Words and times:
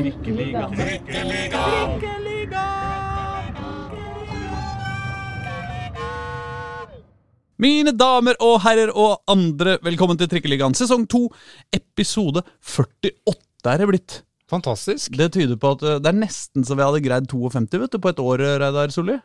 Trikkeliga. 0.00 0.62
Trikkeliga. 0.72 1.62
Trikkeliga. 2.00 2.62
Mine 7.60 7.92
damer 7.92 8.38
og 8.40 8.62
herrer 8.64 8.88
og 8.96 9.18
andre, 9.28 9.74
velkommen 9.84 10.16
til 10.16 10.30
Trikkeligaen 10.32 10.72
sesong 10.78 11.04
2, 11.04 11.20
episode 11.76 12.40
48 12.64 13.74
er 13.74 13.82
det 13.82 13.90
blitt. 13.90 14.16
Fantastisk. 14.48 15.18
Det 15.20 15.34
tyder 15.36 15.60
på 15.60 15.74
at 15.76 15.84
eh, 15.84 16.00
det 16.00 16.08
er 16.14 16.16
nesten 16.22 16.64
så 16.64 16.78
vi 16.78 16.86
hadde 16.86 17.04
greid 17.04 17.28
52 17.28 17.82
vet 17.84 17.92
du, 17.92 18.00
på 18.00 18.14
et 18.14 18.24
år, 18.24 18.46
Reidar 18.64 18.96
Solli. 18.96 19.18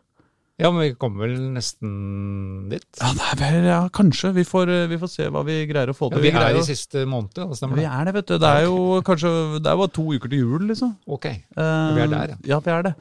Ja, 0.55 0.69
men 0.71 0.85
vi 0.85 0.93
kommer 0.95 1.25
vel 1.25 1.33
nesten 1.51 2.69
dit. 2.71 2.85
Ja, 3.01 3.09
er 3.33 3.39
vel, 3.41 3.65
ja, 3.67 3.79
kanskje. 3.91 4.29
Vi 4.37 4.45
får, 4.47 4.69
eh, 4.71 4.85
vi 4.87 4.95
får 5.01 5.09
se 5.11 5.25
hva 5.27 5.41
vi 5.43 5.57
greier 5.67 5.91
å 5.91 5.95
få 5.97 6.07
Ja, 6.07 6.15
til. 6.15 6.23
vi 6.23 6.31
er 6.31 6.55
i 6.55 6.61
siste 6.63 7.03
måned, 7.11 7.33
da, 7.35 7.47
stemmer 7.59 7.75
det? 7.75 7.83
vi 7.83 7.89
er 7.91 8.05
det, 8.07 8.13
vet 8.15 8.29
du. 8.31 8.37
Det 8.39 8.51
er 8.61 8.63
jo 8.63 9.01
kanskje 9.03 9.31
Det 9.59 9.67
er 9.73 9.75
bare 9.81 9.91
to 9.91 10.05
uker 10.15 10.31
til 10.31 10.39
jul, 10.39 10.63
liksom. 10.69 10.95
Ok. 11.11 11.25
Eh, 11.25 11.41
Vi 11.57 12.01
er 12.05 12.07
der, 12.07 12.27
ja. 12.31 12.37
Ja, 12.53 12.59
vi 12.63 12.71
er 12.71 12.83
det. 12.87 12.93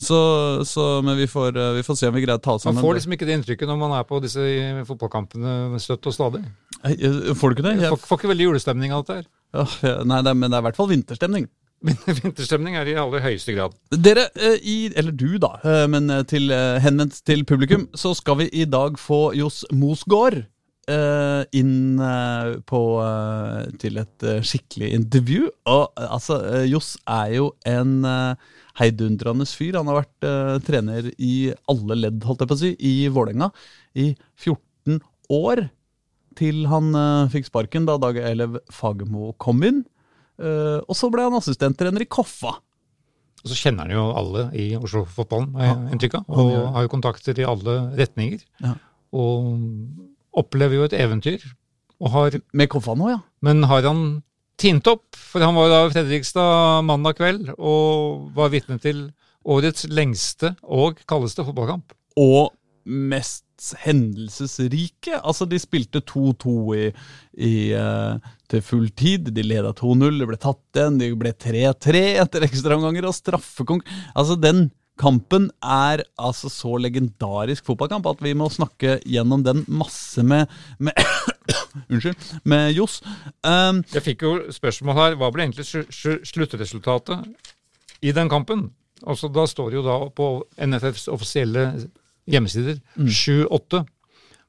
Så, 0.00 0.64
så 0.64 1.02
men 1.04 1.18
vi 1.20 1.26
får, 1.28 1.52
eh, 1.54 1.72
vi 1.76 1.82
får 1.84 1.96
se 2.00 2.08
om 2.08 2.14
vi 2.14 2.24
greier 2.24 2.40
å 2.40 2.42
ta 2.42 2.56
oss 2.56 2.64
Man 2.64 2.80
får 2.80 2.94
liksom 2.96 3.12
ikke 3.12 3.26
det 3.28 3.36
inntrykket 3.42 3.68
når 3.68 3.78
man 3.84 3.92
er 4.00 4.04
på 4.08 4.20
disse 4.24 4.40
fotballkampene 4.88 5.78
støtt 5.84 6.06
og 6.08 6.16
stadig. 6.16 6.44
Får 6.80 7.52
du 7.52 7.60
ikke 7.60 7.68
det? 7.68 7.76
Jeg, 7.82 7.90
Får, 7.92 7.98
får 8.08 8.18
ikke 8.22 8.32
veldig 8.32 8.48
julestemning 8.48 8.90
av 8.96 9.04
dette 9.04 9.20
her. 9.20 9.26
Ja, 9.52 10.02
nei, 10.08 10.22
det 10.24 10.30
er, 10.32 10.34
men 10.34 10.48
det 10.50 10.56
er 10.56 10.64
i 10.64 10.66
hvert 10.70 10.80
fall 10.80 10.88
vinterstemning. 10.88 11.46
Vinterstemning 12.22 12.76
er 12.78 12.88
i 12.90 12.96
aller 12.98 13.22
høyeste 13.24 13.54
grad. 13.56 13.74
Dere, 13.90 14.28
eh, 14.38 14.58
i, 14.62 14.76
eller 14.98 15.14
du 15.14 15.36
da, 15.42 15.56
eh, 15.66 15.84
men 15.90 16.10
eh, 16.12 16.24
til, 16.28 16.52
henvendt 16.84 17.22
til 17.26 17.44
publikum, 17.48 17.88
så 17.98 18.14
skal 18.18 18.42
vi 18.42 18.48
i 18.54 18.66
dag 18.68 18.98
få 19.00 19.32
Johs 19.38 19.64
Mosgaard 19.74 20.44
inn 21.54 22.00
på, 22.66 22.78
til 23.80 24.00
et 24.00 24.24
skikkelig 24.44 24.88
intervju. 24.96 25.44
Og 25.70 26.00
altså, 26.02 26.40
Johs 26.66 26.96
er 27.06 27.36
jo 27.36 27.44
en 27.70 28.02
heidundrende 28.80 29.46
fyr. 29.46 29.78
Han 29.78 29.88
har 29.88 30.00
vært 30.00 30.66
trener 30.66 31.06
i 31.22 31.52
alle 31.70 32.00
ledd, 32.00 32.26
holdt 32.26 32.42
jeg 32.42 32.50
på 32.50 32.58
å 32.58 32.60
si, 32.64 32.72
i 32.82 33.06
Vålerenga 33.14 33.52
i 33.94 34.08
14 34.42 34.98
år. 35.38 35.64
Til 36.42 36.66
han 36.74 36.90
fikk 37.30 37.46
sparken 37.52 37.86
da 37.86 37.96
Dag 38.02 38.18
Elev 38.18 38.58
Fagermo 38.74 39.30
kom 39.40 39.62
inn. 39.68 39.84
Eh, 40.42 40.78
og 40.82 40.98
så 40.98 41.10
ble 41.12 41.26
han 41.28 41.38
assistenttrener 41.38 42.04
i 42.04 42.10
Koffa. 42.10 42.56
Og 43.42 43.50
så 43.50 43.58
kjenner 43.58 43.88
han 43.88 43.94
jo 43.96 44.04
alle 44.14 44.44
i 44.54 44.68
Oslo-fotballen, 44.78 45.54
har 45.58 45.70
jeg 45.70 45.96
inntrykk 45.96 46.18
av. 46.20 46.26
Og 46.38 46.52
har 46.76 46.84
jo 46.86 46.92
kontakter 46.92 47.40
i 47.42 47.46
alle 47.46 47.78
retninger. 47.98 48.44
Ja. 48.62 48.76
Og 49.18 49.48
opplever 50.38 50.78
jo 50.78 50.86
et 50.86 50.94
eventyr. 50.96 51.42
Og 52.02 52.12
har, 52.14 52.36
Med 52.52 52.70
Koffa 52.70 52.94
nå, 52.98 53.10
ja. 53.12 53.18
men 53.46 53.66
har 53.70 53.82
han 53.86 54.22
tint 54.62 54.86
opp? 54.90 55.04
For 55.14 55.42
han 55.42 55.58
var 55.58 55.70
da 55.70 55.82
i 55.86 55.92
Fredrikstad 55.94 56.86
mandag 56.86 57.18
kveld 57.18 57.52
og 57.56 58.30
var 58.36 58.50
vitne 58.54 58.78
til 58.82 59.08
årets 59.42 59.88
lengste 59.90 60.54
og 60.62 61.02
kaldeste 61.10 61.44
fotballkamp. 61.46 61.94
Og 62.22 62.52
mest 62.86 63.46
hendelsesrike. 63.84 65.18
Altså, 65.22 65.46
de 65.48 65.58
spilte 65.62 66.02
2-2 66.08 66.54
i, 66.76 66.84
i, 67.38 67.52
eh, 67.78 68.30
til 68.50 68.62
full 68.66 68.88
tid. 68.98 69.30
De 69.36 69.44
leda 69.46 69.72
2-0, 69.78 70.18
det 70.20 70.28
ble 70.30 70.38
tatt 70.40 70.78
igjen. 70.80 70.98
De 71.00 71.10
ble 71.18 71.32
3-3 71.32 72.02
etter 72.22 72.46
ekstraomganger 72.48 73.08
og 73.08 73.16
straffekonk. 73.16 73.86
Altså, 74.14 74.36
den 74.40 74.70
kampen 75.00 75.48
er 75.64 76.02
altså 76.20 76.50
så 76.52 76.74
legendarisk 76.78 77.64
fotballkamp 77.66 78.04
at 78.10 78.20
vi 78.22 78.34
må 78.38 78.50
snakke 78.52 78.98
gjennom 79.08 79.40
den 79.46 79.62
masse 79.72 80.22
med, 80.22 80.50
med 80.78 80.92
Unnskyld. 81.90 82.18
Med 82.44 82.74
Johs. 82.76 82.98
Um, 83.42 83.80
Jeg 83.94 84.04
fikk 84.04 84.22
jo 84.26 84.34
spørsmål 84.52 84.98
her, 84.98 85.16
hva 85.18 85.30
ble 85.32 85.46
egentlig 85.46 85.64
slu- 85.66 85.88
slu- 85.88 86.20
sluttresultatet 86.28 87.24
i 88.04 88.12
den 88.14 88.28
kampen? 88.30 88.68
Altså, 89.02 89.32
da 89.32 89.46
står 89.50 89.72
det 89.72 89.80
jo 89.80 89.86
da 89.88 89.96
på 90.14 90.28
NFFs 90.68 91.08
offisielle 91.10 91.64
hjemmesider 92.30 92.78
7-8. 92.98 93.82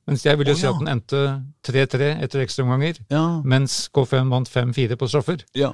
Mens 0.09 0.25
jeg 0.25 0.35
vil 0.39 0.49
jo 0.51 0.55
Å, 0.57 0.59
si 0.59 0.67
at 0.67 0.79
den 0.81 0.91
endte 0.91 1.19
3-3 1.63 2.09
etter 2.25 2.41
ekstraomganger. 2.43 2.97
ja, 3.13 3.23
Mens 3.47 3.85
K5 3.95 4.31
vant 4.33 4.49
5-4 4.51 4.97
på 4.99 5.07
straffer. 5.11 5.45
ja. 5.55 5.73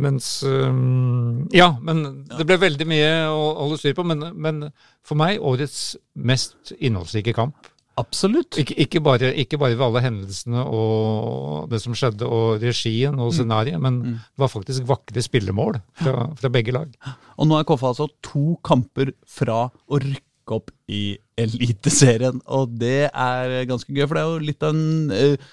Mens 0.00 0.40
um, 0.48 1.42
Ja, 1.52 1.74
men 1.84 1.98
det 2.32 2.46
ble 2.48 2.56
veldig 2.56 2.86
mye 2.88 3.10
å 3.28 3.42
holde 3.58 3.76
styr 3.82 3.92
på. 3.98 4.00
Men, 4.08 4.30
men 4.32 4.62
for 5.04 5.20
meg 5.20 5.42
årets 5.44 5.90
mest 6.16 6.72
innholdsrike 6.80 7.34
kamp. 7.36 7.68
Absolutt. 8.00 8.56
Ikke, 8.62 8.78
ikke, 8.80 9.02
bare, 9.04 9.28
ikke 9.36 9.58
bare 9.60 9.76
ved 9.76 9.84
alle 9.84 10.00
hendelsene 10.06 10.62
og 10.64 11.66
det 11.68 11.82
som 11.84 11.92
skjedde, 11.92 12.24
og 12.24 12.64
regien 12.64 13.18
og 13.20 13.34
scenarioet, 13.36 13.76
men 13.84 13.98
det 14.14 14.40
var 14.40 14.48
faktisk 14.48 14.88
vakre 14.88 15.20
spillemål 15.20 15.76
fra, 16.00 16.30
fra 16.40 16.52
begge 16.54 16.72
lag. 16.72 16.96
Og 17.36 17.50
nå 17.50 17.58
er 17.60 17.68
KFA 17.68 17.90
altså 17.92 18.08
to 18.24 18.56
kamper 18.64 19.12
fra 19.28 19.66
å 19.68 20.00
rykke 20.00 20.24
opp 20.56 20.70
i 20.90 21.18
Eliteserien. 21.40 22.40
Og 22.50 22.72
det 22.80 23.08
er 23.08 23.56
ganske 23.70 23.92
gøy, 23.92 24.06
for 24.06 24.16
det 24.16 24.22
er 24.22 24.30
jo 24.30 24.46
litt 24.50 24.66
av 24.66 24.74
en 24.74 25.12
uh, 25.14 25.50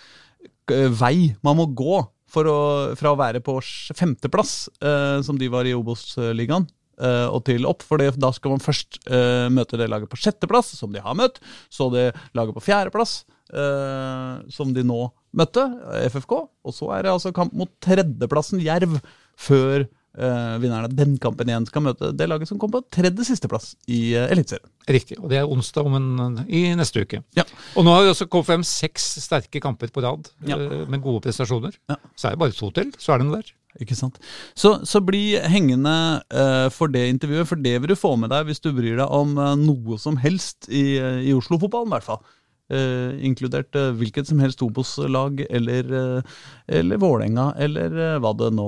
vei 1.00 1.34
man 1.46 1.60
må 1.60 1.68
gå 1.78 2.00
å, 2.28 2.58
fra 2.98 3.14
å 3.14 3.20
være 3.20 3.42
på 3.44 3.56
femteplass, 3.96 4.68
uh, 4.84 5.24
som 5.24 5.40
de 5.40 5.48
var 5.52 5.68
i 5.68 5.76
Obos-ligaen, 5.78 6.68
eh, 7.00 7.28
og 7.32 7.46
til 7.48 7.68
opp. 7.70 7.86
For 7.88 8.02
da 8.02 8.32
skal 8.36 8.56
man 8.56 8.64
først 8.64 9.00
uh, 9.08 9.48
møte 9.54 9.80
det 9.80 9.90
laget 9.90 10.12
på 10.12 10.20
sjetteplass, 10.20 10.74
som 10.78 10.92
de 10.94 11.04
har 11.04 11.16
møtt. 11.18 11.40
Så 11.70 11.90
det 11.94 12.12
laget 12.38 12.58
på 12.58 12.66
fjerdeplass, 12.68 13.22
uh, 13.54 14.44
som 14.54 14.74
de 14.76 14.84
nå 14.86 15.06
møtte, 15.38 15.64
FFK. 16.12 16.36
Og 16.68 16.76
så 16.76 16.92
er 16.98 17.06
det 17.08 17.14
altså 17.16 17.34
kamp 17.36 17.56
mot 17.56 17.72
tredjeplassen 17.84 18.64
Jerv, 18.64 19.00
før 19.38 19.88
eh, 20.18 20.56
vinneren 20.62 20.88
av 20.88 20.96
den 20.98 21.16
kampen 21.22 21.50
igjen 21.50 21.68
skal 21.70 21.86
møte 21.86 22.12
det 22.18 22.28
laget 22.30 22.50
som 22.50 22.60
kom 22.62 22.74
på 22.74 22.82
tredje 22.94 23.26
sisteplass 23.28 23.76
i 23.86 24.16
uh, 24.18 24.26
Eliteserien. 24.34 24.70
Riktig. 24.88 25.20
Og 25.22 25.30
det 25.32 25.40
er 25.42 25.52
onsdag 25.52 25.88
om 25.88 25.98
en, 26.00 26.42
i 26.48 26.66
neste 26.78 27.04
uke. 27.04 27.22
Ja. 27.38 27.46
Og 27.76 27.86
nå 27.86 27.94
har 27.94 28.06
vi 28.06 28.12
også 28.14 28.30
kommet 28.32 28.50
frem 28.50 28.66
seks 28.68 29.06
sterke 29.24 29.62
kamper 29.64 29.92
på 29.94 30.04
rad 30.06 30.32
Ja. 30.48 30.58
uh, 30.58 30.84
med 30.90 31.04
gode 31.06 31.26
prestasjoner. 31.28 31.78
Ja. 31.92 32.00
Så 32.16 32.30
er 32.30 32.36
det 32.36 32.44
bare 32.44 32.58
to 32.58 32.72
til, 32.76 32.94
så 32.98 33.16
er 33.16 33.24
den 33.24 33.34
der. 33.36 33.54
Ikke 33.78 33.94
sant? 33.94 34.16
Så, 34.58 34.80
så 34.90 35.04
bli 35.06 35.38
hengende 35.38 35.94
uh, 36.34 36.68
for 36.74 36.90
det 36.90 37.06
intervjuet, 37.12 37.50
for 37.50 37.62
det 37.62 37.76
vil 37.84 37.94
du 37.94 38.00
få 38.00 38.16
med 38.18 38.34
deg 38.34 38.48
hvis 38.50 38.64
du 38.64 38.72
bryr 38.74 38.98
deg 38.98 39.06
om 39.14 39.38
noe 39.62 40.00
som 40.02 40.18
helst 40.18 40.66
i, 40.72 40.98
i 40.98 41.36
Oslo-fotballen, 41.38 41.92
i 41.92 41.98
hvert 41.98 42.08
fall. 42.08 42.24
Eh, 42.68 43.24
inkludert 43.24 43.76
eh, 43.80 43.94
hvilket 43.96 44.28
som 44.28 44.42
helst 44.44 44.60
Obos-lag, 44.66 45.40
eller, 45.50 45.92
eh, 45.96 46.40
eller 46.68 47.00
Vålerenga, 47.00 47.54
eller 47.64 48.18
hva 48.20 48.34
det 48.36 48.50
nå 48.58 48.66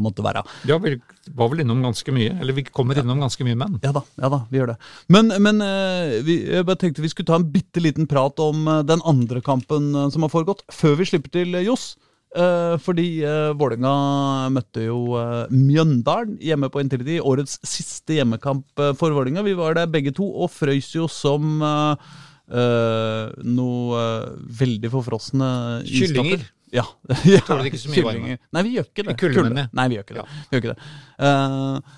måtte 0.00 0.24
være. 0.24 0.40
Ja, 0.70 0.78
vi 0.80 0.94
var 1.36 1.50
vel 1.52 1.60
innom 1.60 1.82
ganske 1.84 2.14
mye. 2.16 2.32
Eller 2.40 2.56
vi 2.56 2.64
kommer 2.64 2.96
innom 2.96 3.20
ganske 3.20 3.44
mye 3.44 3.58
menn. 3.60 3.76
Ja 3.84 3.92
da, 3.92 4.04
ja 4.16 4.30
da, 4.32 4.38
vi 4.48 4.62
gjør 4.62 4.72
det. 4.72 4.78
Men, 5.12 5.28
men 5.44 5.60
vi, 6.24 6.38
jeg 6.48 6.64
bare 6.64 6.80
tenkte 6.80 7.04
vi 7.04 7.12
skulle 7.12 7.28
ta 7.28 7.36
en 7.36 7.50
bitte 7.52 7.84
liten 7.84 8.08
prat 8.08 8.40
om 8.40 8.64
den 8.88 9.04
andre 9.04 9.44
kampen 9.44 9.92
som 10.14 10.24
har 10.24 10.32
foregått, 10.32 10.64
før 10.72 10.96
vi 11.02 11.10
slipper 11.12 11.36
til 11.36 11.60
Johs. 11.66 11.92
Fordi 12.32 13.06
Vålerenga 13.60 14.48
møtte 14.54 14.86
jo 14.86 15.12
Mjøndalen 15.52 16.38
hjemme 16.40 16.72
på 16.72 16.80
Intility. 16.80 17.20
Årets 17.20 17.60
siste 17.68 18.16
hjemmekamp 18.16 18.64
for 18.96 19.12
Vålerenga. 19.12 19.44
Vi 19.44 19.58
var 19.60 19.76
der 19.76 19.92
begge 19.92 20.16
to 20.16 20.24
og 20.32 20.48
frøys 20.56 20.94
jo 20.96 21.04
som 21.12 21.60
eh, 22.52 23.30
noe 23.48 24.02
uh, 24.02 24.32
veldig 24.62 24.90
forfrosne 24.92 25.48
Kyllinger. 25.88 26.44
Ja. 26.72 26.84
ja. 27.28 27.40
Tåler 27.46 27.68
ikke 27.68 27.80
så 27.82 27.92
mye 27.92 28.04
varme. 28.06 28.36
Nei, 28.56 28.62
vi 28.68 28.74
gjør 28.78 28.86
ikke 28.90 29.06
det. 29.08 29.16
Kulde. 29.20 29.66
Nei, 29.72 29.88
vi 29.92 29.98
gjør 29.98 30.06
ikke 30.06 30.18
det. 30.20 30.26
Vi 30.50 30.56
gjør 30.56 30.62
ikke 30.64 30.74
det. 30.74 30.90
Uh, 31.20 31.96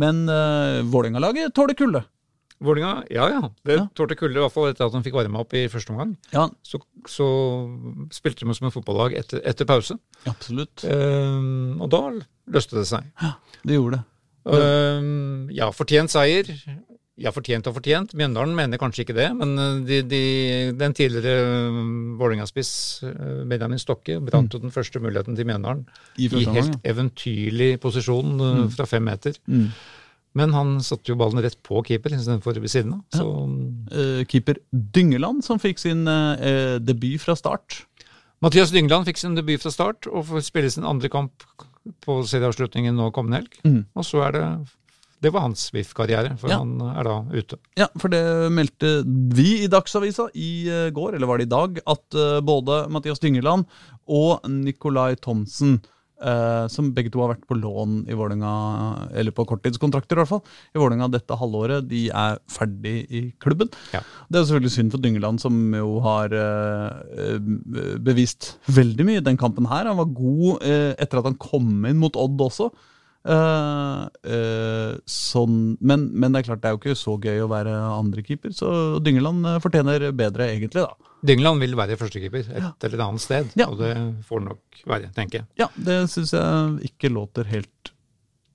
men 0.00 0.22
uh, 0.30 0.82
Vålerenga-laget 0.92 1.52
tåler 1.56 1.76
kulde. 1.78 2.04
Vålinga, 2.64 3.02
ja 3.12 3.26
ja. 3.28 3.40
Det 3.68 3.74
Ja. 3.76 3.82
tålte 3.92 4.16
kulde, 4.16 4.38
i 4.38 4.40
hvert 4.40 4.52
fall 4.54 4.70
etter 4.70 4.86
at 4.86 4.94
de 4.94 5.02
fikk 5.04 5.18
varma 5.18 5.42
opp 5.42 5.52
i 5.52 5.66
første 5.68 5.92
omgang. 5.92 6.14
Ja, 6.32 6.46
Så, 6.64 6.80
så 7.04 7.26
spilte 8.16 8.46
de 8.48 8.54
som 8.56 8.68
et 8.70 8.72
fotballag 8.72 9.12
etter, 9.18 9.42
etter 9.44 9.68
pause. 9.68 9.98
absolutt. 10.24 10.80
Um, 10.88 11.76
og 11.84 11.90
da 11.92 12.00
løste 12.48 12.78
det 12.78 12.86
seg. 12.88 13.04
Ja, 13.20 13.34
Det 13.60 13.76
gjorde 13.76 13.98
det. 13.98 14.04
Um, 14.46 15.48
ja, 15.52 15.68
fortjent 15.74 16.08
seier. 16.14 16.48
Ja, 17.16 17.32
fortjent 17.32 17.68
og 17.70 17.78
fortjent. 17.78 18.12
Mjøndalen 18.18 18.52
mener 18.58 18.80
kanskje 18.80 19.06
ikke 19.06 19.16
det, 19.16 19.30
men 19.38 19.54
eh, 19.56 19.76
de, 19.88 20.00
de, 20.04 20.22
den 20.76 20.96
tidligere 20.96 21.68
um, 21.72 22.16
Vålerenga-spiss 22.20 22.72
eh, 23.08 23.44
Benjamin 23.48 23.80
Stokke 23.80 24.18
brant 24.24 24.52
jo 24.52 24.60
den 24.60 24.74
første 24.74 25.00
muligheten 25.00 25.38
til 25.38 25.48
Mjøndalen 25.48 25.86
I 26.20 26.28
i 26.28 26.44
helt 26.44 26.74
ja. 26.74 26.80
eventyrlig 26.92 27.70
posisjon 27.80 28.36
mm. 28.36 28.66
fra 28.76 28.88
fem 28.90 29.08
meter. 29.08 29.38
Mm. 29.48 29.70
Men 30.36 30.52
han 30.52 30.76
satte 30.84 31.08
jo 31.08 31.16
ballen 31.16 31.40
rett 31.40 31.56
på 31.64 31.80
keeper 31.88 32.12
istedenfor 32.12 32.60
ved 32.60 32.68
siden 32.68 32.98
av. 32.98 33.04
Så 33.16 33.30
Eh, 33.86 34.24
keeper 34.26 34.58
Dyngeland, 34.72 35.44
som 35.46 35.60
fikk 35.62 35.78
sin 35.78 36.06
eh, 36.10 36.76
debut 36.82 37.22
fra 37.22 37.36
start. 37.38 37.84
Mathias 38.44 38.72
Dyngeland 38.74 39.06
fikk 39.08 39.20
sin 39.20 39.36
debut 39.38 39.62
fra 39.62 39.72
start 39.72 40.08
og 40.10 40.26
får 40.30 40.44
spille 40.48 40.70
sin 40.72 40.84
andre 40.84 41.08
kamp 41.12 41.46
på 42.02 42.18
serieavslutningen 42.26 42.96
nå 42.98 43.12
kommende 43.14 43.40
helg. 43.40 43.60
Mm. 43.64 43.84
Og 43.94 44.06
så 44.06 44.24
er 44.26 44.34
det 44.34 44.44
Det 45.22 45.30
var 45.32 45.46
hans 45.46 45.70
VIF-karriere, 45.72 46.34
for 46.38 46.50
Ja. 46.52 46.58
han 46.60 46.76
er 46.82 47.04
da 47.08 47.16
ute. 47.32 47.56
Ja, 47.80 47.86
for 47.98 48.08
det 48.12 48.20
meldte 48.52 49.02
vi 49.34 49.62
i 49.64 49.68
Dagsavisa 49.72 50.28
i 50.34 50.68
eh, 50.68 50.90
går, 50.90 51.16
eller 51.16 51.26
var 51.30 51.38
det 51.40 51.46
i 51.48 51.54
dag, 51.54 51.78
at 51.86 52.14
eh, 52.14 52.40
både 52.44 52.82
Mathias 52.92 53.18
Dyngeland 53.22 53.64
og 54.06 54.44
Nicolai 54.48 55.14
Thomsen 55.16 55.78
eh, 56.22 56.66
som 56.72 56.92
begge 56.96 57.10
to 57.12 57.20
har 57.20 57.32
vært 57.34 57.46
på 57.48 57.56
lån 57.58 58.06
i 58.08 58.16
Vålinga, 58.16 58.52
eller 59.16 59.34
på 59.36 59.44
korttidskontrakter 59.48 60.16
i 60.16 60.20
hvert 60.22 60.30
fall, 60.30 60.42
i 60.76 60.78
Vålinga 60.80 61.08
dette 61.12 61.36
halvåret. 61.36 61.88
De 61.90 62.06
er 62.08 62.38
ferdig 62.52 62.94
i 63.10 63.22
klubben. 63.42 63.68
Ja. 63.92 64.00
Det 64.30 64.40
er 64.40 64.46
selvfølgelig 64.48 64.74
synd 64.76 64.92
for 64.94 65.04
Dyngeland, 65.04 65.40
som 65.42 65.58
jo 65.76 65.96
har 66.04 66.32
eh, 66.32 67.38
bevist 68.04 68.54
veldig 68.68 69.06
mye 69.08 69.20
i 69.22 69.26
den 69.26 69.36
kampen 69.40 69.68
her. 69.70 69.88
Han 69.90 70.00
var 70.00 70.12
god 70.16 70.62
eh, 70.66 70.92
etter 71.00 71.20
at 71.22 71.28
han 71.32 71.40
kom 71.40 71.84
inn 71.88 72.00
mot 72.00 72.16
Odd 72.20 72.40
også. 72.48 72.70
Eh, 73.26 74.02
uh, 74.30 74.92
sånn, 75.10 75.56
men, 75.80 76.04
men 76.14 76.32
det 76.34 76.42
er 76.44 76.46
klart 76.50 76.62
det 76.62 76.70
er 76.70 76.76
jo 76.76 76.80
ikke 76.82 76.98
så 76.98 77.16
gøy 77.22 77.40
å 77.42 77.48
være 77.50 77.72
andrekeeper, 77.96 78.54
så 78.54 78.70
Dyngeland 79.02 79.48
eh, 79.50 79.58
fortjener 79.64 80.06
bedre, 80.16 80.46
egentlig. 80.54 80.84
da. 80.86 81.12
Dyngeland 81.26 81.62
vil 81.64 81.74
være 81.78 81.96
førstekeeper 81.98 82.46
et 82.54 82.86
eller 82.86 83.02
annet 83.08 83.24
sted, 83.24 83.50
Ja. 83.58 83.66
og 83.72 83.80
det 83.82 83.94
får 84.28 84.44
nok 84.46 84.82
være, 84.86 85.10
tenker 85.16 85.40
jeg. 85.40 85.48
Ja, 85.58 85.70
det 85.74 86.04
syns 86.12 86.34
jeg 86.36 86.92
ikke 86.92 87.10
låter 87.10 87.48
helt 87.50 87.92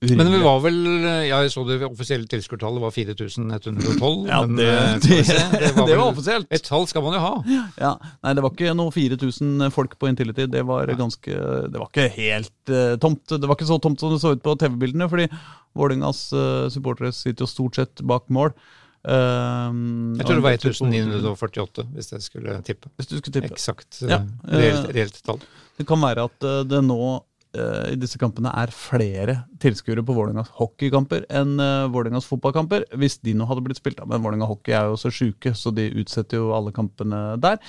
urimelig. 0.02 0.18
Men 0.20 0.34
vi 0.34 0.42
var 0.44 0.60
vel 0.64 0.80
Jeg 1.28 1.52
så 1.54 1.64
det 1.68 1.78
offisielle 1.86 2.30
tilskuertallet 2.32 2.84
var 2.84 2.94
4112. 2.96 4.28
Ja, 4.28 4.42
det, 4.48 4.58
det, 4.58 4.70
eh, 4.72 4.98
det, 5.06 5.22
skal 5.28 5.88
det, 5.88 5.96
var, 5.96 6.04
offisielt. 6.08 6.50
Et 6.50 6.66
tall 6.66 6.90
skal 6.90 7.06
man 7.06 7.18
jo 7.18 7.24
ha. 7.24 7.62
Ja, 7.80 7.94
nei, 8.26 8.36
det 8.38 8.46
var 8.46 8.56
ikke 8.56 8.76
noe 8.78 8.94
4000 8.96 9.70
folk 9.76 9.96
på 10.02 10.12
Intility. 10.12 10.50
Det 10.52 10.66
var 10.68 10.92
ganske 11.00 11.40
Det 11.72 11.78
var 11.78 11.88
ikke 11.90 12.10
helt 12.18 12.74
uh, 12.74 12.98
tomt. 13.02 13.24
Det 13.32 13.48
var 13.48 13.58
ikke 13.60 13.72
så 13.72 13.80
tomt 13.84 14.04
som 14.04 14.14
det 14.14 14.22
så 14.24 14.36
ut 14.36 14.44
på 14.46 14.58
TV-bildene, 14.60 15.10
fordi 15.12 15.30
Vålerengas 15.78 16.28
uh, 16.36 16.68
supportere 16.74 17.14
sitter 17.16 17.46
jo 17.46 17.52
stort 17.54 17.80
sett 17.80 18.04
bak 18.04 18.28
mål. 18.34 18.56
Um, 19.02 20.14
Jeg 20.20 20.28
tror 20.28 20.38
det 20.38 20.44
var 20.46 20.58
1948, 20.60 21.86
hvis 21.96 22.12
jeg 22.14 22.22
skulle 22.22 22.60
tippe. 22.66 22.92
Hvis 23.00 23.10
du 23.10 23.16
skulle 23.18 23.34
tippe. 23.34 23.50
Eksakt 23.50 24.04
Ja, 24.06 24.22
eh, 24.46 24.58
reelt, 24.62 24.90
eh, 24.90 24.94
reelt 24.94 25.22
tall. 25.26 25.42
Det 25.78 25.88
kan 25.90 26.02
være 26.04 26.28
at 26.30 26.46
eh, 26.46 26.60
det 26.70 26.84
nå 26.86 27.00
eh, 27.16 27.24
i 27.52 27.98
disse 28.00 28.20
kampene 28.22 28.52
er 28.56 28.72
flere 28.72 29.34
tilskuere 29.60 30.04
på 30.08 30.14
Vålerengas 30.16 30.54
hockeykamper 30.56 31.26
enn 31.28 31.58
uh, 31.60 31.90
Vålerengas 31.92 32.30
fotballkamper, 32.30 32.86
hvis 32.96 33.18
de 33.26 33.34
nå 33.36 33.48
hadde 33.50 33.64
blitt 33.66 33.82
spilt. 33.82 34.00
da. 34.00 34.08
Men 34.08 34.24
Vålerenga 34.24 34.48
hockey 34.48 34.76
er 34.78 34.88
jo 34.88 35.00
så 35.00 35.12
sjuke, 35.12 35.52
så 35.58 35.74
de 35.76 35.90
utsetter 36.00 36.40
jo 36.40 36.54
alle 36.56 36.72
kampene 36.76 37.20
der. 37.44 37.60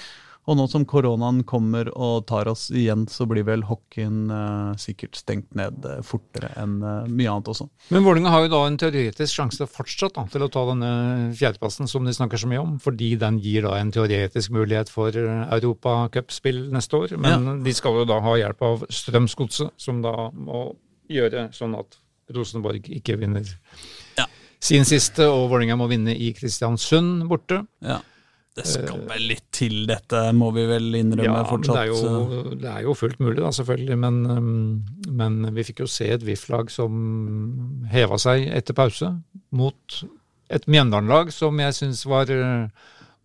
Og 0.50 0.56
nå 0.58 0.64
som 0.66 0.82
koronaen 0.90 1.44
kommer 1.46 1.86
og 1.94 2.24
tar 2.26 2.48
oss 2.50 2.64
igjen, 2.74 3.04
så 3.06 3.28
blir 3.30 3.44
vel 3.46 3.60
hockeyen 3.68 4.24
eh, 4.34 4.72
sikkert 4.82 5.14
stengt 5.20 5.52
ned 5.54 5.84
eh, 5.86 6.00
fortere 6.02 6.48
enn 6.58 6.80
eh, 6.82 7.04
mye 7.06 7.30
annet 7.30 7.50
også. 7.52 7.68
Men 7.94 8.02
Vålerenga 8.02 8.32
har 8.34 8.42
jo 8.48 8.50
da 8.56 8.62
en 8.66 8.78
teoretisk 8.82 9.36
sjanse 9.38 9.68
fortsatt 9.70 10.16
da, 10.18 10.24
til 10.32 10.42
å 10.42 10.50
ta 10.50 10.64
denne 10.72 10.90
fjerdeplassen 11.38 11.86
som 11.90 12.02
de 12.08 12.16
snakker 12.16 12.42
så 12.42 12.50
mye 12.50 12.58
om, 12.64 12.74
fordi 12.82 13.12
den 13.22 13.38
gir 13.44 13.68
da 13.68 13.76
en 13.78 13.94
teoretisk 13.94 14.50
mulighet 14.58 14.90
for 14.90 15.14
eh, 15.14 15.44
europacupspill 15.60 16.64
neste 16.74 16.98
år. 17.04 17.14
Men 17.22 17.62
de 17.62 17.74
skal 17.78 18.02
jo 18.02 18.08
da 18.10 18.18
ha 18.26 18.34
hjelp 18.42 18.66
av 18.66 18.86
Strømsgodset, 18.90 19.70
som 19.78 20.02
da 20.02 20.16
må 20.34 20.72
gjøre 21.12 21.52
sånn 21.54 21.78
at 21.78 22.00
Rosenborg 22.34 22.86
ikke 22.90 23.14
vinner 23.20 23.46
Ja. 24.18 24.26
sin 24.62 24.84
siste, 24.88 25.26
og 25.30 25.50
Vålerenga 25.52 25.78
må 25.78 25.86
vinne 25.90 26.14
i 26.18 26.32
Kristiansund 26.34 27.28
borte. 27.30 27.62
Ja. 27.84 28.00
Det 28.52 28.66
skal 28.68 29.04
vel 29.08 29.22
litt 29.30 29.46
til 29.54 29.86
dette, 29.88 30.18
må 30.36 30.50
vi 30.52 30.66
vel 30.68 30.90
innrømme 30.98 31.24
Ja, 31.24 31.44
fortsatt. 31.48 31.78
det 31.78 31.82
er, 31.82 31.92
jo, 31.92 32.56
det 32.60 32.68
er 32.68 32.82
jo 32.84 32.94
fullt 32.98 33.20
mulig, 33.22 33.38
da, 33.40 33.52
selvfølgelig. 33.56 33.96
Men, 34.02 34.18
um, 34.28 35.06
men 35.08 35.38
vi 35.56 35.64
fikk 35.70 35.80
jo 35.80 35.88
se 35.88 36.10
et 36.12 36.26
VIF-lag 36.26 36.68
som 36.72 36.92
heva 37.92 38.18
seg 38.20 38.44
etter 38.52 38.76
pause, 38.76 39.08
mot 39.56 40.02
et 40.52 40.68
Mjøndalen-lag 40.68 41.32
som 41.32 41.56
jeg 41.64 41.78
syns 41.78 42.04
var 42.04 42.28
uh, 42.28 42.68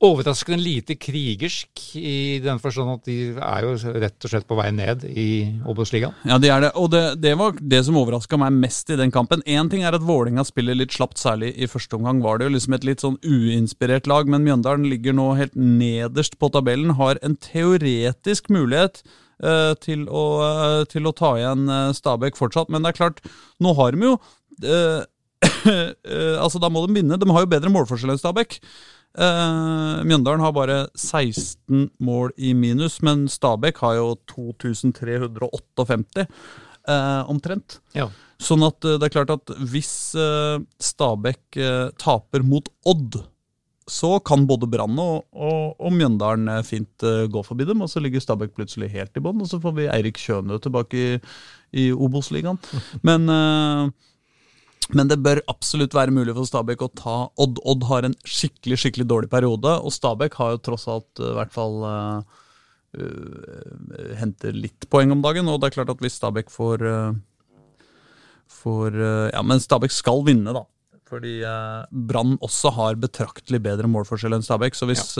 overraskende 0.03 0.61
lite 0.61 0.95
krigersk, 1.01 1.71
i 1.97 2.38
den 2.44 2.59
forstand 2.61 2.91
at 2.91 3.07
de 3.09 3.15
er 3.33 3.65
jo 3.65 3.71
rett 3.97 4.25
og 4.27 4.29
slett 4.29 4.45
på 4.45 4.57
vei 4.59 4.67
ned 4.75 5.03
i 5.09 5.29
Obos-ligaen. 5.65 6.13
Ja, 6.29 6.38
det 6.41 6.51
er 6.53 6.61
det. 6.67 6.71
Og 6.77 6.91
det, 6.94 7.01
det 7.23 7.33
var 7.39 7.57
det 7.57 7.79
som 7.88 7.97
overraska 7.97 8.38
meg 8.38 8.53
mest 8.53 8.91
i 8.94 8.97
den 8.99 9.13
kampen. 9.13 9.41
Én 9.49 9.71
ting 9.71 9.81
er 9.88 9.97
at 9.97 10.05
Vålerenga 10.05 10.45
spiller 10.45 10.77
litt 10.77 10.94
slapt, 10.94 11.17
særlig 11.17 11.49
i 11.57 11.69
første 11.69 11.97
omgang 11.97 12.21
var 12.21 12.38
det 12.38 12.45
jo 12.45 12.53
liksom 12.53 12.77
et 12.77 12.85
litt 12.85 13.01
sånn 13.01 13.17
uinspirert 13.25 14.09
lag, 14.09 14.29
men 14.29 14.45
Mjøndalen 14.45 14.85
ligger 14.91 15.17
nå 15.17 15.31
helt 15.39 15.57
nederst 15.57 16.38
på 16.38 16.51
tabellen, 16.53 16.94
har 17.01 17.17
en 17.25 17.38
teoretisk 17.41 18.51
mulighet 18.53 19.01
eh, 19.41 19.73
til, 19.81 20.05
å, 20.05 20.25
eh, 20.45 20.83
til 20.94 21.09
å 21.09 21.15
ta 21.17 21.33
igjen 21.39 21.65
eh, 21.73 21.95
Stabæk 21.97 22.38
fortsatt. 22.38 22.69
Men 22.69 22.85
det 22.85 22.94
er 22.94 22.99
klart, 23.01 23.25
nå 23.63 23.73
har 23.79 23.97
de 23.97 24.11
jo 24.11 24.17
Altså, 25.47 26.57
da 26.61 26.69
må 26.73 26.81
de 26.85 26.95
vinne. 26.95 27.17
De 27.19 27.27
har 27.29 27.44
jo 27.44 27.49
bedre 27.49 27.69
målforskjell 27.69 28.13
enn 28.13 28.21
Stabæk. 28.21 28.57
Eh, 29.17 30.03
Mjøndalen 30.05 30.43
har 30.45 30.53
bare 30.53 30.77
16 30.93 31.89
mål 32.03 32.31
i 32.37 32.53
minus, 32.57 32.99
men 33.05 33.25
Stabæk 33.31 33.81
har 33.81 33.97
jo 33.97 34.11
2358 34.29 36.27
uh, 36.87 37.23
omtrent. 37.31 37.79
Ja. 37.97 38.09
Sånn 38.37 38.63
at 38.67 38.85
uh, 38.85 38.97
det 38.99 39.09
er 39.09 39.15
klart 39.15 39.33
at 39.33 39.55
hvis 39.71 40.13
eh, 40.15 40.59
Stabæk 40.83 41.57
eh, 41.57 41.89
taper 41.97 42.45
mot 42.45 42.69
Odd, 42.85 43.17
så 43.87 44.17
kan 44.19 44.43
både 44.47 44.67
Brann 44.67 44.99
og, 44.99 45.23
og, 45.31 45.77
og 45.79 45.93
Mjøndalen 45.95 46.49
eh, 46.51 46.63
fint 46.67 47.05
eh, 47.07 47.25
gå 47.31 47.43
forbi 47.45 47.67
dem, 47.69 47.81
og 47.83 47.91
så 47.91 48.03
ligger 48.03 48.23
Stabæk 48.23 48.53
plutselig 48.57 48.91
helt 48.91 49.15
i 49.15 49.23
bånn, 49.23 49.39
og 49.41 49.47
så 49.49 49.61
får 49.63 49.77
vi 49.77 49.87
Eirik 49.93 50.19
Kjønø 50.19 50.59
tilbake 50.63 50.99
i, 50.99 51.15
i 51.71 51.87
Obos-ligaen. 51.95 52.59
Men 53.07 53.31
eh, 53.31 54.11
men 54.95 55.09
det 55.09 55.19
bør 55.23 55.41
absolutt 55.51 55.95
være 55.95 56.13
mulig 56.15 56.35
for 56.37 56.47
Stabæk 56.47 56.83
å 56.85 56.91
ta 56.95 57.15
Odd. 57.43 57.59
Odd 57.67 57.87
har 57.89 58.07
en 58.07 58.15
skikkelig 58.23 58.79
skikkelig 58.79 59.07
dårlig 59.09 59.29
periode, 59.31 59.73
og 59.83 59.93
Stabæk 59.93 60.37
har 60.39 60.53
jo 60.53 60.61
tross 60.69 60.87
alt 60.91 61.19
eh, 61.19 61.31
i 61.33 61.35
hvert 61.35 61.55
fall 61.55 61.75
uh, 61.87 62.37
henter 64.17 64.55
litt 64.55 64.87
poeng 64.91 65.11
om 65.15 65.23
dagen. 65.25 65.49
Og 65.51 65.59
det 65.59 65.69
er 65.69 65.77
klart 65.79 65.91
at 65.91 66.03
hvis 66.03 66.15
Stabæk 66.21 66.53
får, 66.53 66.85
uh, 66.87 67.83
får 68.61 68.95
uh, 68.95 69.27
Ja, 69.33 69.43
men 69.43 69.63
Stabæk 69.63 69.95
skal 69.95 70.23
vinne, 70.27 70.55
da. 70.55 70.63
Fordi 71.07 71.35
uh, 71.43 71.83
Brann 71.91 72.37
også 72.43 72.71
har 72.77 72.99
betraktelig 72.99 73.59
bedre 73.67 73.91
målforskjell 73.91 74.37
enn 74.39 74.45
Stabæk. 74.45 74.77
Så 74.77 74.87
hvis 74.87 75.17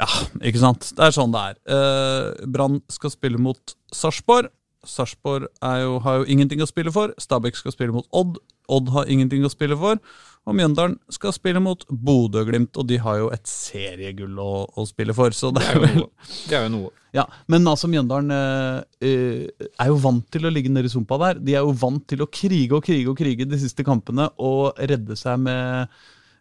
Ja, 0.00 0.08
ikke 0.46 0.62
sant. 0.62 0.94
Det 0.96 1.04
er 1.04 1.12
sånn 1.12 1.34
det 1.34 1.42
er. 1.50 2.46
Brann 2.48 2.78
skal 2.88 3.12
spille 3.12 3.42
mot 3.42 3.74
Sarpsborg. 3.92 4.48
Sarpsborg 4.86 5.48
har 5.60 5.82
jo 5.84 6.24
ingenting 6.30 6.62
å 6.62 6.68
spille 6.68 6.92
for. 6.94 7.12
Stabæk 7.20 7.58
skal 7.58 7.74
spille 7.74 7.94
mot 7.94 8.06
Odd. 8.16 8.38
Odd 8.70 8.90
har 8.94 9.10
ingenting 9.10 9.44
å 9.44 9.50
spille 9.52 9.76
for. 9.78 10.00
Og 10.48 10.56
Mjøndalen 10.56 10.94
skal 11.12 11.34
spille 11.36 11.60
mot 11.60 11.82
Bodø-Glimt, 11.90 12.78
og 12.80 12.86
de 12.88 12.96
har 13.02 13.18
jo 13.20 13.28
et 13.34 13.44
seriegull 13.50 14.38
å, 14.40 14.64
å 14.72 14.86
spille 14.88 15.14
for. 15.16 15.34
Så 15.36 15.50
det 15.52 15.66
Det 15.66 15.68
er 15.68 15.76
jo 15.76 15.82
vel 15.84 15.98
noe. 15.98 16.28
Det 16.48 16.56
er 16.56 16.64
jo 16.64 16.72
noe. 16.76 16.92
ja, 17.18 17.26
Men 17.52 17.68
altså, 17.68 17.90
Mjøndalen 17.92 18.32
eh, 18.32 18.78
eh, 19.04 19.66
er 19.76 19.90
jo 19.92 19.98
vant 20.00 20.24
til 20.32 20.48
å 20.48 20.54
ligge 20.54 20.72
nedi 20.72 20.88
i 20.88 20.94
sumpa 20.94 21.18
der. 21.20 21.42
De 21.44 21.58
er 21.58 21.66
jo 21.66 21.76
vant 21.82 22.06
til 22.08 22.24
å 22.24 22.30
krige 22.32 22.78
og 22.78 22.86
krige 22.86 23.12
og 23.12 23.20
krige 23.20 23.48
de 23.50 23.60
siste 23.60 23.84
kampene 23.86 24.30
og 24.40 24.80
redde 24.80 25.18
seg 25.18 25.42
med 25.44 26.00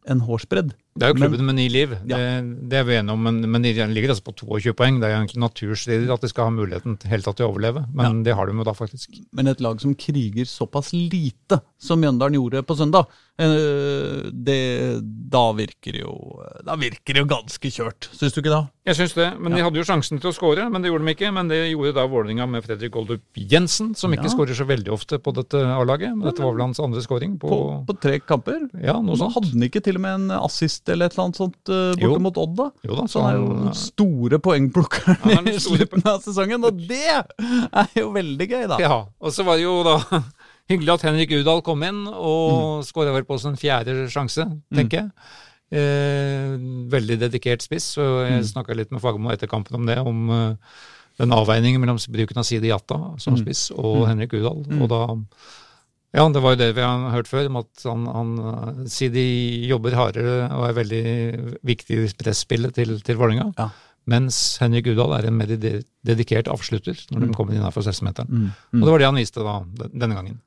en 0.09 0.23
hårsbredd. 0.23 0.71
Det 0.97 1.05
er 1.05 1.13
jo 1.13 1.19
Men- 1.19 1.29
klubben 1.29 1.45
med 1.45 1.55
ni 1.55 1.69
liv, 1.69 1.89
Ja. 2.09 2.17
det, 2.17 2.69
det 2.69 2.77
er 2.79 2.83
vi 2.83 2.93
enige 2.97 3.11
om, 3.13 3.21
men, 3.23 3.39
men 3.51 3.61
de 3.61 3.71
ligger 3.73 4.09
altså 4.09 4.23
på 4.25 4.35
22 4.35 4.73
poeng. 4.73 4.99
Det 4.99 5.05
er 5.07 5.13
jo 5.15 5.21
egentlig 5.23 5.43
naturstridig 5.45 6.09
at 6.11 6.21
de 6.21 6.27
skal 6.27 6.43
ha 6.45 6.49
muligheten 6.51 6.97
til, 6.99 7.09
helt 7.09 7.23
til 7.23 7.45
å 7.45 7.53
overleve, 7.53 7.85
men 7.93 8.23
det 8.23 8.35
har 8.35 8.47
de 8.47 8.53
jo 8.57 8.63
da 8.63 8.73
faktisk. 8.73 9.09
Men 9.31 9.47
et 9.47 9.61
lag 9.61 9.79
som 9.79 9.93
kriger 9.95 10.43
såpass 10.49 10.91
lite 10.91 11.61
som 11.79 12.01
Mjøndalen 12.01 12.35
gjorde 12.35 12.65
på 12.65 12.75
søndag, 12.75 13.07
eh, 13.37 14.29
det, 14.33 14.99
da, 15.29 15.43
virker 15.53 15.99
jo, 16.01 16.13
da 16.65 16.75
virker 16.75 17.13
det 17.15 17.23
jo 17.23 17.29
ganske 17.29 17.71
kjørt. 17.71 18.09
Syns 18.15 18.33
du 18.35 18.41
ikke 18.41 18.51
da? 18.53 18.61
Jeg 18.89 18.97
syns 18.97 19.13
det, 19.13 19.27
men 19.39 19.53
de 19.53 19.61
hadde 19.61 19.77
jo 19.79 19.85
sjansen 19.85 20.19
til 20.19 20.31
å 20.31 20.35
skåre, 20.35 20.65
men 20.71 20.81
det 20.81 20.89
gjorde 20.91 21.05
de 21.05 21.13
ikke. 21.13 21.31
Men 21.35 21.47
det 21.51 21.59
gjorde 21.71 21.93
da 21.99 22.07
Vålerenga 22.09 22.47
med 22.49 22.63
Fredrik 22.65 22.91
Goldup 22.95 23.21
Jensen, 23.37 23.93
som 23.95 24.11
ikke 24.11 24.25
Ja. 24.25 24.33
skårer 24.33 24.55
så 24.57 24.65
veldig 24.65 24.89
ofte 24.91 25.19
på 25.21 25.31
dette 25.35 25.55
A-laget. 25.61 26.09
Men 26.17 26.25
dette 26.27 26.41
var 26.41 26.53
vel 26.55 26.61
hans 26.65 26.79
andre 26.79 27.01
skåring 27.05 27.37
på, 27.39 27.47
På, 27.49 27.85
på 27.85 27.99
tre 28.01 28.19
kamper? 28.19 28.67
Ja, 28.81 28.97
noe 28.99 29.15
Så 29.15 29.29
sånt. 29.29 29.35
hadde 29.35 29.51
han 29.53 29.61
ikke 29.69 29.83
til 29.83 29.95
og 29.95 30.01
med 30.01 30.13
en 30.15 30.31
assist 30.41 30.78
eller 30.87 31.09
et 31.09 31.15
eller 31.15 31.25
annet 31.25 31.39
sånt 31.39 31.71
uh, 31.73 31.91
borte 31.99 32.21
mot 32.23 32.39
Odd, 32.39 32.53
da? 32.55 32.67
Jo 32.87 32.99
da, 33.01 33.07
Så 33.11 33.23
han 33.23 33.31
er 33.31 33.39
jo 33.41 33.57
den 33.57 33.75
store 33.77 34.39
poengplukkeren 34.45 35.19
er 35.25 35.41
den 35.41 35.51
i 35.51 35.59
slutten 35.61 36.05
av 36.07 36.21
sesongen, 36.23 36.63
og 36.69 36.79
det 36.89 37.01
er 37.11 37.91
jo 37.97 38.13
veldig 38.15 38.47
gøy, 38.47 38.63
da. 38.71 38.79
Ja, 38.81 39.01
og 39.09 39.35
så 39.35 39.43
var 39.47 39.59
det 39.59 39.67
jo 39.67 39.75
da 39.87 39.97
hyggelig 40.71 40.95
at 40.95 41.05
Henrik 41.09 41.35
Udal 41.35 41.63
kom 41.65 41.83
inn 41.87 42.05
og 42.07 42.47
mm. 42.53 42.87
skåra 42.87 43.13
vel 43.17 43.27
på 43.27 43.39
sin 43.41 43.59
fjerde 43.59 44.05
sjanse, 44.13 44.47
tenker 44.75 45.03
jeg. 45.03 45.11
Eh, 45.69 46.55
veldig 46.89 47.19
dedikert 47.27 47.61
spiss, 47.61 47.91
og 48.01 48.23
jeg 48.25 48.47
snakka 48.49 48.77
litt 48.77 48.93
med 48.93 49.03
Fagermo 49.03 49.33
etter 49.33 49.49
kampen 49.51 49.77
om 49.77 49.85
det, 49.89 49.99
om 50.01 50.31
uh, 50.33 50.77
den 51.19 51.35
avveiningen 51.35 51.81
mellom 51.83 51.99
bruken 52.09 52.39
av 52.39 52.47
Sidi 52.47 52.71
Jatta 52.71 52.97
som 53.21 53.35
spiss 53.37 53.67
og 53.75 54.07
Henrik 54.07 54.33
Udal. 54.37 54.63
Og 54.79 54.87
da 54.89 55.01
Ja, 56.15 56.23
det 56.33 56.41
var 56.41 56.55
jo 56.55 56.61
det 56.63 56.71
vi 56.73 56.81
har 56.81 57.11
hørt 57.13 57.29
før, 57.29 57.49
om 57.51 57.59
at 57.61 57.83
han, 57.85 58.07
han 58.09 58.31
eh, 58.81 59.09
de 59.13 59.25
jobber 59.69 59.93
hardere 59.97 60.47
og 60.55 60.65
er 60.65 60.79
veldig 60.79 61.03
viktig 61.69 61.99
i 61.99 62.09
presspillet 62.17 62.73
til, 62.79 62.95
til 63.05 63.19
Vålerenga. 63.19 63.51
Ja. 63.59 63.69
Mens 64.09 64.57
Henrik 64.57 64.87
Udal 64.89 65.13
er 65.19 65.27
en 65.29 65.37
mer 65.37 65.51
dedikert 65.53 66.47
avslutter 66.49 66.97
når 67.11 67.27
de 67.27 67.35
kommer 67.35 67.53
innafor 67.53 67.85
16-meteren. 67.85 68.29
Mm. 68.31 68.79
Og 68.79 68.87
det 68.87 68.93
var 68.95 69.03
det 69.03 69.09
han 69.09 69.19
viste 69.19 69.43
da, 69.45 69.59
denne 69.91 70.17
gangen. 70.17 70.39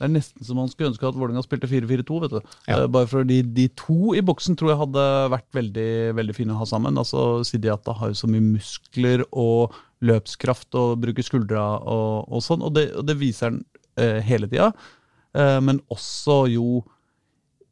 Det 0.00 0.06
er 0.06 0.12
nesten 0.14 0.46
som 0.48 0.56
man 0.56 0.70
skulle 0.72 0.88
ønske 0.94 1.04
at 1.04 1.16
Vålerenga 1.18 1.42
spilte 1.44 1.68
4-4-2. 1.68 2.20
vet 2.22 2.32
du. 2.32 2.54
Ja. 2.70 2.78
Eh, 2.78 2.86
Bare 2.88 3.10
fordi 3.10 3.42
de 3.44 3.66
to 3.76 4.14
i 4.16 4.22
boksen 4.24 4.56
tror 4.56 4.72
jeg 4.72 4.80
hadde 4.80 5.04
vært 5.34 5.50
veldig 5.58 5.90
veldig 6.16 6.36
fine 6.38 6.54
å 6.56 6.62
ha 6.62 6.68
sammen. 6.70 6.96
Altså, 7.02 7.42
Sidiata 7.44 7.92
har 7.98 8.14
jo 8.14 8.16
så 8.22 8.30
mye 8.30 8.46
muskler 8.46 9.26
og 9.36 9.76
løpskraft 10.00 10.78
og 10.80 10.94
bruker 11.02 11.26
skuldra 11.26 11.66
og, 11.82 12.24
og 12.32 12.40
sånn, 12.46 12.64
og 12.64 12.72
det, 12.78 12.86
og 12.96 13.04
det 13.10 13.18
viser 13.20 13.50
han 13.50 13.60
eh, 14.00 14.22
hele 14.24 14.48
tida. 14.48 14.70
Eh, 15.36 15.58
men 15.64 15.82
også 15.92 16.44
jo 16.54 16.80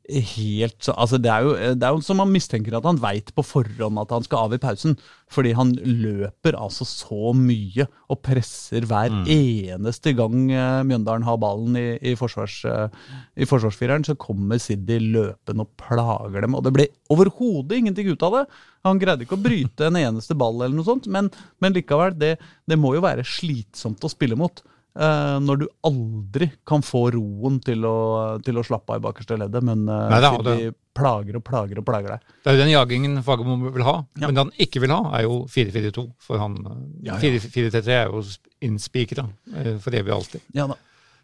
helt 0.08 0.78
så, 0.80 0.94
altså 0.96 1.18
det, 1.20 1.28
er 1.28 1.44
jo, 1.44 1.50
det 1.76 1.84
er 1.84 1.92
jo 1.92 2.00
som 2.04 2.16
man 2.22 2.30
mistenker 2.32 2.78
at 2.78 2.86
han 2.88 3.00
veit 3.02 3.28
på 3.36 3.44
forhånd 3.44 4.00
at 4.00 4.12
han 4.14 4.24
skal 4.24 4.46
av 4.46 4.54
i 4.56 4.60
pausen. 4.62 4.96
Fordi 5.28 5.52
han 5.56 5.74
løper 5.76 6.56
altså 6.56 6.86
så 6.88 7.34
mye 7.36 7.84
og 8.08 8.20
presser 8.24 8.86
hver 8.88 9.12
eneste 9.28 10.14
gang 10.16 10.46
eh, 10.48 10.78
Mjøndalen 10.88 11.26
har 11.28 11.40
ballen 11.42 11.76
i, 11.76 11.88
i, 12.00 12.14
forsvars, 12.16 12.62
eh, 12.64 12.96
i 13.36 13.48
forsvarsfireren. 13.48 14.06
Så 14.08 14.16
kommer 14.20 14.60
Siddi 14.62 14.96
løpende 15.10 15.66
og 15.66 15.74
plager 15.80 16.46
dem. 16.46 16.56
Og 16.56 16.64
det 16.64 16.74
ble 16.78 16.88
overhodet 17.12 17.82
ingenting 17.82 18.08
ut 18.14 18.24
av 18.24 18.38
det. 18.38 18.46
Han 18.88 19.02
greide 19.02 19.26
ikke 19.26 19.36
å 19.36 19.44
bryte 19.44 19.90
en 19.90 20.00
eneste 20.00 20.36
ball, 20.38 20.56
eller 20.62 20.76
noe 20.78 20.86
sånt, 20.86 21.08
men, 21.12 21.28
men 21.60 21.74
likevel, 21.76 22.14
det, 22.16 22.36
det 22.70 22.78
må 22.80 22.94
jo 22.96 23.04
være 23.04 23.26
slitsomt 23.26 24.06
å 24.06 24.12
spille 24.12 24.38
mot. 24.38 24.62
Eh, 24.97 25.37
når 25.45 25.62
du 25.62 25.66
aldri 25.88 26.50
kan 26.68 26.85
få 26.85 27.09
roen 27.14 27.59
til 27.64 27.85
å, 27.88 27.99
til 28.45 28.61
å 28.61 28.66
slappe 28.66 28.95
av 28.95 29.02
i 29.02 29.07
bakerste 29.09 29.38
leddet, 29.40 29.64
men 29.66 29.85
uh, 29.90 30.07
Neida, 30.12 30.33
og 30.37 30.49
Siddi 30.49 30.71
plager 30.99 31.38
og 31.38 31.45
plager 31.47 31.80
og 31.80 31.87
plager 31.87 32.14
deg. 32.14 32.33
Det 32.42 32.50
er 32.50 32.57
jo 32.57 32.62
den 32.64 32.73
jagingen 32.73 33.21
Fagermo 33.26 33.71
vil 33.71 33.87
ha. 33.87 33.97
Ja. 34.18 34.26
Men 34.26 34.35
det 34.35 34.45
han 34.45 34.52
ikke 34.66 34.83
vil 34.83 34.95
ha, 34.95 35.00
er 35.18 35.26
jo 35.28 35.40
4-4-2. 35.52 36.04
For 36.26 36.42
han 36.42 36.59
Ja, 37.07 37.14
ja. 37.14 37.21
4-4-3 37.23 37.95
er 37.95 38.11
jo 38.11 38.23
innspikra 38.64 39.28
eh, 39.54 39.76
for 39.83 39.95
evig 39.95 40.12
og 40.12 40.21
alltid. 40.23 40.47
Ja 40.57 40.66
da. 40.71 40.78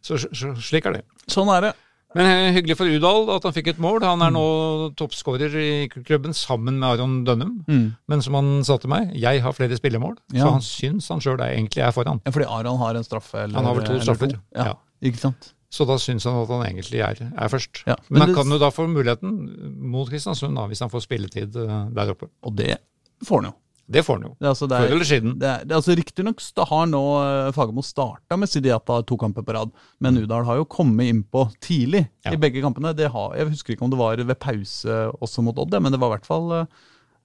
Så, 0.05 0.21
så 0.21 0.53
slik 0.61 0.87
er 0.87 0.99
det. 0.99 1.05
Sånn 1.33 1.49
er 1.55 1.71
det. 1.71 1.73
Men 2.15 2.27
eh, 2.27 2.53
hyggelig 2.55 2.77
for 2.79 2.87
Udal 2.87 3.31
at 3.37 3.43
han 3.43 3.53
fikk 3.57 3.69
et 3.73 3.79
mål. 3.83 4.03
Han 4.07 4.23
er 4.23 4.31
Mm. 4.31 4.37
nå 4.39 4.95
toppskårer 4.97 5.55
i 5.59 5.89
klubben 5.89 6.33
sammen 6.35 6.79
med 6.79 6.89
Aron 6.89 7.25
Dønnum. 7.25 7.65
Mm. 7.67 7.97
Men 8.09 8.23
som 8.23 8.35
han 8.35 8.63
sa 8.65 8.77
til 8.79 8.91
meg, 8.91 9.11
jeg 9.19 9.43
har 9.43 9.53
flere 9.53 9.77
spillemål, 9.77 10.17
Ja. 10.33 10.45
så 10.45 10.51
han 10.53 10.61
syns 10.61 11.09
han 11.09 11.21
sjøl 11.21 11.39
egentlig 11.41 11.83
er 11.83 11.91
foran. 11.93 12.21
Ja, 12.25 12.31
fordi 12.31 12.47
Aron 12.47 12.79
har 12.79 12.95
en 12.97 13.05
straffe. 13.05 13.35
Eller, 13.45 13.55
Han 13.57 13.65
har 13.65 13.75
vel 13.75 13.85
to 13.85 14.01
straffer. 14.01 14.29
straffer. 14.29 14.41
Ja. 14.55 14.65
Ja. 14.65 14.75
Ikke 15.03 15.19
sant? 15.19 15.53
Så 15.75 15.85
da 15.87 15.97
syns 15.99 16.23
han 16.25 16.35
at 16.41 16.49
han 16.49 16.63
egentlig 16.67 17.01
er, 17.03 17.33
er 17.37 17.49
først. 17.49 17.83
Ja, 17.87 17.97
Men, 18.09 18.19
men 18.19 18.21
han 18.23 18.29
det- 18.29 18.37
kan 18.37 18.47
jo 18.53 18.59
da 18.59 18.71
få 18.71 18.87
muligheten 18.89 19.81
mot 19.91 20.09
Kristiansund 20.09 20.57
hvis 20.69 20.79
han 20.81 20.89
får 20.91 21.03
spilletid 21.03 21.57
eh, 21.57 21.89
der 21.93 22.11
oppe. 22.15 22.29
Og 22.45 22.55
det 22.55 22.79
får 23.27 23.43
han 23.43 23.51
jo. 23.51 23.57
Det 23.87 24.01
får 24.07 24.17
han 24.17 24.23
jo. 24.31 24.31
Altså, 24.49 24.67
Før 24.71 24.87
er, 24.87 24.93
eller 24.95 25.05
siden. 25.05 25.35
det 25.39 25.49
er, 25.51 25.65
altså 25.77 25.93
Riktignok 25.99 26.41
har 26.71 26.87
nå 26.89 27.01
eh, 27.21 27.51
Fagermo 27.53 27.83
starta 27.85 28.39
med 28.41 28.49
Sidiata 28.49 29.03
to 29.05 29.19
kamper 29.21 29.45
på 29.45 29.53
rad, 29.53 29.71
men 30.01 30.17
Udal 30.23 30.47
har 30.49 30.57
jo 30.57 30.65
kommet 30.65 31.11
innpå 31.13 31.47
tidlig 31.61 32.07
Ja. 32.25 32.33
i 32.33 32.37
begge 32.41 32.63
kampene. 32.65 32.95
Det 32.97 33.11
har, 33.13 33.35
jeg 33.37 33.51
husker 33.53 33.75
ikke 33.75 33.85
om 33.85 33.91
det 33.93 33.99
var 34.01 34.17
ved 34.17 34.39
pause 34.41 34.89
også 35.21 35.45
mot 35.45 35.59
Odd, 35.59 35.77
men 35.83 35.93
det 35.93 36.01
var 36.01 36.09
i 36.15 36.17
hvert 36.17 36.27
fall, 36.27 36.51
eh, 36.63 36.67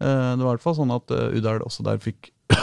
det 0.03 0.43
var 0.43 0.51
i 0.51 0.57
hvert 0.57 0.67
fall 0.67 0.75
sånn 0.81 0.91
at 0.91 1.11
eh, 1.15 1.37
Udal 1.39 1.63
også 1.63 1.83
der 1.87 1.97
fikk 2.03 2.33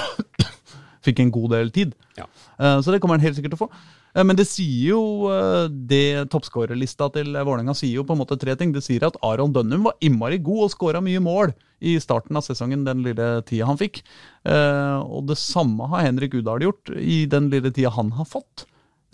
Fikk 1.07 1.21
en 1.23 1.31
god 1.31 1.53
del 1.55 1.69
tid. 1.71 1.93
Ja. 2.19 2.25
Eh, 2.59 2.81
Så 2.83 2.91
det 2.93 3.01
kommer 3.01 3.15
han 3.17 3.23
helt 3.25 3.37
sikkert 3.39 3.53
til 3.55 3.61
å 3.61 3.67
få. 3.69 3.73
Eh, 4.17 4.25
Men 4.25 4.39
det 4.39 4.47
sier 4.49 4.95
jo 4.95 5.01
eh, 5.31 5.67
det 5.69 6.29
toppskårerlista 6.33 7.11
til 7.15 7.35
Vålerenga 7.37 7.75
sier 7.77 7.99
jo 8.01 8.07
på 8.09 8.17
en 8.17 8.23
måte 8.23 8.39
tre 8.41 8.57
ting. 8.57 8.73
Det 8.73 8.83
sier 8.87 9.05
at 9.07 9.19
Aron 9.27 9.53
Dønnum 9.55 9.85
var 9.91 9.99
innmari 10.01 10.39
god 10.43 10.67
og 10.67 10.73
skåra 10.75 11.03
mye 11.05 11.21
mål 11.23 11.53
i 11.85 11.99
starten 12.01 12.39
av 12.39 12.45
sesongen, 12.47 12.87
den 12.87 13.03
lille 13.05 13.27
tida 13.45 13.67
han 13.69 13.77
fikk. 13.81 14.01
Eh, 14.49 14.97
Og 15.05 15.27
det 15.29 15.37
samme 15.39 15.89
har 15.93 16.07
Henrik 16.09 16.35
Udal 16.41 16.65
gjort 16.65 16.95
i 16.97 17.27
den 17.29 17.51
lille 17.53 17.71
tida 17.71 17.93
han 17.93 18.15
har 18.17 18.25
fått. 18.25 18.65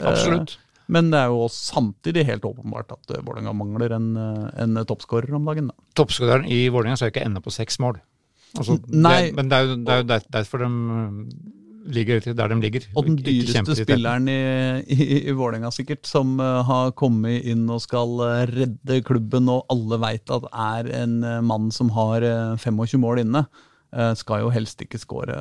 Absolutt. 0.02 0.56
Men 0.92 1.10
det 1.12 1.18
er 1.22 1.30
jo 1.32 1.46
samtidig 1.48 2.24
helt 2.28 2.44
åpenbart 2.44 2.90
at 2.92 3.12
Vålerenga 3.24 3.52
mangler 3.56 3.94
en, 3.96 4.08
en 4.18 4.80
toppskårer 4.86 5.30
om 5.34 5.46
dagen. 5.46 5.70
Da. 5.70 5.76
Toppskåreren 6.02 6.46
i 6.50 6.66
Vålerenga 6.68 6.98
skal 7.00 7.12
ikke 7.12 7.24
ende 7.24 7.40
på 7.40 7.52
seks 7.54 7.78
mål. 7.80 8.00
Altså, 8.58 8.76
Nei. 8.92 9.30
Det, 9.30 9.36
men 9.38 9.48
det 9.48 9.56
er 9.58 9.68
jo, 9.70 9.76
det 9.86 9.92
er 9.94 10.02
jo 10.02 10.08
derfor 10.34 10.64
de 10.64 10.70
ligger 11.90 12.20
der 12.34 12.48
de 12.52 12.58
ligger. 12.60 12.86
Og 12.96 13.06
den 13.06 13.16
dyreste 13.18 13.76
spilleren 13.76 14.28
i, 14.30 14.38
i, 14.86 15.18
i 15.28 15.34
Vålerenga 15.36 15.72
sikkert, 15.74 16.06
som 16.08 16.36
uh, 16.40 16.62
har 16.66 16.94
kommet 16.98 17.46
inn 17.48 17.64
og 17.72 17.82
skal 17.84 18.14
uh, 18.22 18.44
redde 18.50 19.00
klubben, 19.06 19.50
og 19.52 19.66
alle 19.72 19.98
veit 20.02 20.32
at 20.32 20.48
er 20.52 20.90
en 21.02 21.20
uh, 21.26 21.40
mann 21.44 21.70
som 21.74 21.92
har 21.96 22.24
eh, 22.26 22.56
25 22.60 23.00
mål 23.02 23.24
inne, 23.26 23.46
skal 24.16 24.40
jo 24.40 24.48
helst 24.48 24.80
ikke 24.80 24.96
skåre 24.96 25.34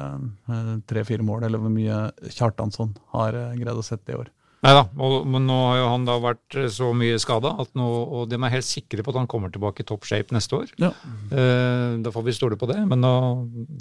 tre-fire 0.83 1.23
mål, 1.23 1.45
eller 1.47 1.61
hvor 1.63 1.71
mye 1.71 1.99
Kjartansson 2.35 2.89
har 3.13 3.37
greid 3.55 3.79
å 3.79 3.85
sette 3.85 4.11
i 4.11 4.17
år. 4.19 4.27
Nei 4.61 4.71
da, 4.77 4.81
men 5.25 5.47
nå 5.49 5.55
har 5.57 5.79
jo 5.79 5.85
han 5.89 6.03
da 6.05 6.19
vært 6.21 6.55
så 6.69 6.91
mye 6.93 7.17
skada, 7.21 7.55
og 7.81 8.29
de 8.29 8.37
er 8.37 8.53
helt 8.53 8.67
sikre 8.67 9.01
på 9.01 9.09
at 9.09 9.17
han 9.17 9.29
kommer 9.29 9.49
tilbake 9.49 9.81
i 9.81 9.87
top 9.89 10.05
shape 10.05 10.35
neste 10.35 10.53
år. 10.53 10.73
Ja. 10.81 10.91
Eh, 11.33 11.97
da 12.05 12.13
får 12.13 12.27
vi 12.27 12.35
stole 12.37 12.59
på 12.61 12.69
det, 12.69 12.77
men 12.85 13.01
da, 13.01 13.13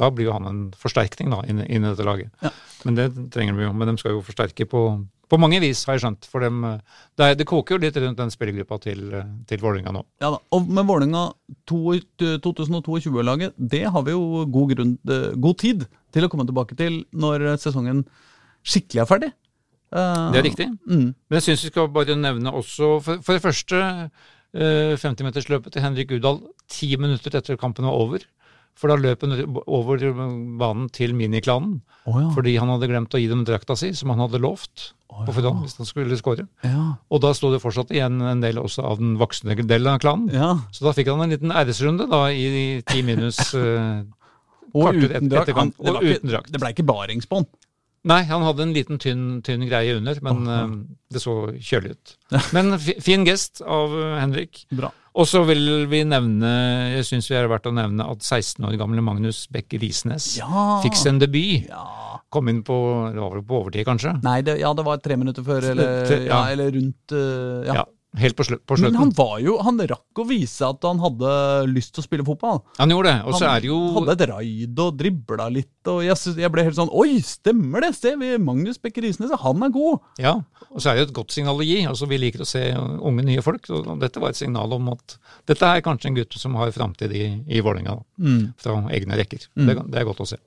da 0.01 0.09
blir 0.09 0.31
jo 0.31 0.37
han 0.39 0.49
en 0.49 0.63
forsterkning 0.81 1.35
da, 1.35 1.43
inn, 1.45 1.61
inn 1.67 1.85
i 1.85 1.91
dette 1.91 2.07
laget. 2.09 2.33
Ja. 2.41 2.53
Men 2.89 2.97
det 2.97 3.11
trenger 3.35 3.59
de 3.59 3.67
jo. 3.67 3.73
Men 3.77 3.91
de 3.91 4.01
skal 4.01 4.15
jo 4.15 4.23
forsterke 4.25 4.65
på, 4.73 4.85
på 5.29 5.41
mange 5.43 5.61
vis, 5.61 5.83
har 5.85 5.99
jeg 5.99 6.05
skjønt. 6.07 6.31
For 6.33 6.47
dem, 6.47 6.65
det, 6.65 7.27
er, 7.27 7.37
det 7.37 7.49
koker 7.51 7.77
jo 7.77 7.83
litt 7.85 8.01
rundt 8.01 8.23
den 8.23 8.33
spillergruppa 8.33 8.81
til, 8.87 9.05
til 9.51 9.61
Vålerenga 9.61 9.93
nå. 9.99 10.07
Ja 10.25 10.33
da, 10.33 10.41
og 10.57 10.73
Med 10.79 10.89
Vålerenga 10.89 11.27
2022-laget, 11.69 13.53
det 13.61 13.85
har 13.85 14.09
vi 14.09 14.17
jo 14.17 14.47
god, 14.49 14.73
grunn, 14.73 14.97
eh, 15.13 15.29
god 15.37 15.61
tid 15.61 15.85
til 16.17 16.25
å 16.25 16.33
komme 16.33 16.49
tilbake 16.49 16.81
til 16.81 17.03
når 17.13 17.51
sesongen 17.61 18.07
skikkelig 18.65 19.05
er 19.05 19.13
ferdig. 19.13 19.33
Eh, 19.93 20.27
Det 20.33 20.39
er 20.39 20.47
riktig. 20.47 20.69
Mm. 20.87 21.07
Men 21.29 21.39
jeg 21.41 21.43
syns 21.49 21.65
vi 21.67 21.71
skal 21.73 21.89
bare 21.89 22.15
nevne 22.17 22.53
også, 22.55 23.01
for, 23.03 23.19
for 23.27 23.33
det 23.39 23.43
første, 23.43 23.81
eh, 24.55 24.93
50-metersløpet 24.97 25.73
til 25.75 25.83
Henrik 25.83 26.13
Udal 26.19 26.41
ti 26.71 26.93
minutter 26.97 27.37
etter 27.41 27.57
kampen 27.59 27.85
var 27.89 27.93
over. 27.99 28.23
For 28.79 28.89
da 28.89 28.95
løp 28.97 29.21
han 29.27 29.35
over 29.67 29.99
banen 30.59 30.89
til 30.95 31.13
miniklanen, 31.19 31.81
Oh, 32.07 32.17
ja. 32.17 32.31
fordi 32.33 32.55
han 32.57 32.71
hadde 32.73 32.87
glemt 32.89 33.13
å 33.13 33.19
gi 33.21 33.27
dem 33.29 33.43
drakta 33.45 33.75
si, 33.77 33.91
som 33.93 34.09
han 34.09 34.23
hadde 34.23 34.39
lovt 34.41 34.95
Å 35.13 35.27
på 35.27 35.35
forhånd 35.37 35.67
hvis 35.67 35.75
han 35.77 35.87
skulle 35.87 36.17
skåre. 36.17 36.47
ja. 36.65 36.95
Og 37.11 37.21
da 37.21 37.35
sto 37.37 37.51
det 37.53 37.61
fortsatt 37.61 37.91
igjen 37.93 38.23
en 38.25 38.41
del 38.41 38.57
også 38.63 38.83
av 38.89 38.97
den 39.03 39.19
voksne 39.21 39.53
delen 39.67 39.91
av 39.93 39.99
klanen. 40.01 40.31
ja. 40.33 40.55
Så 40.73 40.87
da 40.87 40.93
fikk 40.97 41.11
han 41.13 41.21
en 41.21 41.31
liten 41.35 41.51
æresrunde 41.53 42.07
da 42.09 42.23
i 42.33 42.81
ti 42.87 43.03
minus 43.03 43.53
uh, 43.55 44.01
Og 44.75 44.95
uten 44.95 45.29
drakt. 45.29 46.51
det 46.51 46.61
ble 46.63 46.71
ikke 46.73 46.87
barings 46.87 47.27
på 47.27 47.43
han. 47.43 47.47
Nei, 48.09 48.23
han 48.31 48.45
hadde 48.47 48.65
en 48.65 48.73
liten 48.73 49.01
tynn, 49.01 49.25
tynn 49.45 49.67
greie 49.69 49.99
under, 49.99 50.17
men 50.25 50.47
oh, 50.49 50.55
eh, 50.55 50.71
det 51.13 51.21
så 51.21 51.35
kjølig 51.61 51.93
ut. 51.93 52.15
Men 52.57 52.79
fin 52.81 53.27
gest 53.29 53.61
av 53.61 53.93
eh, 53.93 54.15
Henrik. 54.23 54.63
Bra. 54.73 54.89
Og 55.21 55.27
så 55.27 55.43
vil 55.45 55.89
vi 55.91 56.05
nevne, 56.07 56.51
jeg 56.95 57.09
syns 57.09 57.29
vi 57.29 57.37
er 57.37 57.49
verdt 57.51 57.67
å 57.69 57.75
nevne 57.75 58.07
at 58.07 58.23
16 58.23 58.65
år 58.69 58.79
gamle 58.81 59.03
Magnus 59.05 59.43
Beck 59.51 59.75
Risnes 59.83 60.37
Ja. 60.39 60.79
fikk 60.85 60.97
en 61.11 61.19
debut. 61.21 61.67
Ja. 61.69 61.85
Kom 62.31 62.49
inn 62.49 62.63
på, 62.63 62.77
det 63.11 63.19
var 63.19 63.35
vel 63.35 63.45
på 63.45 63.59
overtid, 63.59 63.85
kanskje? 63.89 64.15
Nei, 64.23 64.39
det, 64.47 64.61
ja, 64.63 64.71
det 64.73 64.85
var 64.87 65.01
tre 65.03 65.17
minutter 65.19 65.45
før, 65.45 65.67
eller, 65.73 66.13
ja. 66.15 66.21
ja. 66.31 66.43
eller 66.55 66.71
rundt 66.79 67.17
eh, 67.17 67.69
ja. 67.69 67.85
Helt 68.19 68.35
på, 68.35 68.43
på 68.67 68.77
Men 68.83 68.97
han 68.99 69.11
var 69.15 69.37
jo, 69.39 69.53
han 69.63 69.79
rakk 69.87 70.19
å 70.19 70.25
vise 70.27 70.67
at 70.67 70.83
han 70.83 70.99
hadde 70.99 71.31
lyst 71.71 71.93
til 71.95 72.03
å 72.03 72.07
spille 72.09 72.25
fotball. 72.27 72.59
Han 72.81 72.91
gjorde 72.91 73.13
det. 73.13 73.21
Og 73.23 73.37
så 73.39 73.47
er 73.47 73.63
det 73.63 73.69
jo 73.71 73.77
hadde 73.95 74.17
et 74.17 74.25
raid 74.33 74.81
og 74.83 74.97
dribla 74.99 75.47
litt. 75.55 75.71
Og 75.93 76.01
jeg, 76.03 76.19
jeg 76.43 76.51
ble 76.51 76.65
helt 76.67 76.79
sånn 76.79 76.91
Oi, 76.91 77.21
stemmer 77.23 77.87
det! 77.87 77.93
Se, 77.95 78.17
vi, 78.19 78.33
Magnus 78.43 78.81
Bekker 78.83 79.07
Isnes, 79.07 79.31
han 79.45 79.63
er 79.63 79.71
god! 79.75 80.03
Ja, 80.19 80.35
og 80.71 80.83
så 80.83 80.91
er 80.91 80.99
det 80.99 81.05
jo 81.05 81.09
et 81.09 81.15
godt 81.21 81.37
signal 81.37 81.63
å 81.63 81.67
gi. 81.67 81.79
altså 81.87 82.09
Vi 82.11 82.19
liker 82.19 82.43
å 82.43 82.49
se 82.49 82.65
unge, 82.75 83.27
nye 83.29 83.45
folk. 83.47 83.71
og 83.71 83.93
Dette 84.03 84.23
var 84.23 84.35
et 84.35 84.41
signal 84.41 84.75
om 84.75 84.91
at 84.97 85.17
dette 85.51 85.71
er 85.71 85.85
kanskje 85.87 86.11
en 86.11 86.19
gutt 86.19 86.35
som 86.41 86.59
har 86.59 86.75
framtid 86.75 87.15
i, 87.15 87.25
i 87.47 87.63
Vålerenga. 87.63 87.95
Mm. 88.19 88.43
Fra 88.59 88.81
egne 88.91 89.23
rekker. 89.23 89.47
Det, 89.55 89.79
det 89.87 90.03
er 90.03 90.11
godt 90.11 90.25
å 90.27 90.29
se. 90.33 90.41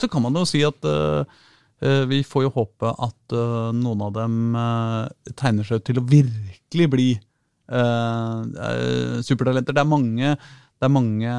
Så 0.00 0.10
kan 0.10 0.26
man 0.26 0.34
jo 0.38 0.42
si 0.48 0.64
at 0.66 0.90
eh, 0.90 1.38
vi 1.80 2.20
får 2.26 2.44
jo 2.44 2.52
håpe 2.52 2.90
at 2.92 3.34
eh, 3.36 3.70
noen 3.76 4.02
av 4.04 4.12
dem 4.12 4.56
eh, 4.58 5.32
tegner 5.32 5.64
seg 5.64 5.80
ut 5.80 5.86
til 5.88 6.00
å 6.00 6.06
virkelig 6.10 6.88
bli 6.92 7.08
eh, 7.16 8.40
eh, 8.68 9.14
supertalenter. 9.24 9.76
Det 9.76 9.80
er 9.80 9.88
mange, 9.88 10.34
det 10.36 10.88
er 10.88 10.92
mange 10.92 11.36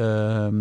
eh, 0.00 0.58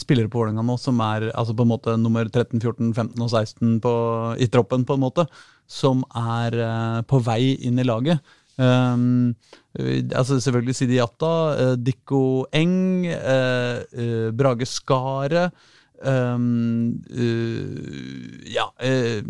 spillere 0.00 0.30
på 0.30 0.40
Vålerenga 0.40 0.64
nå 0.66 0.78
som 0.80 1.02
er 1.04 1.28
altså 1.32 1.54
på 1.56 1.66
en 1.66 1.72
måte 1.74 1.96
nummer 2.00 2.24
13, 2.28 2.56
14, 2.62 2.94
15 2.94 3.26
og 3.26 3.28
16 3.30 3.76
på, 3.84 3.92
i 4.40 4.48
troppen, 4.48 4.86
på 4.88 4.96
en 4.96 5.04
måte, 5.04 5.26
som 5.70 6.02
er 6.16 6.56
eh, 6.64 7.02
på 7.08 7.20
vei 7.26 7.54
inn 7.68 7.78
i 7.80 7.86
laget. 7.86 8.34
Um, 8.54 9.34
eh, 9.74 10.04
altså 10.14 10.38
selvfølgelig 10.38 10.76
Sidi 10.78 10.98
Jatta, 11.00 11.30
uh, 11.58 11.72
Dikko 11.74 12.46
Eng, 12.54 13.06
uh, 13.10 13.82
uh, 13.82 14.28
Brage 14.36 14.68
Skare 14.70 15.48
um, 16.06 16.94
uh, 17.10 18.38
Ja 18.54 18.68
eh, 18.78 19.22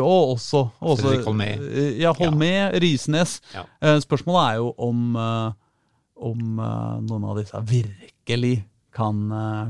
Og 0.00 0.34
også, 0.36 0.68
også 0.80 1.16
Holmé. 1.26 1.48
eh, 1.60 1.96
Ja, 2.00 2.12
Holmé, 2.16 2.52
Risnes. 2.82 3.40
Ja. 3.54 3.64
Spørsmålet 4.00 4.52
er 4.52 4.60
jo 4.62 4.70
om, 4.78 5.16
om 5.16 6.44
noen 7.08 7.26
av 7.26 7.40
disse 7.40 7.58
virkelig 7.68 8.64
kan, 8.94 9.24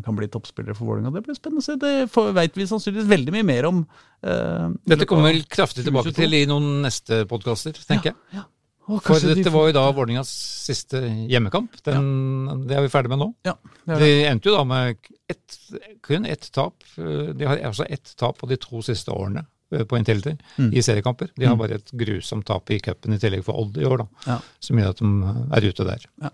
kan 0.04 0.16
bli 0.19 0.28
toppspillere 0.28 0.76
for 0.76 0.90
Vålerenga. 0.90 1.14
Det 1.14 1.23
blir 1.25 1.38
spennende 1.38 1.62
å 1.62 1.64
se. 1.64 1.78
Det 1.81 1.95
veit 2.12 2.35
vet 2.37 2.59
vi 2.61 2.66
sannsynligvis 2.69 3.09
veldig 3.09 3.33
mye 3.33 3.47
mer 3.49 3.69
om. 3.71 3.78
Uh, 4.21 4.75
Dette 4.85 5.09
kommer 5.09 5.31
vel 5.33 5.40
kraftig 5.49 5.87
tilbake 5.87 6.12
2022. 6.12 6.21
til 6.21 6.37
i 6.37 6.43
noen 6.50 6.83
neste 6.85 7.23
podkaster, 7.31 7.81
tenker 7.88 8.12
jeg. 8.12 8.19
Ja, 8.37 8.45
Å, 8.85 8.99
For 9.00 9.17
dette 9.17 9.35
de 9.41 9.45
får- 9.49 9.53
var 9.55 9.67
jo 9.71 9.73
da 9.73 9.85
Vålerengas 9.97 10.29
siste 10.67 11.00
hjemmekamp. 11.31 11.79
Den, 11.87 12.67
Det 12.69 12.76
er 12.76 12.83
vi 12.83 12.88
ferdig 12.93 13.09
med 13.14 13.19
nå. 13.23 13.29
Ja, 13.47 13.55
det 13.87 13.99
det. 13.99 13.99
De 14.00 14.25
endte 14.29 14.50
jo 14.50 14.57
da 14.59 14.64
med 14.64 14.97
ett, 15.29 15.59
kun 16.03 16.26
ett 16.26 16.50
tap. 16.53 16.75
De 16.97 17.45
har 17.49 17.57
altså 17.64 17.87
ett 17.88 18.12
tap 18.17 18.37
på 18.38 18.49
de 18.49 18.57
to 18.61 18.83
siste 18.83 19.09
årene 19.11 19.47
eh, 19.73 19.85
på 19.85 19.97
Intility 19.97 20.37
Mm. 20.59 20.73
i 20.75 20.83
seriekamper. 20.85 21.31
De 21.35 21.47
har 21.47 21.57
bare 21.57 21.76
et 21.81 21.91
grusomt 21.97 22.45
tap 22.45 22.69
i 22.71 22.79
cupen 22.79 23.14
i 23.14 23.19
tillegg 23.19 23.43
for 23.45 23.55
Odd 23.57 23.79
i 23.79 23.85
år, 23.88 23.99
da. 24.05 24.07
Ja. 24.26 24.38
Som 24.61 24.76
gjør 24.79 24.91
at 24.91 25.00
de 25.00 25.57
er 25.57 25.71
ute 25.73 25.85
der. 25.88 26.05
Ja. 26.23 26.31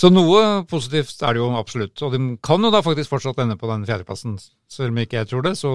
Så 0.00 0.08
noe 0.08 0.62
positivt 0.68 1.18
er 1.26 1.36
det 1.36 1.42
jo 1.42 1.50
absolutt. 1.58 2.00
Og 2.06 2.14
de 2.14 2.20
kan 2.46 2.62
jo 2.64 2.70
da 2.72 2.80
faktisk 2.84 3.12
fortsatt 3.12 3.42
ende 3.42 3.58
på 3.60 3.68
den 3.68 3.84
fjerdeplassen. 3.88 4.38
Selv 4.70 4.94
om 4.94 5.00
ikke 5.02 5.18
jeg 5.18 5.28
tror 5.28 5.44
det, 5.44 5.52
så 5.60 5.70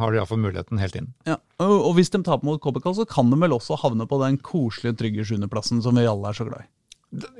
har 0.00 0.12
de 0.12 0.20
iallfall 0.20 0.40
muligheten 0.40 0.80
helt 0.80 0.96
inn. 0.96 1.10
Ja. 1.28 1.36
Og, 1.60 1.90
hvis 1.98 2.12
de 2.14 2.22
taper 2.24 2.48
mot 2.48 2.62
KBK, 2.62 2.88
så 2.96 3.06
kan 3.10 3.28
de 3.32 3.38
vel 3.42 3.56
også 3.56 3.76
havne 3.82 4.08
på 4.08 4.20
den 4.22 4.40
koselige, 4.40 4.96
trygge 5.02 5.26
sjuendeplassen 5.28 5.84
som 5.84 5.98
vi 5.98 6.08
alle 6.08 6.32
er 6.32 6.38
så 6.38 6.48
glad 6.48 6.64
i. 6.64 6.70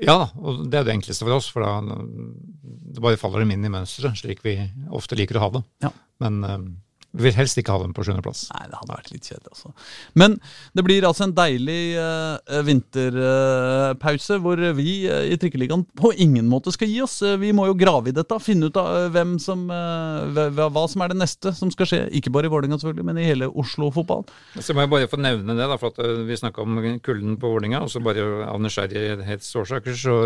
Ja 0.01 0.29
og 0.39 0.61
det 0.71 0.79
er 0.79 0.85
det 0.87 0.93
enkleste 0.95 1.25
for 1.25 1.35
oss, 1.35 1.49
for 1.51 1.61
da 1.61 1.73
det 1.83 3.01
bare 3.03 3.19
faller 3.19 3.43
dem 3.43 3.51
inn 3.53 3.65
i 3.67 3.71
mønsteret, 3.71 4.15
slik 4.17 4.39
vi 4.45 4.55
ofte 4.95 5.17
liker 5.19 5.37
å 5.37 5.43
ha 5.43 5.49
det. 5.57 5.63
Ja. 5.83 5.91
Men 6.23 6.37
eh, 6.47 6.61
vi 6.63 6.86
vil 7.21 7.35
helst 7.37 7.59
ikke 7.59 7.73
ha 7.75 7.81
dem 7.81 7.93
på 7.97 8.05
sjuendeplass. 8.05 8.45
Nei, 8.53 8.65
det 8.71 8.79
hadde 8.79 8.95
vært 8.95 9.11
litt 9.13 9.29
kjedelig, 9.29 9.53
altså. 9.53 9.71
Men 10.19 10.37
det 10.77 10.85
blir 10.87 11.07
altså 11.07 11.27
en 11.27 11.35
deilig 11.37 11.81
uh, 11.97 12.59
vinterpause, 12.67 14.39
hvor 14.43 14.61
vi 14.77 14.95
uh, 15.09 15.23
i 15.27 15.37
Trikkeligaen 15.39 15.85
på 15.97 16.13
ingen 16.17 16.49
måte 16.51 16.73
skal 16.75 16.91
gi 16.91 17.01
oss. 17.05 17.19
Vi 17.41 17.53
må 17.55 17.67
jo 17.69 17.77
grave 17.79 18.11
i 18.11 18.15
dette, 18.15 18.39
finne 18.43 18.69
ut 18.69 18.79
av 18.79 19.09
hvem 19.15 19.37
som, 19.41 19.65
hva, 19.67 20.83
som 20.89 21.03
er 21.03 21.13
det 21.13 21.19
neste 21.21 21.53
som 21.57 21.71
skal 21.73 21.89
skje. 21.89 22.01
Ikke 22.19 22.33
bare 22.33 22.49
i 22.49 22.53
Vålerenga, 22.53 22.79
selvfølgelig, 22.81 23.07
men 23.09 23.21
i 23.21 23.27
hele 23.27 23.49
Oslo-fotball. 23.49 24.27
Så 24.59 24.75
må 24.75 24.85
jeg 24.85 24.93
bare 24.93 25.11
få 25.11 25.19
nevne 25.21 25.57
det, 25.57 25.67
da, 25.67 25.79
for 25.81 25.93
at 25.93 26.27
vi 26.27 26.39
snakka 26.39 26.63
om 26.63 26.79
kulden 27.05 27.37
på 27.41 27.53
Vålerenga. 27.55 27.83
Og 27.85 27.91
så 27.93 28.03
bare 28.03 28.27
av 28.47 28.61
nysgjerrighetsårsaker 28.63 29.97
så, 29.97 30.19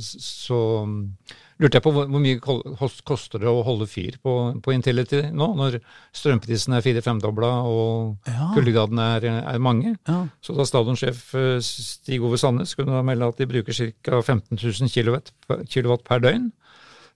så 0.00 0.60
lurte 1.62 1.78
jeg 1.78 1.84
på 1.86 1.92
hvor, 1.94 2.08
hvor 2.10 2.22
mye 2.22 2.40
koster 3.06 3.40
det 3.42 3.48
å 3.50 3.62
holde 3.66 3.86
fyr 3.88 4.16
på, 4.22 4.32
på 4.64 4.74
Intility 4.74 5.20
nå, 5.30 5.48
når 5.58 5.78
strømprisen 6.16 6.74
er 6.76 6.84
fire-femdobla 6.84 7.52
og 7.70 8.28
Ja. 8.28 8.50
kuldegradene 8.56 9.06
er, 9.16 9.26
er 9.54 9.62
mange. 9.62 9.94
Ja. 10.08 10.24
Så 10.42 10.56
da 10.58 10.66
stadionsjef 10.68 11.22
eh, 11.38 11.56
Stig 11.64 12.22
Ove 12.26 12.40
Sandnes 12.42 12.74
kunne 12.78 12.96
da 12.98 13.02
melde 13.06 13.30
at 13.30 13.38
de 13.40 13.46
bruker 13.50 13.72
ca. 14.02 14.20
15 14.20 14.58
000 14.58 14.90
kilowatt, 14.92 15.32
per- 15.46 15.64
kilowatt 15.70 16.04
per 16.08 16.20
døgn 16.26 16.50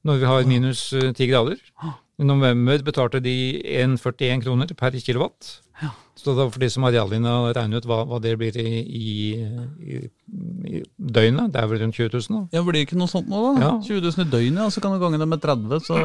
når 0.06 0.20
vi 0.22 0.26
har 0.30 0.44
minus 0.46 0.86
eh, 0.94 1.10
10 1.12 1.30
grader. 1.32 1.58
I 2.16 2.24
november 2.24 2.78
betalte 2.86 3.18
de 3.20 3.32
1,41 3.82 4.44
kroner 4.46 4.70
per 4.78 4.94
kilowatt. 5.02 5.56
Så 6.16 6.32
da 6.32 6.46
for 6.48 6.62
de 6.62 6.70
som 6.72 6.86
har 6.86 6.94
reallinja, 6.94 7.32
regne 7.52 7.76
ut 7.76 7.84
hva, 7.90 7.98
hva 8.08 8.16
det 8.24 8.30
blir 8.40 8.54
i, 8.56 8.70
i, 8.80 9.10
i, 9.84 9.98
i 10.66 10.82
døgnet. 10.98 11.52
Det 11.54 11.60
er 11.60 11.68
vel 11.70 11.80
rundt 11.82 11.98
20 11.98 12.10
000, 12.12 12.26
da. 12.28 12.40
Ja, 12.58 12.62
Blir 12.66 12.78
det 12.78 12.82
ikke 12.86 12.98
noe 13.00 13.10
sånt 13.10 13.30
nå, 13.30 13.42
da? 13.46 13.52
Ja. 13.62 13.70
20 13.86 14.02
000 14.04 14.26
i 14.26 14.30
døgnet, 14.34 14.60
ja, 14.64 14.66
så 14.74 14.82
kan 14.84 14.94
du 14.94 15.00
gange 15.02 15.20
det 15.22 15.28
med 15.30 15.42
30, 15.42 15.78
så 15.86 16.00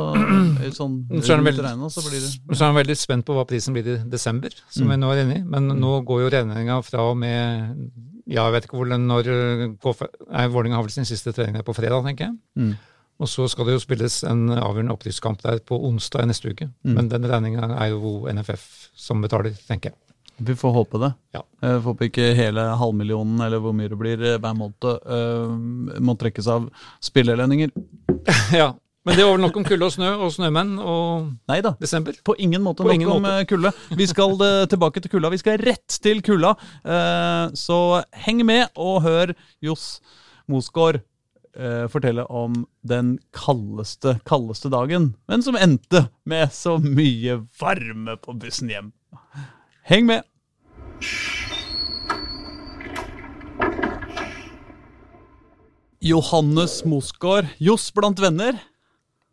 sånn 0.77 0.99
Så 1.21 1.35
er 1.35 1.43
veldig, 1.45 1.65
regnet, 1.65 1.95
så 1.95 2.05
blir 2.05 2.21
det 2.21 2.31
så 2.31 2.61
er 2.61 2.67
han 2.69 2.77
veldig 2.77 2.97
spent 2.99 3.27
på 3.27 3.35
hva 3.37 3.47
prisen 3.49 3.75
blir 3.75 3.89
i 3.93 3.97
desember, 4.11 4.53
som 4.71 4.91
vi 4.91 4.99
nå 4.99 5.11
er 5.13 5.23
inne 5.25 5.41
i. 5.41 5.43
Men 5.55 5.71
nå 5.81 5.97
går 6.07 6.25
jo 6.25 6.31
regninga 6.37 6.79
fra 6.85 7.09
og 7.11 7.19
med 7.21 7.81
Ja, 8.29 8.45
jeg 8.45 8.55
vet 8.55 8.69
ikke 8.69 8.77
hvor 8.79 8.87
den 8.87 9.09
når 9.09 9.27
Nei, 9.31 10.45
Vålerenga 10.47 10.77
har 10.77 10.85
vel 10.85 10.93
sin 10.93 11.09
siste 11.09 11.33
trening 11.35 11.57
der 11.57 11.67
på 11.67 11.75
fredag, 11.75 12.05
tenker 12.05 12.29
jeg. 12.29 12.37
Mm. 12.55 12.73
Og 13.21 13.29
så 13.29 13.45
skal 13.51 13.67
det 13.67 13.75
jo 13.75 13.81
spilles 13.83 14.21
en 14.25 14.47
avgjørende 14.55 14.95
opprykkskamp 14.95 15.43
der 15.43 15.59
på 15.65 15.77
onsdag 15.89 16.23
i 16.25 16.29
neste 16.31 16.53
uke. 16.53 16.71
Men 16.87 17.09
den 17.11 17.27
regninga 17.29 17.67
er 17.77 17.91
jo 17.93 18.23
NFF 18.31 18.63
som 18.97 19.21
betaler, 19.21 19.53
tenker 19.67 19.91
jeg. 19.91 19.99
Vi 20.47 20.55
får 20.57 20.71
håpe 20.75 20.99
det. 21.01 21.11
Ja. 21.35 21.41
Jeg 21.61 21.81
håper 21.85 22.07
ikke 22.09 22.29
hele 22.37 22.63
halvmillionen, 22.79 23.41
eller 23.45 23.61
hvor 23.63 23.73
mye 23.77 23.89
det 23.91 23.97
blir 23.99 24.23
eh, 24.25 24.37
hver 24.41 24.55
måned, 24.57 24.87
eh, 25.17 25.99
må 26.01 26.15
trekkes 26.19 26.47
av 26.49 26.69
spillelønninger. 27.03 27.73
ja. 28.61 28.71
Men 29.05 29.15
det 29.17 29.23
var 29.25 29.31
vel 29.33 29.41
nok 29.41 29.55
om 29.57 29.63
kulde 29.65 29.87
og 29.87 29.93
snø 29.95 30.09
og 30.21 30.29
snømenn 30.29 30.75
og 30.77 31.29
Neida, 31.49 31.71
desember. 31.81 32.13
På 32.21 32.35
ingen 32.37 32.61
måte 32.61 32.83
På 32.83 32.89
nok 32.91 32.97
ingen 32.99 33.09
om 33.09 33.23
måte. 33.25 33.39
eh, 33.41 33.47
kulde. 33.49 33.71
Vi 33.97 34.05
skal 34.11 34.35
eh, 34.45 34.65
tilbake 34.69 35.01
til 35.01 35.09
kulda. 35.15 35.31
Vi 35.33 35.39
skal 35.41 35.57
rett 35.61 35.95
til 36.05 36.21
kulda. 36.25 36.51
Eh, 36.85 37.45
Så 37.57 37.77
heng 38.27 38.43
med 38.45 38.67
og 38.77 38.99
hør 39.07 39.33
Johs 39.65 39.87
Mosgaard 40.51 40.99
eh, 41.57 41.87
fortelle 41.89 42.27
om 42.29 42.61
den 42.85 43.15
kaldeste, 43.33 44.19
kaldeste 44.29 44.69
dagen, 44.73 45.15
men 45.29 45.41
som 45.45 45.57
endte 45.57 46.05
med 46.29 46.53
så 46.53 46.77
mye 46.81 47.39
varme 47.61 48.19
på 48.21 48.37
bussen 48.37 48.69
hjem. 48.69 48.91
Heng 49.89 50.05
med! 50.13 50.27
Johannes 56.01 56.81
Mosgaard, 56.85 57.45
Johs 57.61 57.91
blant 57.93 58.19
venner. 58.19 58.57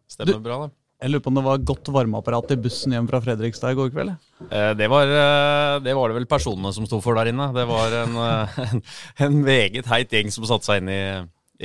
Stemmer 0.08 0.40
bra, 0.44 0.58
det. 0.66 0.74
Jeg 0.98 1.12
lurer 1.12 1.22
på 1.22 1.30
om 1.30 1.36
det 1.38 1.44
var 1.46 1.60
godt 1.62 1.88
varmeapparat 1.94 2.50
i 2.50 2.58
bussen 2.58 2.92
hjem 2.96 3.06
fra 3.06 3.20
Fredrikstad 3.22 3.70
i 3.70 3.76
går 3.78 3.92
kveld? 3.94 4.10
Eh, 4.50 4.72
Det 4.74 4.88
var, 4.90 5.06
eh, 5.06 5.78
det 5.84 5.94
var 5.94 6.10
det 6.10 6.16
vel 6.18 6.26
personene 6.26 6.72
som 6.74 6.88
sto 6.88 6.98
for 7.00 7.14
der 7.14 7.30
inne. 7.30 7.52
Det 7.54 7.64
var 7.70 7.94
en, 8.00 8.16
eh, 8.18 8.58
en, 8.72 8.82
en 9.28 9.36
meget 9.44 9.86
heit 9.86 10.10
gjeng 10.10 10.32
som 10.34 10.44
satte 10.44 10.66
seg 10.66 10.82
inn 10.82 10.90
i, 10.90 11.00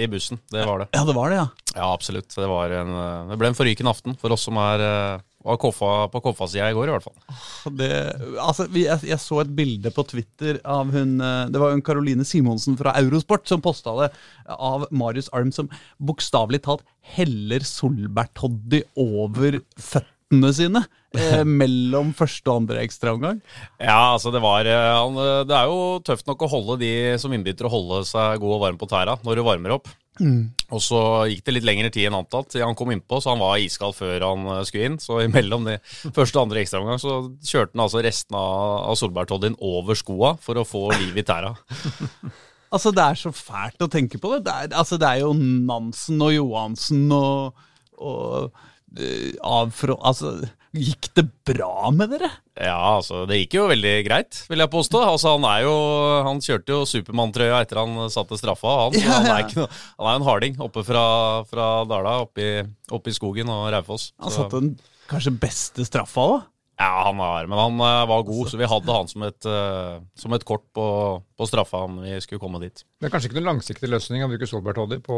i 0.05 0.07
bussen. 0.07 0.37
Det 0.53 0.67
var 0.69 0.83
det. 0.83 0.87
Ja, 0.93 1.01
det 1.09 1.15
var 1.17 1.33
det, 1.33 1.39
ja. 1.41 1.47
Ja, 1.73 1.87
absolutt. 1.89 2.29
Det, 2.29 2.45
var 2.47 2.69
en, 2.77 2.93
eh, 2.93 3.25
det 3.33 3.39
ble 3.41 3.49
en 3.49 3.57
forrykende 3.57 3.89
aften 3.95 4.15
for 4.21 4.37
oss 4.37 4.45
som 4.45 4.59
er, 4.61 4.85
var 5.43 5.59
koffa, 5.59 5.91
på 6.11 6.21
Koffa-sida 6.23 6.69
i 6.71 6.75
går, 6.75 6.89
i 6.89 6.93
hvert 6.95 7.05
fall. 7.05 7.75
Det, 7.79 7.89
altså, 8.39 8.67
jeg, 8.71 8.99
jeg 9.09 9.19
så 9.21 9.41
et 9.43 9.51
bilde 9.57 9.91
på 9.93 10.05
Twitter 10.07 10.59
av 10.63 10.91
hun 10.93 11.17
eh, 11.23 11.51
Det 11.51 11.61
var 11.61 11.75
hun 11.75 11.83
Caroline 11.85 12.25
Simonsen 12.27 12.77
fra 12.79 12.95
Eurosport 12.99 13.47
som 13.49 13.63
posta 13.63 13.95
det, 13.99 14.09
av 14.47 14.87
Marius 14.95 15.29
Arm 15.35 15.51
som 15.55 15.69
bokstavelig 15.99 16.63
talt 16.65 16.85
heller 17.17 17.63
solbærtoddy 17.67 18.83
over 18.99 19.59
føttene 19.75 20.51
sine 20.55 20.85
eh, 21.17 21.43
mellom 21.61 22.13
første 22.15 22.47
og 22.47 22.63
andre 22.63 22.85
ekstraomgang. 22.87 23.41
Ja, 23.83 24.13
altså 24.13 24.31
det 24.33 24.43
var 24.43 24.69
eh, 24.69 25.43
Det 25.49 25.57
er 25.59 25.71
jo 25.71 25.99
tøft 26.07 26.29
nok 26.29 26.47
å 26.47 26.53
holde 26.55 26.79
de 26.85 26.93
som 27.21 27.35
innbytter 27.35 27.67
å 27.67 27.73
holde 27.73 28.03
seg 28.09 28.39
god 28.43 28.57
og 28.59 28.63
varm 28.67 28.79
på 28.79 28.89
tæra 28.91 29.19
når 29.27 29.39
du 29.39 29.45
varmer 29.49 29.75
opp. 29.79 29.91
Og 30.73 30.81
så 30.83 30.99
gikk 31.31 31.43
det 31.47 31.55
litt 31.55 31.65
lengre 31.67 31.89
tid 31.93 32.07
enn 32.09 32.17
antatt 32.17 32.53
han 32.61 32.77
kom 32.77 32.91
innpå, 32.93 33.17
så 33.21 33.33
han 33.33 33.41
var 33.41 33.61
iskald 33.61 33.95
før 33.97 34.27
han 34.27 34.47
eh, 34.55 34.63
skulle 34.67 34.91
inn. 34.91 34.99
Så 35.01 35.23
imellom 35.25 35.65
de 35.69 35.79
første 36.13 36.37
og 36.37 36.47
andre 36.47 36.61
ekstraomgang 36.61 37.01
så 37.01 37.19
kjørte 37.41 37.73
han 37.73 37.85
altså 37.85 38.03
resten 38.05 38.37
av, 38.37 38.93
solbærtoddyen 38.99 39.57
over 39.63 39.97
skoa 39.97 40.35
for 40.41 40.61
å 40.61 40.67
få 40.67 40.87
liv 40.97 41.17
i 41.21 41.27
tæra. 41.27 41.55
Altså, 42.73 42.89
det 42.89 43.03
er 43.05 43.17
så 43.19 43.29
fælt 43.29 43.83
å 43.85 43.89
tenke 43.91 44.17
på 44.17 44.31
det. 44.31 44.47
Det 44.47 44.53
er, 44.53 44.71
altså, 44.81 44.97
det 44.97 45.05
er 45.05 45.19
jo 45.21 45.33
Nansen 45.37 46.21
og 46.25 46.31
Johansen 46.33 47.03
og, 47.13 47.65
og 48.01 48.47
uh, 48.97 49.27
Avfro... 49.45 49.99
Altså, 50.01 50.39
gikk 50.73 51.11
det 51.13 51.27
bra 51.45 51.91
med 51.93 52.15
dere? 52.15 52.31
Ja, 52.53 52.77
altså 52.99 53.23
det 53.25 53.39
gikk 53.39 53.55
jo 53.57 53.63
veldig 53.71 53.93
greit, 54.05 54.43
vil 54.49 54.61
jeg 54.61 54.69
påstå. 54.69 54.99
Altså 55.09 55.31
Han 55.39 55.47
er 55.49 55.63
jo, 55.65 55.73
han 56.27 56.41
kjørte 56.43 56.75
jo 56.75 56.83
Supermann-trøya 56.85 57.63
etter 57.65 57.81
han 57.81 57.97
satte 58.13 58.37
straffa, 58.37 58.75
han. 58.83 58.97
ja, 58.99 59.07
Ja, 59.07 59.17
han 59.17 59.29
er, 59.31 59.41
ikke 59.47 59.61
noe, 59.63 59.69
han 59.97 60.09
er 60.11 60.19
en 60.19 60.27
harding 60.27 60.59
oppe 60.61 60.85
fra, 60.85 61.03
fra 61.49 61.69
Dala, 61.89 62.19
oppe 62.27 62.45
i, 62.45 62.55
oppe 62.93 63.09
i 63.09 63.17
skogen 63.17 63.49
og 63.49 63.71
Raufoss. 63.73 64.11
Han 64.21 64.35
satte 64.35 64.61
den 64.61 64.75
kanskje 65.09 65.33
beste 65.41 65.85
straffa 65.89 66.27
òg. 66.35 66.41
Ja, 66.81 66.91
han 67.07 67.19
er, 67.21 67.45
men 67.49 67.59
han 67.59 67.81
eh, 67.85 68.05
var 68.09 68.23
god, 68.25 68.47
så 68.49 68.57
vi 68.57 68.69
hadde 68.69 68.95
han 68.95 69.09
som 69.09 69.25
et, 69.27 69.45
eh, 69.45 69.97
som 70.17 70.33
et 70.33 70.45
kort 70.47 70.63
på, 70.73 70.85
på 71.37 71.47
straffa 71.49 71.83
om 71.87 71.99
vi 72.03 72.15
skulle 72.23 72.39
komme 72.41 72.59
dit. 72.61 72.83
Det 73.01 73.07
er 73.07 73.13
kanskje 73.13 73.29
ikke 73.31 73.39
noen 73.39 73.49
langsiktig 73.53 73.89
løsning 73.89 74.23
å 74.23 74.29
bruke 74.31 74.47
solbærtoddy 74.49 74.99
på, 75.03 75.17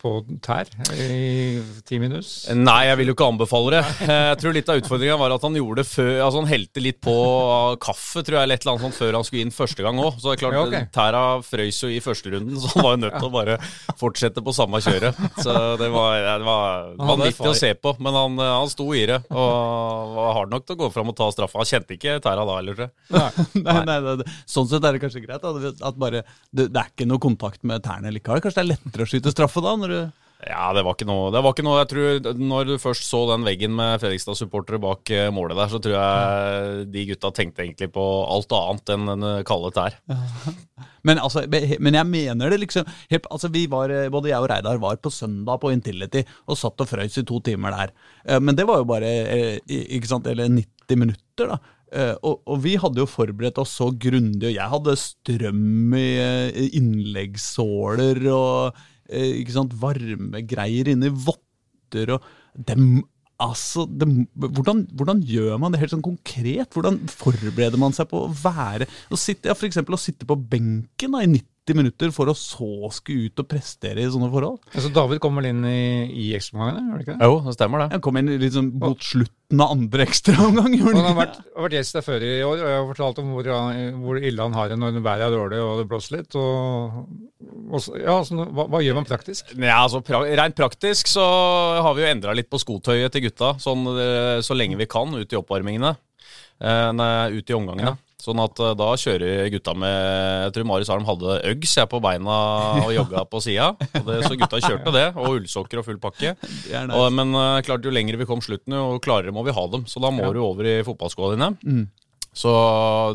på 0.00 0.12
tær 0.46 0.70
i 0.94 1.60
ti 1.86 1.98
minus? 2.02 2.30
Nei, 2.54 2.86
jeg 2.88 2.98
vil 3.00 3.10
jo 3.10 3.16
ikke 3.16 3.28
anbefale 3.32 3.72
det. 3.78 3.82
Eh, 4.06 4.26
Jeg 4.30 4.38
tror 4.42 4.54
litt 4.56 4.70
av 4.72 4.78
utfordringa 4.80 5.16
var 5.20 5.34
at 5.34 5.44
han 5.46 5.56
gjorde 5.58 5.82
det 5.82 5.86
før 5.90 6.10
Altså 6.24 6.40
han 6.42 6.48
helte 6.50 6.82
litt 6.84 7.00
på 7.04 7.14
kaffe, 7.82 8.22
tror 8.24 8.38
jeg, 8.38 8.42
eller 8.46 8.58
et 8.58 8.64
eller 8.64 8.74
annet 8.76 8.86
sånt 8.86 8.98
før 9.00 9.18
han 9.18 9.26
skulle 9.26 9.44
inn 9.46 9.54
første 9.54 9.84
gang 9.84 9.98
òg. 10.00 10.16
Så 10.20 10.30
det 10.30 10.36
er 10.36 10.42
klart, 10.44 10.56
Ja, 10.58 10.62
okay. 10.66 10.88
tæra 10.94 11.22
frøys 11.44 11.80
jo 11.84 11.90
i 11.92 12.00
første 12.04 12.32
runden, 12.34 12.58
så 12.62 12.70
han 12.74 12.84
var 12.86 12.94
jo 12.96 13.02
nødt 13.04 13.16
til 13.18 13.28
å 13.28 13.32
bare 13.34 13.58
fortsette 14.00 14.44
på 14.46 14.54
samme 14.56 14.80
kjøret. 14.84 15.18
Så 15.42 15.54
det 15.80 15.90
var, 15.92 16.14
ja, 16.20 16.34
det 16.40 16.46
var 16.48 16.90
vanvittig 17.10 17.50
å 17.50 17.56
se 17.58 17.72
på, 17.78 17.94
men 18.02 18.16
han, 18.16 18.38
eh, 18.40 18.52
han 18.60 18.70
sto 18.72 18.86
i 18.96 19.04
det 19.10 19.20
og 19.30 20.14
var 20.16 20.32
hard 20.38 20.54
nok 20.54 20.66
til 20.68 20.76
å 20.78 20.80
gå 20.84 20.90
fram 20.94 21.10
og 21.12 21.16
ta 21.18 21.28
straffa. 21.34 21.60
Han 21.62 21.68
kjente 21.70 21.96
ikke 21.96 22.18
tæra 22.24 22.46
da 22.48 22.56
heller, 22.60 22.78
tror 22.78 22.88
jeg. 22.88 23.46
Nei, 23.60 23.74
nei, 23.84 23.98
nei, 24.06 24.14
nei, 24.22 24.28
Sånn 24.50 24.68
sett 24.70 24.84
er 24.86 24.96
det 24.96 25.02
kanskje 25.02 25.22
greit. 25.24 25.42
Da, 25.42 25.49
at 25.58 26.00
bare, 26.00 26.24
det, 26.52 26.70
det 26.70 26.80
er 26.80 26.90
ikke 26.92 27.08
noe 27.10 27.22
kontakt 27.22 27.62
med 27.66 27.82
tærne 27.84 28.12
likevel. 28.14 28.42
Kanskje 28.44 28.62
det 28.62 28.66
er 28.66 28.72
lettere 28.74 29.06
å 29.06 29.10
skyte 29.10 29.34
straffe 29.34 29.62
da? 29.64 29.76
når 29.80 29.94
du... 29.94 30.00
Ja, 30.48 30.70
det 30.72 30.86
var 30.86 30.94
ikke 30.96 31.04
noe, 31.04 31.26
det 31.34 31.42
var 31.44 31.52
ikke 31.52 31.64
noe 31.66 31.82
Jeg 31.82 31.88
tror 31.90 32.38
Når 32.40 32.68
du 32.70 32.74
først 32.80 33.04
så 33.04 33.18
den 33.28 33.42
veggen 33.44 33.74
med 33.76 34.00
Fredrikstad-supportere 34.00 34.80
bak 34.80 35.10
eh, 35.12 35.26
målet 35.36 35.58
der, 35.58 35.68
så 35.68 35.80
tror 35.84 35.96
jeg 35.98 36.86
de 36.94 37.02
gutta 37.10 37.30
tenkte 37.36 37.60
egentlig 37.66 37.90
på 37.92 38.04
alt 38.24 38.54
annet 38.56 38.92
enn 38.94 39.10
den 39.10 39.26
kalde 39.48 39.72
tær. 39.76 39.98
Men, 41.08 41.16
altså, 41.16 41.46
men 41.48 41.96
jeg 41.96 42.04
mener 42.04 42.52
det 42.52 42.58
liksom 42.60 42.84
altså, 43.30 43.48
vi 43.48 43.62
var, 43.72 43.88
Både 44.12 44.28
jeg 44.28 44.44
og 44.44 44.50
Reidar 44.50 44.80
var 44.82 44.98
på 45.00 45.08
søndag 45.08 45.56
på 45.62 45.70
Intility 45.72 46.20
og 46.44 46.58
satt 46.60 46.82
og 46.84 46.90
frøys 46.90 47.16
i 47.16 47.24
to 47.24 47.38
timer 47.40 47.72
der. 47.72 47.94
Eh, 48.26 48.40
Men 48.40 48.56
det 48.56 48.66
var 48.68 48.82
jo 48.82 48.88
bare 48.88 49.08
eh, 49.08 49.60
ikke 49.96 50.10
sant, 50.10 50.28
eller 50.28 50.52
90 50.52 51.00
minutter, 51.00 51.54
da. 51.54 51.56
Eh, 51.90 52.14
og, 52.22 52.42
og 52.46 52.60
vi 52.62 52.76
hadde 52.78 53.02
jo 53.02 53.08
forberedt 53.10 53.58
oss 53.58 53.72
så 53.80 53.88
grundig, 53.90 54.46
og 54.46 54.54
jeg 54.54 54.72
hadde 54.74 54.98
strøm 55.00 55.94
i 55.98 56.08
eh, 56.22 56.60
innleggssåler 56.78 58.20
og 58.30 58.76
uh, 58.76 59.32
ikke 59.40 59.56
sant, 59.56 59.74
varme 59.80 60.44
greier 60.46 60.92
inni 60.92 61.10
votter 61.10 62.14
og 62.14 62.28
dem, 62.54 63.00
altså, 63.42 63.88
dem, 63.90 64.20
hvordan, 64.38 64.84
hvordan 64.94 65.24
gjør 65.26 65.58
man 65.58 65.74
det 65.74 65.80
helt 65.82 65.96
sånn 65.96 66.04
konkret? 66.04 66.70
Hvordan 66.76 67.00
forbereder 67.10 67.80
man 67.80 67.96
seg 67.96 68.06
på 68.10 68.22
å 68.22 68.32
være 68.38 68.86
å 69.10 69.18
sitte, 69.18 69.50
ja, 69.50 69.58
For 69.58 69.66
eksempel 69.66 69.98
å 69.98 70.00
sitte 70.00 70.28
på 70.28 70.38
benken 70.38 71.16
da, 71.16 71.24
i 71.26 71.32
90 71.32 71.49
minutter 71.76 72.10
for 72.14 72.30
å 72.30 72.34
så 72.36 72.88
skulle 72.94 73.28
ut 73.28 73.42
og 73.42 73.48
prestere 73.50 74.02
i 74.02 74.10
sånne 74.10 74.30
forhold. 74.32 74.58
Altså, 74.72 74.90
David 74.94 75.20
kom 75.22 75.36
vel 75.38 75.50
inn 75.50 75.60
i, 75.68 75.82
i 76.08 76.24
ekstraomgangene, 76.34 76.82
gjør 76.88 76.98
det 76.98 77.04
ikke 77.04 77.16
det? 77.16 77.28
Jo, 77.28 77.36
det 77.46 77.54
stemmer 77.56 77.82
det. 77.82 77.88
Han 77.94 78.02
kom 78.06 78.18
inn 78.20 78.32
liksom 78.42 78.70
mot 78.80 79.04
slutten 79.04 79.62
av 79.62 79.74
andre 79.76 80.06
ekstraomgang. 80.08 80.74
Han 80.86 80.98
har 81.04 81.16
vært, 81.18 81.38
har 81.54 81.66
vært 81.66 81.76
gjest 81.78 81.98
der 81.98 82.06
før 82.06 82.26
i 82.26 82.32
år, 82.46 82.56
og 82.56 82.66
jeg 82.72 82.80
har 82.80 82.90
fortalt 82.90 83.22
om 83.22 83.30
hvor, 83.36 83.52
hvor 84.02 84.20
ille 84.20 84.48
han 84.48 84.58
har 84.58 84.72
det 84.72 84.80
når 84.80 84.98
været 84.98 85.26
er 85.28 85.36
dårlig 85.36 85.62
og 85.62 85.72
det 85.82 85.86
blåser 85.92 86.16
litt. 86.18 86.36
Og, 86.40 87.00
og, 87.70 87.88
ja, 88.00 88.18
altså, 88.18 88.42
hva, 88.48 88.68
hva 88.74 88.82
gjør 88.84 89.00
man 89.00 89.08
praktisk? 89.08 89.54
Ja, 89.54 89.80
altså 89.84 90.02
pra 90.06 90.24
Rent 90.40 90.58
praktisk 90.58 91.10
så 91.10 91.24
har 91.84 91.96
vi 91.96 92.06
jo 92.06 92.10
endra 92.10 92.34
litt 92.36 92.50
på 92.50 92.60
skotøyet 92.62 93.14
til 93.14 93.28
gutta, 93.28 93.54
sånn, 93.62 93.86
eh, 93.94 94.38
så 94.44 94.56
lenge 94.56 94.80
vi 94.80 94.90
kan, 94.90 95.12
ut 95.14 95.34
i 95.34 95.38
oppvarmingene. 95.38 95.94
Eh, 96.60 96.86
nei, 96.96 97.12
ut 97.38 97.50
i 97.50 97.56
omgangene. 97.56 97.98
Sånn 98.24 98.40
at 98.42 98.60
eh, 98.60 98.74
da 98.78 98.88
kjører 99.00 99.48
gutta 99.54 99.74
med 99.78 99.96
Jeg 100.46 100.54
tror 100.56 100.68
Marius 100.70 100.92
Arm 100.92 101.06
hadde 101.08 101.38
Uggs 101.52 101.76
jeg 101.78 101.90
på 101.90 102.00
beina 102.04 102.38
og 102.84 102.92
jogga 102.94 103.24
på 103.30 103.42
sida. 103.44 103.70
Så 104.26 104.36
gutta 104.36 104.60
kjørte 104.62 104.94
det, 104.94 105.06
og 105.16 105.38
ullsokker 105.38 105.80
og 105.82 105.88
full 105.88 106.00
pakke. 106.02 106.34
Og, 107.00 107.06
men 107.14 107.32
eh, 107.36 107.62
klart 107.66 107.84
jo 107.84 107.92
lenger 107.92 108.18
vi 108.20 108.26
kom 108.28 108.42
slutten, 108.44 108.74
jo 108.76 108.98
klarere 109.02 109.32
må 109.34 109.44
vi 109.46 109.54
ha 109.54 109.64
dem. 109.72 109.86
Så 109.90 110.02
da 110.02 110.10
må 110.14 110.30
du 110.34 110.40
over 110.42 110.66
i 110.68 110.80
fotballskoa 110.86 111.34
dine. 111.34 111.52
Mm. 111.64 111.84
Så 112.32 112.50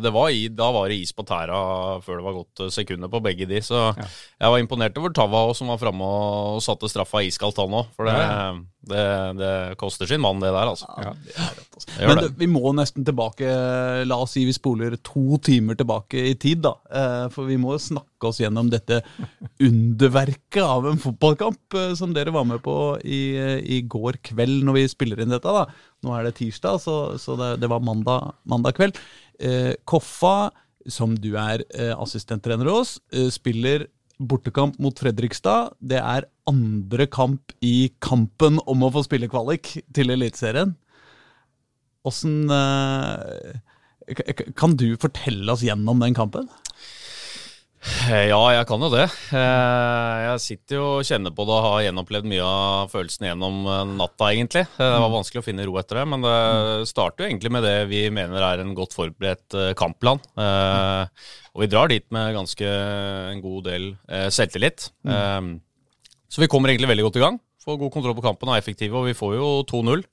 det 0.03 0.11
var 0.11 0.29
i, 0.35 0.47
da 0.51 0.67
var 0.75 0.89
det 0.91 0.97
is 0.99 1.13
på 1.15 1.23
tæra 1.23 2.01
før 2.03 2.17
det 2.19 2.25
var 2.25 2.33
gått 2.35 2.63
eh, 2.65 2.71
sekunder 2.73 3.07
på 3.11 3.21
begge 3.23 3.47
de. 3.47 3.61
Så 3.63 3.79
jeg 3.95 4.51
var 4.51 4.59
imponert 4.59 4.97
over 4.99 5.13
Tava 5.15 5.45
som 5.55 5.71
var 5.71 5.79
framme 5.79 6.03
og 6.03 6.63
satte 6.65 6.89
straffa 6.91 7.23
iskaldt, 7.23 7.61
han 7.63 7.77
òg. 7.79 7.91
For 7.95 8.09
det, 8.09 8.15
Ja, 8.19 8.49
det, 8.85 9.03
det 9.39 9.53
koster 9.81 10.05
sin 10.05 10.21
mann, 10.21 10.37
det 10.43 10.51
der, 10.53 10.67
altså. 10.69 10.85
Ja. 11.01 11.13
Det 11.15 11.95
gjør 11.95 12.11
Men 12.11 12.19
det. 12.19 12.25
det, 12.27 12.35
vi 12.43 12.49
må 12.51 12.69
nesten 12.77 13.07
tilbake 13.07 13.47
La 14.05 14.19
oss 14.21 14.35
si 14.35 14.43
vi 14.45 14.53
spoler 14.53 14.93
to 15.01 15.39
timer 15.41 15.79
tilbake 15.79 16.21
i 16.29 16.35
tid, 16.37 16.61
da. 16.67 16.75
Eh, 16.91 17.23
For 17.33 17.47
vi 17.49 17.57
må 17.57 17.79
snakke 17.81 18.29
oss 18.29 18.43
gjennom 18.43 18.69
dette 18.69 18.99
underverket 19.63 20.61
av 20.63 20.85
en 20.91 20.99
fotballkamp 21.01 21.73
eh, 21.79 21.93
som 21.97 22.13
dere 22.15 22.33
var 22.35 22.45
med 22.47 22.61
på 22.65 22.75
i, 23.03 23.21
i 23.77 23.81
går 23.89 24.19
kveld 24.29 24.63
når 24.67 24.77
vi 24.79 24.85
spiller 24.91 25.21
inn 25.23 25.33
dette. 25.33 25.49
da. 25.55 25.65
Nå 26.05 26.13
er 26.13 26.27
det 26.27 26.35
tirsdag, 26.37 26.77
så, 26.83 26.95
så 27.21 27.35
det, 27.39 27.55
det 27.63 27.71
var 27.71 27.83
mandag, 27.83 28.35
mandag 28.45 28.77
kveld. 28.77 28.99
Eh, 29.41 29.73
Koffa, 29.89 30.51
som 30.85 31.15
du 31.17 31.33
er 31.41 31.65
eh, 31.73 31.93
assistenttrener 31.97 32.69
hos, 32.69 32.99
eh, 33.13 33.31
spiller 33.33 33.87
bortekamp 34.21 34.77
mot 34.79 34.95
Fredrikstad. 34.99 35.73
Det 35.81 35.99
er 35.99 36.29
andre 36.47 37.07
kamp 37.11 37.55
i 37.65 37.91
kampen 38.03 38.61
om 38.69 38.85
å 38.85 38.91
få 38.93 39.03
spille 39.07 39.29
kvalik 39.31 39.73
til 39.95 40.13
Eliteserien. 40.13 40.75
Åssen 42.05 42.45
eh, 42.53 43.57
Kan 44.53 44.75
du 44.77 44.91
fortelle 45.01 45.49
oss 45.51 45.65
gjennom 45.65 46.03
den 46.03 46.13
kampen? 46.17 46.45
Eh, 47.85 48.27
Ja, 48.31 48.39
jeg 48.55 48.65
kan 48.67 48.81
jo 48.81 48.89
det. 48.89 49.05
Eh, 49.35 50.17
Jeg 50.25 50.41
sitter 50.41 50.77
jo 50.79 50.85
og 50.97 51.03
kjenner 51.05 51.33
på 51.35 51.45
det 51.45 51.53
og 51.55 51.65
har 51.67 51.83
gjenopplevd 51.85 52.27
mye 52.31 52.45
av 52.45 52.89
følelsene 52.93 53.29
gjennom 53.29 53.59
eh, 53.69 53.83
natta, 53.99 54.29
egentlig. 54.33 54.65
Det 54.79 54.89
var 55.03 55.13
vanskelig 55.13 55.43
å 55.43 55.45
finne 55.45 55.65
ro 55.67 55.77
etter 55.81 56.01
det, 56.01 56.05
men 56.09 56.25
det 56.25 56.89
starter 56.89 57.23
jo 57.25 57.29
egentlig 57.29 57.51
med 57.53 57.63
det 57.67 57.75
vi 57.91 58.01
mener 58.13 58.41
er 58.47 58.63
en 58.63 58.73
godt 58.77 58.95
forberedt 58.97 59.57
kampplan. 59.77 60.19
Og 60.35 61.61
vi 61.63 61.69
drar 61.71 61.87
dit 61.93 62.05
med 62.11 62.33
ganske 62.35 62.71
en 63.31 63.41
god 63.45 63.69
del 63.69 63.91
selvtillit. 64.33 64.89
Eh, 65.07 65.53
Så 66.35 66.41
vi 66.41 66.47
kommer 66.51 66.67
egentlig 66.73 66.89
veldig 66.89 67.05
godt 67.05 67.17
i 67.21 67.21
gang. 67.23 67.37
Får 67.65 67.79
god 67.81 67.89
kontroll 67.95 68.13
på 68.13 68.21
kampen 68.21 68.49
og 68.51 68.53
er 68.53 68.61
effektive, 68.61 68.93
og 68.99 69.07
vi 69.07 69.13
får 69.17 69.31
jo 69.39 69.45
2-0. 69.65 70.03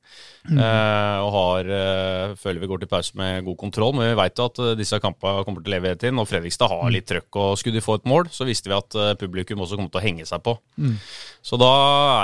Eh, 0.57 1.19
og 1.21 1.29
har, 1.35 1.69
eh, 1.69 2.33
føler 2.41 2.63
vi 2.63 2.69
går 2.71 2.81
til 2.81 2.89
pause 2.89 3.13
med 3.21 3.45
god 3.45 3.59
kontroll, 3.61 3.93
men 3.99 4.09
vi 4.09 4.17
veit 4.17 4.41
at 4.41 4.59
eh, 4.65 4.71
disse 4.79 4.97
kampene 5.05 5.45
kommer 5.45 5.61
til 5.61 5.69
å 5.69 5.75
leve 5.77 5.91
helt 5.93 6.07
inn. 6.09 6.19
Og 6.23 6.27
Fredrikstad 6.31 6.73
har 6.73 6.89
litt 6.95 7.07
trøkk, 7.11 7.29
og 7.37 7.59
skulle 7.61 7.77
de 7.77 7.85
få 7.85 7.99
et 8.01 8.09
mål, 8.09 8.31
så 8.33 8.47
visste 8.49 8.73
vi 8.73 8.79
at 8.79 8.97
eh, 8.97 9.13
publikum 9.21 9.61
også 9.67 9.77
kom 9.77 9.91
til 9.93 10.01
å 10.01 10.05
henge 10.07 10.25
seg 10.27 10.41
på. 10.49 10.57
Så 11.45 11.61
da, 11.61 11.71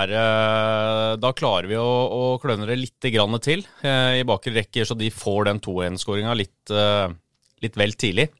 er, 0.00 0.14
det- 0.16 1.20
da 1.20 1.32
klarer 1.36 1.68
vi 1.68 1.76
å, 1.76 1.84
å 2.08 2.40
kløne 2.40 2.66
det 2.66 2.78
litt 2.80 3.12
grann 3.12 3.36
til 3.44 3.66
eh, 3.84 4.22
i 4.22 4.26
bakre 4.28 4.56
rekke, 4.56 4.86
så 4.88 4.96
de 4.96 5.10
får 5.12 5.50
den 5.52 5.60
2-1-skåringa 5.60 6.34
litt, 6.40 6.72
eh, 6.72 7.08
litt 7.60 7.76
vel 7.76 7.92
tidlig. 8.00 8.30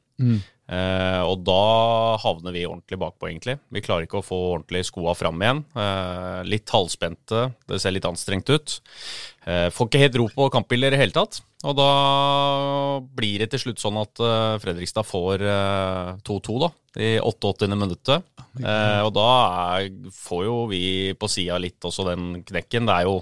Eh, 0.69 1.21
og 1.25 1.41
da 1.47 2.17
havner 2.21 2.53
vi 2.53 2.67
ordentlig 2.67 2.99
bakpå, 3.01 3.29
egentlig. 3.31 3.57
Vi 3.73 3.81
klarer 3.81 4.05
ikke 4.05 4.19
å 4.21 4.25
få 4.25 4.37
ordentlig 4.53 4.83
skoa 4.85 5.15
fram 5.17 5.41
igjen. 5.41 5.63
Eh, 5.73 6.41
litt 6.45 6.69
halvspente, 6.69 7.47
det 7.69 7.79
ser 7.81 7.95
litt 7.95 8.05
anstrengt 8.05 8.51
ut. 8.53 8.75
Eh, 9.49 9.69
får 9.73 9.89
ikke 9.89 10.03
helt 10.03 10.19
ro 10.21 10.27
på 10.35 10.49
kampbilder 10.53 10.93
i 10.93 11.01
hele 11.01 11.15
tatt. 11.15 11.41
Og 11.65 11.73
da 11.75 11.89
blir 13.17 13.41
det 13.41 13.49
til 13.51 13.65
slutt 13.65 13.81
sånn 13.81 13.97
at 13.99 14.21
eh, 14.23 14.59
Fredrikstad 14.61 15.07
får 15.09 15.43
eh, 15.43 16.11
2-2 16.29 16.59
da, 16.61 16.69
i 17.01 17.09
88. 17.17 17.69
minuttet. 17.73 18.29
Eh, 18.61 19.01
og 19.01 19.11
da 19.17 19.27
er, 19.79 19.89
får 20.13 20.45
jo 20.45 20.57
vi 20.69 20.83
på 21.17 21.31
sida 21.31 21.57
litt 21.61 21.81
også 21.81 22.05
den 22.11 22.43
knekken. 22.45 22.85
Det 22.87 22.99
er 22.99 23.09
jo 23.09 23.17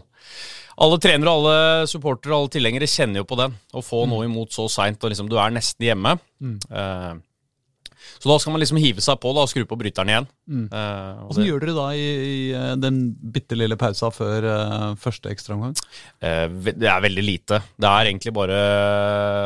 alle 0.77 0.99
trenere 1.01 1.31
alle 1.33 1.87
supportere 1.89 2.35
og 2.35 2.43
alle 2.43 2.53
tilhengere 2.53 2.89
kjenner 2.91 3.23
jo 3.23 3.29
på 3.29 3.39
den. 3.39 3.55
Å 3.73 3.81
få 3.81 4.03
noe 4.09 4.27
imot 4.27 4.53
så 4.53 4.67
seint, 4.69 5.01
og 5.01 5.13
liksom 5.13 5.31
du 5.31 5.39
er 5.41 5.55
nesten 5.55 5.87
hjemme. 5.87 6.17
Eh, 6.43 7.15
så 8.17 8.29
da 8.29 8.37
skal 8.39 8.55
man 8.55 8.61
liksom 8.63 8.79
hive 8.81 9.03
seg 9.03 9.19
på 9.23 9.33
da, 9.35 9.43
og 9.45 9.51
skru 9.51 9.65
på 9.67 9.77
bryteren 9.79 10.11
igjen. 10.13 10.29
Mm. 10.47 10.67
Åssen 11.27 11.47
gjør 11.47 11.65
dere 11.65 11.75
da 11.77 11.87
i, 11.95 12.05
i 12.27 12.37
eh, 12.55 12.75
den 12.79 13.01
bitte 13.33 13.57
lille 13.59 13.77
pausa 13.79 14.11
før 14.13 14.47
uh, 14.47 14.93
første 14.99 15.31
ekstraomgang? 15.33 15.75
Uh, 16.23 16.47
Det 16.71 16.87
er 16.87 17.03
veldig 17.03 17.25
lite. 17.25 17.61
Det 17.75 17.91
er 17.91 18.11
egentlig 18.11 18.33
bare 18.37 18.61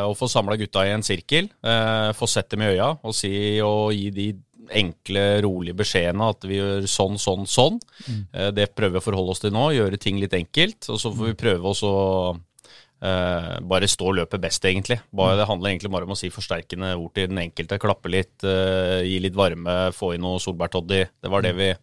å 0.06 0.14
få 0.18 0.30
samla 0.30 0.56
gutta 0.60 0.86
i 0.86 0.94
en 0.94 1.04
sirkel, 1.06 1.50
uh, 1.66 2.12
få 2.16 2.30
sett 2.30 2.50
dem 2.54 2.64
i 2.64 2.72
øya 2.74 2.94
og, 3.02 3.12
si, 3.16 3.32
og 3.64 3.92
gi 3.96 4.08
de 4.14 4.30
enkle, 4.72 5.42
rolige 5.44 5.76
beskjedene 5.76 6.28
at 6.32 6.46
vi 6.48 6.58
gjør 6.58 6.86
sånn, 6.90 7.18
sånn, 7.20 7.46
sånn. 7.50 7.80
Eh, 8.32 8.50
Det 8.54 8.70
prøver 8.76 8.96
vi 8.96 9.02
å 9.02 9.04
forholde 9.04 9.34
oss 9.34 9.42
til 9.42 9.52
nå, 9.54 9.66
gjøre 9.76 10.00
ting 10.00 10.20
litt 10.22 10.34
enkelt. 10.38 10.88
Og 10.88 11.00
så 11.02 11.12
får 11.12 11.32
vi 11.32 11.40
prøve 11.42 11.72
oss 11.72 11.82
å 11.84 11.94
eh, 13.02 13.58
bare 13.66 13.88
stå 13.90 14.12
løpet 14.14 14.40
best, 14.40 14.64
egentlig. 14.64 15.00
Bare, 15.12 15.36
det 15.40 15.48
handler 15.50 15.72
egentlig 15.72 15.90
bare 15.90 16.06
om 16.08 16.14
å 16.14 16.18
si 16.18 16.30
forsterkende 16.30 16.94
ord 16.96 17.12
til 17.18 17.28
den 17.32 17.42
enkelte. 17.42 17.78
Klappe 17.82 18.08
litt, 18.12 18.36
uh, 18.46 19.02
gi 19.02 19.18
litt 19.24 19.34
varme, 19.38 19.90
få 19.96 20.14
inn 20.14 20.22
noe 20.22 20.38
solbærtoddy. 20.42 21.02
Det, 21.22 21.30
var 21.30 21.42
det, 21.42 21.52
vi- 21.58 21.74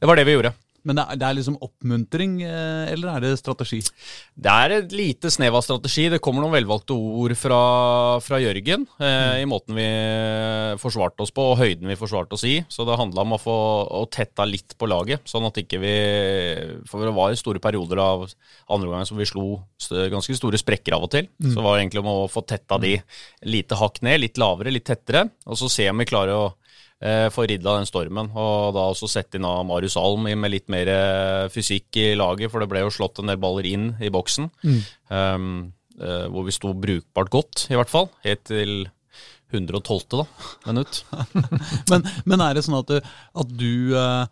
det 0.00 0.10
var 0.10 0.16
det 0.18 0.26
vi 0.26 0.34
gjorde. 0.36 0.54
Men 0.84 0.98
det 0.98 1.04
er, 1.04 1.18
det 1.20 1.26
er 1.26 1.36
liksom 1.38 1.56
oppmuntring, 1.64 2.36
eh, 2.44 2.92
eller 2.92 3.14
er 3.14 3.24
det 3.24 3.32
strategi? 3.40 3.80
Det 4.36 4.52
er 4.52 4.74
et 4.76 4.94
lite 4.94 5.30
snev 5.32 5.56
av 5.56 5.64
strategi. 5.64 6.06
Det 6.12 6.20
kommer 6.24 6.44
noen 6.44 6.52
velvalgte 6.54 6.96
ord 6.96 7.32
fra, 7.40 7.60
fra 8.24 8.40
Jørgen 8.42 8.84
eh, 9.00 9.40
i 9.40 9.48
måten 9.48 9.76
vi 9.78 9.86
forsvarte 10.80 11.24
oss 11.24 11.32
på, 11.34 11.46
og 11.52 11.60
høyden 11.62 11.88
vi 11.88 11.98
forsvarte 11.98 12.36
oss 12.36 12.44
i. 12.48 12.58
Så 12.68 12.84
det 12.84 12.98
handla 13.00 13.24
om 13.24 13.36
å 13.36 13.40
få 13.40 13.56
å 14.00 14.02
tetta 14.12 14.44
litt 14.48 14.76
på 14.80 14.88
laget, 14.90 15.24
sånn 15.30 15.48
at 15.48 15.60
ikke 15.60 15.80
vi 15.80 15.94
For 16.90 17.04
det 17.04 17.14
var 17.16 17.34
store 17.38 17.62
perioder 17.62 18.00
av 18.02 18.26
andre 18.26 18.90
omgang 18.90 19.08
som 19.08 19.18
vi 19.18 19.28
slo 19.28 19.62
ganske 20.12 20.36
store 20.36 20.60
sprekker 20.60 20.96
av 20.96 21.06
og 21.06 21.14
til. 21.14 21.30
Så 21.40 21.56
det 21.56 21.64
var 21.64 21.78
egentlig 21.78 22.04
om 22.04 22.12
å 22.12 22.28
få 22.30 22.44
tetta 22.48 22.78
de 22.82 22.98
lite 23.48 23.78
hakk 23.78 24.02
ned, 24.04 24.20
litt 24.20 24.40
lavere, 24.40 24.72
litt 24.74 24.86
tettere, 24.88 25.26
og 25.48 25.58
så 25.60 25.70
se 25.72 25.88
om 25.90 26.00
vi 26.00 26.08
klarer 26.08 26.36
å 26.36 26.52
få 27.04 27.44
ridd 27.48 27.66
av 27.68 27.80
den 27.80 27.88
stormen. 27.88 28.30
Og 28.32 28.74
da 28.76 28.86
også 28.88 29.10
sette 29.10 29.38
inn 29.38 29.44
av 29.48 29.64
Marius 29.68 29.98
Alm 30.00 30.24
med 30.24 30.52
litt 30.52 30.70
mer 30.72 30.88
eh, 30.88 31.46
fysikk 31.52 31.98
i 32.00 32.06
laget, 32.16 32.52
for 32.52 32.62
det 32.64 32.70
ble 32.72 32.84
jo 32.86 32.92
slått 32.94 33.20
en 33.20 33.32
del 33.32 33.40
baller 33.42 33.68
inn 33.68 33.90
i 34.00 34.12
boksen. 34.14 34.48
Um, 35.12 35.50
uh, 36.00 36.26
hvor 36.32 36.46
vi 36.46 36.54
sto 36.56 36.72
brukbart 36.72 37.32
godt, 37.34 37.66
i 37.68 37.76
hvert 37.78 37.92
fall. 37.92 38.08
Helt 38.24 38.46
til 38.48 38.86
112. 39.52 40.00
da, 40.16 40.24
minutt. 40.70 41.04
Men, 41.92 42.08
men 42.24 42.42
er 42.42 42.56
det 42.56 42.64
sånn 42.66 42.80
at 42.80 42.90
du, 42.90 43.12
at 43.44 43.54
du 43.60 43.74
uh 43.92 44.24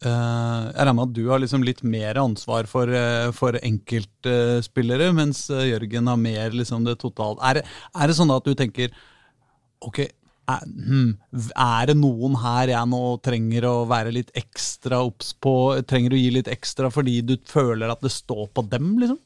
Uh, 0.00 0.72
Jeg 0.72 0.86
regner 0.86 0.94
med 0.96 1.10
at 1.10 1.16
du 1.18 1.26
har 1.28 1.40
liksom 1.42 1.64
litt 1.66 1.82
mer 1.84 2.16
ansvar 2.16 2.64
for, 2.70 2.88
uh, 2.88 3.28
for 3.36 3.58
enkeltspillere, 3.60 5.10
mens 5.12 5.42
eh, 5.52 5.66
Jørgen 5.74 6.08
har 6.08 6.16
mer 6.16 6.56
liksom 6.56 6.86
det 6.86 6.96
totale. 7.02 7.36
Er, 7.44 7.60
er 7.92 8.08
det 8.08 8.16
sånn 8.16 8.32
at 8.32 8.46
du 8.46 8.54
tenker 8.56 8.94
Ok, 9.84 10.00
er, 10.50 10.66
hmm, 10.66 11.10
er 11.50 11.90
det 11.90 11.96
noen 11.98 12.36
her 12.42 12.74
jeg 12.74 12.90
nå 12.92 13.02
trenger 13.24 13.66
å 13.70 13.74
være 13.90 14.14
litt 14.14 14.30
ekstra 14.38 15.02
obs 15.06 15.32
på? 15.34 15.54
Trenger 15.88 16.16
å 16.16 16.20
gi 16.20 16.30
litt 16.38 16.50
ekstra 16.52 16.92
fordi 16.92 17.20
du 17.26 17.36
føler 17.48 17.92
at 17.92 18.02
det 18.04 18.12
står 18.14 18.48
på 18.54 18.66
dem, 18.70 18.94
liksom? 19.02 19.20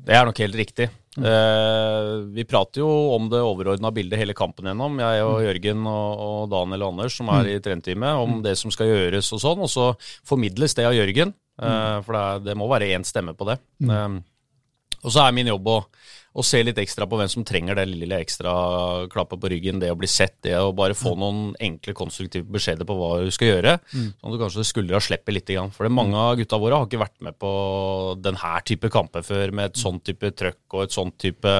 Det 0.00 0.16
er 0.16 0.26
nok 0.26 0.38
helt 0.40 0.56
riktig. 0.56 0.88
Eh, 1.18 2.10
vi 2.32 2.44
prater 2.48 2.80
jo 2.84 2.88
om 3.16 3.26
det 3.32 3.40
overordna 3.42 3.90
bildet 3.92 4.20
hele 4.20 4.34
kampen 4.36 4.70
gjennom, 4.70 5.00
jeg 5.02 5.24
og 5.26 5.40
Jørgen 5.44 5.84
og, 5.90 6.22
og 6.24 6.40
Daniel 6.52 6.86
og 6.86 6.94
Anders 6.94 7.16
som 7.18 7.32
er 7.34 7.50
i 7.50 7.58
trenerteamet, 7.62 8.20
om 8.22 8.38
det 8.44 8.54
som 8.60 8.72
skal 8.72 8.88
gjøres 8.92 9.28
og 9.36 9.42
sånn. 9.42 9.64
Og 9.66 9.72
så 9.72 9.90
formidles 10.28 10.76
det 10.78 10.86
av 10.88 10.96
Jørgen, 10.96 11.34
eh, 11.60 11.96
for 12.06 12.16
det, 12.16 12.22
er, 12.22 12.44
det 12.48 12.56
må 12.58 12.70
være 12.70 12.92
én 12.94 13.06
stemme 13.06 13.34
på 13.36 13.48
det. 13.50 13.58
Eh, 13.84 14.20
og 15.00 15.12
så 15.12 15.24
er 15.24 15.36
min 15.36 15.50
jobb 15.50 15.68
å 15.72 15.80
og 16.40 16.46
se 16.46 16.62
litt 16.64 16.78
ekstra 16.80 17.06
på 17.08 17.18
hvem 17.20 17.30
som 17.30 17.44
trenger 17.46 17.78
det 17.78 17.86
lille 17.90 18.18
ekstra 18.24 18.52
klappet 19.12 19.40
på 19.42 19.50
ryggen, 19.52 19.80
det 19.82 19.92
å 19.92 19.98
bli 20.00 20.08
sett, 20.10 20.38
det 20.46 20.56
å 20.58 20.72
bare 20.76 20.96
få 20.98 21.14
noen 21.20 21.54
enkle, 21.60 21.94
konstruktive 21.96 22.48
beskjeder 22.50 22.88
på 22.88 22.96
hva 22.98 23.12
du 23.24 23.30
skal 23.34 23.52
gjøre. 23.52 23.76
Sånn 23.92 24.28
at 24.30 24.36
du 24.36 24.42
kanskje 24.42 24.66
skuldra 24.68 25.00
slipper 25.04 25.36
litt. 25.36 25.52
For 25.76 25.86
det, 25.86 25.94
mange 25.94 26.18
av 26.18 26.36
gutta 26.40 26.60
våre 26.62 26.78
har 26.78 26.88
ikke 26.88 27.02
vært 27.04 27.18
med 27.26 27.38
på 27.40 27.50
denne 28.22 28.54
type 28.68 28.90
kamper 28.92 29.24
før, 29.26 29.54
med 29.56 29.70
et 29.70 29.80
sånn 29.80 30.02
type 30.04 30.32
trøkk 30.38 30.76
og 30.76 30.86
et 30.86 30.96
sånn 30.96 31.14
type 31.20 31.56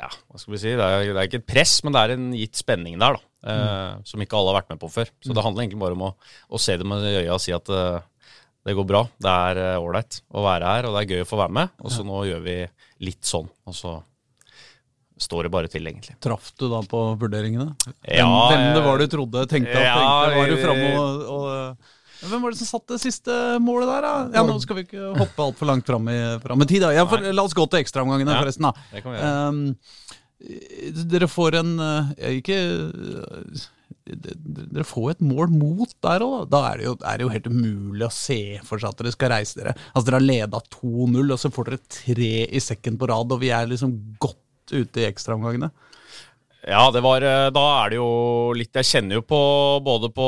ja, 0.00 0.08
hva 0.08 0.40
skal 0.40 0.54
vi 0.54 0.60
si, 0.62 0.70
det 0.78 0.84
er, 0.84 1.10
det 1.10 1.18
er 1.18 1.28
ikke 1.28 1.42
et 1.42 1.50
press, 1.50 1.74
men 1.84 1.92
det 1.92 2.02
er 2.02 2.14
en 2.14 2.30
gitt 2.32 2.56
spenning 2.56 2.96
der, 3.00 3.18
da. 3.18 3.26
Eh, 3.40 3.92
som 4.04 4.20
ikke 4.20 4.36
alle 4.36 4.52
har 4.52 4.60
vært 4.60 4.72
med 4.74 4.80
på 4.82 4.90
før. 4.92 5.10
Så 5.24 5.36
det 5.36 5.44
handler 5.44 5.64
egentlig 5.64 5.80
bare 5.80 5.96
om 5.96 6.06
å, 6.08 6.14
å 6.52 6.60
se 6.60 6.76
det 6.80 6.86
med 6.88 7.04
øya 7.04 7.36
og 7.36 7.42
si 7.42 7.54
at 7.56 7.68
eh, 7.72 8.00
det 8.66 8.76
går 8.76 8.86
bra. 8.88 9.06
Det 9.16 9.32
er 9.50 9.80
ålreit 9.80 10.20
å 10.28 10.44
være 10.44 10.74
her, 10.74 10.88
og 10.88 10.96
det 10.96 11.02
er 11.02 11.14
gøy 11.14 11.24
å 11.24 11.28
få 11.28 11.40
være 11.40 11.56
med. 11.60 11.74
Og 11.80 11.92
så 11.94 12.04
nå 12.06 12.22
gjør 12.28 12.42
vi 12.44 12.56
litt 13.06 13.24
sånn, 13.24 13.48
og 13.66 13.76
så 13.76 13.94
står 15.20 15.46
det 15.46 15.52
bare 15.52 15.68
til, 15.68 15.86
egentlig. 15.88 16.16
Traff 16.24 16.52
du 16.56 16.66
da 16.72 16.80
på 16.88 17.00
vurderingene? 17.20 17.72
Ja, 18.08 18.28
hvem, 18.48 18.66
det 18.74 18.80
eh, 18.80 18.86
var 18.86 19.00
du 19.00 19.06
trodde 19.12 19.46
tenkte 19.50 19.76
at 19.76 19.84
ja, 19.84 19.96
tenkte? 19.96 20.36
Var 20.38 20.52
du 20.52 20.62
framme 20.64 20.92
og, 21.00 21.24
og 21.36 21.98
Hvem 22.20 22.42
var 22.44 22.52
det 22.52 22.60
som 22.60 22.68
satte 22.68 22.96
det 22.98 23.00
siste 23.00 23.34
målet 23.64 23.88
der, 23.88 24.04
da? 24.04 24.14
Ja, 24.36 24.44
Nå 24.44 24.58
skal 24.60 24.76
vi 24.76 24.84
ikke 24.84 25.12
hoppe 25.16 25.44
altfor 25.46 25.70
langt 25.70 25.88
fram 25.88 26.08
i, 26.12 26.18
fram 26.42 26.60
i 26.60 26.68
tid. 26.68 26.82
da. 26.84 26.92
Ja, 26.92 27.06
for, 27.08 27.24
la 27.24 27.44
oss 27.48 27.56
gå 27.56 27.64
til 27.72 27.80
ekstraomgangene, 27.80 28.34
Ja, 28.36 28.42
forresten. 28.44 28.68
da. 28.68 28.88
det 28.92 29.04
kan 29.04 29.14
vi 29.14 29.20
gjøre. 29.20 29.38
Um, 29.48 31.04
dere 31.10 31.28
får 31.28 31.56
en 31.58 31.72
eh, 31.84 32.36
Ikke 32.40 32.58
eh, 32.60 33.64
dere 34.16 34.86
får 34.86 35.14
et 35.14 35.22
mål 35.24 35.52
mot 35.54 35.92
der 36.04 36.24
òg. 36.26 36.48
Da 36.52 36.62
er 36.70 36.80
det, 36.80 36.88
jo, 36.88 36.96
er 37.00 37.18
det 37.18 37.26
jo 37.26 37.32
helt 37.34 37.50
umulig 37.50 38.06
å 38.06 38.14
se 38.14 38.40
for 38.66 38.80
seg 38.80 38.92
at 38.92 39.02
dere 39.02 39.14
skal 39.14 39.32
reise 39.34 39.60
dere. 39.60 39.76
Altså 39.92 40.06
Dere 40.08 40.20
har 40.20 40.26
leda 40.26 40.62
2-0, 40.76 41.20
og 41.24 41.38
så 41.40 41.52
får 41.54 41.70
dere 41.70 41.84
tre 42.00 42.32
i 42.46 42.64
sekken 42.64 42.98
på 43.00 43.10
rad, 43.10 43.32
og 43.32 43.42
vi 43.42 43.52
er 43.54 43.70
liksom 43.70 43.94
godt 44.22 44.74
ute 44.74 45.02
i 45.02 45.08
ekstraomgangene. 45.08 45.70
Ja, 46.68 46.82
det 46.92 47.00
var, 47.00 47.24
eh, 47.24 47.48
da 47.56 47.62
er 47.80 47.92
det 47.92 47.96
jo 47.96 48.52
litt 48.52 48.76
Jeg 48.76 48.84
kjenner 48.84 49.16
jo 49.16 49.22
på 49.24 49.38
både 49.80 50.10
på 50.12 50.26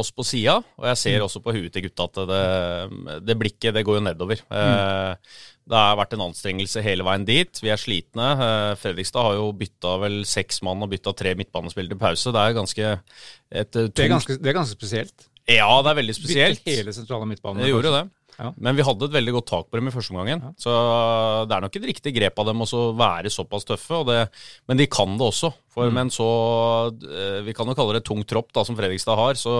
oss 0.00 0.08
på 0.08 0.24
sida, 0.24 0.56
og 0.56 0.86
jeg 0.88 1.00
ser 1.02 1.24
også 1.24 1.42
på 1.44 1.52
huet 1.52 1.68
til 1.74 1.84
gutta 1.84 2.06
at 2.08 2.22
det, 2.30 3.20
det 3.28 3.36
blikket 3.36 3.76
det 3.76 3.84
går 3.84 3.98
jo 3.98 4.06
nedover. 4.06 4.40
Eh, 4.40 5.36
Det 5.66 5.74
har 5.74 5.96
vært 5.98 6.14
en 6.14 6.28
anstrengelse 6.28 6.82
hele 6.84 7.02
veien 7.06 7.24
dit. 7.26 7.58
Vi 7.62 7.70
er 7.74 7.80
slitne. 7.80 8.26
Eh, 8.38 8.72
Fredrikstad 8.78 9.24
har 9.26 9.38
jo 9.38 9.48
bytta 9.58 9.96
vel 10.04 10.20
seks 10.28 10.60
mann 10.66 10.84
og 10.84 10.92
bytta 10.92 11.14
tre 11.18 11.32
midtbanespillere 11.38 11.96
til 11.96 12.02
pause. 12.02 12.34
Det 12.34 12.42
er 12.42 12.54
ganske 12.54 12.92
et 12.92 13.80
eh, 13.80 13.88
Det 13.90 14.04
er 14.04 14.12
ganske, 14.14 14.36
det 14.38 14.52
er 14.52 14.58
ganske 14.60 14.78
spesielt. 14.78 15.26
Ja, 15.46 15.66
det 15.82 15.90
er 15.90 15.98
veldig 16.00 16.14
spesielt. 16.14 16.62
Bytte 16.62 16.78
hele 16.78 16.94
sentrale 16.94 17.26
midtbanen. 17.30 17.62
Det 17.62 17.72
gjorde 17.72 17.92
det. 17.96 18.04
Ja. 18.36 18.50
Men 18.60 18.76
vi 18.76 18.84
hadde 18.84 19.06
et 19.08 19.14
veldig 19.14 19.32
godt 19.38 19.46
tak 19.48 19.68
på 19.70 19.78
dem 19.80 19.88
i 19.88 19.92
første 19.94 20.12
omgangen. 20.12 20.42
Så 20.60 20.72
det 21.48 21.56
er 21.56 21.62
nok 21.64 21.76
et 21.78 21.86
riktig 21.88 22.12
grep 22.18 22.38
av 22.42 22.50
dem 22.50 22.60
å 22.66 22.80
være 22.98 23.30
såpass 23.32 23.64
tøffe. 23.68 24.00
Og 24.02 24.10
det, 24.10 24.18
men 24.68 24.76
de 24.80 24.86
kan 24.92 25.14
det 25.16 25.24
også. 25.30 25.50
For 25.72 25.88
med 25.92 26.06
en 26.06 26.12
så 26.12 26.26
eh, 27.04 27.40
Vi 27.46 27.52
kan 27.56 27.68
jo 27.68 27.74
kalle 27.76 27.96
det 27.98 28.04
tung 28.08 28.22
tropp 28.28 28.52
da, 28.56 28.64
som 28.68 28.76
Fredrikstad 28.76 29.16
har. 29.16 29.40
Så, 29.40 29.56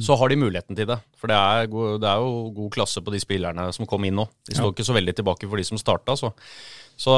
så 0.00 0.16
har 0.20 0.28
de 0.32 0.38
muligheten 0.40 0.76
til 0.76 0.88
det. 0.92 0.98
For 1.20 1.32
det 1.32 1.40
er, 1.40 1.66
god, 1.72 1.98
det 2.04 2.12
er 2.12 2.22
jo 2.26 2.46
god 2.60 2.70
klasse 2.76 3.02
på 3.04 3.12
de 3.14 3.20
spillerne 3.24 3.68
som 3.76 3.88
kom 3.88 4.04
inn 4.08 4.16
nå. 4.20 4.28
De 4.48 4.56
står 4.58 4.72
ikke 4.74 4.88
så 4.88 4.96
veldig 4.96 5.16
tilbake 5.20 5.48
for 5.48 5.60
de 5.60 5.68
som 5.72 5.80
starta. 5.80 6.16
Så, 6.20 6.32
så 7.00 7.16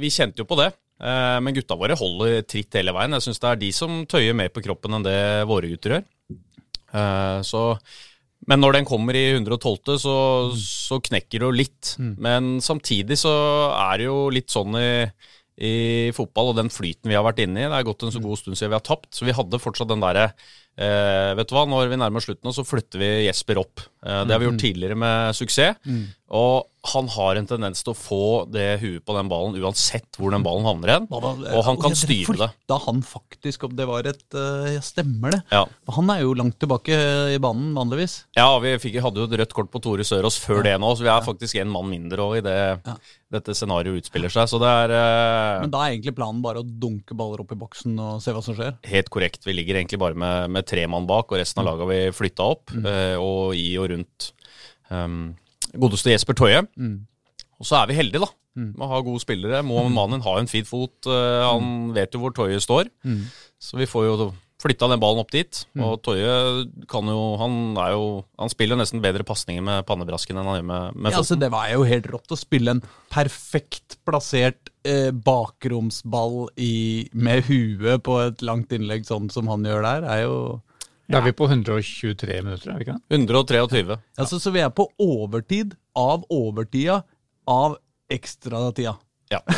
vi 0.00 0.12
kjente 0.14 0.40
jo 0.44 0.48
på 0.48 0.58
det. 0.60 0.70
Eh, 0.98 1.38
Men 1.44 1.54
gutta 1.60 1.76
våre 1.78 1.96
holder 1.98 2.40
tritt 2.48 2.72
hele 2.80 2.96
veien. 2.96 3.16
Jeg 3.18 3.28
syns 3.28 3.44
det 3.44 3.52
er 3.52 3.60
de 3.66 3.72
som 3.76 4.00
tøyer 4.08 4.36
mer 4.36 4.48
på 4.52 4.64
kroppen 4.64 4.96
enn 4.96 5.04
det 5.06 5.18
våre 5.50 5.68
gutter 5.74 5.98
gjør. 5.98 6.08
Eh, 6.88 7.40
Så 7.44 7.62
men 8.48 8.62
når 8.62 8.78
den 8.78 8.86
kommer 8.88 9.16
i 9.18 9.26
112., 9.34 9.98
så, 10.00 10.14
så 10.56 11.00
knekker 11.04 11.42
det 11.42 11.44
jo 11.46 11.54
litt. 11.54 11.94
Men 12.24 12.56
samtidig 12.64 13.18
så 13.20 13.32
er 13.74 14.00
det 14.00 14.06
jo 14.08 14.22
litt 14.32 14.48
sånn 14.54 14.78
i, 14.80 14.92
i 15.60 15.74
fotball, 16.16 16.54
og 16.54 16.60
den 16.60 16.72
flyten 16.72 17.12
vi 17.12 17.18
har 17.18 17.26
vært 17.26 17.42
inne 17.44 17.66
i. 17.66 17.68
Det 17.68 17.76
er 17.76 17.88
gått 17.90 18.06
en 18.06 18.14
så 18.14 18.22
god 18.24 18.40
stund 18.40 18.56
siden 18.56 18.72
vi 18.72 18.78
har 18.78 18.86
tapt, 18.88 19.10
så 19.12 19.28
vi 19.28 19.36
hadde 19.36 19.60
fortsatt 19.60 19.92
den 19.92 20.04
derre 20.04 20.30
eh, 20.78 21.34
Vet 21.38 21.50
du 21.50 21.56
hva, 21.56 21.66
når 21.68 21.92
vi 21.92 22.00
nærmer 22.00 22.22
oss 22.22 22.28
slutten, 22.28 22.54
så 22.54 22.64
flytter 22.66 23.02
vi 23.02 23.10
Jesper 23.26 23.60
opp. 23.62 23.84
Eh, 24.06 24.24
det 24.24 24.34
har 24.34 24.42
vi 24.42 24.48
gjort 24.48 24.62
tidligere 24.62 24.98
med 24.98 25.36
suksess. 25.36 25.82
Og 26.28 26.66
han 26.92 27.08
har 27.10 27.38
en 27.40 27.46
tendens 27.48 27.82
til 27.82 27.92
å 27.92 27.96
få 27.96 28.24
det 28.52 28.78
huet 28.82 29.02
på 29.04 29.14
den 29.16 29.30
ballen 29.30 29.56
uansett 29.58 30.18
hvor 30.20 30.32
den 30.32 30.44
ballen 30.44 30.66
havner 30.68 30.92
hen. 30.94 31.08
Og 31.10 31.62
han 31.66 31.80
kan 31.80 31.96
styre 31.98 32.36
det. 32.38 32.50
Da 32.70 32.78
han 32.84 33.00
faktisk 33.04 33.66
opp, 33.66 33.76
Det 33.78 33.86
var 33.88 34.08
et 34.08 34.36
eh, 34.36 34.74
Ja, 34.76 34.82
stemmer 34.84 35.34
det. 35.34 35.42
Ja. 35.52 35.64
Han 35.96 36.12
er 36.12 36.22
jo 36.22 36.36
langt 36.38 36.58
tilbake 36.60 36.96
i 37.34 37.38
banen 37.42 37.72
vanligvis. 37.76 38.22
Ja, 38.38 38.50
vi 38.62 38.76
fikk, 38.80 39.00
hadde 39.04 39.24
jo 39.24 39.28
et 39.28 39.38
rødt 39.40 39.56
kort 39.56 39.72
på 39.72 39.82
Tore 39.84 40.06
Sørås 40.06 40.38
før 40.40 40.62
det 40.66 40.76
nå, 40.80 40.92
så 40.96 41.06
vi 41.06 41.12
er 41.12 41.24
faktisk 41.24 41.60
en 41.60 41.72
mann 41.72 41.88
mindre 41.90 42.28
i 42.38 42.44
det 42.44 42.58
dette 43.28 43.52
scenarioet 43.56 44.00
utspiller 44.00 44.32
seg. 44.32 44.48
Så 44.48 44.60
det 44.60 44.68
er 44.68 44.92
uh, 44.94 45.60
Men 45.62 45.72
da 45.72 45.82
er 45.84 45.94
egentlig 45.94 46.14
planen 46.16 46.40
bare 46.44 46.62
å 46.62 46.66
dunke 46.66 47.16
baller 47.18 47.42
opp 47.42 47.52
i 47.52 47.58
boksen 47.60 47.98
og 48.00 48.22
se 48.24 48.32
hva 48.32 48.42
som 48.44 48.56
skjer. 48.56 48.78
helt 48.88 49.10
korrekt. 49.12 49.44
Vi 49.44 49.54
ligger 49.56 49.80
egentlig 49.80 50.00
bare 50.00 50.16
med, 50.18 50.52
med 50.54 50.67
tre 50.68 50.84
mann 50.90 51.06
bak, 51.08 51.30
og 51.32 51.40
resten 51.40 51.62
av 51.62 51.70
laget 51.70 51.84
har 51.86 51.90
vi 51.92 52.16
flytta 52.18 52.48
opp. 52.54 52.70
eh, 52.84 53.16
og 53.18 53.54
i 53.56 53.70
og 53.80 53.88
rundt 53.94 54.28
um, 54.92 55.34
godeste 55.74 56.12
Jesper 56.12 56.36
Toje. 56.38 56.60
Og 57.58 57.66
så 57.66 57.80
er 57.80 57.88
vi 57.90 57.96
heldige, 57.98 58.22
da. 58.22 58.30
Med 58.74 58.82
å 58.82 58.90
ha 58.90 59.00
gode 59.06 59.20
spillere. 59.22 59.60
Mohammed 59.66 59.94
Manin 59.94 60.22
har 60.24 60.38
en 60.40 60.48
fin 60.50 60.66
fot. 60.66 61.06
eh, 61.06 61.42
han 61.46 61.92
vet 61.94 62.12
jo 62.14 62.20
hvor 62.22 62.34
Tøye 62.34 62.60
står. 62.62 62.88
Så 63.62 63.78
vi 63.78 63.86
får 63.90 64.06
jo 64.08 64.32
flytta 64.62 64.88
den 64.90 65.00
ballen 65.02 65.22
opp 65.22 65.30
dit. 65.32 65.60
Og 65.78 66.00
Toje 66.02 66.34
kan 66.90 67.08
jo 67.10 67.18
Han, 67.38 67.76
er 67.78 67.94
jo, 67.94 68.06
han 68.40 68.50
spiller 68.52 68.78
nesten 68.78 69.02
bedre 69.04 69.26
pasninger 69.26 69.64
med 69.64 69.86
pannebrasken 69.88 70.38
enn 70.38 70.48
han 70.48 70.60
gjør 70.60 70.68
med, 70.70 70.96
med 70.98 71.14
Ja, 71.14 71.22
altså, 71.22 71.38
det 71.38 71.50
var 71.54 71.70
jo 71.72 71.84
helt 71.86 72.08
rått 72.10 72.34
å 72.34 72.38
spille 72.38 72.76
en 72.76 72.82
perfekt 73.12 73.98
plassert 74.08 74.72
eh, 74.88 75.10
bakromsball 75.12 76.48
i, 76.58 77.08
med 77.12 77.46
huet 77.48 78.02
på 78.06 78.18
et 78.24 78.42
langt 78.46 78.72
innlegg 78.74 79.06
sånn 79.08 79.30
som 79.32 79.50
han 79.52 79.66
gjør 79.66 79.84
der, 79.86 80.08
er 80.08 80.24
jo 80.26 80.38
Da 81.08 81.20
er 81.20 81.28
vi 81.30 81.36
på 81.38 81.48
123 81.48 82.40
minutter, 82.42 82.72
er 82.72 82.80
vi 82.80 82.88
ikke 82.88 82.98
det? 82.98 83.20
123. 83.22 84.00
altså, 84.18 84.40
Så 84.42 84.54
vi 84.54 84.64
er 84.64 84.74
på 84.74 84.90
overtid 84.98 85.78
av 85.98 86.26
overtida 86.34 87.02
av 87.48 87.78
ekstratida. 88.12 88.98
Ja. 89.32 89.42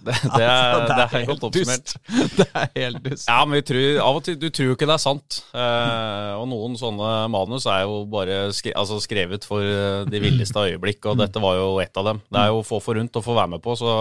Det, 0.00 0.14
det, 0.36 0.44
er, 0.44 0.84
det 0.86 1.04
er 1.04 1.24
godt 1.28 1.42
oppsummert. 1.48 1.92
Det 2.38 2.46
er 2.56 2.68
helt 2.76 3.00
dust. 3.04 3.26
Ja, 3.28 3.40
men 3.44 3.58
vi 3.58 3.62
tror, 3.68 3.86
av 4.04 4.18
og 4.20 4.24
til 4.24 4.36
du 4.40 4.46
tror 4.48 4.70
jo 4.70 4.76
ikke 4.76 4.86
det 4.88 4.94
er 4.94 5.02
sant. 5.02 5.38
Eh, 5.52 6.30
og 6.38 6.46
noen 6.50 6.76
sånne 6.78 7.10
manus 7.32 7.66
er 7.68 7.82
jo 7.84 8.04
bare 8.10 8.38
skre, 8.56 8.72
altså 8.78 9.00
skrevet 9.02 9.44
for 9.48 9.64
eh, 9.64 10.04
de 10.10 10.22
villeste 10.22 10.62
øyeblikk, 10.70 11.10
og 11.10 11.18
dette 11.20 11.42
var 11.42 11.58
jo 11.58 11.72
et 11.82 12.00
av 12.00 12.06
dem. 12.12 12.22
Det 12.30 12.44
er 12.44 12.52
jo 12.52 12.62
få 12.66 12.80
forunt 12.84 13.18
å 13.18 13.24
få 13.24 13.36
være 13.36 13.56
med 13.56 13.64
på, 13.64 13.76
så 13.80 13.96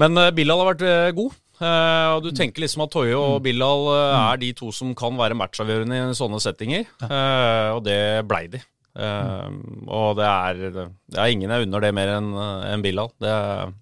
Men 0.00 0.14
Billal 0.14 0.36
Bilal 0.36 0.62
har 0.62 0.70
vært 0.74 0.86
eh, 0.90 1.14
god. 1.16 1.40
Eh, 1.62 2.08
og 2.16 2.24
du 2.24 2.32
tenker 2.34 2.64
liksom 2.64 2.82
at 2.82 2.90
Toye 2.94 3.14
og 3.14 3.38
Bilal 3.44 3.88
eh, 3.94 4.20
er 4.32 4.40
de 4.42 4.50
to 4.58 4.72
som 4.74 4.90
kan 4.98 5.14
være 5.18 5.36
matchavgjørende 5.38 6.00
i 6.10 6.16
sånne 6.18 6.42
settinger, 6.42 6.86
Eh, 7.04 7.68
og 7.74 7.84
det 7.86 7.98
blei 8.28 8.46
de. 8.50 8.60
Eh, 8.94 9.46
og 9.90 10.16
det 10.20 10.26
er, 10.30 10.60
det 10.74 11.18
er 11.18 11.32
ingen 11.34 11.50
jeg 11.50 11.66
unner 11.66 11.82
det 11.82 11.92
mer 11.96 12.12
enn 12.14 12.28
en 12.38 12.84
Bilal. 12.84 13.10
Det, 13.18 13.32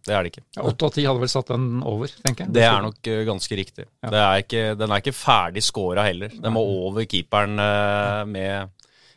det 0.09 0.14
er 0.16 0.25
det 0.25 0.33
ikke. 0.33 0.44
Ja, 0.57 0.66
Åtte 0.70 0.88
av 0.88 0.94
ti 0.96 1.05
hadde 1.09 1.20
vel 1.25 1.33
satt 1.33 1.53
den 1.53 1.66
over, 1.85 2.12
tenker 2.25 2.46
jeg. 2.46 2.55
Det 2.57 2.64
er 2.64 2.79
nok 2.87 3.11
eh, 3.12 3.25
ganske 3.29 3.59
riktig. 3.61 3.88
Det 4.09 4.22
er 4.27 4.44
ikke, 4.44 4.62
den 4.81 4.90
er 4.94 5.03
ikke 5.05 5.16
ferdig 5.16 5.64
scora 5.66 6.07
heller. 6.09 6.33
Den 6.33 6.55
må 6.57 6.62
over 6.88 7.05
keeperen 7.05 7.59
uh, 7.61 8.22
med, 8.29 8.70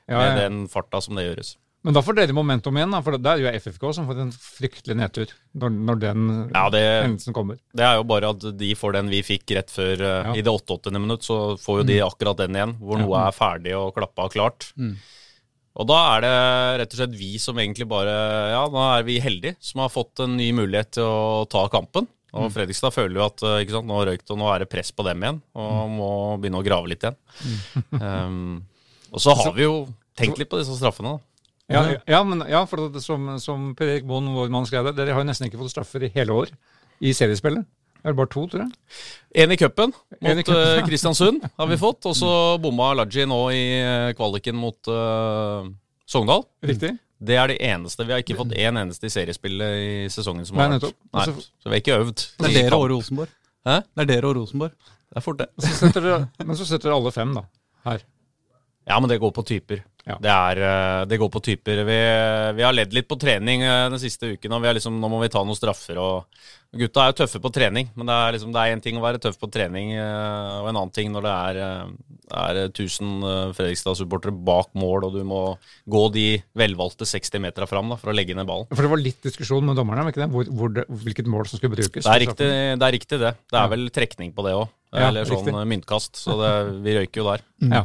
Ja, 0.05 0.17
med 0.19 0.27
ja. 0.33 0.41
den 0.43 0.65
farta 0.69 0.99
som 1.01 1.15
det 1.17 1.29
gjøres. 1.29 1.55
Men 1.85 1.93
da 1.93 2.01
får 2.01 2.15
dere 2.17 2.33
momentum 2.33 2.73
igjen, 2.79 2.89
da, 2.95 2.99
for 3.05 3.13
det 3.21 3.29
er 3.29 3.41
jo 3.43 3.49
FFK 3.61 3.83
som 3.93 4.07
får 4.09 4.19
en 4.23 4.31
fryktelig 4.33 4.95
nedtur 4.97 5.29
når, 5.61 5.73
når 5.85 5.99
den 6.01 6.23
Ja, 6.49 6.63
det, 6.73 6.79
hendelsen 7.05 7.35
kommer. 7.37 7.59
det 7.77 7.85
er 7.85 7.99
jo 7.99 8.07
bare 8.09 8.31
at 8.33 8.45
de 8.57 8.69
får 8.73 8.95
den 8.97 9.11
vi 9.13 9.19
fikk 9.27 9.53
rett 9.53 9.69
før 9.69 9.93
eh, 10.01 10.15
Ja. 10.25 10.31
i 10.33 10.41
det 10.41 10.49
88. 10.49 10.89
minutt, 10.97 11.21
så 11.27 11.37
får 11.61 11.83
jo 11.83 11.85
de 11.91 11.99
akkurat 12.01 12.41
den 12.41 12.57
igjen, 12.57 12.73
hvor 12.81 12.97
noe 13.03 13.21
er 13.27 13.37
ferdig 13.37 13.75
og 13.77 13.93
klappa 13.99 14.25
og 14.25 14.33
klart. 14.33 14.65
Og 15.75 15.87
da 15.89 15.97
er 16.15 16.23
det 16.23 16.35
rett 16.81 16.93
og 16.93 16.99
slett 17.01 17.15
vi 17.19 17.33
som 17.41 17.57
egentlig 17.59 17.87
bare 17.91 18.13
Ja, 18.53 18.63
da 18.71 18.85
er 18.95 19.07
vi 19.07 19.19
heldige 19.23 19.57
som 19.63 19.83
har 19.83 19.91
fått 19.91 20.23
en 20.23 20.37
ny 20.39 20.51
mulighet 20.55 20.95
til 20.97 21.07
å 21.07 21.43
ta 21.51 21.65
kampen. 21.71 22.07
Og 22.35 22.49
Fredrikstad 22.51 22.91
føler 22.91 23.19
jo 23.19 23.25
at 23.25 23.43
eh, 23.47 23.61
ikke 23.63 23.77
sant, 23.77 23.87
nå 23.87 23.95
har 23.95 24.09
røykt, 24.09 24.27
og 24.33 24.39
nå 24.41 24.47
er 24.51 24.63
det 24.63 24.71
press 24.71 24.91
på 24.91 25.05
dem 25.07 25.21
igjen, 25.23 25.37
og 25.55 25.75
må 25.93 26.09
begynne 26.41 26.59
å 26.59 26.65
grave 26.65 26.91
litt 26.91 27.05
igjen. 27.05 27.19
Um, 27.95 28.65
og 29.15 29.21
så 29.23 29.31
har 29.39 29.53
vi 29.55 29.63
jo 29.63 29.85
tenkt 30.19 30.39
litt 30.41 30.49
på 30.51 30.59
disse 30.59 30.75
straffene, 30.75 31.15
da. 31.15 31.35
Ja, 31.71 31.81
ja, 32.05 32.19
men, 32.27 32.43
ja 32.49 32.61
for 32.69 32.89
det, 32.91 33.01
som, 33.01 33.29
som 33.41 33.69
Per 33.77 33.93
Erik 33.93 34.05
Bond, 34.09 34.29
vår 34.35 34.51
mann, 34.53 34.67
skrev 34.67 34.89
det, 34.89 34.97
dere 34.99 35.15
har 35.15 35.23
jo 35.23 35.29
nesten 35.29 35.47
ikke 35.47 35.61
fått 35.61 35.73
straffer 35.73 36.03
i 36.05 36.11
hele 36.13 36.35
år 36.35 36.51
i 36.99 37.13
seriespillet. 37.15 37.65
Det 38.05 38.11
er 38.11 38.17
bare 38.19 38.29
to, 38.29 38.43
tror 38.45 38.61
jeg. 38.61 38.99
En 39.41 39.49
i 39.49 39.55
cupen 39.57 39.89
En 40.21 40.27
i 40.29 40.35
mot 40.37 40.45
cupen, 40.45 40.59
eh, 40.61 40.75
ja. 40.77 40.83
Kristiansund 40.85 41.47
har 41.57 41.69
vi 41.71 41.77
fått. 41.81 42.05
Og 42.05 42.13
så 42.13 42.29
bomma 42.61 42.91
Laji 42.99 43.25
nå 43.25 43.39
i 43.49 43.63
eh, 43.79 44.11
kvaliken 44.17 44.59
mot 44.61 44.91
uh, 44.93 45.65
Sogndal. 46.05 46.45
Riktig? 46.69 46.91
Det 47.25 47.39
er 47.41 47.49
det 47.49 47.57
eneste. 47.65 48.05
Vi 48.05 48.13
har 48.13 48.21
ikke 48.21 48.37
fått 48.37 48.53
én 48.53 48.77
eneste 48.77 49.09
i 49.09 49.13
seriespillet 49.13 49.79
i 49.81 49.89
sesongen 50.13 50.45
som 50.45 50.59
Nei, 50.59 50.67
har 50.69 50.77
vært. 50.83 50.93
Nei, 51.09 51.23
Altså- 51.23 51.47
så 51.49 51.71
vi 51.71 51.73
har 51.73 51.81
ikke 51.81 51.97
øvd. 52.03 52.25
Det 52.37 52.51
er 52.51 52.55
dere 52.59 52.77
og 52.77 52.89
Rosenborg. 52.93 53.33
Hæ? 53.65 53.79
Det 53.81 54.05
er 54.05 54.11
dere 54.13 54.29
og 54.29 54.37
Rosenborg. 54.37 54.75
Det 55.09 55.17
er 55.17 55.25
fort, 55.25 55.41
det. 55.41 55.49
Så 55.65 55.73
setter 55.79 56.05
dere, 56.05 56.21
men 56.45 56.59
så 56.59 56.67
setter 56.69 56.91
dere 56.91 56.99
alle 56.99 57.15
fem, 57.15 57.33
da. 57.33 57.45
Her. 57.89 58.05
Ja, 58.85 58.99
men 59.01 59.09
det 59.09 59.17
går 59.23 59.31
på 59.33 59.41
typer. 59.47 59.81
Ja. 60.05 60.19
Det, 60.21 60.29
er, 60.29 60.59
eh, 60.61 61.05
det 61.09 61.17
går 61.17 61.29
på 61.33 61.41
typer. 61.41 61.79
Vi, 61.87 61.97
vi 62.59 62.65
har 62.67 62.75
ledd 62.75 62.93
litt 62.93 63.07
på 63.09 63.17
trening 63.17 63.63
eh, 63.65 63.87
den 63.89 63.97
siste 64.01 64.35
uken, 64.35 64.53
og 64.53 64.61
vi 64.61 64.69
er 64.69 64.77
liksom, 64.77 64.99
nå 65.01 65.09
må 65.09 65.17
vi 65.23 65.31
ta 65.33 65.41
noen 65.41 65.57
straffer. 65.57 65.97
og 65.97 66.27
Gutta 66.75 67.03
er 67.03 67.11
jo 67.11 67.17
tøffe 67.21 67.39
på 67.43 67.51
trening, 67.55 67.87
men 67.95 68.09
det 68.09 68.15
er 68.15 68.35
liksom, 68.35 68.51
det 68.55 68.61
er 68.61 68.75
én 68.75 68.83
ting 68.83 68.99
å 68.99 69.03
være 69.03 69.21
tøff 69.23 69.37
på 69.39 69.49
trening, 69.51 69.93
eh, 69.95 70.55
og 70.59 70.69
en 70.69 70.75
annen 70.75 70.93
ting 70.95 71.11
når 71.13 71.25
det 71.25 71.33
er, 71.35 71.59
eh, 71.63 72.15
er 72.41 72.59
1000 72.65 73.13
eh, 73.29 73.53
Fredrikstad-supportere 73.55 74.35
bak 74.49 74.73
mål, 74.75 75.07
og 75.07 75.15
du 75.15 75.23
må 75.27 75.41
gå 75.87 76.03
de 76.15 76.27
velvalgte 76.57 77.07
60 77.07 77.43
metera 77.45 77.69
fram 77.69 77.93
da, 77.93 77.99
for 78.01 78.11
å 78.11 78.17
legge 78.17 78.35
ned 78.35 78.49
ballen. 78.49 78.67
For 78.73 78.83
det 78.83 78.91
var 78.91 79.03
litt 79.03 79.21
diskusjon 79.23 79.65
med 79.65 79.79
dommerne, 79.79 80.03
var 80.03 80.15
ikke 80.15 80.25
det? 80.25 80.31
Hvor, 80.35 80.51
hvor 80.59 80.75
det, 80.75 80.87
hvilket 81.05 81.31
mål 81.31 81.47
som 81.51 81.61
skulle 81.61 81.77
brukes. 81.77 82.03
Det 82.03 82.11
er 82.11 82.25
riktig, 82.27 82.49
det. 82.49 82.89
er 82.89 82.97
riktig 82.99 83.21
det. 83.23 83.35
Det 83.51 83.61
er 83.61 83.71
vel 83.71 83.87
trekning 83.95 84.35
på 84.35 84.47
det 84.47 84.57
òg. 84.59 84.67
Ja, 84.95 85.09
Eller 85.09 85.27
sånn 85.27 85.51
eh, 85.51 85.67
myntkast. 85.67 86.15
Så 86.19 86.37
det, 86.39 86.53
vi 86.85 86.95
røyker 86.99 87.21
jo 87.21 87.27
der. 87.27 87.43
Ja. 87.65 87.83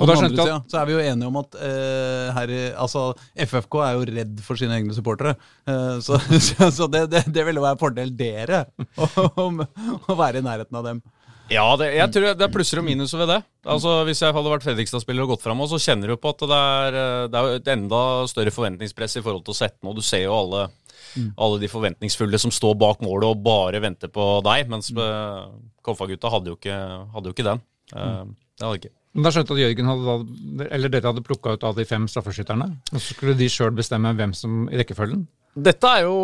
På 0.00 0.06
den 0.08 0.16
andre 0.16 0.32
sida 0.32 0.56
så 0.72 0.78
er 0.80 0.86
vi 0.88 0.94
jo 0.94 1.00
enige 1.04 1.28
om 1.28 1.36
at 1.42 1.56
eh, 1.60 2.30
her, 2.32 2.52
altså, 2.80 3.02
FFK 3.36 3.76
er 3.84 3.98
jo 3.98 4.06
redd 4.08 4.38
for 4.46 4.60
sine 4.60 4.78
egne 4.78 4.96
supportere. 4.96 5.34
Eh, 5.68 5.98
så 6.04 6.18
så, 6.48 6.70
så 6.74 6.88
det, 6.90 7.04
det, 7.12 7.26
det 7.28 7.44
ville 7.46 7.62
være 7.62 7.76
en 7.76 7.82
fordel 7.82 8.14
dere 8.20 8.66
å, 8.96 9.48
å 10.12 10.18
være 10.18 10.42
i 10.42 10.46
nærheten 10.46 10.78
av 10.80 10.86
dem. 10.86 11.02
Ja, 11.50 11.64
det, 11.74 11.88
jeg 11.96 12.12
tror 12.14 12.28
det 12.38 12.44
er 12.46 12.52
plusser 12.54 12.78
og 12.78 12.86
minuser 12.86 13.18
ved 13.24 13.32
det. 13.32 13.40
Altså, 13.66 13.96
Hvis 14.06 14.20
jeg 14.22 14.34
hadde 14.36 14.52
vært 14.52 14.66
Fredrikstad-spiller 14.68 15.26
og 15.26 15.32
gått 15.32 15.42
fram, 15.42 15.62
så 15.66 15.80
kjenner 15.82 16.12
du 16.12 16.20
på 16.20 16.30
at 16.30 16.44
det 16.46 16.58
er, 16.58 16.98
eh, 17.00 17.24
det 17.32 17.40
er 17.40 17.56
et 17.58 17.70
enda 17.74 18.02
større 18.30 18.52
forventningspress 18.54 19.18
i 19.18 19.24
forhold 19.24 19.42
til 19.48 19.56
å 19.56 19.58
sette 19.58 19.82
noe. 19.82 19.96
Du 19.98 20.04
ser 20.06 20.22
jo 20.28 20.36
alle, 20.36 20.68
alle 21.34 21.58
de 21.62 21.72
forventningsfulle 21.72 22.38
som 22.38 22.54
står 22.54 22.78
bak 22.78 23.02
målet 23.02 23.32
og 23.32 23.42
bare 23.42 23.82
venter 23.82 24.12
på 24.14 24.28
deg. 24.46 24.70
Mens 24.70 24.92
uh, 24.94 25.50
Koffa-gutta 25.82 26.30
hadde, 26.30 26.54
hadde 26.54 27.32
jo 27.32 27.34
ikke 27.34 27.48
den. 27.50 27.64
Eh, 27.96 28.24
det 28.30 28.68
hadde 28.68 28.80
ikke. 28.84 28.94
Men 29.10 29.26
Da 29.26 29.34
skjønte 29.34 29.56
at 29.56 29.62
Jørgen 29.64 29.90
hadde, 29.90 30.16
eller 30.70 30.92
dere 30.92 31.10
hadde 31.10 31.26
plukka 31.26 31.56
ut 31.58 31.66
av 31.66 31.74
de 31.74 31.88
fem 31.88 32.06
straffeskytterne. 32.06 32.70
Og 32.92 33.00
så 33.00 33.16
skulle 33.16 33.34
de 33.34 33.50
sjøl 33.50 33.74
bestemme 33.74 34.14
hvem 34.14 34.36
som 34.38 34.68
i 34.70 34.78
rekkefølgen. 34.78 35.26
Dette 35.50 35.88
er 35.90 36.04
jo 36.06 36.18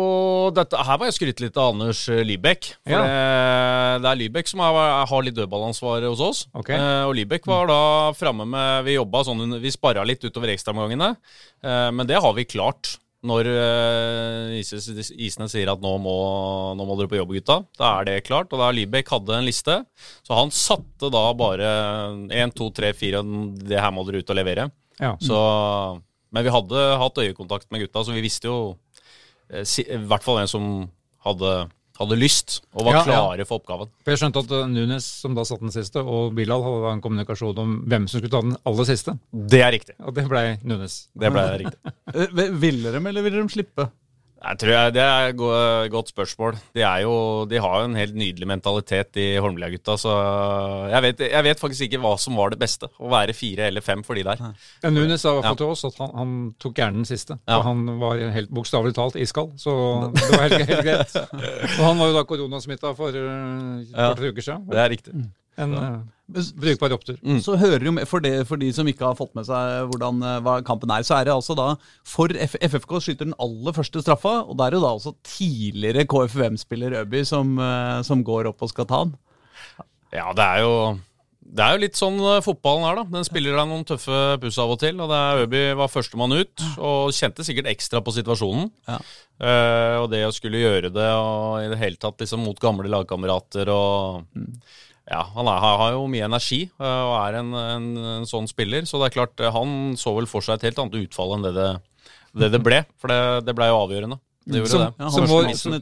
dette, 0.55 0.79
Her 0.87 0.99
må 1.01 1.07
jeg 1.09 1.15
skryte 1.17 1.43
litt 1.43 1.57
av 1.59 1.73
Anders 1.73 2.05
Libekk. 2.07 2.69
For 2.87 2.93
Ja. 2.95 3.01
det, 3.03 4.03
det 4.05 4.11
er 4.11 4.19
Libekk 4.21 4.47
som 4.47 4.61
har, 4.63 4.77
har 5.09 5.25
litt 5.25 5.35
dødballansvar 5.35 6.05
hos 6.07 6.21
oss. 6.23 6.45
Okay. 6.55 6.77
Eh, 6.79 7.03
og 7.09 7.13
Libekk 7.17 7.45
var 7.49 7.67
da 7.67 7.81
framme 8.15 8.47
med 8.47 8.85
Vi 8.87 8.95
jobba 8.95 9.25
sånn 9.27 9.57
Vi 9.59 9.73
sparra 9.75 10.05
litt 10.07 10.23
utover 10.23 10.53
ekstraomgangene. 10.55 11.11
Eh, 11.63 11.89
men 11.91 12.07
det 12.07 12.21
har 12.23 12.33
vi 12.37 12.47
klart. 12.47 12.95
Når 13.27 13.47
eh, 13.51 14.57
Isene 14.61 15.49
sier 15.51 15.73
at 15.73 15.81
nå 15.83 15.91
må, 15.99 16.15
nå 16.77 16.85
må 16.87 16.95
dere 16.99 17.09
på 17.11 17.17
jobb, 17.19 17.33
gutta. 17.35 17.59
Da 17.75 17.97
er 17.99 18.07
det 18.07 18.17
klart. 18.29 18.53
Og 18.55 18.61
da 18.63 18.71
Libekk 18.71 19.11
hadde 19.11 19.35
en 19.41 19.47
liste. 19.47 19.81
Så 20.23 20.37
han 20.37 20.53
satte 20.55 21.11
da 21.11 21.25
bare 21.35 21.67
én, 22.31 22.53
to, 22.55 22.69
tre, 22.71 22.93
fire 22.95 23.25
Det 23.59 23.75
her 23.81 23.91
må 23.91 24.07
dere 24.07 24.23
ut 24.23 24.31
og 24.31 24.39
levere. 24.39 24.69
Ja. 25.01 25.17
Så, 25.19 25.35
men 26.31 26.45
vi 26.47 26.53
hadde 26.53 26.85
hatt 27.03 27.19
øyekontakt 27.25 27.67
med 27.73 27.83
gutta, 27.83 28.05
så 28.07 28.15
vi 28.15 28.23
visste 28.23 28.47
jo 28.49 28.59
eh, 28.71 28.75
I 29.51 29.97
hvert 30.09 30.23
fall 30.25 30.41
en 30.41 30.49
som 30.51 30.65
hadde, 31.25 31.51
hadde 31.99 32.17
lyst 32.19 32.59
og 32.73 32.85
var 32.85 32.97
Ja, 32.97 32.99
ja. 32.99 33.05
klare 33.07 33.45
for 33.47 33.61
oppgaven. 33.61 33.89
For 34.03 34.13
jeg 34.13 34.21
skjønte 34.21 34.43
at 34.43 34.51
uh, 34.53 34.65
Nunes, 34.69 35.07
som 35.23 35.35
da 35.37 35.45
satt 35.47 35.63
den 35.63 35.71
siste, 35.73 36.03
og 36.03 36.33
Bilal 36.37 36.63
hadde 36.65 36.91
en 36.97 37.03
kommunikasjon 37.03 37.57
om 37.63 37.77
hvem 37.89 38.07
som 38.11 38.19
skulle 38.21 38.33
ta 38.33 38.41
den 38.45 38.57
aller 38.67 38.87
siste. 38.89 39.15
Det 39.31 39.61
er 39.63 39.71
riktig. 39.77 39.95
Og 40.03 40.13
det 40.17 40.27
blei 40.29 40.45
Nunes. 40.67 41.07
Det 41.17 41.31
ble 41.33 41.45
riktig. 41.65 41.79
Eh, 42.17 42.29
Ville 42.63 42.91
de, 42.95 42.99
eller 43.03 43.21
ville 43.25 43.41
de 43.43 43.51
slippe? 43.51 43.83
Jeg 44.37 44.57
tror 44.61 44.69
jeg, 44.69 44.93
Det 44.93 45.01
er 45.01 45.29
et 45.31 45.35
go- 45.35 45.87
godt 45.89 46.09
spørsmål. 46.11 46.57
De, 46.75 46.81
er 46.85 47.01
jo, 47.01 47.45
de 47.49 47.57
har 47.57 47.79
jo 47.81 47.85
en 47.89 47.95
helt 47.97 48.13
nydelig 48.15 48.47
mentalitet, 48.47 49.09
de 49.17 49.25
Holmlia-gutta. 49.41 49.95
Så 49.97 50.11
jeg 50.93 51.01
vet, 51.07 51.23
jeg 51.31 51.43
vet 51.47 51.59
faktisk 51.59 51.87
ikke 51.87 51.99
hva 52.03 52.11
som 52.21 52.35
var 52.37 52.53
det 52.53 52.59
beste. 52.61 52.85
Å 53.01 53.09
være 53.09 53.33
fire 53.33 53.65
eller 53.71 53.81
fem 53.81 54.03
for 54.05 54.13
de 54.19 54.23
der. 54.27 54.37
Ja, 54.83 54.91
Nunes 54.93 55.21
sa 55.25 55.31
i 55.33 55.39
hvert 55.39 55.47
fall 55.49 55.57
Ja. 55.57 55.61
til 55.63 55.73
oss 55.73 55.83
at 55.89 55.97
han, 56.03 56.13
han 56.15 56.35
tok 56.61 56.75
gjerne 56.77 57.01
den 57.01 57.09
siste. 57.09 57.39
Ja. 57.47 57.57
Og 57.57 57.63
han 57.63 57.99
var 57.99 58.21
helt 58.37 58.53
bokstavelig 58.53 58.93
talt 58.93 59.15
iskald, 59.15 59.57
så 59.57 59.73
det 60.13 60.29
var 60.37 60.47
helt, 60.47 60.69
helt 60.69 60.85
greit. 60.85 61.17
Og 61.79 61.83
han 61.83 61.97
var 61.97 62.07
jo 62.13 62.13
da 62.19 62.23
koronasmitta 62.29 62.93
for 62.95 63.09
et 63.09 63.89
Ja. 63.91 64.13
par 64.13 64.21
uker 64.23 64.41
siden. 64.45 64.69
Det 64.69 64.77
er 64.85 64.89
riktig. 64.93 65.13
En 65.57 65.73
uh, 65.73 65.97
brukbar 66.27 66.93
opptur. 66.95 67.17
Så 67.43 67.55
hører 67.57 67.85
jo 67.87 67.93
med, 67.95 68.07
for, 68.09 68.23
det, 68.23 68.47
for 68.49 68.59
de 68.59 68.69
som 68.75 68.87
ikke 68.89 69.05
har 69.05 69.17
fått 69.17 69.33
med 69.37 69.47
seg 69.47 69.87
hvordan, 69.91 70.19
eh, 70.21 70.39
hva 70.43 70.57
kampen 70.67 70.91
er, 70.91 71.05
så 71.07 71.17
er 71.17 71.27
det 71.27 71.35
altså 71.35 71.55
da 71.57 71.69
For 72.07 72.31
F 72.43 72.57
FFK 72.59 72.97
skyter 72.99 73.29
den 73.29 73.37
aller 73.39 73.75
første 73.75 74.03
straffa, 74.03 74.41
og 74.43 74.57
det 74.59 74.67
er 74.67 74.77
jo 74.77 74.83
da 74.83 74.93
også 74.97 75.15
tidligere 75.23 76.07
KFUM-spiller 76.09 76.99
Øby 77.03 77.23
som, 77.27 77.55
eh, 77.59 78.01
som 78.03 78.25
går 78.27 78.51
opp 78.51 78.61
og 78.61 78.73
skal 78.73 78.89
ta 78.89 79.03
den. 79.05 79.15
Ja, 80.15 80.31
det 80.35 80.43
er 80.43 80.65
jo 80.65 80.73
det 81.47 81.63
er 81.63 81.77
jo 81.77 81.79
litt 81.79 81.95
sånn 81.95 82.17
eh, 82.19 82.41
fotballen 82.43 82.83
er, 82.89 82.97
da. 82.99 83.05
Den 83.17 83.27
spiller 83.27 83.55
deg 83.55 83.69
noen 83.69 83.85
tøffe 83.87 84.17
puss 84.41 84.57
av 84.59 84.73
og 84.73 84.81
til. 84.81 84.99
og 84.99 85.07
det 85.11 85.19
er 85.19 85.45
Øby 85.45 85.61
var 85.79 85.91
førstemann 85.91 86.35
ut, 86.35 86.65
og 86.75 87.15
kjente 87.15 87.45
sikkert 87.47 87.71
ekstra 87.71 88.01
på 88.03 88.11
situasjonen. 88.17 88.67
Ja. 88.89 88.99
Uh, 89.37 89.95
og 90.01 90.07
det 90.09 90.23
å 90.25 90.33
skulle 90.33 90.57
gjøre 90.57 90.89
det 90.89 91.07
og 91.13 91.59
i 91.61 91.67
det 91.69 91.77
hele 91.77 91.99
tatt 92.01 92.23
liksom 92.23 92.41
mot 92.41 92.57
gamle 92.57 92.89
lagkamerater 92.89 93.69
og 93.69 94.23
Ja, 95.09 95.21
han 95.35 95.47
er, 95.47 95.59
har 95.81 95.91
jo 95.95 96.05
mye 96.11 96.25
energi 96.27 96.63
eh, 96.67 97.03
og 97.07 97.13
er 97.21 97.37
en, 97.39 97.53
en, 97.55 97.85
en 98.17 98.25
sånn 98.27 98.47
spiller. 98.51 98.83
Så 98.89 98.99
det 98.99 99.07
er 99.11 99.15
klart, 99.21 99.39
eh, 99.39 99.51
han 99.55 99.93
så 99.99 100.11
vel 100.17 100.27
for 100.27 100.43
seg 100.43 100.57
et 100.59 100.65
helt 100.69 100.81
annet 100.83 100.97
utfall 101.05 101.35
enn 101.37 101.45
det 101.47 101.53
det, 101.55 101.67
det, 102.37 102.49
det 102.57 102.59
ble. 102.65 102.81
For 102.99 103.07
det, 103.13 103.19
det 103.47 103.55
ble 103.55 103.69
jo 103.71 103.77
avgjørende. 103.85 104.17
Det 104.47 104.61
gjorde 104.61 104.71
Som- 104.71 104.81
det. 104.83 104.89
Ja, 105.03 105.09
Som 105.11 105.25
vår- 105.27 105.47
var 105.47 105.53
som 105.59 105.73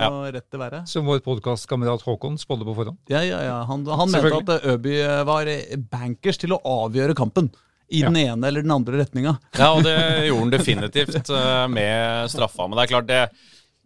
Ja. 0.00 0.08
og 0.12 0.24
rett 0.34 0.48
til 0.50 0.60
været. 0.60 0.88
Som 0.88 1.06
vår 1.08 1.20
podkastkamerat 1.24 2.02
Håkon 2.04 2.34
spådde 2.40 2.64
på 2.68 2.74
forhånd. 2.76 2.98
Ja, 3.12 3.20
ja, 3.24 3.38
ja. 3.44 3.58
Han, 3.68 3.84
han 3.86 4.10
mente 4.12 4.40
at 4.40 4.50
eh, 4.64 4.72
Øby 4.74 4.96
var 5.28 5.48
bankers 5.92 6.36
til 6.40 6.52
å 6.56 6.60
avgjøre 6.64 7.14
kampen. 7.16 7.48
I 7.92 8.00
Ja. 8.00 8.08
den 8.08 8.16
ene 8.16 8.46
eller 8.48 8.62
den 8.64 8.72
andre 8.72 9.02
retninga. 9.04 9.34
Ja, 9.58 9.72
og 9.76 9.82
det 9.84 9.96
gjorde 10.30 10.40
han 10.46 10.50
definitivt 10.52 11.28
med 11.68 12.30
straffa. 12.32 12.64
Men 12.68 12.78
det 12.78 12.84
er 12.86 12.92
klart, 12.94 13.06
det, 13.10 13.20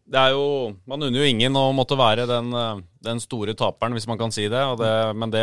det 0.06 0.20
er 0.20 0.34
jo 0.36 0.42
Man 0.86 1.02
unner 1.02 1.18
jo 1.18 1.26
ingen 1.26 1.56
å 1.58 1.64
måtte 1.74 1.96
være 1.98 2.26
den, 2.30 2.52
eh, 2.54 2.82
den 3.06 3.18
store 3.22 3.54
taperen, 3.58 3.92
hvis 3.96 4.06
man 4.06 4.18
kan 4.20 4.30
si 4.34 4.44
det. 4.52 4.60
Og 4.70 4.78
det 4.78 4.92
men 5.18 5.32
det, 5.34 5.42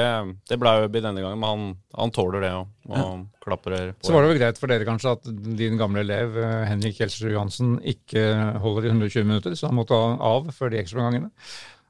det 0.49 0.57
ble 0.61 0.71
Øby 0.85 1.01
denne 1.03 1.19
gangen. 1.23 1.39
Men 1.41 1.49
han, 1.49 1.75
han 1.99 2.13
tåler 2.15 2.45
det 2.45 2.51
og, 2.55 2.71
og 2.89 3.25
klaprer 3.43 3.91
på. 3.93 4.07
Så 4.07 4.15
var 4.15 4.23
det 4.23 4.31
vel 4.33 4.39
greit 4.41 4.61
for 4.61 4.71
dere 4.71 4.87
kanskje 4.87 5.15
at 5.17 5.27
din 5.59 5.77
gamle 5.81 6.05
elev 6.05 6.37
eh, 6.39 6.63
Henrik 6.71 6.95
Kjelsrud 7.01 7.33
Johansen 7.35 7.75
ikke 7.83 8.23
holder 8.63 8.87
i 8.87 8.93
120 8.95 9.27
minutter, 9.27 9.55
så 9.59 9.67
han 9.67 9.79
måtte 9.81 9.99
av 9.99 10.47
før 10.55 10.71
de 10.73 10.79
ekstraomgangene, 10.83 11.31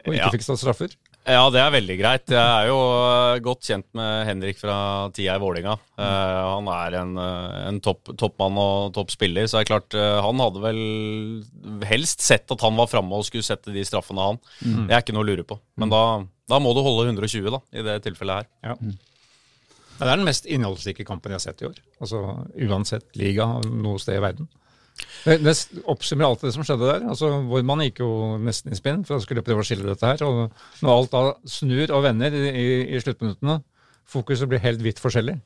Og 0.04 0.14
ikke 0.18 0.20
Ja. 0.26 0.32
fikk 0.34 0.44
tatt 0.50 0.60
straffer. 0.60 0.98
Ja, 1.24 1.44
det 1.54 1.60
er 1.62 1.72
veldig 1.72 1.96
greit. 2.02 2.32
Jeg 2.34 2.40
er 2.44 2.68
jo 2.68 2.78
eh, 3.00 3.38
godt 3.44 3.64
kjent 3.64 3.86
med 3.96 4.26
Henrik 4.28 4.58
fra 4.60 4.76
tida 5.16 5.38
i 5.38 5.42
Vålinga. 5.42 5.78
Eh, 5.96 6.40
han 6.50 6.68
er 6.74 6.98
en, 7.00 7.14
eh, 7.22 7.60
en 7.70 7.80
topp, 7.84 8.12
toppmann 8.20 8.60
og 8.60 8.90
toppspiller, 8.98 9.48
så 9.48 9.58
det 9.58 9.64
er 9.64 9.70
klart 9.70 9.96
uh, 9.96 10.20
han 10.26 10.42
hadde 10.44 10.64
vel 10.66 10.82
helst 11.88 12.26
sett 12.26 12.52
at 12.52 12.66
han 12.66 12.76
var 12.76 12.92
framme 12.92 13.16
og 13.16 13.24
skulle 13.28 13.48
sette 13.48 13.72
de 13.72 13.86
straffene, 13.88 14.28
han. 14.34 14.42
Det 14.60 14.92
er 14.92 15.00
ikke 15.00 15.16
noe 15.16 15.24
å 15.24 15.30
lure 15.32 15.48
på. 15.48 15.58
Men 15.80 15.94
da, 15.94 16.04
da 16.52 16.60
må 16.60 16.76
du 16.76 16.84
holde 16.84 17.08
120, 17.08 17.48
da, 17.56 17.62
i 17.72 17.88
det 17.88 18.02
tilfellet 18.10 18.44
her. 18.44 18.52
Ja. 18.68 18.76
Ja, 19.94 20.04
Det 20.04 20.10
er 20.10 20.18
den 20.18 20.28
mest 20.28 20.50
innholdsrike 20.50 21.06
kampen 21.08 21.32
jeg 21.32 21.40
har 21.40 21.46
sett 21.46 21.64
i 21.64 21.70
år. 21.70 21.80
Altså 22.04 22.20
Uansett 22.68 23.16
liga 23.16 23.48
noe 23.64 24.02
sted 24.02 24.20
i 24.20 24.24
verden. 24.26 24.50
Det, 25.24 25.54
oppsummerer 25.88 26.34
alt 26.34 26.44
det 26.44 26.52
som 26.56 26.66
skjedde 26.68 26.90
der. 26.90 27.06
Altså 27.10 27.30
Vår 27.48 27.64
mann 27.66 27.84
gikk 27.86 28.02
jo 28.04 28.10
nesten 28.44 28.76
i 28.76 28.78
spinn 28.78 29.06
for 29.08 29.18
han 29.18 29.24
skulle 29.24 29.44
prøve 29.46 29.64
å 29.64 29.68
skille 29.68 29.88
dette 29.88 30.10
her. 30.10 30.24
Og 30.28 30.84
når 30.84 30.94
alt 30.94 31.16
da 31.16 31.24
snur 31.50 31.96
og 31.96 32.04
vender 32.06 32.36
i, 32.36 32.44
i, 32.52 32.68
i 32.94 33.02
sluttminuttene, 33.04 33.62
fokuset 34.14 34.50
blir 34.52 34.64
helt 34.64 34.84
vidt 34.84 35.02
forskjellig. 35.02 35.38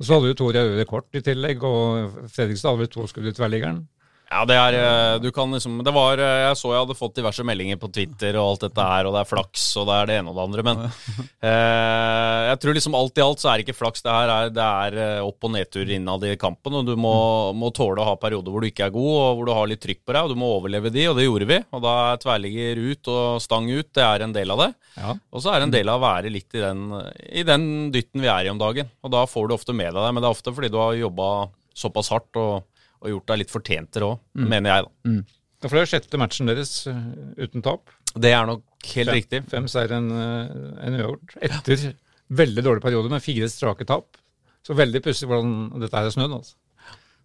Og 0.00 0.06
Så 0.06 0.16
hadde 0.16 0.32
jo 0.32 0.38
Tor 0.38 0.56
røde 0.56 0.86
kort 0.88 1.18
i 1.18 1.22
tillegg, 1.24 1.62
og 1.62 2.28
Fredrikstad 2.32 2.72
hadde 2.72 2.84
vel 2.84 2.92
to 2.92 3.06
skudd 3.10 3.28
i 3.30 3.34
tverrliggeren. 3.36 3.84
Ja, 4.32 4.42
det 4.48 4.56
er 4.56 4.76
eh, 4.78 5.16
Du 5.20 5.28
kan 5.34 5.52
liksom 5.52 5.80
Det 5.84 5.92
var 5.94 6.20
eh, 6.22 6.46
Jeg 6.46 6.58
så 6.58 6.70
jeg 6.72 6.80
hadde 6.80 6.96
fått 6.96 7.16
diverse 7.18 7.44
meldinger 7.46 7.78
på 7.80 7.90
Twitter 7.92 8.38
og 8.40 8.54
alt 8.54 8.64
dette 8.66 8.86
her, 8.86 9.08
og 9.08 9.14
det 9.16 9.22
er 9.22 9.28
flaks, 9.28 9.64
og 9.80 9.88
det 9.88 9.96
er 9.98 10.08
det 10.08 10.16
ene 10.20 10.32
og 10.32 10.38
det 10.38 10.44
andre, 10.46 10.64
men 10.66 10.80
eh, 11.48 12.38
jeg 12.48 12.60
tror 12.62 12.76
liksom 12.76 12.96
alt 12.96 13.18
i 13.20 13.24
alt 13.24 13.42
så 13.42 13.50
er 13.50 13.60
det 13.60 13.66
ikke 13.66 13.76
flaks. 13.76 14.04
Det 14.04 14.14
her 14.14 14.32
er, 14.32 14.52
det 14.54 14.66
er 14.86 14.98
eh, 15.02 15.24
opp- 15.26 15.46
og 15.46 15.52
nedturer 15.54 15.92
innad 15.96 16.24
i 16.28 16.34
kampen, 16.40 16.78
og 16.80 16.88
du 16.88 16.94
må, 17.00 17.14
må 17.58 17.70
tåle 17.76 18.02
å 18.02 18.08
ha 18.08 18.16
perioder 18.20 18.54
hvor 18.54 18.64
du 18.64 18.70
ikke 18.70 18.88
er 18.88 18.94
god, 18.94 19.12
og 19.18 19.38
hvor 19.38 19.48
du 19.48 19.54
har 19.56 19.70
litt 19.70 19.82
trykk 19.84 20.02
på 20.06 20.16
deg, 20.16 20.24
og 20.24 20.32
du 20.32 20.40
må 20.40 20.50
overleve 20.56 20.92
de, 20.94 21.06
og 21.10 21.18
det 21.18 21.26
gjorde 21.26 21.50
vi. 21.52 21.60
Og 21.72 21.84
da 21.84 21.94
er 22.12 22.22
tverrligger 22.24 22.82
ut 22.82 23.12
og 23.12 23.42
stang 23.44 23.68
ut, 23.72 23.90
det 23.98 24.06
er 24.06 24.26
en 24.26 24.36
del 24.36 24.54
av 24.54 24.64
det. 24.64 24.70
Ja. 24.96 25.16
Og 25.32 25.44
så 25.44 25.52
er 25.52 25.60
det 25.60 25.68
en 25.68 25.76
del 25.76 25.92
av 25.92 26.00
å 26.00 26.06
være 26.06 26.32
litt 26.32 26.56
i 26.56 26.62
den, 26.62 26.86
i 27.32 27.46
den 27.48 27.66
dytten 27.94 28.24
vi 28.24 28.30
er 28.32 28.48
i 28.48 28.52
om 28.52 28.60
dagen. 28.60 28.90
Og 29.02 29.12
da 29.14 29.26
får 29.28 29.48
du 29.50 29.56
ofte 29.58 29.76
med 29.76 29.92
deg 29.92 30.00
det, 30.02 30.12
men 30.12 30.24
det 30.24 30.30
er 30.30 30.36
ofte 30.38 30.54
fordi 30.54 30.72
du 30.72 30.80
har 30.80 30.96
jobba 30.98 31.32
såpass 31.76 32.12
hardt 32.12 32.36
og, 32.40 32.64
og 33.02 33.10
gjort 33.10 33.32
deg 33.32 33.42
litt 33.42 33.52
fortjent 33.52 33.92
til 33.94 34.06
det 34.06 34.12
mm. 34.38 34.46
mener 34.48 34.72
jeg, 34.72 34.86
da. 34.86 35.16
Ja, 35.62 35.68
For 35.68 35.78
det 35.78 35.82
er 35.82 35.92
sjette 35.92 36.18
matchen 36.20 36.50
deres 36.50 36.72
eh, 36.90 37.02
uten 37.38 37.62
tap. 37.62 37.92
Det 38.12 38.32
er 38.34 38.48
nok 38.48 38.64
helt 38.94 39.10
Fem- 39.10 39.18
riktig. 39.18 39.42
Fem 39.50 39.68
seier, 39.70 39.94
en, 39.98 40.08
eh, 40.10 40.56
en 40.88 40.98
uavgjort. 40.98 41.36
Etter 41.48 41.86
veldig 42.32 42.64
dårlig 42.66 42.84
periode 42.84 43.12
med 43.12 43.22
fire 43.24 43.48
strake 43.52 43.86
tap. 43.88 44.18
Så 44.66 44.76
veldig 44.78 45.02
pussig 45.04 45.28
hvordan 45.30 45.82
dette 45.82 45.98
her 45.98 46.08
er 46.08 46.14
snudd. 46.14 46.34
Altså. 46.38 46.58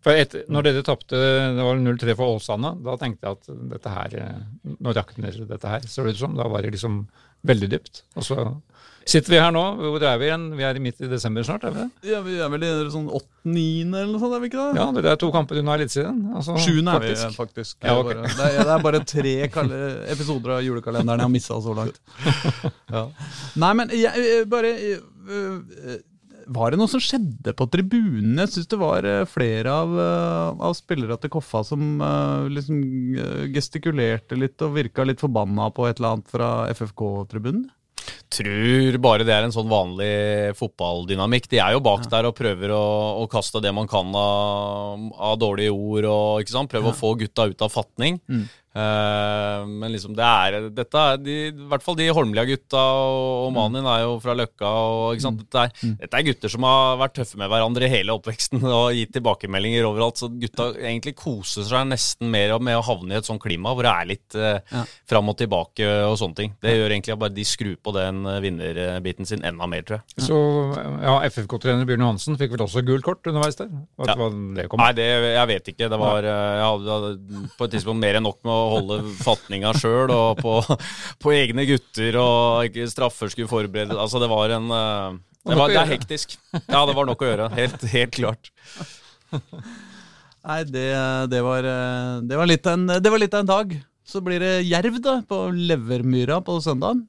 For 0.06 0.18
etter, 0.18 0.46
når 0.54 0.68
dere 0.68 0.86
tapte 0.86 1.18
det 1.18 1.66
var 1.66 1.80
0-3 1.82 2.16
for 2.18 2.38
Åsane, 2.38 2.76
da 2.86 2.96
tenkte 3.02 3.28
jeg 3.28 3.40
at 3.40 3.64
dette 3.74 3.94
her 3.94 4.18
eh, 4.22 4.44
Nå 4.78 4.94
rakner 4.96 5.40
dette 5.50 5.74
her, 5.74 5.88
så 5.90 6.06
det 6.06 6.16
ut 6.16 6.22
som. 6.22 6.38
Da 6.38 6.48
var 6.52 6.66
det 6.66 6.76
liksom 6.78 7.02
veldig 7.48 7.72
dypt. 7.74 8.04
Og 8.18 8.26
så 8.26 8.46
sitter 9.08 9.34
vi 9.34 9.40
her 9.42 9.54
nå. 9.56 9.64
Hvor 9.80 10.04
er 10.04 10.20
vi 10.20 10.28
igjen? 10.28 10.46
Vi 10.58 10.66
er 10.68 10.80
midt 10.84 11.02
i 11.04 11.10
desember 11.12 11.46
snart, 11.48 11.66
er 11.68 11.76
vi 11.76 11.84
det? 11.84 12.12
Ja, 12.12 12.22
Vi 12.26 12.36
er 12.44 12.52
vel 12.52 12.66
i 12.68 12.72
sånn 12.94 13.08
åttende-niende 13.08 14.02
eller 14.02 14.12
noe 14.14 14.24
sånt, 14.24 14.36
er 14.38 14.44
vi 14.44 14.50
ikke 14.52 14.66
det? 14.66 14.82
Ja, 14.82 14.88
det 14.98 15.12
er 15.14 15.22
to 15.22 15.32
kamper 15.34 15.62
unna 15.62 15.78
Eliteserien. 15.78 16.20
Altså, 16.36 16.58
Sjuende 16.64 16.98
er 16.98 17.06
vi 17.06 17.16
faktisk. 17.38 17.78
Ja, 17.82 17.98
okay. 18.02 18.18
det, 18.20 18.28
er 18.28 18.36
bare, 18.36 18.52
det, 18.58 18.74
er, 18.76 18.84
bare 18.90 19.04
tre 19.08 19.36
episoder 20.14 20.58
av 20.58 20.66
julekalenderen 20.66 21.24
jeg 21.24 21.30
har 21.30 21.34
missa 21.38 21.62
så 21.64 21.78
langt. 21.78 22.02
Ja. 22.88 23.02
Nei, 23.60 23.70
men 23.76 23.90
jeg 23.92 24.16
eh, 24.16 24.46
bare 24.48 24.70
eh, 24.72 25.98
Var 26.56 26.72
det 26.72 26.78
noe 26.80 26.88
som 26.88 27.02
skjedde 27.04 27.52
på 27.58 27.66
tribunen? 27.68 28.38
Jeg 28.40 28.54
syns 28.54 28.70
det 28.72 28.80
var 28.80 29.04
eh, 29.04 29.26
flere 29.28 29.74
av, 29.84 29.92
av 30.70 30.76
spillere 30.78 31.18
til 31.20 31.34
Koffa 31.36 31.66
som 31.68 32.00
liksom 32.54 32.80
gestikulerte 33.52 34.40
litt 34.40 34.64
og 34.64 34.78
virka 34.78 35.04
litt 35.08 35.24
forbanna 35.24 35.68
på 35.76 35.90
et 35.90 36.00
eller 36.00 36.16
annet 36.16 36.32
fra 36.32 36.52
FFK-tribunen. 36.72 37.68
Tror 38.30 38.98
bare 39.00 39.24
det 39.28 39.34
er 39.36 39.46
en 39.48 39.54
sånn 39.56 39.70
vanlig 39.72 40.10
fotballdynamikk. 40.60 41.48
De 41.52 41.62
er 41.64 41.78
jo 41.78 41.84
bak 41.86 42.06
der 42.12 42.28
og 42.28 42.36
prøver 42.38 42.74
å, 42.76 42.84
å 43.24 43.28
kaste 43.32 43.62
det 43.64 43.72
man 43.76 43.88
kan 43.88 44.12
av, 44.20 45.08
av 45.16 45.40
dårlige 45.42 45.72
ord 45.74 46.10
og 46.12 46.44
ikke 46.44 46.56
sant? 46.58 46.72
prøve 46.72 46.92
å 46.92 46.98
få 46.98 47.16
gutta 47.22 47.48
ut 47.48 47.64
av 47.64 47.72
fatning. 47.74 48.20
Eh, 48.78 49.62
men 49.66 49.90
liksom 49.90 50.14
det 50.14 50.22
er 50.28 50.68
dette 50.76 51.02
er 51.02 51.16
de, 51.18 51.36
I 51.50 51.68
hvert 51.72 51.82
fall 51.82 51.96
de 51.98 52.06
Holmlia-gutta 52.14 52.78
og, 52.78 53.30
og 53.48 53.54
Manin 53.56 53.88
er 53.90 54.04
jo 54.04 54.18
fra 54.22 54.36
Løkka. 54.38 54.70
Og, 54.70 55.06
ikke 55.16 55.26
sant? 55.26 55.40
Dette, 55.42 55.64
er, 55.64 55.96
dette 56.04 56.20
er 56.20 56.26
gutter 56.28 56.54
som 56.54 56.68
har 56.68 57.00
vært 57.02 57.16
tøffe 57.18 57.40
med 57.42 57.50
hverandre 57.50 57.90
hele 57.90 58.14
oppveksten 58.20 58.62
og 58.68 58.92
gitt 58.98 59.16
tilbakemeldinger 59.18 59.88
overalt. 59.88 60.22
Så 60.22 60.30
gutta 60.30 60.70
egentlig 60.78 61.16
koser 61.18 61.66
seg 61.66 61.88
nesten 61.90 62.30
mer 62.34 62.54
med 62.62 62.78
å 62.78 62.86
havne 62.86 63.16
i 63.16 63.22
et 63.22 63.30
sånt 63.30 63.42
klima 63.42 63.74
hvor 63.74 63.88
det 63.88 63.96
er 63.96 64.12
litt 64.14 64.38
uh, 64.38 64.60
Ja. 64.74 64.84
fram 65.10 65.32
og 65.32 65.38
tilbake 65.40 65.88
og 66.12 66.18
sånne 66.22 66.38
ting. 66.44 66.54
Det 66.62 66.76
gjør 66.76 66.92
egentlig 66.94 67.16
at 67.16 67.22
bare 67.24 67.34
de 67.38 67.48
skrur 67.48 67.78
på 67.82 67.94
den 67.96 68.17
eh, 68.26 68.40
vinnerbiten 68.44 69.28
sin 69.30 69.44
enda 69.46 69.68
mer, 69.70 69.84
tror 69.86 70.00
jeg. 70.00 70.24
Så 70.26 70.38
ja, 71.04 71.14
FFK-trener 71.28 71.88
Bjørn 71.90 72.06
Johansen 72.06 72.38
fikk 72.40 72.56
vel 72.56 72.64
også 72.66 72.84
gult 72.88 73.06
kort 73.06 73.28
underveis 73.30 73.60
der? 73.60 73.70
Vet 74.00 74.12
Ja. 74.12 74.16
hva 74.20 74.30
det 74.58 74.68
kom? 74.72 74.82
Nei, 74.82 74.92
det, 74.98 75.08
jeg 75.36 75.50
vet 75.52 75.72
ikke. 75.74 75.90
Det 75.94 76.00
var, 76.02 76.28
eh, 76.28 76.54
jeg 76.58 76.66
hadde, 76.66 77.50
på 77.58 77.68
et 77.68 77.76
tidspunkt 77.76 78.02
mer 78.02 78.20
enn 78.20 78.26
nok 78.28 78.40
med 78.42 78.54
å 78.54 78.70
holde 78.76 79.00
fatninga 79.22 79.74
sjøl 79.78 80.14
og 80.16 80.42
på, 80.42 80.56
på 81.24 81.36
egne 81.36 81.68
gutter 81.70 82.20
og 82.22 82.80
straffer 82.90 83.34
skulle 83.34 83.52
forberede 83.52 83.98
Altså, 83.98 84.22
det 84.24 84.30
var 84.32 84.56
en 84.58 84.72
eh, 84.72 85.20
det, 85.48 85.56
var, 85.56 85.72
det 85.72 85.80
er 85.84 85.92
hektisk. 85.94 86.34
Ja, 86.68 86.82
det 86.88 86.96
var 86.98 87.06
nok 87.08 87.22
å 87.24 87.30
gjøre. 87.30 87.52
Helt, 87.56 87.84
helt 87.94 88.16
klart. 88.18 88.50
Nei, 90.48 90.64
det, 90.68 90.88
det, 91.32 91.40
var, 91.44 91.64
det, 92.24 92.36
var 92.40 92.50
litt 92.50 92.68
en, 92.68 92.88
det 92.88 93.12
var 93.12 93.22
litt 93.22 93.36
av 93.36 93.46
en 93.46 93.52
dag. 93.54 93.78
Så 94.08 94.22
blir 94.24 94.40
det 94.40 94.54
jerv 94.64 95.02
da, 95.04 95.18
på 95.28 95.50
Levermyra 95.52 96.40
på 96.46 96.56
søndag. 96.64 97.02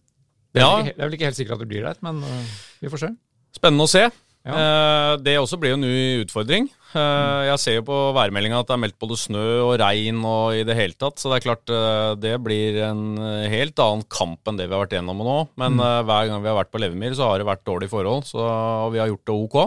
Det 0.59 0.65
er, 0.65 0.67
Ja. 0.67 0.79
ikke, 0.83 0.95
det 0.97 1.03
er 1.03 1.07
vel 1.07 1.19
ikke 1.19 1.29
helt 1.31 1.39
sikkert 1.39 1.59
at 1.59 1.65
det 1.65 1.71
blir 1.71 1.87
der, 1.87 2.01
men 2.05 2.25
øh, 2.27 2.57
vi 2.83 2.91
får 2.93 3.07
se. 3.07 3.13
Spennende 3.59 3.87
å 3.87 3.91
se. 3.91 4.09
Ja. 4.47 4.55
Eh, 4.55 5.15
det 5.21 5.35
også 5.41 5.59
blir 5.61 5.75
jo 5.75 5.79
en 5.79 5.85
ny 5.85 6.23
utfordring. 6.23 6.69
Eh, 6.97 7.41
jeg 7.51 7.61
ser 7.61 7.75
jo 7.79 7.85
på 7.89 7.97
værmeldinga 8.17 8.61
at 8.63 8.71
det 8.71 8.77
er 8.77 8.83
meldt 8.85 8.99
både 9.03 9.19
snø 9.21 9.47
og 9.67 9.75
regn 9.83 10.23
og 10.25 10.57
i 10.57 10.63
det 10.69 10.77
hele 10.79 10.97
tatt, 10.97 11.21
så 11.21 11.33
det 11.33 11.41
er 11.41 11.47
klart 11.49 11.73
eh, 11.75 12.13
det 12.23 12.35
blir 12.45 12.79
en 12.87 13.03
helt 13.51 13.83
annen 13.83 14.07
kamp 14.09 14.49
enn 14.49 14.61
det 14.61 14.69
vi 14.69 14.77
har 14.77 14.87
vært 14.87 14.97
gjennom 14.97 15.21
nå. 15.27 15.37
Men 15.61 15.77
mm. 15.77 15.85
hver 16.09 16.31
gang 16.31 16.45
vi 16.45 16.51
har 16.53 16.59
vært 16.63 16.73
på 16.73 16.81
Levermyr, 16.81 17.17
så 17.19 17.29
har 17.29 17.43
det 17.43 17.51
vært 17.51 17.67
dårlige 17.69 17.93
forhold, 17.93 18.25
så, 18.31 18.47
og 18.87 18.95
vi 18.95 19.03
har 19.03 19.11
gjort 19.13 19.27
det 19.29 19.37
ok. 19.37 19.61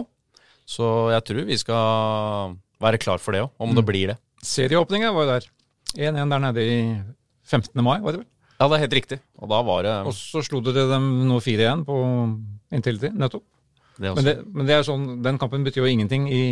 Så 0.72 0.90
jeg 1.12 1.26
tror 1.28 1.48
vi 1.52 1.60
skal 1.60 2.58
være 2.82 3.00
klar 3.02 3.22
for 3.22 3.36
det 3.36 3.44
òg, 3.44 3.52
om 3.62 3.74
det 3.76 3.86
blir 3.86 4.14
det. 4.14 4.18
Serieåpninga 4.42 5.12
var 5.14 5.26
jo 5.26 5.34
der. 5.36 5.50
1-1 5.92 6.32
der 6.32 6.40
nede 6.48 6.62
i 6.64 6.76
15. 7.52 7.76
mai, 7.84 7.98
var 8.00 8.16
det 8.16 8.22
vel? 8.24 8.28
Ja, 8.62 8.68
det 8.70 8.76
er 8.78 8.84
helt 8.84 8.94
riktig. 9.00 9.18
Og 9.42 9.50
da 9.50 9.58
var 9.66 9.82
det 9.82 9.92
Og 10.06 10.14
så 10.14 10.42
slo 10.46 10.60
dere 10.62 10.86
dem 10.92 11.08
nå 11.26 11.40
4-1 11.42 11.82
på 11.88 11.96
Intility, 12.78 13.10
nettopp. 13.10 13.42
det 13.98 14.12
også. 14.12 14.22
Men 14.22 14.24
det, 14.28 14.34
men 14.54 14.68
det 14.70 14.74
er 14.78 14.86
sånn, 14.86 15.06
den 15.24 15.38
kampen 15.42 15.64
betyr 15.66 15.82
jo 15.82 15.90
ingenting 15.90 16.28
i, 16.30 16.42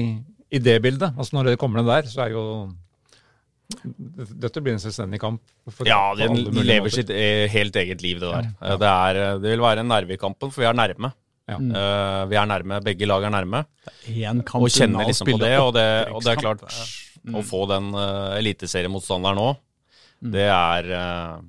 i 0.51 0.59
det 0.59 0.81
bildet. 0.83 1.15
Altså 1.17 1.39
Når 1.39 1.53
det 1.53 1.59
kommer 1.63 1.81
ned 1.81 1.89
der, 1.93 2.11
så 2.11 2.27
er 2.27 2.35
jo 2.35 2.45
Dette 3.71 4.59
blir 4.65 4.75
en 4.75 4.83
selvstendig 4.83 5.21
kamp. 5.23 5.41
for- 5.71 5.87
Ja, 5.87 6.13
de 6.19 6.27
den 6.27 6.53
lever 6.67 6.89
måter. 6.89 6.91
sitt 6.97 7.11
eh, 7.15 7.47
helt 7.49 7.77
eget 7.79 8.03
liv, 8.03 8.19
det 8.19 8.27
der. 8.33 8.49
Eh, 8.61 8.77
Det, 8.77 8.89
er, 8.91 9.17
eh, 9.17 9.39
det 9.39 9.51
vil 9.55 9.61
være 9.63 9.79
en 9.85 9.89
nerve 9.89 10.11
i 10.11 10.17
kampen, 10.19 10.51
for 10.51 10.63
vi 10.63 10.67
er 10.67 10.75
nærme. 10.75 11.13
Ja. 11.49 11.57
Uh, 11.57 12.27
vi 12.31 12.37
er 12.39 12.47
nærme, 12.47 12.81
begge 12.85 13.07
lag 13.07 13.25
er 13.27 13.31
nærme. 13.31 13.65
Er 14.07 14.43
kamp 14.47 14.63
Og 14.63 14.69
kjenner 14.71 15.07
liksom 15.07 15.27
på 15.27 15.39
det. 15.39 15.59
Og 15.59 15.73
det, 15.75 15.87
og 16.13 16.23
det 16.23 16.31
er 16.37 16.41
klart, 16.43 16.61
klart, 16.63 17.35
å 17.35 17.43
få 17.43 17.67
den 17.71 17.89
uh, 17.95 18.37
eliteseriemotstanderen 18.39 19.39
nå, 19.41 19.57
det 20.31 20.47
er 20.47 20.91
eh, 20.95 21.41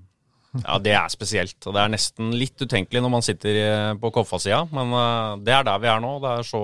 Ja, 0.59 0.77
det 0.83 0.91
er 0.99 1.11
spesielt. 1.11 1.55
Og 1.63 1.75
det 1.75 1.81
er 1.81 1.91
nesten 1.93 2.33
litt 2.35 2.59
utenkelig 2.59 3.01
når 3.03 3.11
man 3.13 3.23
sitter 3.23 3.59
eh, 3.61 3.91
på 3.99 4.11
Koffa-sida, 4.11 4.65
men 4.75 4.95
eh, 4.97 5.35
det 5.47 5.53
er 5.55 5.67
der 5.67 5.79
vi 5.79 5.91
er 5.91 6.01
nå. 6.03 6.15
Det 6.23 6.31
er 6.33 6.47
så, 6.47 6.63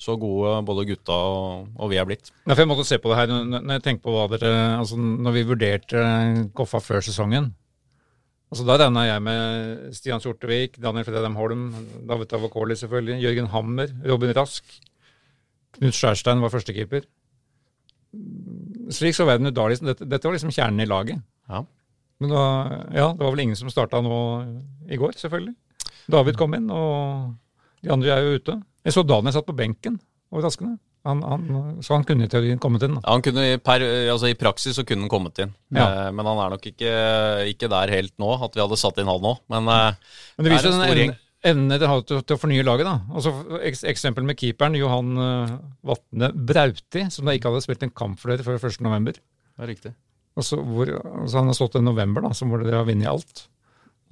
så 0.00 0.16
gode 0.20 0.54
både 0.68 0.86
gutta 0.88 1.16
og, 1.16 1.66
og 1.76 1.92
vi 1.92 1.98
er 2.00 2.08
blitt. 2.08 2.32
Ja, 2.46 2.56
jeg 2.56 2.70
måtte 2.70 2.86
se 2.88 3.00
på 3.02 3.12
det 3.12 3.18
her 3.20 3.32
når 3.32 3.60
når 3.60 3.74
jeg 3.76 3.84
tenker 3.88 4.06
på 4.06 4.14
hva 4.16 4.28
dere 4.32 4.52
Altså 4.78 4.96
når 4.96 5.36
vi 5.36 5.48
vurderte 5.50 6.06
Koffa 6.56 6.80
før 6.80 7.04
sesongen. 7.04 7.50
Altså 8.52 8.64
Da 8.68 8.76
regna 8.80 9.06
jeg 9.06 9.24
med 9.24 9.92
Stian 9.96 10.20
Sortevik, 10.20 10.74
Daniel 10.80 11.06
Fredheim 11.08 11.36
Holm, 11.40 11.68
David 12.08 12.32
Avokoli 12.36 12.76
selvfølgelig, 12.76 13.20
Jørgen 13.24 13.52
Hammer, 13.52 13.92
Robin 14.08 14.34
Rask. 14.36 14.64
Knut 15.78 15.96
Skjærstein 15.96 16.40
var 16.44 16.52
førstekeeper. 16.52 17.06
Slik 18.92 19.16
så 19.16 19.24
verden 19.24 19.48
ut 19.48 19.56
da. 19.56 19.68
Liksom. 19.72 19.88
Dette, 19.88 20.08
dette 20.08 20.28
var 20.28 20.36
liksom 20.36 20.52
kjernen 20.52 20.84
i 20.84 20.88
laget. 20.88 21.22
Ja. 21.48 21.62
Men 22.22 22.30
da, 22.30 22.44
ja, 22.94 23.08
det 23.10 23.24
var 23.24 23.34
vel 23.34 23.44
ingen 23.48 23.58
som 23.58 23.70
starta 23.72 24.00
nå 24.04 24.16
i 24.86 24.98
går, 25.00 25.16
selvfølgelig. 25.18 25.56
David 26.12 26.38
kom 26.38 26.54
inn, 26.58 26.70
og 26.70 27.34
de 27.82 27.90
andre 27.94 28.14
er 28.14 28.24
jo 28.26 28.38
ute. 28.38 28.56
Jeg 28.86 28.94
så 28.94 29.04
Daniel 29.06 29.34
satt 29.34 29.48
på 29.48 29.56
benken, 29.58 29.98
overraskende. 30.32 30.76
Han, 31.02 31.18
han, 31.26 31.46
så 31.82 31.96
han 31.96 32.04
kunne 32.06 32.28
i 32.28 32.30
teorien 32.30 32.60
kommet 32.62 32.84
inn. 32.86 32.94
da. 32.94 33.02
Han 33.10 33.24
kunne, 33.26 33.42
i 33.56 33.58
per, 33.58 33.82
altså 34.12 34.28
I 34.30 34.36
praksis 34.38 34.76
så 34.78 34.84
kunne 34.86 35.08
han 35.08 35.10
kommet 35.10 35.40
inn, 35.42 35.50
Ja. 35.74 35.88
Eh, 35.88 36.10
men 36.14 36.28
han 36.30 36.38
er 36.44 36.54
nok 36.54 36.68
ikke, 36.70 36.92
ikke 37.50 37.70
der 37.72 37.90
helt 37.90 38.14
nå, 38.22 38.30
at 38.38 38.54
vi 38.54 38.62
hadde 38.62 38.78
satt 38.78 39.00
inn 39.02 39.10
han 39.10 39.24
nå. 39.24 39.34
Men 39.50 39.66
eh, 39.72 39.98
Men 40.36 40.46
det 40.46 40.52
er 40.52 40.54
viser 40.54 40.70
en 40.70 40.78
stor 40.78 41.02
evne, 41.02 41.18
evne 41.50 41.80
dere 41.82 41.90
har 41.90 42.06
til, 42.06 42.22
til 42.22 42.38
å 42.38 42.42
fornye 42.44 42.66
laget. 42.68 42.86
da. 42.86 42.94
Altså, 43.18 43.34
eks, 43.66 43.82
eksempel 43.90 44.28
med 44.28 44.38
keeperen 44.38 44.78
Johan 44.78 45.18
uh, 45.18 45.56
Vatne 45.90 46.30
Brauti, 46.38 47.08
som 47.10 47.26
da 47.26 47.34
ikke 47.34 47.50
hadde 47.50 47.66
spilt 47.66 47.82
en 47.88 47.94
kamp 47.98 48.22
for 48.22 48.30
dere 48.30 48.46
før 48.46 48.62
1.11. 48.70 49.10
det 49.18 49.18
er 49.58 49.72
riktig. 49.74 49.94
Altså, 50.38 50.60
hvor, 50.64 50.88
altså, 50.88 51.42
han 51.42 51.50
har 51.50 51.58
stått 51.58 51.76
i 51.80 51.84
november, 51.84 52.24
da, 52.24 52.32
så 52.36 52.48
hvor 52.48 52.62
dere 52.62 52.80
har 52.80 52.88
vunnet 52.88 53.10
alt. 53.10 53.44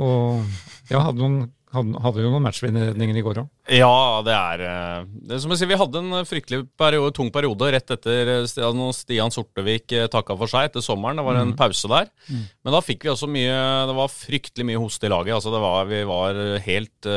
Og 0.00 0.44
ja, 0.88 1.00
hadde, 1.04 1.20
noen, 1.20 1.48
hadde, 1.74 2.00
hadde 2.04 2.22
jo 2.24 2.30
noen 2.32 2.44
matchvinnerredninger 2.46 3.18
i 3.20 3.22
går 3.24 3.40
òg. 3.42 3.48
Ja, 3.72 4.20
det 4.24 4.34
er, 4.36 4.62
eh, 4.64 5.08
det 5.28 5.36
er 5.36 5.42
som 5.42 5.52
jeg 5.52 5.60
sier, 5.60 5.70
Vi 5.72 5.80
hadde 5.80 6.00
en 6.00 6.28
fryktelig 6.28 6.62
periode, 6.80 7.12
tung 7.16 7.32
periode 7.32 7.70
rett 7.74 7.94
etter 7.96 8.32
eh, 8.34 8.46
Stian, 8.48 8.80
Stian 8.96 9.34
Sortevik 9.34 9.92
eh, 9.96 10.08
takka 10.12 10.36
for 10.40 10.52
seg 10.52 10.70
etter 10.70 10.84
sommeren. 10.84 11.20
Det 11.20 11.26
var 11.26 11.40
en 11.40 11.56
pause 11.58 11.90
der. 11.92 12.08
Men 12.30 12.76
da 12.76 12.84
fikk 12.84 13.04
vi 13.04 13.12
også 13.12 13.28
mye 13.28 13.58
Det 13.90 13.96
var 13.96 14.12
fryktelig 14.12 14.68
mye 14.70 14.80
hoste 14.80 15.08
i 15.08 15.12
laget. 15.12 15.36
altså 15.36 15.52
det 15.52 15.64
var, 15.64 15.90
Vi 15.90 16.04
var 16.08 16.40
helt, 16.68 17.12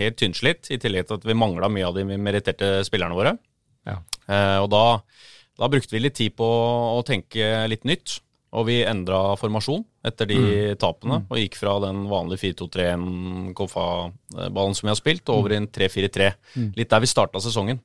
helt 0.00 0.18
tynnslitt, 0.18 0.70
i 0.70 0.78
tillegg 0.82 1.06
til 1.06 1.18
at 1.18 1.26
vi 1.26 1.38
mangla 1.38 1.70
mye 1.70 1.90
av 1.90 1.98
de 1.98 2.06
meritterte 2.18 2.80
spillerne 2.86 3.18
våre. 3.18 3.38
Ja. 3.88 4.00
Eh, 4.30 4.58
og 4.62 4.68
da, 4.72 4.84
da 5.60 5.68
brukte 5.68 5.94
vi 5.94 6.02
litt 6.02 6.16
tid 6.18 6.34
på 6.40 6.48
å 6.96 7.04
tenke 7.06 7.52
litt 7.70 7.84
nytt. 7.88 8.18
Og 8.50 8.64
vi 8.66 8.80
endra 8.82 9.36
formasjon 9.38 9.84
etter 10.08 10.26
de 10.26 10.38
tapene, 10.80 11.20
og 11.30 11.38
gikk 11.38 11.54
fra 11.60 11.76
den 11.84 12.00
vanlige 12.10 12.50
4-2-3-1-Koffa-ballen 13.54 14.74
som 14.74 14.88
vi 14.88 14.90
har 14.90 14.98
spilt, 14.98 15.30
over 15.30 15.54
i 15.54 15.58
en 15.60 15.68
3-4-3. 15.70 16.32
Litt 16.76 16.90
der 16.90 17.04
vi 17.04 17.10
starta 17.10 17.42
sesongen. 17.44 17.78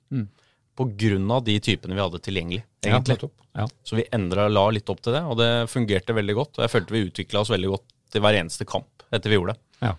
På 0.76 0.88
grunn 0.98 1.30
av 1.32 1.44
de 1.46 1.54
typene 1.64 1.96
vi 1.96 2.02
hadde 2.04 2.20
tilgjengelig, 2.20 2.64
egentlig. 2.84 3.20
Ja, 3.22 3.30
Ja. 3.56 3.68
Så 3.88 3.96
vi 3.96 4.04
endra, 4.12 4.50
la 4.52 4.66
litt 4.74 4.90
opp 4.92 5.00
til 5.06 5.14
det, 5.16 5.22
og 5.24 5.38
det 5.40 5.48
fungerte 5.72 6.16
veldig 6.18 6.34
godt. 6.36 6.58
Og 6.58 6.66
jeg 6.66 6.74
følte 6.74 6.96
vi 6.96 7.06
utvikla 7.08 7.44
oss 7.46 7.52
veldig 7.54 7.70
godt 7.72 7.86
til 8.12 8.26
hver 8.26 8.40
eneste 8.42 8.66
kamp 8.68 9.06
etter 9.14 9.32
vi 9.32 9.38
gjorde 9.38 9.56
det. 9.56 9.62
Ja. 9.86 9.94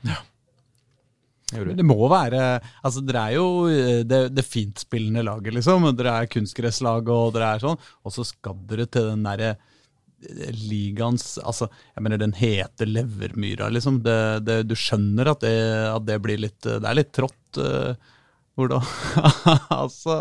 Det 1.52 1.84
må 1.86 2.08
være 2.10 2.58
Altså, 2.82 3.02
dere 3.06 3.20
er 3.28 3.36
jo 3.36 3.46
eh, 3.70 4.02
det, 4.08 4.20
det 4.34 4.44
fintspillende 4.46 5.22
laget, 5.26 5.54
liksom. 5.54 5.86
Dere 5.94 6.18
er 6.22 6.30
kunstgresslag 6.32 7.06
og 7.12 7.36
dere 7.36 7.54
er 7.54 7.62
sånn. 7.62 7.78
Og 8.02 8.14
så 8.14 8.26
skal 8.26 8.58
dere 8.66 8.88
til 8.90 9.12
den 9.12 9.22
derre 9.26 9.52
eh, 9.54 10.50
ligaens 10.66 11.36
Altså, 11.44 11.70
jeg 11.94 12.06
mener 12.06 12.22
den 12.22 12.34
hete 12.34 12.88
levermyra, 12.90 13.70
liksom. 13.70 14.02
Det, 14.06 14.18
det, 14.48 14.58
du 14.66 14.74
skjønner 14.74 15.30
at 15.36 15.46
at 15.46 16.08
det 16.08 16.18
blir 16.24 16.42
litt 16.42 16.66
eh, 16.66 16.80
Det 16.82 16.90
er 16.90 17.00
litt 17.02 17.14
trått. 17.14 17.38
Uh, 17.56 17.94
Hvordan 18.56 18.82
Altså 19.82 20.18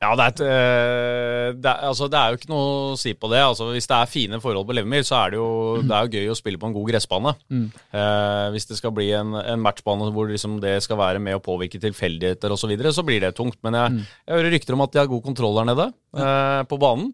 Ja, 0.00 0.14
det 0.16 0.24
er, 0.24 0.30
et, 0.32 0.40
eh, 0.40 1.48
det, 1.60 1.68
er, 1.68 1.82
altså, 1.90 2.06
det 2.08 2.16
er 2.16 2.30
jo 2.32 2.38
ikke 2.38 2.48
noe 2.48 2.68
å 2.92 2.94
si 2.96 3.10
på 3.20 3.28
det. 3.28 3.42
Altså, 3.44 3.66
hvis 3.74 3.84
det 3.90 3.96
er 3.98 4.08
fine 4.08 4.38
forhold 4.40 4.64
på 4.70 4.72
Levermyr, 4.78 5.04
så 5.04 5.18
er 5.18 5.34
det 5.34 5.36
jo 5.36 5.48
det 5.84 5.92
er 5.92 6.06
jo 6.06 6.14
gøy 6.16 6.30
å 6.32 6.36
spille 6.38 6.60
på 6.62 6.70
en 6.70 6.76
god 6.78 6.88
gressbane. 6.88 7.34
Mm. 7.52 7.66
Eh, 7.92 8.46
hvis 8.54 8.64
det 8.70 8.78
skal 8.80 8.94
bli 8.96 9.10
en, 9.18 9.34
en 9.42 9.60
matchbane 9.60 10.08
hvor 10.16 10.30
liksom 10.32 10.56
det 10.64 10.78
skal 10.86 10.96
være 11.02 11.20
med 11.20 11.36
å 11.36 11.42
påvirke 11.44 11.76
tilfeldigheter 11.82 12.48
osv., 12.56 12.64
så, 12.64 12.70
videre, 12.72 12.94
så 12.96 13.04
blir 13.04 13.20
det 13.26 13.34
tungt. 13.36 13.58
Men 13.66 13.76
jeg, 13.76 13.90
Mm. 13.90 14.00
jeg 14.24 14.36
hører 14.38 14.52
rykter 14.56 14.74
om 14.78 14.86
at 14.86 14.92
de 14.96 15.02
har 15.02 15.12
god 15.12 15.22
kontroll 15.28 15.60
der 15.60 15.68
nede 15.74 15.86
eh, 16.16 16.62
på 16.70 16.80
banen. 16.80 17.12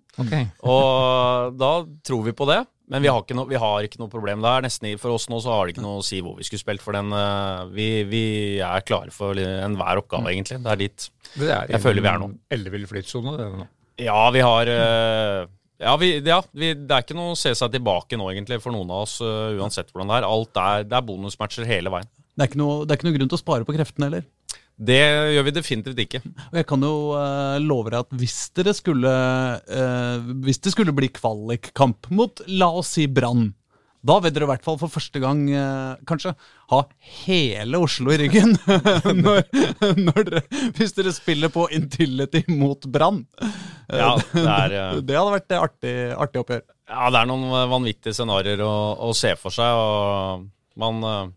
Og 0.63 1.59
da 1.59 1.73
tror 2.07 2.23
vi 2.27 2.37
på 2.39 2.47
det. 2.55 2.63
Men 2.93 3.03
vi 3.03 3.11
har, 3.11 3.19
ikke 3.25 3.35
no, 3.35 3.45
vi 3.51 3.59
har 3.59 3.87
ikke 3.87 3.99
noe 3.99 4.11
problem 4.13 4.45
der. 4.45 4.63
Nesten 4.63 4.93
For 5.03 5.17
oss 5.17 5.27
nå 5.33 5.41
så 5.43 5.51
har 5.57 5.67
det 5.67 5.75
ikke 5.75 5.85
noe 5.85 5.99
å 5.99 6.07
si 6.07 6.21
hvor 6.23 6.37
vi 6.39 6.47
skulle 6.47 6.63
spilt, 6.63 6.85
for 6.85 6.95
den 6.95 7.11
eh, 7.11 7.65
vi, 7.75 7.89
vi 8.07 8.25
er 8.63 8.85
klare 8.87 9.11
for 9.15 9.39
enhver 9.39 10.03
oppgave, 10.05 10.31
egentlig. 10.31 10.61
Det 10.63 10.75
er 10.75 10.83
dit. 10.85 11.09
Det 11.35 11.51
er 11.51 11.75
Jeg 11.75 11.83
føler 11.83 12.07
vi 12.07 12.13
er 12.13 12.23
nå. 12.23 12.31
Ellevill 12.55 12.87
flytsone, 12.91 13.35
det 13.41 13.49
nå. 13.57 13.67
Ja, 14.07 14.21
vi 14.31 14.45
har 14.45 14.71
eh, 14.71 15.49
ja, 15.83 15.97
vi, 16.01 16.13
ja 16.25 16.39
vi, 16.53 16.71
det 16.77 16.93
er 16.95 17.05
ikke 17.05 17.17
noe 17.17 17.35
å 17.35 17.39
se 17.39 17.53
seg 17.57 17.73
tilbake 17.75 18.17
nå, 18.21 18.29
egentlig, 18.33 18.61
for 18.65 18.73
noen 18.77 18.93
av 18.93 19.05
oss, 19.05 19.19
eh, 19.25 19.57
uansett 19.59 19.91
hvordan 19.91 20.13
det 20.13 20.21
er. 20.21 20.29
Alt 20.29 20.63
er, 20.63 20.87
det 20.89 20.97
er 20.99 21.07
bonusmatcher 21.11 21.69
hele 21.69 21.93
veien. 21.93 22.09
Det 22.37 22.45
er, 22.45 22.51
ikke 22.51 22.61
noe, 22.61 22.81
det 22.85 22.93
er 22.93 23.01
ikke 23.01 23.09
noe 23.09 23.17
grunn 23.17 23.33
til 23.33 23.39
å 23.39 23.43
spare 23.43 23.67
på 23.67 23.75
kreftene 23.77 24.09
heller. 24.11 24.25
Det 24.77 24.99
gjør 25.33 25.45
vi 25.47 25.53
definitivt 25.57 26.01
ikke. 26.03 26.21
Og 26.51 26.59
jeg 26.61 26.67
kan 26.69 26.83
jo 26.85 26.95
uh, 27.17 27.57
love 27.65 27.89
deg 27.93 28.03
at 28.03 28.17
hvis 28.21 28.39
dere 28.59 28.75
skulle 28.77 29.09
uh, 29.09 30.27
Hvis 30.45 30.61
det 30.61 30.75
skulle 30.75 30.93
bli 30.93 31.09
kvalikkamp 31.17 32.11
mot, 32.13 32.43
la 32.61 32.69
oss 32.77 32.93
si, 32.99 33.07
Brann, 33.09 33.55
da 34.07 34.19
vil 34.23 34.35
dere 34.35 34.47
i 34.47 34.51
hvert 34.53 34.67
fall 34.67 34.77
for 34.79 34.93
første 34.93 35.19
gang 35.19 35.41
eh, 35.51 35.97
kanskje 36.07 36.31
ha 36.71 36.79
hele 37.25 37.81
Oslo 37.83 38.13
i 38.15 38.19
ryggen. 38.21 38.53
når, 39.25 39.41
når 39.99 40.21
dere, 40.29 40.43
hvis 40.77 40.95
dere 40.95 41.15
spiller 41.17 41.51
på 41.51 41.65
Intility 41.75 42.45
mot 42.53 42.87
Brann. 42.93 43.25
Eh, 43.43 43.99
Ja, 43.99 44.13
det 44.31 44.45
er, 44.45 45.01
det 45.01 45.17
hadde 45.19 45.35
vært 45.35 45.49
et 45.49 45.59
artig, 45.59 45.95
artig 46.15 46.43
oppgjør. 46.45 46.63
Ja, 46.93 47.09
det 47.11 47.23
er 47.25 47.31
noen 47.33 47.51
vanvittige 47.73 48.15
scenarioer 48.15 48.63
å, 48.63 48.75
å 49.09 49.11
se 49.17 49.33
for 49.41 49.55
seg, 49.55 49.75
og 49.75 50.47
man, 50.79 51.33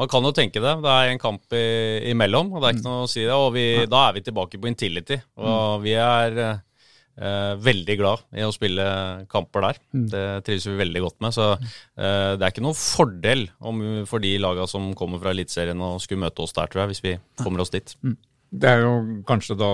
man 0.00 0.10
kan 0.10 0.26
jo 0.26 0.34
tenke 0.34 0.62
det. 0.62 0.74
Det 0.82 0.92
er 0.92 1.12
en 1.12 1.22
kamp 1.22 1.54
i, 1.54 1.64
imellom, 2.10 2.52
og 2.52 2.62
det 2.62 2.68
er 2.68 2.76
ikke 2.76 2.88
noe 2.88 3.04
å 3.04 3.10
si 3.10 3.22
det. 3.22 3.34
Og 3.34 3.52
vi, 3.54 3.66
da 3.90 4.08
er 4.08 4.16
vi 4.16 4.24
tilbake 4.26 4.60
på 4.60 4.70
Intility, 4.70 5.20
og 5.38 5.84
vi 5.84 5.94
er 6.00 6.40
eh, 6.42 7.54
veldig 7.62 7.96
glad 8.00 8.26
i 8.34 8.44
å 8.46 8.52
spille 8.54 8.86
kamper 9.30 9.68
der. 9.68 9.80
Det 10.14 10.26
trives 10.48 10.68
vi 10.70 10.76
veldig 10.82 11.04
godt 11.06 11.18
med. 11.24 11.36
Så 11.36 11.48
eh, 11.54 12.34
det 12.34 12.42
er 12.42 12.50
ikke 12.50 12.66
noen 12.66 12.78
fordel 12.78 13.48
om, 13.62 13.82
for 14.10 14.24
de 14.24 14.36
laga 14.42 14.66
som 14.70 14.92
kommer 14.98 15.22
fra 15.22 15.34
Eliteserien 15.34 15.82
og 15.86 16.02
skulle 16.02 16.26
møte 16.26 16.42
oss 16.42 16.56
der, 16.56 16.70
tror 16.70 16.84
jeg, 16.84 16.94
hvis 16.94 17.04
vi 17.06 17.18
kommer 17.42 17.62
oss 17.62 17.74
dit. 17.74 17.94
Det 18.54 18.70
er 18.70 18.84
jo 18.84 19.22
kanskje 19.26 19.56
da, 19.58 19.68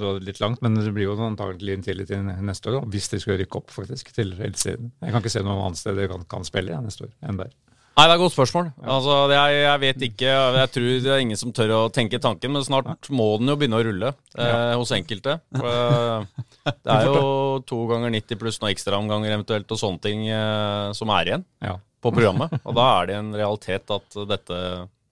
da 0.00 0.14
litt 0.24 0.38
langt, 0.40 0.62
men 0.64 0.78
det 0.78 0.92
blir 0.94 1.10
jo 1.10 1.16
antagelig 1.20 1.80
Intility 1.80 2.20
neste 2.20 2.70
år, 2.70 2.78
da, 2.78 2.92
hvis 2.92 3.10
de 3.12 3.20
skal 3.20 3.40
rykke 3.40 3.60
opp 3.60 3.72
faktisk 3.72 4.12
til 4.16 4.32
Eliteserien. 4.38 4.92
Jeg 5.00 5.12
kan 5.12 5.24
ikke 5.24 5.32
se 5.34 5.44
noe 5.44 5.64
annet 5.66 5.80
sted 5.80 6.00
de 6.00 6.08
kan, 6.12 6.24
kan 6.36 6.48
spille 6.48 6.72
ja, 6.72 6.80
neste 6.84 7.08
år 7.08 7.12
enn 7.28 7.40
der. 7.40 7.52
Nei, 7.92 8.06
det 8.08 8.12
er 8.14 8.14
et 8.16 8.22
godt 8.22 8.32
spørsmål. 8.32 8.68
Altså, 8.88 9.14
det 9.28 9.36
er, 9.36 9.54
jeg 9.66 9.80
vet 9.82 10.04
ikke. 10.06 10.28
Jeg 10.56 10.70
tror 10.72 10.86
det 11.04 11.10
er 11.12 11.20
ingen 11.20 11.36
som 11.36 11.50
tør 11.52 11.72
å 11.76 11.80
tenke 11.92 12.16
tanken, 12.24 12.54
men 12.54 12.64
snart 12.64 13.10
må 13.12 13.26
den 13.36 13.52
jo 13.52 13.56
begynne 13.60 13.76
å 13.76 13.84
rulle 13.84 14.12
eh, 14.40 14.72
hos 14.80 14.94
enkelte. 14.96 15.34
For, 15.60 15.68
eh, 15.68 16.72
det 16.72 16.94
er 16.94 17.10
jo 17.10 17.60
to 17.68 17.82
ganger 17.90 18.14
90 18.16 18.40
pluss 18.40 18.60
noen 18.62 18.72
ekstraomganger 18.72 19.34
eventuelt 19.36 19.74
og 19.76 19.80
sånne 19.82 20.00
ting 20.08 20.24
eh, 20.32 20.88
som 20.96 21.12
er 21.12 21.28
igjen 21.34 21.44
Ja. 21.66 21.76
på 22.00 22.14
programmet. 22.16 22.56
Og 22.64 22.78
da 22.80 22.88
er 23.02 23.10
det 23.12 23.18
en 23.20 23.30
realitet 23.36 23.92
at 23.92 24.18
dette 24.30 24.62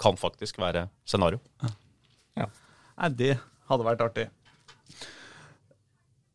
kan 0.01 0.17
faktisk 0.17 0.57
være 0.63 0.87
scenario. 1.05 1.41
Nei, 2.41 3.09
det 3.17 3.35
hadde 3.69 3.85
vært 3.87 4.03
artig. 4.05 4.27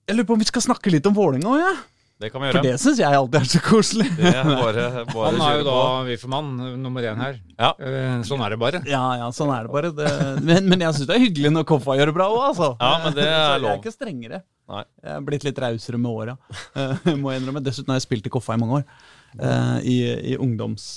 Jeg 0.06 0.16
lurer 0.18 0.30
på 0.30 0.38
om 0.38 0.42
vi 0.42 0.48
skal 0.50 0.64
snakke 0.66 0.94
litt 0.94 1.06
om 1.10 1.14
Vålerenga 1.18 1.50
òg, 1.50 1.62
ja? 1.62 1.74
Det 2.16 2.30
kan 2.32 2.40
vi 2.40 2.48
gjøre. 2.48 2.60
For 2.62 2.64
det 2.64 2.76
syns 2.80 3.00
jeg 3.02 3.18
alltid 3.18 3.38
er 3.42 3.48
så 3.52 3.60
koselig. 3.60 4.06
Det 4.16 4.30
er 4.32 4.46
bare, 4.48 4.84
bare 5.10 5.32
Han 5.34 5.42
er 5.44 5.58
jo 5.60 5.64
da 5.68 5.72
på. 5.76 5.88
Wiffermann 6.08 6.52
nummer 6.80 7.04
én 7.04 7.18
her. 7.20 7.40
Ja. 7.60 7.72
Eh, 7.76 8.14
Sånn 8.24 8.44
er 8.46 8.54
det 8.56 8.60
bare. 8.62 8.80
Ja, 8.88 9.02
ja, 9.20 9.26
sånn 9.36 9.52
er 9.52 9.68
det 9.68 9.74
bare. 9.74 9.92
Det, 9.98 10.12
men, 10.48 10.70
men 10.72 10.86
jeg 10.86 10.96
syns 10.96 11.10
det 11.10 11.18
er 11.18 11.26
hyggelig 11.26 11.52
når 11.58 11.66
Koffa 11.74 11.98
gjør 12.00 12.12
det 12.14 12.16
bra 12.16 12.30
òg, 12.32 12.40
altså. 12.54 12.70
Ja, 12.80 12.94
men 13.04 13.18
det 13.18 13.28
er 13.28 13.44
Så 13.60 13.60
Jeg 13.66 13.74
er 13.74 13.82
ikke 13.84 13.94
strengere. 13.98 14.42
Nei. 14.72 14.86
Jeg 15.04 15.12
er 15.18 15.28
blitt 15.28 15.50
litt 15.50 15.62
rausere 15.66 16.00
med 16.06 16.22
åra, 16.24 16.38
eh, 16.80 17.12
må 17.20 17.36
jeg 17.36 17.44
innrømme. 17.44 17.66
Dessuten 17.68 17.92
har 17.92 18.00
jeg 18.00 18.08
spilt 18.08 18.32
i 18.32 18.36
Koffa 18.38 18.56
i 18.56 18.64
mange 18.64 18.80
år. 18.80 18.88
Eh, 19.36 19.78
I, 19.84 20.00
i 20.32 20.40
ungdoms... 20.40 20.88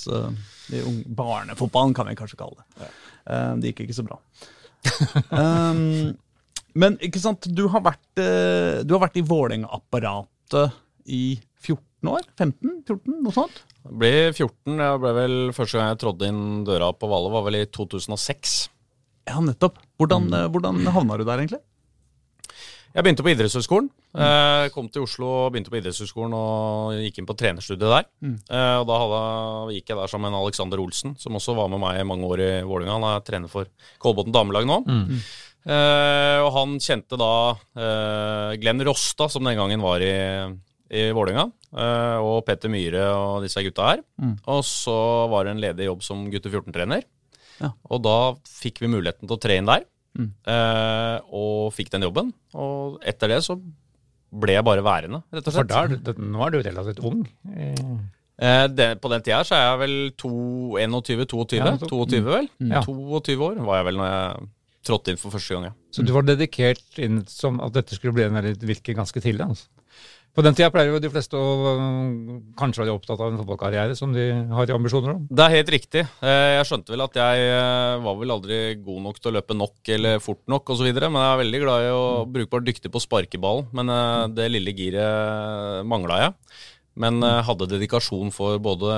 i 0.71 0.87
ung, 0.87 1.03
barnefotballen, 1.19 1.99
kan 1.99 2.07
vi 2.07 2.15
kanskje 2.15 2.39
kalle 2.39 2.63
det. 2.63 2.91
Eh, 3.27 3.53
det 3.59 3.73
gikk 3.73 3.89
ikke 3.89 3.99
så 3.99 4.07
bra. 4.07 4.23
Um, 5.35 6.15
men 6.79 6.95
ikke 7.03 7.19
sant, 7.19 7.49
du 7.51 7.65
har 7.73 7.83
vært, 7.83 8.05
du 8.15 8.93
har 8.95 9.01
vært 9.03 9.17
i 9.19 9.25
Vålerenga-apparatet 9.27 10.77
i 11.09 11.39
14 11.65 12.13
år? 12.13 12.27
15? 12.39 12.83
14? 12.87 13.17
Noe 13.25 13.35
sånt? 13.35 13.63
Det 13.83 13.95
ble 14.01 14.13
14. 14.31 14.77
Jeg 14.79 15.01
ble 15.03 15.15
vel 15.17 15.39
Første 15.57 15.79
gang 15.79 15.93
jeg 15.93 16.03
trådde 16.05 16.29
inn 16.29 16.43
døra 16.69 16.93
på 16.95 17.11
Valle, 17.11 17.33
var 17.33 17.47
vel 17.49 17.61
i 17.61 17.65
2006. 17.67 18.59
Ja, 19.29 19.41
nettopp. 19.45 19.81
Hvordan, 20.01 20.29
mm. 20.31 20.53
hvordan 20.55 20.85
havna 20.95 21.19
du 21.19 21.25
der, 21.25 21.43
egentlig? 21.43 21.65
Jeg 22.95 23.05
begynte 23.05 23.23
på 23.23 23.31
idrettshøyskolen. 23.31 23.91
Mm. 24.17 24.71
kom 24.73 24.87
til 24.89 25.05
Oslo 25.05 25.27
og 25.29 25.51
begynte 25.53 25.71
på 25.71 25.77
idrettshøyskolen 25.79 26.33
og 26.35 26.95
gikk 27.05 27.21
inn 27.21 27.29
på 27.29 27.37
trenerstudiet 27.37 27.85
der. 27.85 28.07
Mm. 28.25 28.39
og 28.81 28.87
da 28.89 28.97
hadde, 29.03 29.19
gikk 29.77 29.93
jeg 29.93 29.99
der 30.01 30.11
sammen 30.11 30.33
med 30.33 30.41
Alexander 30.41 30.81
Olsen, 30.81 31.13
som 31.21 31.37
også 31.37 31.55
var 31.59 31.69
med 31.69 31.83
meg 31.83 32.01
i 32.01 32.07
mange 32.09 32.25
år 32.27 32.43
i 32.43 32.49
Vålerenga. 32.65 32.97
Han 32.97 33.07
er 33.11 33.27
trener 33.29 33.53
for 33.53 33.69
Kolbotn 34.01 34.33
damelag 34.35 34.67
nå. 34.67 34.81
Eh, 35.69 36.39
og 36.41 36.49
han 36.55 36.79
kjente 36.81 37.19
da 37.21 37.33
uh, 37.53 38.53
Glenn 38.61 38.81
Rosta, 38.89 39.27
som 39.29 39.45
den 39.45 39.59
gangen 39.59 39.83
var 39.85 40.01
i, 40.05 40.15
i 40.91 41.09
Vålerenga, 41.17 41.47
eh, 41.77 42.19
og 42.25 42.45
Petter 42.47 42.73
Myhre 42.73 43.05
og 43.13 43.45
disse 43.45 43.63
gutta 43.67 43.91
her. 43.93 44.03
Og 44.49 44.63
så 44.67 44.97
var 45.33 45.45
det 45.45 45.55
en 45.57 45.63
ledig 45.63 45.89
jobb 45.91 46.03
som 46.07 46.27
gutte 46.33 46.53
14-trener. 46.53 47.05
Ja. 47.59 47.73
Og 47.91 48.03
da 48.07 48.17
fikk 48.47 48.81
vi 48.85 48.91
muligheten 48.93 49.27
til 49.29 49.37
å 49.37 49.43
tre 49.43 49.59
inn 49.61 49.69
der. 49.69 49.87
mm. 50.19 50.31
og 51.37 51.73
fikk 51.77 51.91
den 51.93 52.07
jobben. 52.09 52.33
Og 52.59 52.99
etter 53.07 53.29
det 53.35 53.43
så 53.47 53.59
ble 54.29 54.57
jeg 54.57 54.65
bare 54.67 54.83
værende, 54.85 55.23
rett 55.33 55.47
og 55.47 55.55
For 55.55 55.63
slett. 55.63 55.69
da 55.73 55.87
du, 55.89 55.97
det, 56.05 56.15
nå 56.19 56.41
er 56.47 56.51
du 56.53 56.59
relativt 56.63 57.05
ung. 57.07 57.23
Eh, 57.55 57.99
Eh, 58.39 58.69
det, 58.71 58.93
på 59.03 59.11
den 59.11 59.25
tida 59.27 59.41
så 59.47 59.57
er 59.57 59.65
jeg 59.65 59.81
vel 59.81 59.97
21-22. 60.15 61.59
Ja, 61.59 61.73
22 61.83 62.21
vel? 62.29 62.47
Ja. 62.71 62.85
22 62.87 63.35
år 63.43 63.59
var 63.67 63.81
jeg 63.81 63.89
vel 63.89 63.99
når 63.99 64.13
jeg 64.13 64.47
trådte 64.87 65.13
inn 65.13 65.19
for 65.21 65.35
første 65.35 65.57
gang. 65.57 65.67
Ja. 65.71 65.75
Så 65.91 66.05
du 66.07 66.13
var 66.15 66.27
dedikert 66.27 67.01
inn 67.03 67.25
som 67.31 67.59
at 67.65 67.75
dette 67.75 67.99
skulle 67.99 68.15
bli 68.15 68.29
en 68.29 68.39
virke 68.63 68.95
ganske 68.97 69.23
tidlig? 69.25 69.43
altså. 69.49 69.67
På 70.39 70.43
den 70.47 70.55
tida 70.55 70.69
pleier 70.71 70.93
jo 70.93 71.01
de 71.03 71.09
fleste 71.11 71.35
å 71.35 71.73
kanskje 72.55 72.85
være 72.85 72.93
opptatt 72.95 73.19
av 73.19 73.33
en 73.33 73.41
fotballkarriere 73.41 73.97
som 73.99 74.13
de 74.15 74.29
har 74.55 74.71
ambisjoner 74.71 75.17
om. 75.17 75.25
Det 75.27 75.43
er 75.43 75.55
helt 75.57 75.73
riktig. 75.75 76.05
Eh, 76.23 76.53
Jeg 76.55 76.69
skjønte 76.69 76.95
vel 76.95 77.03
at 77.03 77.19
jeg 77.19 77.49
eh, 77.49 77.95
var 78.05 78.15
vel 78.21 78.35
aldri 78.37 78.59
god 78.79 79.03
nok 79.09 79.19
til 79.19 79.33
å 79.33 79.35
løpe 79.35 79.57
nok 79.59 79.91
eller 79.97 80.23
fort 80.23 80.45
nok 80.47 80.71
osv., 80.71 80.87
men 80.95 81.19
jeg 81.19 81.33
er 81.33 81.43
veldig 81.43 81.63
glad 81.65 81.89
i 81.89 81.91
å 81.91 82.07
brukbart 82.31 82.69
dyktig 82.71 82.95
på 82.95 83.03
sparkeball. 83.03 83.65
Men 83.75 83.91
eh, 83.91 84.23
det 84.39 84.47
lille 84.55 84.77
giret 84.79 85.83
mangla 85.91 86.23
jeg. 86.23 86.39
Men 87.03 87.19
hadde 87.23 87.67
dedikasjon 87.75 88.31
for 88.35 88.63
både 88.63 88.95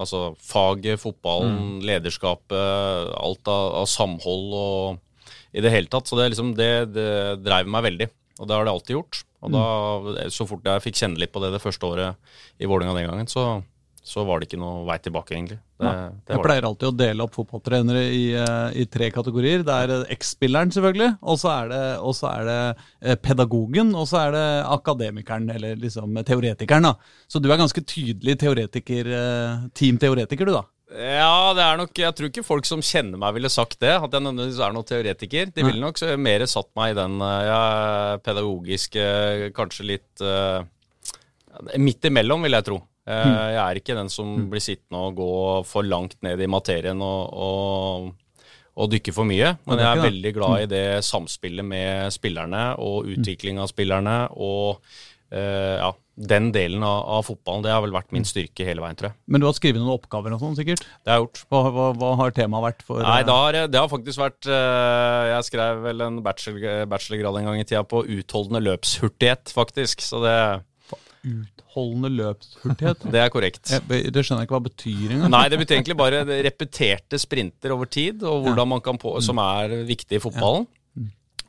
altså, 0.00 0.30
faget, 0.44 1.00
fotballen, 1.00 1.78
lederskapet, 1.84 3.12
alt 3.20 3.48
av, 3.52 3.80
av 3.84 3.88
samhold 3.88 4.56
og 4.56 5.56
i 5.56 5.60
det 5.60 5.76
hele 5.76 5.92
tatt. 5.92 6.08
Så 6.08 6.16
det, 6.16 6.32
liksom, 6.32 6.54
det, 6.56 6.72
det 6.96 7.10
dreiv 7.44 7.68
meg 7.68 7.84
veldig. 7.90 8.08
Og 8.40 8.48
det 8.48 8.56
har 8.56 8.64
det 8.64 8.74
alltid 8.78 8.96
gjort. 8.96 9.26
Og 9.40 9.52
da, 9.54 10.28
så 10.32 10.46
fort 10.48 10.66
jeg 10.68 10.84
fikk 10.84 10.98
kjenne 11.00 11.20
litt 11.20 11.32
på 11.32 11.40
det 11.42 11.54
det 11.54 11.62
første 11.62 11.88
året 11.88 12.34
i 12.60 12.68
Vålerenga 12.68 12.96
den 12.98 13.08
gangen, 13.08 13.28
så, 13.30 13.62
så 14.04 14.24
var 14.28 14.40
det 14.40 14.50
ikke 14.50 14.60
noe 14.60 14.82
vei 14.88 14.98
tilbake, 15.00 15.32
egentlig. 15.36 15.58
Det, 15.80 15.92
det 16.28 16.34
Jeg 16.34 16.44
pleier 16.44 16.66
alltid 16.68 16.88
å 16.90 16.96
dele 16.96 17.24
opp 17.24 17.38
fotballtrenere 17.38 18.02
i, 18.12 18.24
eh, 18.36 18.80
i 18.82 18.84
tre 18.92 19.08
kategorier. 19.14 19.64
Det 19.64 19.76
er 19.84 19.94
eh, 19.94 20.12
X-spilleren, 20.18 20.72
selvfølgelig, 20.76 21.14
og 21.24 21.40
så 21.40 21.52
er 21.54 21.70
det, 21.72 21.80
er 22.32 22.50
det 22.50 22.58
eh, 22.66 23.20
pedagogen, 23.28 23.94
og 23.96 24.08
så 24.10 24.26
er 24.26 24.36
det 24.36 24.44
akademikeren, 24.76 25.48
eller 25.56 25.80
liksom 25.80 26.20
teoretikeren. 26.28 26.90
da. 26.90 27.16
Så 27.30 27.40
du 27.40 27.48
er 27.48 27.60
ganske 27.62 27.84
tydelig 27.84 28.36
teoretiker, 28.44 29.08
eh, 29.20 29.64
team 29.72 30.00
teoretiker, 30.02 30.52
du, 30.52 30.58
da. 30.58 30.66
Ja, 30.90 31.52
det 31.54 31.62
er 31.62 31.78
nok 31.78 31.98
Jeg 32.02 32.14
tror 32.18 32.30
ikke 32.30 32.42
folk 32.42 32.66
som 32.66 32.80
kjenner 32.82 33.20
meg, 33.20 33.34
ville 33.36 33.50
sagt 33.52 33.78
det. 33.82 33.92
At 33.94 34.10
jeg 34.10 34.24
nødvendigvis 34.24 34.58
er 34.64 34.74
noen 34.74 34.88
teoretiker. 34.88 35.52
De 35.54 35.62
ville 35.66 35.82
nok 35.82 36.00
mer 36.18 36.44
satt 36.50 36.70
meg 36.78 36.94
i 36.94 36.98
den 36.98 37.20
eh, 37.22 37.42
ja, 37.46 37.60
pedagogiske, 38.24 39.04
kanskje 39.54 39.86
litt 39.92 40.24
uh, 40.24 40.64
Midt 41.78 42.06
imellom, 42.08 42.42
vil 42.46 42.56
jeg 42.56 42.66
tro. 42.66 42.80
Eh, 43.10 43.34
Jeg 43.54 43.60
er 43.62 43.78
ikke 43.80 43.96
den 43.98 44.10
som 44.12 44.32
blir 44.50 44.62
sittende 44.64 45.02
og 45.08 45.18
gå 45.18 45.30
for 45.68 45.86
langt 45.86 46.16
ned 46.24 46.40
i 46.40 46.48
materien 46.50 47.00
og, 47.02 47.22
og, 47.34 48.46
og 48.80 48.90
dykke 48.92 49.14
for 49.14 49.28
mye. 49.28 49.54
Men 49.66 49.82
jeg 49.82 49.90
er 49.90 50.04
veldig 50.06 50.32
glad 50.36 50.64
i 50.64 50.70
det 50.70 50.84
samspillet 51.06 51.66
med 51.66 52.14
spillerne 52.14 52.64
og 52.82 53.10
utvikling 53.14 53.60
av 53.62 53.70
spillerne. 53.72 54.16
og 54.34 54.78
eh, 54.78 55.09
ja, 55.30 55.90
den 56.30 56.48
delen 56.52 56.82
av, 56.82 57.04
av, 57.16 57.26
fotballen. 57.28 57.62
Det 57.64 57.70
har 57.72 57.84
vel 57.84 57.94
vært 57.94 58.10
min 58.12 58.26
styrke 58.26 58.66
hele 58.66 58.82
veien, 58.82 58.98
tror 58.98 59.10
jeg. 59.10 59.16
Men 59.30 59.42
du 59.42 59.46
har 59.46 59.54
skrevet 59.56 59.78
noen 59.78 59.94
oppgaver 59.94 60.34
og 60.34 60.42
sånn, 60.42 60.56
sikkert? 60.58 60.82
Det 60.82 61.12
har 61.12 61.20
jeg 61.20 61.26
gjort. 61.26 61.42
Hva, 61.46 61.60
hva, 61.76 61.86
hva 62.00 62.10
har 62.20 62.34
temaet 62.36 62.66
vært 62.66 62.82
for 62.88 63.04
Nei, 63.06 63.20
det 63.28 63.36
har, 63.36 63.60
det 63.70 63.80
har 63.80 63.92
faktisk 63.92 64.20
vært 64.20 64.50
Jeg 64.50 65.46
skrev 65.46 65.84
vel 65.86 66.04
en 66.08 66.18
bachelor, 66.24 66.82
bachelorgrad 66.90 67.40
en 67.40 67.48
gang 67.52 67.62
i 67.62 67.68
tida 67.68 67.84
på 67.86 68.02
utholdende 68.18 68.64
løpshurtighet, 68.66 69.54
faktisk. 69.54 70.04
Så 70.04 70.24
det 70.26 70.34
Utholdende 71.20 72.08
løpshurtighet? 72.14 73.02
det 73.14 73.20
er 73.20 73.32
korrekt. 73.32 73.72
Jeg, 73.74 74.12
det 74.12 74.24
skjønner 74.24 74.42
jeg 74.42 74.48
ikke 74.48 74.56
hva 74.56 74.66
betyr 74.66 75.14
engang. 75.14 75.32
Nei, 75.34 75.46
det 75.52 75.58
betyr 75.60 75.76
egentlig 75.76 75.98
bare 76.00 76.22
repeterte 76.48 77.20
sprinter 77.20 77.74
over 77.76 77.90
tid, 77.92 78.24
og 78.24 78.46
hvordan 78.46 78.70
man 78.72 78.84
kan 78.84 79.00
på, 79.00 79.12
som 79.24 79.40
er 79.42 79.82
viktig 79.88 80.16
i 80.16 80.22
fotballen. 80.22 80.66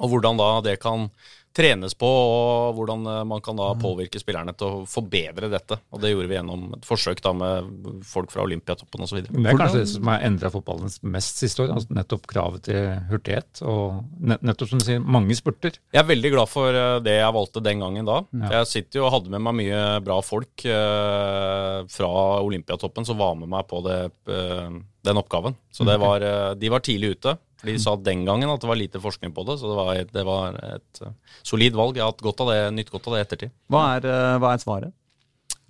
Og 0.01 0.11
hvordan 0.11 0.39
da 0.39 0.49
det 0.65 0.79
kan 0.81 1.07
trenes 1.55 1.95
på, 1.99 2.07
og 2.07 2.77
hvordan 2.77 3.05
eh, 3.11 3.21
man 3.27 3.41
kan 3.43 3.57
da 3.59 3.71
påvirke 3.79 4.21
spillerne 4.21 4.53
til 4.57 4.67
å 4.67 4.83
forbedre 4.89 5.49
dette. 5.51 5.77
Og 5.91 6.01
det 6.03 6.13
gjorde 6.13 6.29
vi 6.31 6.37
gjennom 6.37 6.67
et 6.77 6.87
forsøk 6.87 7.21
da 7.25 7.33
med 7.35 7.89
folk 8.07 8.31
fra 8.33 8.45
Olympiatoppen 8.45 9.05
osv. 9.05 9.21
Det 9.27 9.41
er 9.41 9.59
kanskje 9.59 9.83
det 9.83 9.89
som 9.93 10.11
har 10.11 10.25
endra 10.27 10.51
fotballen 10.53 10.91
mest 11.11 11.41
siste 11.43 11.65
år, 11.65 11.73
altså 11.75 11.97
nettopp 11.97 12.27
kravet 12.31 12.65
til 12.69 12.93
hurtighet. 13.11 13.63
Og 13.67 14.01
nettopp 14.21 14.71
som 14.71 14.81
du 14.81 14.87
sier, 14.87 15.03
mange 15.03 15.35
spurter. 15.37 15.79
Jeg 15.91 16.03
er 16.03 16.09
veldig 16.09 16.33
glad 16.35 16.51
for 16.51 16.81
eh, 16.83 16.99
det 17.03 17.17
jeg 17.19 17.37
valgte 17.37 17.65
den 17.65 17.83
gangen 17.83 18.07
da. 18.07 18.21
Ja. 18.31 18.53
Jeg 18.59 18.71
sitter 18.71 19.01
jo 19.01 19.07
og 19.09 19.15
hadde 19.17 19.33
med 19.35 19.45
meg 19.47 19.59
mye 19.61 19.83
bra 20.05 20.21
folk 20.25 20.65
eh, 20.65 21.81
fra 21.91 22.13
Olympiatoppen 22.41 23.07
som 23.07 23.19
var 23.19 23.35
med 23.39 23.51
meg 23.51 23.67
på 23.69 23.83
det, 23.85 23.99
eh, 24.31 24.79
den 25.01 25.19
oppgaven. 25.21 25.55
Så 25.71 25.87
var, 25.87 26.21
eh, 26.21 26.53
de 26.55 26.69
var 26.69 26.79
tidlig 26.79 27.15
ute. 27.17 27.37
De 27.67 27.75
sa 27.81 27.95
den 27.99 28.23
gangen 28.25 28.49
at 28.49 28.63
det 28.63 28.69
var 28.69 28.79
lite 28.79 29.01
forskning 29.01 29.35
på 29.35 29.45
det, 29.47 29.57
så 29.61 29.69
det 29.69 29.77
var, 29.77 29.91
et, 29.99 30.13
det 30.15 30.23
var 30.27 30.57
et 30.65 31.03
uh, 31.05 31.11
solid 31.45 31.77
valg. 31.77 31.97
Jeg 31.97 32.05
har 32.05 32.13
hatt 32.13 32.25
godt 32.25 32.41
av 32.45 32.51
det, 32.53 32.59
nytt 32.77 32.89
godt 32.93 33.09
av 33.09 33.15
det 33.15 33.21
i 33.21 33.25
ettertid. 33.27 33.53
Hva 33.71 33.83
er, 33.97 34.07
uh, 34.09 34.39
hva 34.41 34.55
er 34.55 34.63
svaret? 34.63 34.95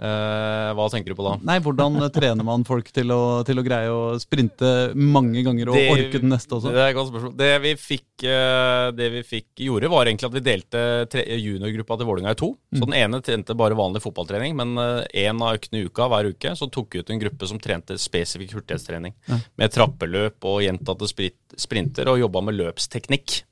Uh, 0.02 0.72
hva 0.74 0.88
tenker 0.89 1.14
du 1.14 1.18
på 1.20 1.26
da? 1.28 1.36
Nei, 1.45 1.60
Hvordan 1.62 1.99
trener 2.16 2.45
man 2.45 2.64
folk 2.66 2.88
til 2.89 3.12
å, 3.14 3.41
til 3.45 3.62
å, 3.62 3.64
greie 3.66 3.91
å 3.93 4.16
sprinte 4.22 4.91
mange 4.97 5.43
ganger 5.45 5.70
og 5.70 5.78
det, 5.78 5.84
orke 5.93 6.22
den 6.24 6.34
neste 6.34 6.58
også? 6.58 6.72
Det 6.74 6.82
er 6.82 6.89
et 6.89 6.97
godt 6.97 7.12
spørsmål. 7.12 7.36
Det 7.38 7.49
vi 7.62 7.74
fikk, 7.78 8.08
uh, 8.26 8.88
det 8.97 9.12
vi 9.14 9.22
fikk 9.28 9.64
gjorde, 9.68 9.91
var 9.93 10.10
egentlig 10.10 10.32
at 10.32 10.38
vi 10.39 10.43
delte 10.47 10.82
juniorgruppa 11.38 11.99
til 11.99 12.10
Vålinga 12.10 12.34
i 12.34 12.39
to. 12.41 12.49
Mm. 12.74 12.80
Så 12.80 12.88
den 12.88 12.97
ene 12.97 13.22
trente 13.28 13.58
bare 13.62 13.78
vanlig 13.78 14.02
fotballtrening, 14.08 14.58
men 14.58 14.74
én 14.82 15.38
uh, 15.38 15.45
av 15.45 15.60
øktene 15.60 15.84
i 15.84 15.86
uka 15.86 16.10
hver 16.10 16.32
uke 16.34 16.56
så 16.58 16.72
tok 16.74 16.97
vi 16.97 17.06
ut 17.06 17.14
en 17.14 17.22
gruppe 17.22 17.52
som 17.52 17.62
trente 17.62 17.99
spesifikk 18.02 18.58
hurtighetstrening. 18.58 19.14
Ja. 19.30 19.38
Med 19.62 19.78
trappeløp 19.78 20.49
og 20.49 20.64
gjentatte 20.66 21.14
sprinter, 21.14 22.10
og 22.10 22.24
jobba 22.26 22.45
med 22.49 22.58
løpsteknikk 22.58 23.43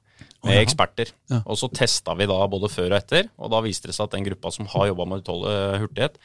med 0.45 0.61
eksperter. 0.61 1.11
Og 1.41 1.57
så 1.59 1.69
testa 1.73 2.15
vi 2.17 2.27
da 2.29 2.37
både 2.51 2.69
før 2.71 2.93
og 2.93 2.99
etter, 3.01 3.27
og 3.39 3.51
da 3.53 3.63
viste 3.65 3.89
det 3.89 3.97
seg 3.97 4.07
at 4.07 4.15
den 4.15 4.27
gruppa 4.27 4.53
som 4.55 4.69
har 4.71 4.89
jobba 4.91 5.07
med 5.09 5.23
utholde 5.23 5.55
hurtighet, 5.83 6.19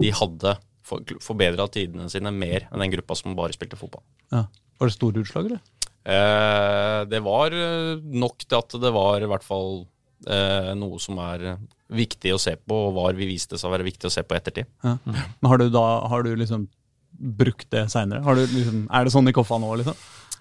de 0.00 0.10
hadde 0.14 0.56
for, 0.86 1.04
forbedra 1.22 1.68
tidene 1.70 2.08
sine 2.10 2.32
mer 2.34 2.66
enn 2.70 2.82
den 2.82 2.94
gruppa 2.96 3.16
som 3.18 3.36
bare 3.38 3.54
spilte 3.56 3.78
fotball. 3.78 4.02
Ja. 4.34 4.46
Var 4.80 4.90
det 4.90 4.96
store 4.96 5.22
utslag, 5.22 5.50
eller? 5.50 5.62
Eh, 6.00 7.00
det 7.10 7.20
var 7.22 7.54
eh, 7.54 8.00
nok 8.00 8.46
til 8.46 8.58
at 8.58 8.76
det 8.82 8.92
var 8.94 9.22
i 9.22 9.28
hvert 9.28 9.44
fall 9.44 9.82
eh, 10.26 10.72
noe 10.78 11.00
som 11.02 11.20
er 11.22 11.52
viktig 11.92 12.32
å 12.34 12.40
se 12.40 12.54
på, 12.56 12.78
og 12.88 12.96
var 12.96 13.18
vi 13.18 13.28
viste 13.28 13.58
seg 13.60 13.68
å 13.68 13.74
være 13.74 13.86
viktig 13.86 14.08
å 14.08 14.14
se 14.14 14.24
på 14.24 14.38
ettertid. 14.38 14.70
Ja. 14.86 14.96
Men 15.04 15.50
har 15.52 15.60
du 15.60 15.68
da 15.74 15.84
har 16.10 16.24
du 16.24 16.32
liksom 16.38 16.68
brukt 17.10 17.68
det 17.74 17.84
seinere? 17.92 18.22
Liksom, 18.40 18.86
er 18.88 19.04
det 19.04 19.12
sånn 19.12 19.28
i 19.28 19.34
Koffa 19.36 19.58
nå, 19.60 19.74
liksom? 19.82 19.98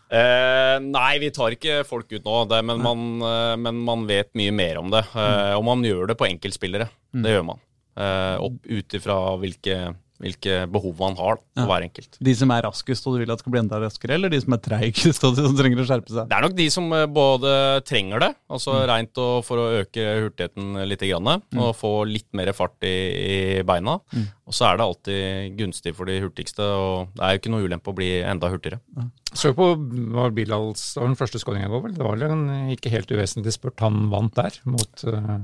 Eh, 0.09 0.75
nei, 0.81 1.19
vi 1.21 1.29
tar 1.29 1.53
ikke 1.53 1.83
folk 1.85 2.09
ut 2.09 2.25
nå, 2.25 2.37
det, 2.49 2.63
men, 2.65 2.81
man, 2.81 3.01
eh, 3.21 3.55
men, 3.61 3.81
man, 3.85 4.07
vet 4.09 4.31
mye 4.37 4.53
mer 4.55 4.79
om 4.81 4.89
det. 4.93 5.03
Eh, 5.13 5.53
og 5.53 5.63
man 5.67 5.85
gjør 5.85 6.09
det 6.09 6.17
på 6.17 6.27
enkeltspillere. 6.29 6.89
Mm. 7.13 7.23
Det 7.25 7.35
gjør 7.35 7.45
man. 7.51 7.61
Eh, 7.99 8.35
opp 8.47 8.65
ut 8.65 8.97
ifra 8.97 9.17
hvilke 9.41 9.77
hvilke 10.19 10.63
behov 10.71 10.97
man 10.99 11.15
har 11.19 11.39
på 11.39 11.61
ja. 11.61 11.65
hver 11.69 11.85
enkelt. 11.87 12.17
De 12.23 12.33
som 12.35 12.51
er 12.51 12.65
raskest 12.67 13.07
og 13.07 13.15
du 13.15 13.21
vil 13.23 13.31
at 13.33 13.41
skal 13.43 13.53
bli 13.53 13.61
enda 13.61 13.79
raskere, 13.81 14.17
eller 14.17 14.33
de 14.33 14.41
som 14.43 14.55
er 14.55 14.61
treigest 14.65 15.27
og 15.27 15.39
som 15.39 15.55
trenger 15.57 15.83
å 15.83 15.87
skjerpe 15.87 16.11
seg? 16.11 16.27
Det 16.29 16.37
er 16.37 16.45
nok 16.45 16.57
de 16.57 16.67
som 16.73 16.89
eh, 16.95 17.05
både 17.19 17.53
trenger 17.87 18.25
det, 18.25 18.31
altså 18.51 18.75
mm. 18.75 18.83
rent 18.91 19.21
for 19.47 19.63
å 19.63 19.69
øke 19.79 20.09
hurtigheten 20.25 20.81
litt, 20.89 21.05
grann, 21.09 21.39
mm. 21.39 21.61
og 21.63 21.71
få 21.79 21.93
litt 22.09 22.27
mer 22.35 22.51
fart 22.57 22.83
i, 22.83 22.97
i 23.19 23.39
beina. 23.67 23.97
Mm. 24.11 24.27
Og 24.49 24.57
så 24.57 24.65
er 24.67 24.79
det 24.79 24.85
alltid 24.89 25.57
gunstig 25.59 25.95
for 25.95 26.09
de 26.09 26.19
hurtigste, 26.23 26.65
og 26.65 27.15
det 27.15 27.23
er 27.23 27.33
jo 27.35 27.41
ikke 27.41 27.53
noe 27.53 27.65
ulempe 27.69 27.91
å 27.91 27.97
bli 27.97 28.11
enda 28.25 28.49
hurtigere. 28.51 28.81
Ja. 28.97 29.07
Så 29.29 29.51
på 29.53 29.67
var 30.15 30.33
Bilals 30.33 30.95
var 30.97 31.05
den 31.05 31.17
første 31.19 31.39
skåringa 31.41 31.69
går, 31.69 31.83
vel? 31.83 31.95
Det 31.95 32.05
var 32.05 32.17
vel 32.17 32.33
en 32.33 32.71
ikke 32.73 32.91
helt 32.91 33.11
uvesentlig 33.13 33.53
spurt 33.53 33.83
han 33.85 34.07
vant 34.09 34.33
der, 34.35 34.57
mot 34.65 35.03
uh, 35.05 35.37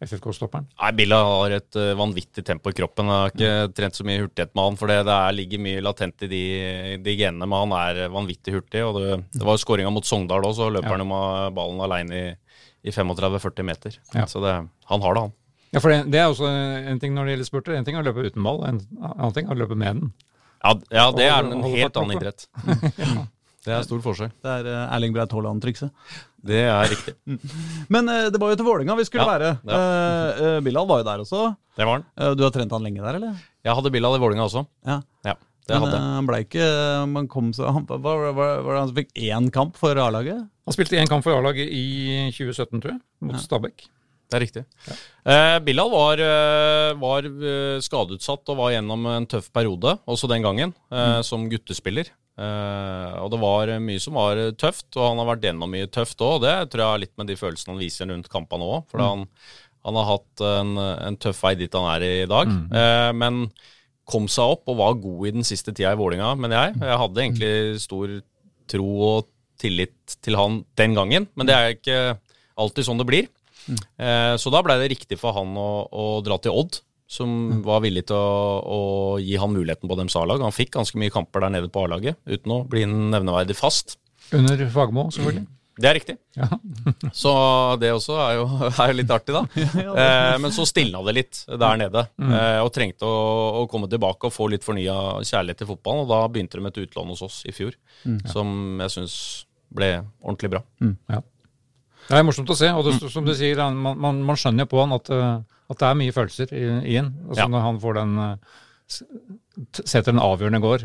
eh, 0.00 0.06
FFK-stopperen? 0.06 0.68
Nei, 0.80 0.90
Billa 0.98 1.18
har 1.26 1.54
et 1.56 1.78
uh, 1.78 1.92
vanvittig 1.98 2.44
tempo 2.46 2.72
i 2.72 2.76
kroppen. 2.76 3.10
Jeg 3.10 3.24
har 3.24 3.34
ikke 3.34 3.50
mm. 3.54 3.74
trent 3.78 3.98
så 3.98 4.06
mye 4.08 4.22
hurtighet 4.22 4.54
med 4.54 4.64
han, 4.64 4.78
for 4.80 4.92
det, 4.92 4.98
det 5.08 5.18
ligger 5.38 5.64
mye 5.64 5.84
latent 5.84 6.26
i 6.26 6.30
de, 6.32 6.42
de, 7.04 7.16
genene. 7.18 7.48
Men 7.48 7.64
han 7.66 7.76
er 7.80 8.14
vanvittig 8.14 8.54
hurtig. 8.56 8.84
og 8.86 9.00
Det, 9.00 9.18
det 9.38 9.44
var 9.48 9.58
jo 9.58 9.64
skåringa 9.64 9.92
mot 9.94 10.06
Sogndal 10.08 10.46
òg, 10.46 10.56
så 10.58 10.70
løper 10.72 10.94
ja. 10.94 11.00
han 11.00 11.10
med 11.10 11.58
ballen 11.58 11.82
aleine 11.88 12.22
i, 12.22 12.28
i 12.86 12.94
35-40 12.94 13.68
meter. 13.68 13.98
Ja. 14.14 14.28
Så 14.30 14.44
det, 14.44 14.54
han 14.92 15.06
har 15.06 15.18
det, 15.18 15.26
han. 15.28 15.36
Ja, 15.74 15.82
for 15.82 15.92
det, 15.92 16.04
det, 16.12 16.20
er 16.20 16.30
også 16.30 16.48
en 16.48 17.00
ting 17.02 17.12
når 17.16 17.26
det 17.26 17.34
gjelder 17.36 17.50
spurter. 17.50 17.76
En 17.76 17.88
ting 17.88 17.98
er 17.98 18.04
å 18.04 18.08
løpe 18.08 18.24
uten 18.24 18.46
ball, 18.46 18.62
en 18.64 18.80
annen 19.02 19.34
ting 19.36 19.50
er 19.50 19.56
å 19.58 19.62
løpe 19.64 19.76
med 19.76 20.00
den. 20.00 20.14
Ja, 20.62 20.78
ja 20.94 21.10
det 21.14 21.26
er 21.28 21.42
en 21.44 21.66
helt 21.66 21.98
annen 22.00 22.16
idrett. 22.16 22.48
Det 23.68 23.74
er 23.74 23.82
stor 23.84 23.98
forskjell. 24.00 24.30
Det 24.40 24.52
er 24.62 24.66
uh, 24.70 24.94
Erling 24.96 25.12
Braut 25.12 25.32
Haaland-trikset. 25.34 25.90
Det 26.44 26.60
er 26.70 26.90
riktig. 26.92 27.14
Men 27.94 28.08
uh, 28.10 28.28
det 28.32 28.40
var 28.40 28.52
jo 28.52 28.58
til 28.60 28.68
Vålinga 28.68 28.96
vi 28.98 29.06
skulle 29.08 29.26
ja, 29.26 29.34
være. 29.34 29.50
Ja. 29.66 29.82
Uh, 30.38 30.58
Bilal 30.64 30.88
var 30.88 31.02
jo 31.02 31.08
der 31.08 31.24
også. 31.24 31.44
Det 31.78 31.86
var 31.86 32.00
han. 32.00 32.08
du 32.38 32.42
har 32.42 32.54
trent 32.54 32.72
han 32.74 32.86
lenge 32.86 33.02
der, 33.02 33.18
eller? 33.20 33.36
Jeg 33.66 33.78
hadde 33.78 33.92
Bilal 33.94 34.16
i 34.16 34.22
Vålinga 34.22 34.46
også. 34.46 34.64
Ja. 34.86 35.00
ja 35.26 35.34
det 35.68 35.76
Men, 35.76 35.84
hadde 35.84 36.00
han 36.00 36.28
ble 36.28 36.38
ikke 36.46 36.66
man 37.12 37.26
kom 37.28 37.50
så, 37.52 37.68
han, 37.76 37.84
var, 37.88 38.00
var, 38.32 38.32
var, 38.64 38.70
det 38.72 38.78
han 38.80 38.88
som 38.88 38.96
fikk 38.96 39.10
én 39.20 39.50
kamp 39.52 39.76
for 39.76 40.00
A-laget? 40.00 40.40
Han 40.64 40.74
spilte 40.74 40.96
én 40.96 41.10
kamp 41.10 41.26
for 41.26 41.36
A-laget 41.36 41.68
i 41.68 41.84
2017, 42.32 42.80
tror 42.80 42.94
jeg, 42.94 43.00
mot 43.28 43.40
Stabæk. 43.42 43.84
Det 44.28 44.36
er 44.36 44.44
riktig. 44.44 44.62
Ja. 44.88 44.96
Eh, 45.32 45.58
Bilal 45.64 45.92
var, 45.92 46.22
var, 47.00 47.28
skadeutsatt 47.84 48.50
og 48.52 48.58
var 48.60 48.74
gjennom 48.74 49.06
en 49.08 49.28
tøff 49.28 49.48
periode, 49.56 49.94
også 50.08 50.28
den 50.28 50.44
gangen, 50.44 50.74
eh, 50.92 51.04
mm. 51.18 51.28
som 51.28 51.46
guttespiller. 51.52 52.10
Eh, 52.38 53.14
og 53.18 53.32
det 53.32 53.40
var 53.42 53.72
mye 53.82 54.02
som 54.02 54.18
var 54.18 54.40
tøft, 54.60 54.88
og 54.96 55.04
han 55.04 55.22
har 55.22 55.30
vært 55.32 55.48
gjennom 55.48 55.72
mye 55.74 55.88
tøft 55.90 56.22
òg. 56.24 56.42
Det 56.44 56.54
tror 56.72 56.84
jeg 56.84 56.92
har 56.92 57.02
litt 57.04 57.16
med 57.20 57.30
de 57.30 57.38
følelsene 57.38 57.74
han 57.74 57.82
viser 57.82 58.10
rundt 58.10 58.30
kampene 58.32 58.68
òg. 58.68 58.86
For 58.92 59.02
mm. 59.02 59.08
han, 59.08 59.24
han, 59.88 59.98
har 60.00 60.10
hatt 60.12 60.44
en, 60.52 60.76
en, 60.78 61.18
tøff 61.20 61.42
vei 61.46 61.56
dit 61.58 61.78
han 61.78 61.88
er 61.96 62.06
i 62.06 62.28
dag. 62.30 62.52
Mm. 62.52 62.62
Uh, 62.72 63.10
men 63.18 63.40
kom 64.08 64.28
seg 64.32 64.54
opp 64.56 64.70
og 64.70 64.78
var 64.78 65.00
god 65.02 65.26
i 65.28 65.34
den 65.36 65.46
siste 65.46 65.74
tida 65.74 65.92
i 65.92 66.00
Vålinga, 66.00 66.32
men 66.40 66.54
jeg. 66.54 66.76
Jeg 66.80 67.00
hadde 67.02 67.24
egentlig 67.24 67.82
stor 67.84 68.14
tro 68.68 68.88
og 69.10 69.28
tillit 69.60 70.16
til 70.24 70.38
han 70.38 70.62
den 70.78 70.94
gangen, 70.96 71.26
men 71.36 71.48
det 71.48 71.56
er 71.56 71.74
ikke 71.74 71.98
alltid 72.58 72.86
sånn 72.86 73.00
det 73.02 73.08
blir. 73.08 73.28
Eh, 73.68 74.34
så 74.40 74.52
da 74.52 74.62
blei 74.64 74.78
det 74.80 74.92
riktig 74.94 75.18
for 75.20 75.36
han 75.36 75.56
å, 75.60 75.70
å, 75.92 76.04
dra 76.24 76.38
til 76.40 76.56
Odd, 76.56 76.80
som 77.08 77.28
mm. 77.28 77.60
var 77.64 77.82
villig 77.84 78.04
til 78.10 78.18
å, 78.18 78.58
å, 78.60 78.80
gi 79.22 79.38
han 79.40 79.54
muligheten 79.54 79.88
på 79.88 79.96
deres 79.96 80.16
A-lag. 80.20 80.44
Han 80.44 80.54
fikk 80.54 80.74
ganske 80.76 81.00
mye 81.00 81.12
kamper 81.12 81.44
der 81.44 81.54
nede 81.56 81.70
på 81.72 81.86
A-laget, 81.86 82.20
uten 82.28 82.52
å 82.52 82.64
bli 82.68 82.84
nevneverdig 82.88 83.56
fast. 83.56 83.96
Under 84.36 84.60
Fagermo, 84.68 85.08
selvfølgelig. 85.14 85.46
Det 85.78 85.86
er 85.86 85.94
riktig. 85.94 86.16
Ja. 86.34 86.48
så 87.22 87.32
det 87.80 87.92
også 87.94 88.18
er 88.20 88.34
jo, 88.40 88.46
er 88.82 88.92
jo 88.92 88.98
litt 88.98 89.14
artig, 89.14 89.36
da. 89.36 89.44
eh, 90.04 90.34
men 90.42 90.52
så 90.54 90.66
stilna 90.68 91.00
det 91.06 91.16
litt 91.16 91.42
der 91.48 91.80
nede, 91.80 92.04
mm. 92.18 92.34
eh, 92.34 92.60
og 92.64 92.72
trengte 92.74 93.08
å, 93.08 93.18
å, 93.62 93.64
komme 93.70 93.88
tilbake 93.90 94.28
og 94.28 94.34
få 94.34 94.50
litt 94.52 94.66
fornya 94.66 94.98
kjærlighet 95.22 95.62
til 95.62 95.70
fotballen. 95.72 96.04
Og 96.04 96.12
da 96.12 96.20
begynte 96.28 96.58
de 96.58 96.66
med 96.66 96.74
et 96.74 96.88
utlån 96.88 97.14
hos 97.14 97.24
oss 97.24 97.40
i 97.48 97.54
fjor, 97.56 97.78
mm. 98.04 98.20
som 98.34 98.52
jeg 98.84 98.96
syns 98.98 99.18
ble 99.72 99.94
ordentlig 100.20 100.52
bra. 100.56 100.64
Mm. 100.82 100.96
Ja. 101.12 101.22
Det 102.08 102.16
er 102.16 102.24
morsomt 102.24 102.50
å 102.52 102.56
se. 102.56 102.70
Og 102.72 102.86
det, 102.86 102.96
som 103.12 103.26
du 103.26 103.34
sier, 103.36 103.60
man, 103.76 103.98
man, 104.00 104.20
man 104.24 104.38
skjønner 104.40 104.64
jo 104.64 104.72
på 104.72 104.82
han 104.82 104.96
at, 104.96 105.10
eh, 105.12 105.62
at, 105.68 105.78
det 105.80 105.88
er 105.90 105.98
mye 106.00 106.16
følelser 106.16 106.52
i, 106.56 106.64
i 106.94 106.98
en. 107.00 107.12
Altså 107.28 107.44
ja. 107.44 107.48
Når 107.52 107.64
han 107.66 107.80
får 107.84 107.98
den 108.00 108.20
eh, 108.24 108.58
Setter 108.88 110.14
den 110.14 110.22
avgjørende 110.22 110.62
gård 110.64 110.84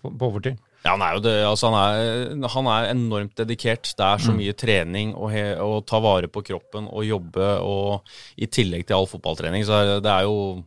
på, 0.00 0.10
på 0.10 0.30
overtid. 0.32 0.56
Ja, 0.86 0.94
han 0.94 1.02
er 1.02 1.16
jo 1.16 1.22
det. 1.24 1.34
Altså, 1.46 1.70
han, 1.70 1.76
er, 1.76 2.48
han 2.52 2.70
er 2.70 2.88
enormt 2.92 3.36
dedikert. 3.38 3.90
Det 3.98 4.06
er 4.06 4.22
så 4.22 4.32
mm. 4.34 4.40
mye 4.40 4.54
trening 4.58 5.12
å 5.18 5.70
ta 5.86 6.00
vare 6.02 6.30
på 6.30 6.42
kroppen 6.46 6.86
og 6.90 7.06
jobbe, 7.06 7.50
og 7.62 8.06
i 8.38 8.48
tillegg 8.50 8.86
til 8.86 9.00
all 9.00 9.08
fotballtrening, 9.10 9.66
så 9.66 9.80
er 9.80 9.92
det 10.02 10.12
er 10.12 10.26
jo 10.28 10.64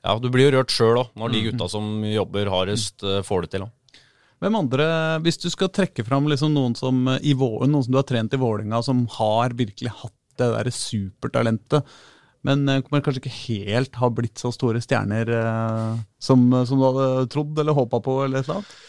Ja, 0.00 0.14
du 0.16 0.30
blir 0.32 0.48
jo 0.48 0.56
rørt 0.56 0.72
sjøl 0.72 0.98
òg, 1.02 1.10
når 1.18 1.34
de 1.34 1.40
mm. 1.40 1.46
gutta 1.50 1.68
som 1.70 1.90
jobber 2.08 2.50
hardest, 2.52 3.02
eh, 3.04 3.20
får 3.26 3.46
det 3.46 3.52
til. 3.54 3.66
Også. 3.66 3.79
Hvem 4.40 4.56
andre, 4.56 4.86
Hvis 5.20 5.40
du 5.40 5.50
skal 5.52 5.68
trekke 5.68 6.04
fram 6.06 6.28
liksom 6.30 6.54
noen, 6.56 6.76
som, 6.76 7.06
eh, 7.08 7.34
noen 7.34 7.84
som 7.84 7.92
du 7.92 7.98
har 8.00 8.08
trent 8.08 8.32
i 8.32 8.40
Vålinga, 8.40 8.82
som 8.82 9.06
har 9.18 9.50
virkelig 9.50 9.92
hatt 10.00 10.16
det 10.40 10.48
der 10.54 10.70
supertalentet, 10.72 11.84
men 12.42 12.68
eh, 12.68 12.80
kommer 12.80 13.04
kanskje 13.04 13.20
ikke 13.20 13.40
helt 13.48 13.98
har 14.00 14.14
blitt 14.16 14.40
så 14.40 14.48
store 14.54 14.80
stjerner 14.80 15.28
eh, 15.28 15.98
som, 16.18 16.46
som, 16.64 16.80
du 16.80 16.86
hadde 16.88 17.28
trodd 17.28 17.60
eller 17.60 17.76
håpa 17.76 18.00
på? 18.00 18.24
eller 18.24 18.40
et 18.40 18.48
eller 18.48 18.62
annet? 18.62 18.80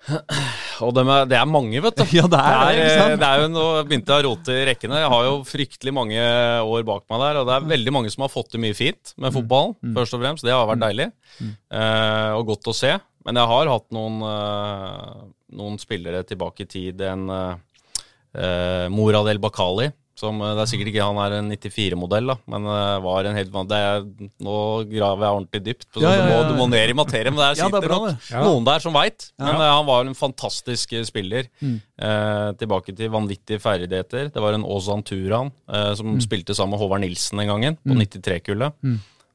Og 0.86 0.94
dem 0.96 1.10
er, 1.12 1.26
det 1.28 1.36
er 1.36 1.50
mange, 1.50 1.82
vet 1.82 1.98
du. 1.98 2.06
Ja, 2.20 2.28
det 2.30 2.38
er 2.38 2.70
det, 2.70 2.86
ikke 2.86 3.18
det 3.20 3.26
er 3.26 3.42
jo 3.42 3.50
Nå 3.52 3.66
begynte 3.90 4.14
jeg 4.14 4.22
å 4.22 4.28
rote 4.30 4.54
i 4.54 4.64
rekkene. 4.70 5.02
Jeg 5.02 5.10
har 5.12 5.26
jo 5.26 5.34
fryktelig 5.44 5.92
mange 5.92 6.22
år 6.62 6.86
bak 6.88 7.04
meg 7.10 7.26
der, 7.26 7.42
og 7.42 7.50
det 7.50 7.58
er 7.58 7.68
veldig 7.74 7.96
mange 7.98 8.14
som 8.14 8.24
har 8.24 8.32
fått 8.32 8.54
det 8.54 8.62
mye 8.62 8.78
fint 8.78 9.12
med 9.20 9.34
fotballen, 9.34 9.74
først 9.98 10.16
og 10.16 10.22
fremst. 10.22 10.46
Det 10.46 10.54
har 10.54 10.70
vært 10.70 10.86
deilig 10.86 11.10
eh, 11.42 12.30
og 12.38 12.46
godt 12.54 12.70
å 12.70 12.78
se. 12.78 12.94
Men 13.26 13.36
jeg 13.36 13.50
har 13.50 13.68
hatt 13.68 13.88
noen, 13.92 14.20
eh, 14.24 15.24
noen 15.60 15.78
spillere 15.82 16.22
tilbake 16.24 16.64
i 16.64 16.70
tid. 16.70 17.00
En 17.04 17.26
uh, 17.28 18.86
Morad 18.92 19.28
El 19.28 19.40
Bakali. 19.42 19.90
Som, 20.20 20.36
det 20.42 20.60
er 20.60 20.68
sikkert 20.68 20.90
ikke 20.90 21.04
han 21.06 21.16
er 21.22 21.32
en 21.38 21.46
94-modell, 21.48 22.26
da, 22.28 22.34
men 22.52 22.66
var 23.00 23.24
en 23.24 23.36
helt 23.38 23.54
er, 23.72 24.02
Nå 24.44 24.56
graver 24.90 25.24
jeg 25.24 25.36
ordentlig 25.38 25.60
dypt. 25.64 25.86
på 25.94 26.02
Ja, 26.02 26.10
ja, 26.12 26.18
ja, 26.18 26.24
du, 26.26 26.32
må, 26.34 26.40
du 26.50 26.58
må 26.58 26.66
ned 26.68 26.92
i 26.92 26.96
materien. 26.98 27.32
Men 27.32 27.40
der 27.46 27.54
det 27.56 27.62
er 27.64 27.70
sitter 27.70 27.86
bra, 27.86 28.42
noen 28.44 28.66
der 28.68 28.84
som 28.84 28.92
veit. 28.98 29.30
Men 29.40 29.56
han 29.62 29.86
var 29.88 30.04
en 30.04 30.18
fantastisk 30.18 30.92
spiller. 31.08 31.48
Mm. 31.64 31.78
Eh, 32.04 32.48
tilbake 32.60 32.92
til 32.98 33.08
vanvittige 33.14 33.62
ferdigheter. 33.64 34.28
Det 34.34 34.44
var 34.44 34.58
en 34.58 34.66
Ozan 34.68 35.06
Turan 35.08 35.54
eh, 35.72 35.94
som 35.96 36.12
Mm. 36.18 36.20
spilte 36.26 36.52
sammen 36.58 36.76
med 36.76 36.82
Håvard 36.84 37.00
Nilsen 37.06 37.40
den 37.40 37.48
gangen, 37.54 37.80
på 37.80 37.96
93-kullet. 37.96 38.76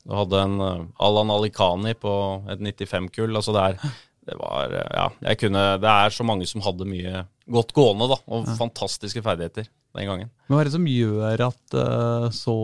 Du 0.06 0.14
hadde 0.14 0.42
en 0.46 0.60
uh, 0.62 0.84
Allan 1.02 1.34
Alikani 1.34 1.96
på 1.98 2.12
et 2.52 2.62
95-kull. 2.62 3.34
Altså 3.36 3.56
det 3.56 3.64
er 3.70 3.96
det 4.26 4.38
var, 4.40 4.72
eh, 4.74 4.94
ja, 4.98 5.34
kunne, 5.38 5.64
det 5.82 5.90
er 5.92 6.14
så 6.14 6.26
mange 6.26 6.48
som 6.50 6.64
hadde 6.66 6.88
mye 6.90 7.26
godt 7.52 7.76
gående 7.78 8.08
da, 8.10 8.18
og 8.34 8.48
fantastiske 8.58 9.22
ferdigheter 9.26 9.68
den 9.96 10.10
gangen. 10.10 10.32
Men 10.48 10.56
hva 10.56 10.64
er 10.64 10.70
det 10.70 10.74
som 10.74 10.88
gjør 10.90 11.44
at 11.46 11.78
uh, 11.78 12.26
så 12.34 12.56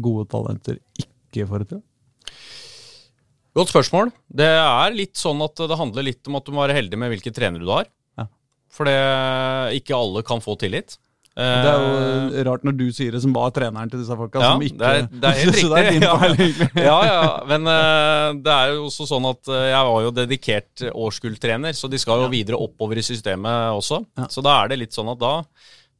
gode 0.00 0.24
talenter 0.32 0.78
ikke 0.96 1.44
får 1.50 1.64
det 1.64 1.68
til? 1.74 1.82
Godt 3.58 3.72
spørsmål. 3.72 4.12
Det 4.40 4.48
er 4.48 4.96
litt 4.96 5.18
sånn 5.18 5.42
at 5.44 5.60
det 5.60 5.78
handler 5.78 6.06
litt 6.06 6.30
om 6.30 6.38
at 6.38 6.46
du 6.46 6.54
må 6.54 6.62
være 6.64 6.78
heldig 6.78 7.00
med 7.00 7.12
hvilke 7.12 7.34
trenere 7.36 7.64
du 7.64 7.72
har. 7.72 7.88
Ja. 8.20 8.28
For 8.72 8.88
det, 8.88 8.98
ikke 9.80 9.98
alle 9.98 10.24
kan 10.26 10.42
få 10.44 10.56
tillit. 10.60 10.96
Det 11.38 11.70
er 11.70 11.82
jo 11.84 12.44
rart 12.48 12.64
når 12.66 12.74
du 12.78 12.84
sier 12.94 13.14
det, 13.14 13.20
som 13.22 13.34
var 13.36 13.52
treneren 13.54 13.90
til 13.92 14.02
disse 14.02 14.16
folka. 14.18 14.42
Ja, 14.42 14.52
som 14.56 14.64
ikke, 14.66 14.78
det 14.80 14.88
er, 14.90 15.08
det 15.12 15.30
er 15.30 15.38
helt 15.42 15.58
riktig. 15.58 15.70
det 15.70 15.78
er 15.78 16.08
ja. 16.08 16.16
feil, 16.18 16.84
ja, 16.88 16.98
ja, 17.06 17.32
men 17.52 17.70
uh, 17.70 18.28
det 18.42 18.54
er 18.54 18.74
jo 18.74 18.88
også 18.88 19.06
sånn 19.08 19.28
at 19.30 19.52
eh, 19.54 19.68
jeg 19.70 19.88
var 19.90 20.04
jo 20.04 20.12
dedikert 20.16 20.84
årskulltrener, 20.90 21.76
så 21.78 21.90
de 21.90 22.00
skal 22.02 22.24
jo 22.24 22.30
videre 22.32 22.58
oppover 22.58 22.98
i 22.98 23.06
systemet 23.06 23.78
også. 23.78 24.02
Så 24.32 24.44
da 24.44 24.58
er 24.62 24.72
det 24.72 24.82
litt 24.82 24.96
sånn 24.96 25.12
at 25.14 25.22
da 25.22 25.34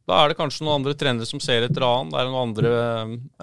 da 0.08 0.22
er 0.22 0.30
det 0.32 0.38
kanskje 0.38 0.64
noen 0.64 0.78
andre 0.80 0.94
trenere 0.96 1.28
som 1.28 1.40
ser 1.42 1.66
etter 1.66 1.84
annen. 1.84 2.08
Det 2.14 2.20
er 2.20 2.28
noen 2.30 2.48
andre 2.48 2.70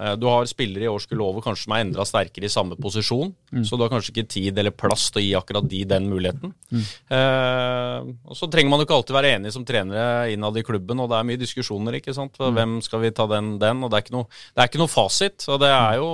eh, 0.02 0.14
Du 0.18 0.26
har 0.26 0.48
spillere 0.50 0.88
i 0.88 0.90
årskull 0.90 1.22
over 1.22 1.44
kanskje 1.44 1.68
som 1.68 1.76
er 1.76 1.84
enda 1.84 2.06
sterkere 2.08 2.48
i 2.48 2.52
samme 2.52 2.78
posisjon. 2.80 3.30
Mm. 3.54 3.62
Så 3.68 3.78
du 3.78 3.84
har 3.84 3.92
kanskje 3.92 4.12
ikke 4.12 4.26
tid 4.34 4.58
eller 4.58 4.74
plass 4.74 5.08
til 5.12 5.22
å 5.22 5.24
gi 5.24 5.30
akkurat 5.38 5.68
de 5.70 5.84
den 5.86 6.08
muligheten. 6.10 6.54
Mm. 6.74 6.82
Eh, 7.18 8.10
og 8.26 8.38
så 8.38 8.50
trenger 8.50 8.72
man 8.72 8.82
jo 8.82 8.88
ikke 8.88 8.98
alltid 8.98 9.18
være 9.18 9.32
enig 9.36 9.54
som 9.54 9.66
trenere 9.68 10.32
innad 10.34 10.58
i 10.58 10.66
klubben, 10.66 11.04
og 11.04 11.12
det 11.12 11.20
er 11.20 11.30
mye 11.30 11.42
diskusjoner, 11.44 12.00
ikke 12.00 12.16
sant. 12.16 12.34
Mm. 12.40 12.58
Hvem 12.58 12.76
skal 12.88 13.04
vi 13.04 13.14
ta 13.14 13.28
den, 13.30 13.54
den? 13.62 13.86
Og 13.86 13.92
det 13.92 14.00
er 14.00 14.06
ikke 14.08 14.18
noe, 14.18 14.30
det 14.50 14.64
er 14.64 14.72
ikke 14.72 14.82
noe 14.82 14.90
fasit. 14.90 15.46
Og 15.46 15.62
det 15.62 15.70
er 15.70 16.00
jo, 16.02 16.10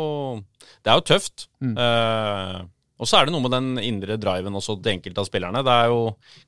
det 0.85 0.93
er 0.93 1.01
jo 1.01 1.09
tøft. 1.15 1.49
Mm. 1.65 1.75
Eh, 1.81 2.63
og 3.03 3.09
så 3.11 3.19
er 3.19 3.27
det 3.27 3.35
noe 3.35 3.43
med 3.43 3.53
den 3.57 3.71
indre 3.83 4.15
driven 4.23 4.55
også 4.55 4.77
til 4.79 4.93
enkelte 4.95 5.25
av 5.25 5.27
spillerne. 5.27 5.65
Det 5.67 5.75
er 5.75 5.91
jo 5.91 6.01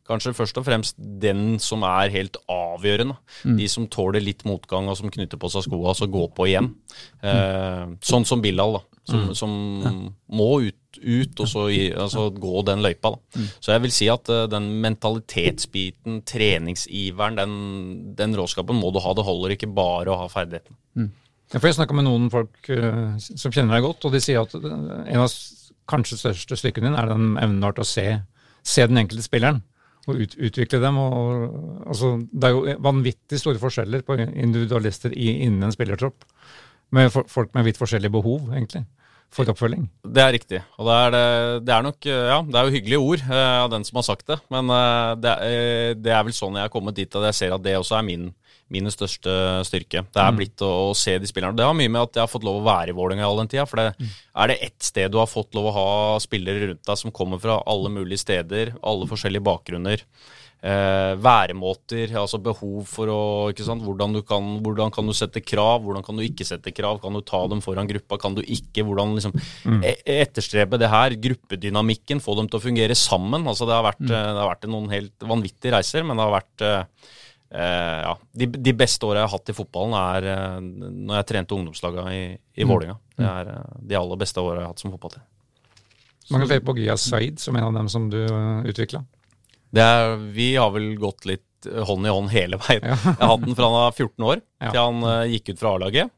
kanskje 0.06 0.34
først 0.38 0.60
og 0.62 0.66
fremst 0.68 0.94
den 0.98 1.58
som 1.62 1.82
er 1.88 2.12
helt 2.14 2.38
avgjørende. 2.46 3.16
Mm. 3.42 3.56
De 3.58 3.66
som 3.72 3.88
tåler 3.90 4.22
litt 4.22 4.44
motgang, 4.46 4.86
og 4.88 4.96
som 5.00 5.10
knytter 5.10 5.40
på 5.42 5.50
seg 5.50 5.66
skoa 5.66 5.90
og 5.92 5.98
så 5.98 6.06
går 6.10 6.30
på 6.36 6.46
igjen. 6.52 6.70
Eh, 7.26 7.84
sånn 8.06 8.26
som 8.28 8.42
Bilal, 8.44 8.78
da. 8.78 8.84
Som, 9.04 9.20
Mm. 9.26 9.34
som 9.36 9.50
må 10.32 10.46
ut, 10.64 10.96
ut 10.96 11.40
og 11.42 11.48
så 11.50 11.66
i, 11.68 11.80
altså, 11.92 12.30
gå 12.32 12.62
den 12.64 12.80
løypa. 12.80 13.10
Da. 13.12 13.18
Mm. 13.36 13.48
Så 13.60 13.72
jeg 13.74 13.82
vil 13.84 13.92
si 13.92 14.06
at 14.08 14.30
uh, 14.32 14.46
den 14.48 14.70
mentalitetsbiten, 14.80 16.22
treningsiveren, 16.24 17.36
den, 17.36 18.14
den 18.16 18.36
råskapen 18.38 18.78
må 18.80 18.92
du 18.94 19.02
ha. 19.04 19.12
Det 19.12 19.26
holder 19.26 19.54
ikke 19.56 19.68
bare 19.76 20.08
å 20.14 20.22
ha 20.22 20.30
ferdigheten. 20.32 20.78
Ja, 21.52 21.60
for 21.60 21.68
Jeg 21.68 21.76
snakka 21.76 21.94
med 21.94 22.06
noen 22.08 22.30
folk 22.32 22.56
uh, 22.72 23.14
som 23.20 23.52
kjenner 23.52 23.76
deg 23.76 23.84
godt, 23.84 24.06
og 24.08 24.14
de 24.16 24.22
sier 24.24 24.40
at 24.40 24.54
eh, 24.56 24.64
en 25.12 25.20
av 25.22 25.28
kanskje 25.90 26.18
største 26.20 26.56
styrkene 26.60 26.90
din 26.90 26.98
er 26.98 27.10
den 27.10 27.34
evnen 27.40 27.60
du 27.60 27.66
har 27.68 27.76
til 27.76 27.84
å 27.86 27.88
se, 27.88 28.06
se 28.64 28.86
den 28.90 29.00
enkelte 29.02 29.24
spilleren. 29.26 29.62
Og 30.04 30.18
ut, 30.20 30.34
utvikle 30.36 30.82
dem. 30.82 30.98
Og, 31.00 31.14
og, 31.16 31.68
altså, 31.88 32.10
det 32.32 32.48
er 32.50 32.52
jo 32.56 32.74
vanvittig 32.84 33.38
store 33.40 33.60
forskjeller 33.62 34.02
på 34.04 34.18
individualister 34.20 35.14
i, 35.16 35.30
innen 35.46 35.64
en 35.64 35.72
spillertropp. 35.72 36.26
Med 36.94 37.08
for, 37.14 37.24
folk 37.32 37.54
med 37.56 37.64
vidt 37.66 37.80
forskjellige 37.80 38.12
behov, 38.12 38.50
egentlig, 38.52 38.82
for 39.34 39.48
oppfølging. 39.50 39.86
Det 40.04 40.20
er 40.22 40.34
riktig. 40.36 40.60
Og 40.76 40.86
det 40.90 40.98
er, 41.06 41.16
det, 41.64 41.72
er 41.74 41.86
nok 41.88 42.06
Ja, 42.10 42.36
det 42.44 42.60
er 42.60 42.68
jo 42.68 42.74
hyggelige 42.76 43.00
ord 43.02 43.24
eh, 43.24 43.56
av 43.64 43.70
den 43.72 43.86
som 43.88 43.96
har 43.98 44.06
sagt 44.06 44.28
det, 44.30 44.36
men 44.52 44.68
eh, 44.70 45.14
det, 45.24 45.32
er- 45.32 45.56
eh, 45.56 45.94
det 45.98 46.12
er 46.14 46.22
vel 46.28 46.36
sånn 46.36 46.60
jeg 46.60 46.68
har 46.68 46.74
kommet 46.76 47.00
dit 47.00 47.16
at 47.18 47.24
jeg 47.30 47.38
ser 47.40 47.56
at 47.56 47.64
det 47.64 47.74
også 47.80 47.96
er 47.98 48.06
min, 48.06 48.28
mine 48.74 48.92
største 48.92 49.32
styrke. 49.68 50.04
Det 50.10 50.22
er 50.22 50.36
blitt 50.36 50.64
å, 50.64 50.70
å 50.90 50.94
se 50.98 51.16
de 51.20 51.30
spillerne. 51.30 51.56
Det 51.58 51.66
har 51.66 51.76
mye 51.78 51.92
med 51.92 52.02
at 52.02 52.18
jeg 52.18 52.24
har 52.26 52.32
fått 52.32 52.46
lov 52.46 52.60
å 52.60 52.66
være 52.66 52.92
i 52.92 52.96
Vålerenga 52.98 53.28
all 53.28 53.42
den 53.44 53.52
tida. 53.52 53.66
For 53.70 53.80
det, 53.80 54.12
er 54.34 54.50
det 54.50 54.60
ett 54.68 54.86
sted 54.86 55.12
du 55.14 55.20
har 55.22 55.30
fått 55.30 55.56
lov 55.56 55.70
å 55.70 55.76
ha 55.78 55.90
spillere 56.22 56.70
rundt 56.70 56.86
deg 56.86 57.00
som 57.00 57.14
kommer 57.14 57.42
fra 57.42 57.60
alle 57.70 57.92
mulige 57.94 58.24
steder, 58.24 58.74
alle 58.82 59.08
forskjellige 59.10 59.46
bakgrunner, 59.46 60.02
eh, 60.64 61.12
væremåter, 61.20 62.12
altså 62.18 62.40
behov 62.42 62.88
for 62.88 63.10
å 63.12 63.20
ikke 63.52 63.66
sant? 63.66 63.84
Hvordan, 63.84 64.16
du 64.16 64.22
kan, 64.26 64.46
hvordan 64.64 64.92
kan 64.94 65.08
du 65.08 65.14
sette 65.16 65.42
krav, 65.44 65.84
hvordan 65.84 66.04
kan 66.06 66.18
du 66.18 66.24
ikke 66.24 66.46
sette 66.48 66.72
krav, 66.74 67.00
kan 67.02 67.16
du 67.16 67.22
ta 67.26 67.44
dem 67.50 67.62
foran 67.64 67.90
gruppa, 67.90 68.18
kan 68.20 68.36
du 68.36 68.42
ikke, 68.42 68.86
hvordan 68.86 69.16
liksom 69.18 69.34
mm. 69.34 69.82
etterstrebe 70.16 70.80
det 70.80 70.92
her, 70.92 71.18
gruppedynamikken, 71.26 72.22
få 72.24 72.38
dem 72.40 72.48
til 72.50 72.60
å 72.60 72.64
fungere 72.64 72.96
sammen. 72.98 73.46
Altså 73.50 73.68
det 73.68 73.76
har 73.76 73.86
vært, 73.90 74.04
mm. 74.04 74.14
det 74.14 74.24
har 74.40 74.54
vært 74.54 74.70
noen 74.72 74.90
helt 74.94 75.28
vanvittige 75.34 75.76
reiser, 75.76 76.06
men 76.06 76.18
det 76.18 76.26
har 76.26 76.36
vært 76.38 76.64
eh, 76.64 76.80
eh, 76.80 77.22
ja, 77.58 78.14
de, 78.32 78.46
de 78.46 78.72
beste 78.74 79.06
åra 79.06 79.22
jeg 79.22 79.28
har 79.28 79.34
hatt 79.36 79.52
i 79.52 79.56
fotballen, 79.56 79.94
er 79.98 80.28
eh, 80.32 80.56
når 81.06 81.20
jeg 81.20 81.28
trente 81.30 81.54
ungdomslaga 81.54 82.06
i, 82.10 82.22
i 82.34 82.66
Vålinga. 82.66 82.96
Det 83.14 83.28
er 83.30 83.50
eh, 83.52 83.76
de 83.92 83.98
aller 84.00 84.20
beste 84.20 84.42
åra 84.42 84.60
jeg 84.60 84.66
har 84.66 84.74
hatt 84.74 84.82
som 84.82 84.94
fotballtrener. 84.94 85.28
Mange 86.32 86.48
flere 86.48 86.64
på 86.64 86.72
Gia 86.78 86.96
Said 86.96 87.38
som 87.42 87.56
en 87.60 87.66
av 87.68 87.74
dem 87.76 87.88
som 87.92 88.08
du 88.10 88.22
utvikla. 88.64 89.02
Vi 90.34 90.56
har 90.56 90.70
vel 90.70 90.94
gått 90.98 91.26
litt 91.28 91.66
eh, 91.70 91.82
hånd 91.84 92.06
i 92.06 92.12
hånd 92.12 92.30
hele 92.34 92.58
veien. 92.62 92.84
Ja. 92.84 92.98
Jeg 93.04 93.20
har 93.20 93.32
hatt 93.34 93.46
den 93.46 93.56
fra 93.58 93.70
han 93.70 93.78
var 93.78 93.96
14 93.96 94.28
år, 94.30 94.44
til 94.70 94.80
han 94.80 95.08
eh, 95.10 95.32
gikk 95.34 95.54
ut 95.54 95.62
fra 95.62 95.74
A-laget. 95.76 96.14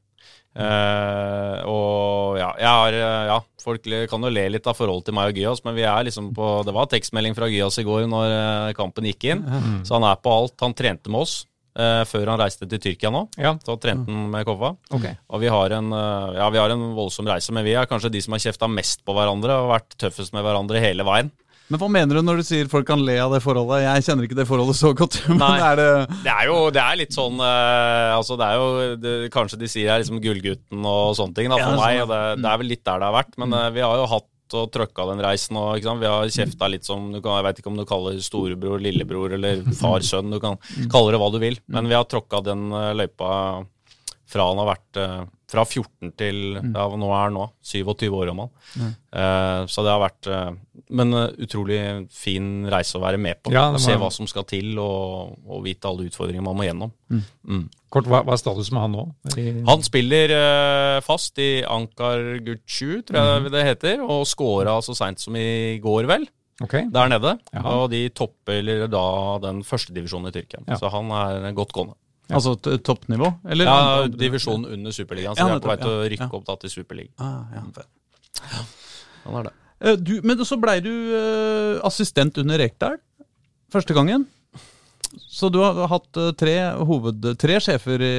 Eh, 0.56 1.58
og 1.68 2.38
ja, 2.40 2.48
jeg 2.56 2.70
har 2.70 2.94
eh, 2.96 3.24
Ja, 3.28 3.40
folk 3.60 3.84
kan 4.08 4.24
jo 4.24 4.30
le 4.32 4.46
litt 4.54 4.68
av 4.70 4.78
forholdet 4.78 5.10
til 5.10 5.16
meg 5.18 5.34
og 5.34 5.40
Gyas, 5.40 5.60
men 5.66 5.76
vi 5.76 5.84
er 5.84 6.06
liksom 6.06 6.30
på 6.36 6.46
Det 6.64 6.72
var 6.72 6.88
tekstmelding 6.88 7.36
fra 7.36 7.50
Gyas 7.52 7.76
i 7.82 7.84
går 7.84 8.06
når 8.08 8.32
eh, 8.38 8.70
kampen 8.78 9.04
gikk 9.10 9.28
inn, 9.34 9.44
så 9.84 9.98
han 9.98 10.08
er 10.08 10.16
på 10.22 10.32
alt. 10.32 10.56
Han 10.64 10.76
trente 10.76 11.12
med 11.12 11.26
oss 11.26 11.42
Uh, 11.76 12.06
før 12.08 12.30
han 12.32 12.40
reiste 12.40 12.64
til 12.64 12.80
Tyrkia 12.80 13.10
nå. 13.12 13.26
Ja, 13.36 13.50
Så 13.60 13.74
trente 13.76 14.08
han 14.08 14.30
med 14.32 14.46
Koffa. 14.48 14.70
Okay. 14.96 15.18
Og 15.28 15.42
vi 15.42 15.50
har, 15.52 15.74
en, 15.76 15.90
uh, 15.92 16.32
ja, 16.32 16.46
vi 16.48 16.56
har 16.56 16.72
en 16.72 16.86
voldsom 16.96 17.28
reise, 17.28 17.52
men 17.52 17.66
vi 17.66 17.74
er 17.76 17.88
kanskje 17.90 18.08
de 18.14 18.22
som 18.24 18.32
har 18.32 18.40
kjefta 18.46 18.68
mest 18.72 19.04
på 19.04 19.12
hverandre 19.12 19.58
og 19.60 19.74
vært 19.74 19.98
tøffest 20.00 20.32
med 20.32 20.46
hverandre 20.46 20.80
hele 20.80 21.04
veien. 21.04 21.28
Men 21.66 21.80
hva 21.82 21.88
mener 21.90 22.14
du 22.18 22.22
når 22.22 22.38
du 22.40 22.44
sier 22.46 22.68
folk 22.70 22.86
kan 22.86 23.00
le 23.02 23.16
av 23.18 23.32
det 23.34 23.40
forholdet? 23.42 23.82
Jeg 23.82 24.04
kjenner 24.06 24.28
ikke 24.28 24.38
det 24.38 24.46
forholdet 24.46 24.78
så 24.78 24.92
godt. 24.94 25.16
Men 25.32 25.40
Nei. 25.42 25.56
er 25.66 25.80
det 25.80 25.88
Det 26.22 26.30
er 26.34 26.46
jo 26.50 26.58
det 26.70 26.82
er 26.84 27.00
litt 27.00 27.16
sånn 27.16 27.40
eh, 27.42 28.12
Altså 28.14 28.36
det 28.38 28.46
er 28.46 28.60
jo 28.60 28.68
det, 29.02 29.14
Kanskje 29.34 29.58
de 29.58 29.68
sier 29.72 29.88
jeg 29.88 29.94
er 29.96 30.04
liksom 30.04 30.22
gullgutten 30.22 30.86
og 30.86 31.16
sånne 31.18 31.34
ting 31.40 31.50
da, 31.50 31.58
Ja, 31.58 31.72
for 31.72 31.82
meg. 31.82 31.98
sånn, 31.98 32.06
Og 32.06 32.12
det, 32.14 32.22
det 32.44 32.52
er 32.52 32.62
vel 32.62 32.70
litt 32.76 32.84
der 32.86 33.02
det 33.02 33.10
har 33.10 33.16
vært. 33.18 33.34
Men 33.42 33.58
eh, 33.58 33.68
vi 33.74 33.82
har 33.86 33.98
jo 34.02 34.08
hatt 34.14 34.32
og 34.54 34.68
trøkka 34.70 35.08
den 35.10 35.18
reisen. 35.26 35.56
Og, 35.58 35.72
ikke 35.80 35.88
sant? 35.90 36.02
Vi 36.04 36.06
har 36.06 36.28
kjefta 36.30 36.68
litt 36.70 36.86
som 36.86 37.08
du 37.10 37.18
kan, 37.18 37.40
Jeg 37.40 37.46
vet 37.48 37.58
ikke 37.64 37.72
om 37.72 37.80
du 37.80 37.86
kaller 37.90 38.20
storebror, 38.22 38.78
lillebror 38.78 39.34
eller 39.34 39.64
far, 39.82 40.04
sønn. 40.06 40.30
Du 40.30 40.38
kan 40.38 40.54
kalle 40.92 41.16
det 41.16 41.18
hva 41.18 41.32
du 41.34 41.40
vil. 41.42 41.58
Men 41.66 41.90
vi 41.90 41.96
har 41.98 42.06
tråkka 42.06 42.44
den 42.46 42.68
eh, 42.70 42.92
løypa 43.02 43.32
fra 44.26 44.46
han 44.50 44.58
har 44.60 44.68
vært 44.72 44.98
eh, 45.00 45.18
fra 45.46 45.62
14 45.62 46.10
til 46.18 46.38
ja, 46.58 46.84
nå 46.98 47.08
er 47.14 47.20
han 47.28 47.36
nå 47.36 47.44
27 47.62 48.08
år 48.10 48.30
gammel. 48.32 48.48
Eh, 48.82 49.60
så 49.70 49.84
det 49.86 49.92
har 49.92 50.02
vært 50.02 50.26
uh, 50.26 50.48
Men 50.90 51.14
uh, 51.14 51.28
utrolig 51.42 51.78
fin 52.12 52.66
reise 52.70 52.98
å 52.98 53.02
være 53.04 53.20
med 53.22 53.38
på. 53.38 53.52
Ja, 53.54 53.68
må... 53.74 53.80
Se 53.82 53.94
hva 53.98 54.10
som 54.14 54.26
skal 54.30 54.46
til, 54.50 54.72
og, 54.82 55.36
og 55.46 55.62
vite 55.64 55.86
alle 55.86 56.08
utfordringer 56.10 56.44
man 56.44 56.58
må 56.58 56.66
gjennom. 56.66 56.90
Mm. 57.10 57.68
Kort, 57.94 58.10
hva, 58.10 58.24
hva 58.26 58.34
er 58.34 58.42
status 58.42 58.72
med 58.74 58.82
han 58.82 58.96
nå? 58.96 59.04
I, 59.38 59.46
Han 59.68 59.86
spiller 59.86 60.34
fast 61.06 61.38
i 61.42 61.62
Ankar 61.62 62.40
Gutsju, 62.46 63.04
tror 63.06 63.20
jeg 63.22 63.54
det 63.54 63.66
heter, 63.68 64.02
og 64.02 64.26
scora 64.28 64.80
så 64.82 64.96
seint 64.98 65.22
som 65.22 65.38
i 65.38 65.78
går, 65.82 66.10
vel. 66.10 66.26
Okay. 66.64 66.88
Der 66.90 67.10
nede. 67.12 67.36
Jaha. 67.52 67.76
Og 67.82 67.90
de 67.92 68.06
topper 68.16 68.86
da 68.90 69.06
den 69.44 69.62
første 69.66 69.94
divisjonen 69.94 70.32
i 70.32 70.34
Tyrkia. 70.34 70.62
Ja. 70.66 70.80
Så 70.80 70.90
han 70.92 71.12
er 71.14 71.52
godt 71.56 71.74
gående. 71.76 71.98
Altså 72.34 72.56
toppnivå? 72.58 73.28
Eller? 73.46 73.68
Ja, 73.68 74.06
divisjonen 74.10 74.72
under 74.74 74.94
Superligaen, 74.94 75.36
så 75.36 75.44
Ja, 75.44 75.52
de 75.52 75.60
er 75.60 75.62
på 75.62 75.70
vei 75.70 75.76
til 75.78 75.92
å 75.92 76.06
rykke 76.10 76.26
ja. 76.26 76.32
opp 76.38 76.46
da 76.48 76.56
til 76.62 76.72
Superligaen. 76.72 77.14
Ah, 77.22 77.44
ja, 77.54 79.42
det. 79.46 79.52
Eh, 79.80 79.98
du, 79.98 80.16
men 80.26 80.40
så 80.46 80.58
blei 80.60 80.80
du 80.84 80.90
eh, 80.90 81.76
assistent 81.86 82.38
under 82.42 82.58
Rekdal 82.58 82.98
første 83.72 83.94
gangen. 83.96 84.26
Så 85.16 85.50
du 85.52 85.60
har 85.62 85.86
hatt 85.90 86.18
eh, 86.20 86.32
tre 86.38 86.56
hoved... 86.88 87.30
Tre 87.38 87.60
sjefer 87.62 88.02
i, 88.02 88.16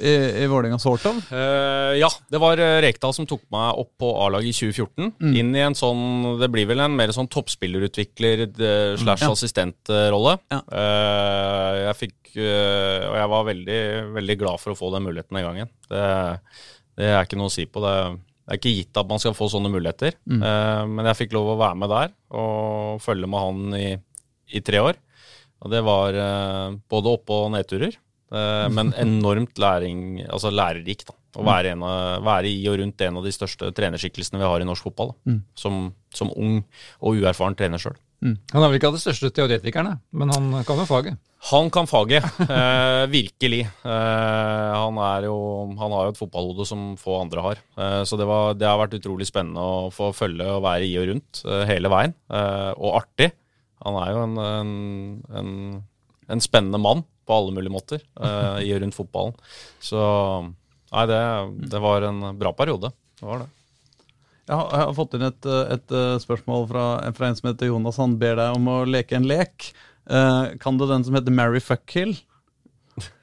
i, 0.00 0.14
i 0.42 0.46
Vålerenga, 0.50 0.78
sort 0.82 1.04
of? 1.10 1.18
Eh, 1.32 1.98
ja, 2.00 2.08
det 2.32 2.40
var 2.42 2.60
eh, 2.62 2.78
Rekdal 2.84 3.14
som 3.16 3.28
tok 3.28 3.42
meg 3.52 3.82
opp 3.82 3.92
på 4.00 4.12
A-laget 4.24 4.50
i 4.52 4.70
2014. 4.72 5.12
Inn 5.40 5.52
i 5.56 5.62
en 5.64 5.76
sånn 5.78 6.40
Det 6.40 6.48
blir 6.52 6.68
vel 6.70 6.82
en 6.84 6.96
mer 6.96 7.12
sånn 7.16 7.30
toppspillerutvikler 7.30 8.46
eh, 8.48 8.94
slash 9.00 9.28
assistentrolle. 9.28 10.38
Ja. 10.52 10.62
Uh, 10.70 11.76
jeg 11.84 11.98
fikk 12.00 12.34
Og 12.40 13.14
jeg 13.18 13.30
var 13.32 13.46
veldig, 13.48 13.80
veldig 14.16 14.36
glad 14.40 14.62
for 14.62 14.72
å 14.72 14.78
få 14.78 14.92
den 14.94 15.06
muligheten 15.06 15.38
den 15.38 15.46
gangen. 15.48 15.72
Det, 15.90 16.02
det 17.00 17.12
er 17.12 17.24
ikke 17.26 17.38
noe 17.40 17.50
å 17.50 17.54
si 17.54 17.66
på. 17.66 17.82
Det, 17.84 17.94
det 18.50 18.56
er 18.56 18.58
ikke 18.58 18.74
gitt 18.74 18.98
at 18.98 19.06
man 19.06 19.20
skal 19.22 19.34
få 19.38 19.46
sånne 19.46 19.70
muligheter. 19.70 20.16
Eh, 20.26 20.84
men 20.90 21.06
jeg 21.06 21.18
fikk 21.20 21.36
lov 21.36 21.52
å 21.52 21.60
være 21.60 21.78
med 21.78 21.92
der 21.92 22.14
og 22.34 23.02
følge 23.04 23.28
med 23.30 23.44
han 23.44 23.76
i, 23.78 23.90
i 24.58 24.62
tre 24.66 24.80
år. 24.82 24.98
Og 25.60 25.70
det 25.70 25.82
var 25.86 26.16
uh, 26.16 26.72
både 26.90 27.12
opp- 27.12 27.30
og 27.36 27.50
nedturer. 27.54 27.94
Eh, 28.30 28.66
men 28.72 28.92
enormt 28.98 29.58
læring, 29.58 30.20
altså 30.28 30.52
lærerikt. 30.54 31.08
da. 31.10 31.16
Å 31.38 31.44
være, 31.46 31.76
en 31.76 31.82
av, 31.86 32.24
være 32.26 32.50
i 32.50 32.60
og 32.66 32.80
rundt 32.80 33.02
en 33.06 33.20
av 33.20 33.26
de 33.26 33.30
største 33.34 33.68
trenerskikkelsene 33.76 34.40
vi 34.40 34.48
har 34.50 34.62
i 34.62 34.66
norsk 34.66 34.88
fotball. 34.88 35.12
Da. 35.14 35.40
Som, 35.58 35.82
som 36.14 36.32
ung 36.34 36.60
og 37.00 37.20
uerfaren 37.20 37.54
trener 37.58 37.78
sjøl. 37.82 37.98
Han 38.20 38.36
er 38.60 38.66
vel 38.68 38.76
ikke 38.76 38.90
av 38.90 38.96
de 38.98 39.00
største 39.00 39.30
teoretikerne, 39.32 39.94
men 40.12 40.32
han 40.34 40.50
kan 40.68 40.80
jo 40.82 40.84
faget. 40.84 41.16
Han 41.48 41.70
kan 41.72 41.86
faget, 41.88 42.26
eh, 42.44 43.04
virkelig. 43.08 43.62
Eh, 43.64 44.72
han, 44.76 44.98
er 45.06 45.24
jo, 45.30 45.36
han 45.80 45.94
har 45.96 46.08
jo 46.08 46.12
et 46.12 46.18
fotballhode 46.20 46.66
som 46.68 46.82
få 47.00 47.14
andre 47.22 47.44
har. 47.46 47.62
Eh, 47.80 48.02
så 48.04 48.18
det, 48.20 48.26
var, 48.28 48.58
det 48.60 48.68
har 48.68 48.76
vært 48.82 48.98
utrolig 48.98 49.24
spennende 49.30 49.62
å 49.64 49.86
få 49.94 50.10
følge 50.12 50.44
og 50.52 50.60
være 50.66 50.84
i 50.90 50.98
og 51.00 51.08
rundt 51.14 51.40
eh, 51.46 51.64
hele 51.70 51.88
veien. 51.94 52.12
Eh, 52.28 52.72
og 52.76 52.98
artig. 53.00 53.30
Han 53.86 53.96
er 54.02 54.12
jo 54.12 54.26
en, 54.26 54.36
en, 54.44 54.74
en, 55.40 55.54
en 56.28 56.44
spennende 56.44 56.82
mann 56.82 57.06
på 57.30 57.38
alle 57.38 57.54
mulige 57.54 57.74
måter 57.74 58.02
eh, 58.02 58.66
i 58.66 58.74
og 58.74 58.82
rundt 58.82 58.98
fotballen. 58.98 59.38
Så 59.78 60.02
nei, 60.90 61.06
det, 61.06 61.22
det 61.70 61.82
var 61.82 62.08
en 62.08 62.24
bra 62.40 62.52
periode. 62.58 62.90
Det 63.20 63.28
var 63.28 63.44
det. 63.44 63.50
Jeg 64.50 64.58
har, 64.58 64.90
fått 64.96 65.14
inn 65.14 65.28
et, 65.28 65.46
et 65.46 65.92
eh, 65.94 66.16
spørsmål 66.18 66.66
fra, 66.72 66.84
fra 67.14 67.28
en 67.28 67.38
som 67.38 67.52
heter 67.52 67.70
Jonas. 67.70 68.00
Han 68.02 68.18
ber 68.18 68.34
deg 68.40 68.58
om 68.58 68.66
å 68.72 68.80
leke 68.88 69.14
en 69.18 69.28
lek. 69.30 69.70
Eh, 70.10 70.56
kan 70.62 70.80
du 70.80 70.88
den 70.90 71.06
som 71.06 71.14
heter 71.14 71.34
Mary 71.34 71.62
Fuck 71.62 71.86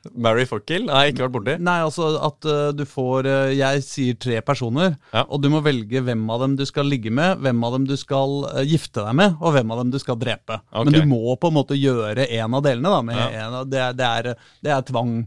Kill? 0.07 0.21
Mary 0.23 0.45
har 0.49 0.61
Nei, 0.87 1.03
ikke 1.11 1.25
vært 1.25 1.35
borti. 1.35 1.55
Nei, 1.67 1.77
altså 1.85 2.09
at 2.27 2.47
uh, 2.49 2.71
du 2.75 2.83
får 2.87 3.27
uh, 3.29 3.53
Jeg 3.55 3.83
sier 3.85 4.17
tre 4.19 4.41
personer, 4.41 4.95
Ja. 5.13 5.25
og 5.27 5.41
du 5.43 5.49
må 5.53 5.61
velge 5.65 6.01
hvem 6.03 6.25
av 6.33 6.41
dem 6.45 6.55
du 6.59 6.65
skal 6.69 6.87
ligge 6.89 7.11
med, 7.13 7.39
hvem 7.43 7.63
av 7.67 7.77
dem 7.77 7.87
du 7.89 7.95
skal 7.99 8.37
uh, 8.49 8.61
gifte 8.67 9.03
deg 9.05 9.17
med, 9.19 9.37
og 9.41 9.55
hvem 9.55 9.71
av 9.75 9.83
dem 9.83 9.91
du 9.93 9.99
skal 10.01 10.19
drepe. 10.19 10.59
Okay. 10.71 10.85
Men 10.89 10.93
du 10.97 11.01
må 11.13 11.35
på 11.39 11.51
en 11.51 11.57
måte 11.59 11.77
gjøre 11.77 12.27
en 12.39 12.57
av 12.57 12.63
delene. 12.65 12.89
da 12.89 13.01
med 13.01 13.17
Ja. 13.17 13.27
en 13.47 13.59
av, 13.61 13.67
det, 13.69 13.79
er, 13.79 13.93
det, 13.93 14.05
er, 14.05 14.49
det 14.63 14.73
er 14.77 14.87
tvang. 14.87 15.17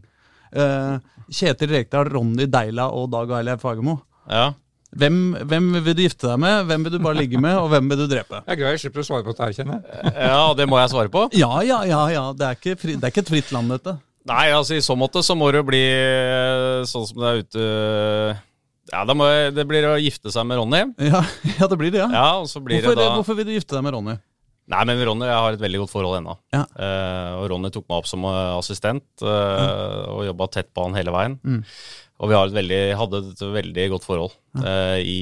Eh, 0.51 0.97
Kjetil 1.31 1.71
Rekdal, 1.71 2.09
Ronny 2.11 2.45
Deila 2.51 2.89
og 2.91 3.09
Dag 3.13 3.31
Eilev 3.37 3.61
Fagermo. 3.63 4.01
Ja. 4.29 4.51
Hvem, 4.91 5.19
hvem 5.47 5.69
vil 5.85 5.95
du 5.95 6.01
gifte 6.03 6.27
deg 6.27 6.39
med, 6.43 6.65
hvem 6.67 6.83
vil 6.83 6.91
du 6.97 6.99
bare 6.99 7.15
ligge 7.21 7.39
med, 7.39 7.55
og 7.55 7.69
hvem 7.71 7.87
vil 7.93 8.01
du 8.01 8.07
drepe? 8.11 8.41
Jeg 8.43 8.57
er 8.57 8.59
glad 8.59 8.73
jeg 8.75 8.81
slipper 8.83 9.03
å 9.03 9.07
svare 9.07 9.23
på 9.23 9.31
dette, 9.31 9.47
kjenner 9.55 9.79
jeg. 9.79 10.11
ja, 10.27 10.41
det 10.59 10.67
må 10.67 10.81
jeg 10.81 10.91
svare 10.91 11.11
på. 11.13 11.21
Ja, 11.39 11.51
ja, 11.63 11.77
ja. 11.87 12.01
ja. 12.11 12.23
Det, 12.35 12.49
er 12.49 12.59
ikke 12.59 12.75
fri, 12.81 12.97
det 12.99 13.07
er 13.07 13.13
ikke 13.13 13.23
et 13.23 13.31
fritt 13.31 13.53
land, 13.55 13.71
dette. 13.71 13.95
Nei, 14.29 14.51
altså 14.53 14.77
i 14.77 14.83
så 14.85 14.93
måte 14.99 15.23
så 15.25 15.33
må 15.37 15.49
det 15.49 15.63
jo 15.63 15.67
bli 15.71 15.81
eh, 15.81 16.81
sånn 16.89 17.07
som 17.09 17.21
det 17.21 17.29
er 17.29 17.39
ute 17.41 17.63
Ja, 18.91 19.05
da 19.07 19.15
må 19.17 19.25
det 19.55 19.65
blir 19.69 19.87
å 19.89 19.95
gifte 19.97 20.33
seg 20.33 20.45
med 20.49 20.59
Ronny. 20.61 20.83
Ja, 21.11 21.23
ja 21.57 21.69
det 21.71 21.79
blir 21.79 21.93
det, 21.93 22.03
ja. 22.03 22.09
Ja, 22.13 22.27
og 22.41 22.51
så 22.51 22.61
blir 22.61 22.81
Hvorfor, 22.81 22.99
det 22.99 23.07
da 23.07 23.15
hvorfor 23.17 23.39
vil 23.39 23.49
du 23.49 23.55
gifte 23.55 23.77
deg 23.77 23.87
med 23.87 23.97
Ronny? 23.97 24.17
Nei, 24.71 24.83
men 24.87 25.01
Ronny, 25.03 25.25
jeg 25.27 25.41
har 25.43 25.55
et 25.57 25.63
veldig 25.63 25.81
godt 25.81 25.91
forhold 25.91 26.19
ennå. 26.21 26.35
Ja. 26.53 26.61
Eh, 26.79 27.31
og 27.41 27.49
Ronny 27.51 27.71
tok 27.73 27.87
meg 27.89 27.97
opp 27.97 28.07
som 28.07 28.23
eh, 28.29 28.53
assistent 28.55 29.25
eh, 29.25 30.05
og 30.13 30.23
jobba 30.29 30.47
tett 30.53 30.69
på 30.71 30.85
han 30.85 30.95
hele 30.95 31.11
veien. 31.11 31.35
Mm. 31.43 31.65
Og 32.21 32.29
vi 32.29 32.37
har 32.37 32.47
et 32.47 32.55
veldig, 32.55 32.79
hadde 32.99 33.21
et 33.33 33.43
veldig 33.57 33.87
godt 33.95 34.07
forhold 34.07 34.37
eh, 34.61 34.99
i 35.01 35.21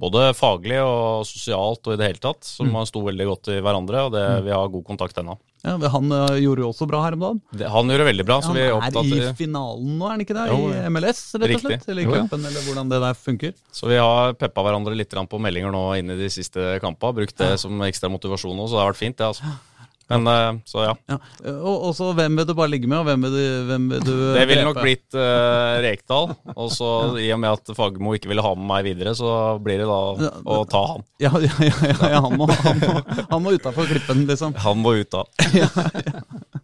både 0.00 0.30
faglig 0.36 0.80
og 0.82 1.26
sosialt 1.28 1.86
og 1.86 1.94
i 1.94 2.00
det 2.00 2.08
hele 2.08 2.22
tatt. 2.22 2.42
Mm. 2.42 2.50
Som 2.56 2.72
man 2.74 2.88
sto 2.88 3.02
veldig 3.04 3.28
godt 3.28 3.52
i 3.52 3.60
hverandre, 3.60 4.06
og 4.08 4.14
det, 4.16 4.26
vi 4.46 4.54
har 4.54 4.72
god 4.72 4.84
kontakt 4.86 5.18
ennå. 5.20 5.36
Ja, 5.60 5.74
Han 5.92 6.08
øh, 6.08 6.38
gjorde 6.40 6.62
jo 6.64 6.70
også 6.70 6.86
bra 6.88 7.02
her 7.04 7.16
om 7.18 7.20
dagen. 7.20 7.40
Det- 7.52 7.68
Han 7.68 7.90
gjorde 7.92 8.06
veldig 8.08 8.24
bra, 8.24 8.40
så 8.40 8.48
Han 8.48 8.56
vi 8.56 8.62
er 8.64 8.72
opptatt 8.72 9.12
i 9.12 9.32
finalen 9.36 9.98
nå, 9.98 10.06
er 10.06 10.10
han 10.14 10.20
ikke 10.24 10.36
det? 10.38 10.46
Jo, 10.48 10.60
I. 10.72 10.84
MLS, 10.88 11.20
rett 11.36 11.56
og 11.58 11.64
slett? 11.66 11.88
Eller 11.88 12.02
i 12.02 12.06
ja. 12.06 12.22
cupen, 12.22 12.46
eller 12.48 12.64
hvordan 12.64 12.92
det 12.92 13.00
der 13.04 13.18
funker. 13.18 13.52
Så 13.76 13.90
vi 13.90 13.98
har 14.00 14.32
peppa 14.40 14.64
hverandre 14.64 14.96
litt 14.96 15.12
på 15.12 15.40
meldinger 15.42 15.74
nå 15.74 15.84
inn 15.98 16.10
i 16.10 16.16
de 16.16 16.30
siste 16.32 16.78
kampene. 16.80 17.18
Brukt 17.20 17.36
det 17.36 17.58
som 17.60 17.76
ekstra 17.84 18.08
motivasjon 18.08 18.56
nå, 18.56 18.68
så 18.68 18.78
det 18.78 18.84
har 18.84 18.92
vært 18.94 19.04
fint, 19.04 19.18
det. 19.20 19.26
altså. 19.26 19.44
Men 20.10 20.26
eh, 20.26 20.60
så 20.68 20.84
ja. 20.88 20.94
Ja. 21.10 21.18
Og 21.54 21.88
og 21.90 21.94
så 21.96 22.10
hvem 22.18 22.40
vil 22.40 22.48
du 22.48 22.54
bare 22.58 22.72
ligge 22.72 22.90
med, 22.90 22.98
og 23.00 23.06
hvem 23.08 23.26
vil 23.26 23.36
du, 23.36 23.42
hvem 23.70 23.88
vil 23.94 24.04
du 24.06 24.14
Det 24.34 24.46
ville 24.50 24.66
nok 24.66 24.80
blitt 24.82 25.16
uh, 25.16 25.78
Rekdal. 25.84 26.34
Og 26.56 26.72
så 26.74 26.90
i 27.26 27.30
og 27.34 27.42
med 27.42 27.54
at 27.54 27.74
Fagermo 27.76 28.14
ikke 28.18 28.30
ville 28.32 28.44
ha 28.44 28.54
med 28.58 28.68
meg 28.72 28.88
videre, 28.90 29.14
så 29.18 29.56
blir 29.62 29.82
det 29.84 29.88
da 29.90 30.00
Ja, 30.26 30.32
å 30.44 30.62
ta 30.70 30.84
han. 30.94 31.06
Ja, 31.22 31.32
ja, 31.38 31.54
ja, 31.70 31.94
ja, 32.16 32.22
han 32.26 32.36
må, 32.40 32.50
han 32.50 32.82
må, 32.82 32.94
han 33.20 33.44
må 33.44 33.54
utafor 33.56 33.88
klippen, 33.90 34.26
liksom. 34.30 34.56
Han 34.66 34.82
må 34.82 34.98
ut 35.00 35.20
av. 35.22 35.30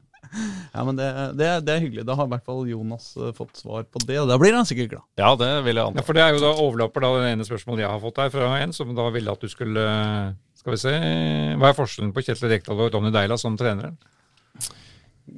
Ja, 0.76 0.82
men 0.84 0.98
det, 0.98 1.06
det, 1.38 1.46
det 1.64 1.72
er 1.72 1.80
hyggelig. 1.80 2.04
Da 2.04 2.16
har 2.18 2.26
i 2.28 2.32
hvert 2.34 2.44
fall 2.44 2.66
Jonas 2.68 3.08
øh, 3.16 3.30
fått 3.36 3.56
svar 3.62 3.86
på 3.88 4.02
det, 4.04 4.18
og 4.20 4.28
da 4.28 4.36
blir 4.40 4.52
han 4.52 4.66
sikkert 4.68 4.90
glad. 4.92 5.04
Ja, 5.16 5.30
det 5.40 5.48
vil 5.64 5.78
jeg 5.78 5.80
Ja, 5.80 5.86
anta. 5.88 6.04
for 6.04 6.18
det 6.18 6.24
er 6.24 6.36
jo 6.36 6.42
da 6.42 6.50
overlapper 6.52 7.06
da 7.06 7.12
det 7.22 7.30
ene 7.32 7.46
spørsmålet 7.48 7.86
jeg 7.86 7.92
har 7.94 8.02
fått 8.02 8.20
her 8.20 8.34
fra 8.34 8.50
en 8.60 8.74
som 8.76 8.92
da 8.96 9.06
ville 9.14 9.32
at 9.32 9.40
du 9.40 9.48
skulle 9.48 9.86
Skal 10.66 10.74
vi 10.74 10.82
se 10.82 10.92
Hva 11.62 11.68
er 11.70 11.76
forskjellen 11.78 12.08
på 12.10 12.24
Kjetil 12.26 12.50
Rekdal 12.50 12.80
og 12.82 12.88
Ronny 12.90 13.12
Deila 13.14 13.36
som 13.38 13.54
trenere? 13.54 13.92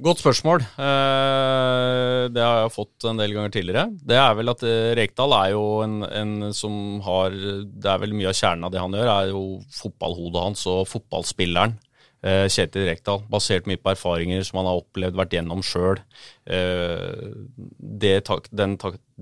Godt 0.01 0.23
spørsmål. 0.23 0.65
Eh, 0.81 2.23
det 2.33 2.41
har 2.41 2.63
jeg 2.63 2.73
fått 2.73 3.05
en 3.11 3.21
del 3.21 3.35
ganger 3.37 3.53
tidligere. 3.53 3.91
Det 4.09 4.17
er 4.17 4.39
vel 4.39 4.49
at 4.55 4.65
eh, 4.65 4.95
Rekdal 4.97 5.35
er 5.37 5.51
jo 5.53 5.67
en, 5.85 5.99
en 6.07 6.33
som 6.57 6.73
har 7.05 7.37
Det 7.37 7.93
er 7.93 8.01
vel 8.01 8.17
mye 8.17 8.31
av 8.33 8.41
kjernen 8.41 8.65
av 8.71 8.73
det 8.73 8.81
han 8.81 8.97
gjør, 8.97 9.13
er 9.19 9.35
jo 9.35 9.45
fotballhodet 9.83 10.47
hans 10.47 10.65
og 10.73 10.89
fotballspilleren. 10.95 11.77
eh, 12.25 12.49
Kjetil 12.49 12.89
Rekdal. 12.89 13.21
Basert 13.29 13.69
mye 13.69 13.81
på 13.85 13.93
erfaringer 13.93 14.49
som 14.49 14.63
han 14.63 14.73
har 14.73 14.81
opplevd, 14.81 15.21
vært 15.21 15.37
gjennom 15.37 15.61
sjøl. 15.61 16.01
Det, 16.49 18.15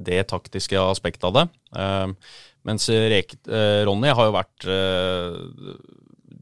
det 0.07 0.23
taktiske 0.31 0.87
aspektet 0.87 1.27
av 1.33 1.41
det. 1.41 1.49
Mens 2.67 2.89
Rek, 2.91 3.37
eh, 3.47 3.85
Ronny 3.87 4.11
har 4.11 4.27
jo 4.27 4.35
vært 4.35 4.67
eh, 4.67 5.77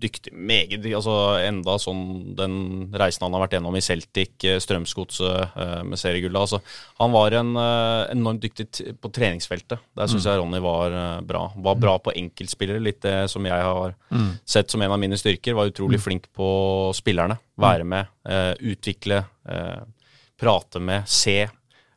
dyktig, 0.04 0.32
meget 0.34 0.84
altså 0.90 1.14
Enda 1.44 1.76
sånn 1.80 2.34
den 2.36 2.54
reisen 2.96 3.24
han 3.26 3.36
har 3.36 3.44
vært 3.44 3.56
gjennom 3.56 3.76
i 3.78 3.82
Celtic, 3.84 4.32
eh, 4.48 4.58
Strømsgodset 4.62 5.56
eh, 5.60 5.82
med 5.86 6.00
seriegullet. 6.00 6.40
Altså, 6.40 6.60
han 7.00 7.14
var 7.14 7.36
en 7.38 7.52
eh, 7.60 8.12
enormt 8.14 8.44
dyktig 8.44 8.96
på 9.00 9.12
treningsfeltet. 9.14 9.84
Der 9.96 10.10
syns 10.10 10.26
jeg 10.28 10.40
Ronny 10.40 10.60
var 10.64 10.96
eh, 10.98 11.20
bra. 11.28 11.44
Var 11.68 11.80
bra 11.80 11.96
på 12.02 12.14
enkeltspillere, 12.16 12.82
litt 12.82 13.02
det 13.04 13.16
som 13.32 13.44
jeg 13.48 13.68
har 13.68 13.94
sett 14.44 14.72
som 14.72 14.82
en 14.84 14.96
av 14.96 15.00
mine 15.00 15.18
styrker. 15.20 15.56
Var 15.56 15.72
utrolig 15.72 16.00
flink 16.02 16.30
på 16.34 16.48
spillerne. 16.96 17.38
Være 17.60 17.84
med, 17.86 18.10
eh, 18.28 18.52
utvikle, 18.72 19.22
prate 20.40 20.80
med, 20.82 21.04
se. 21.08 21.44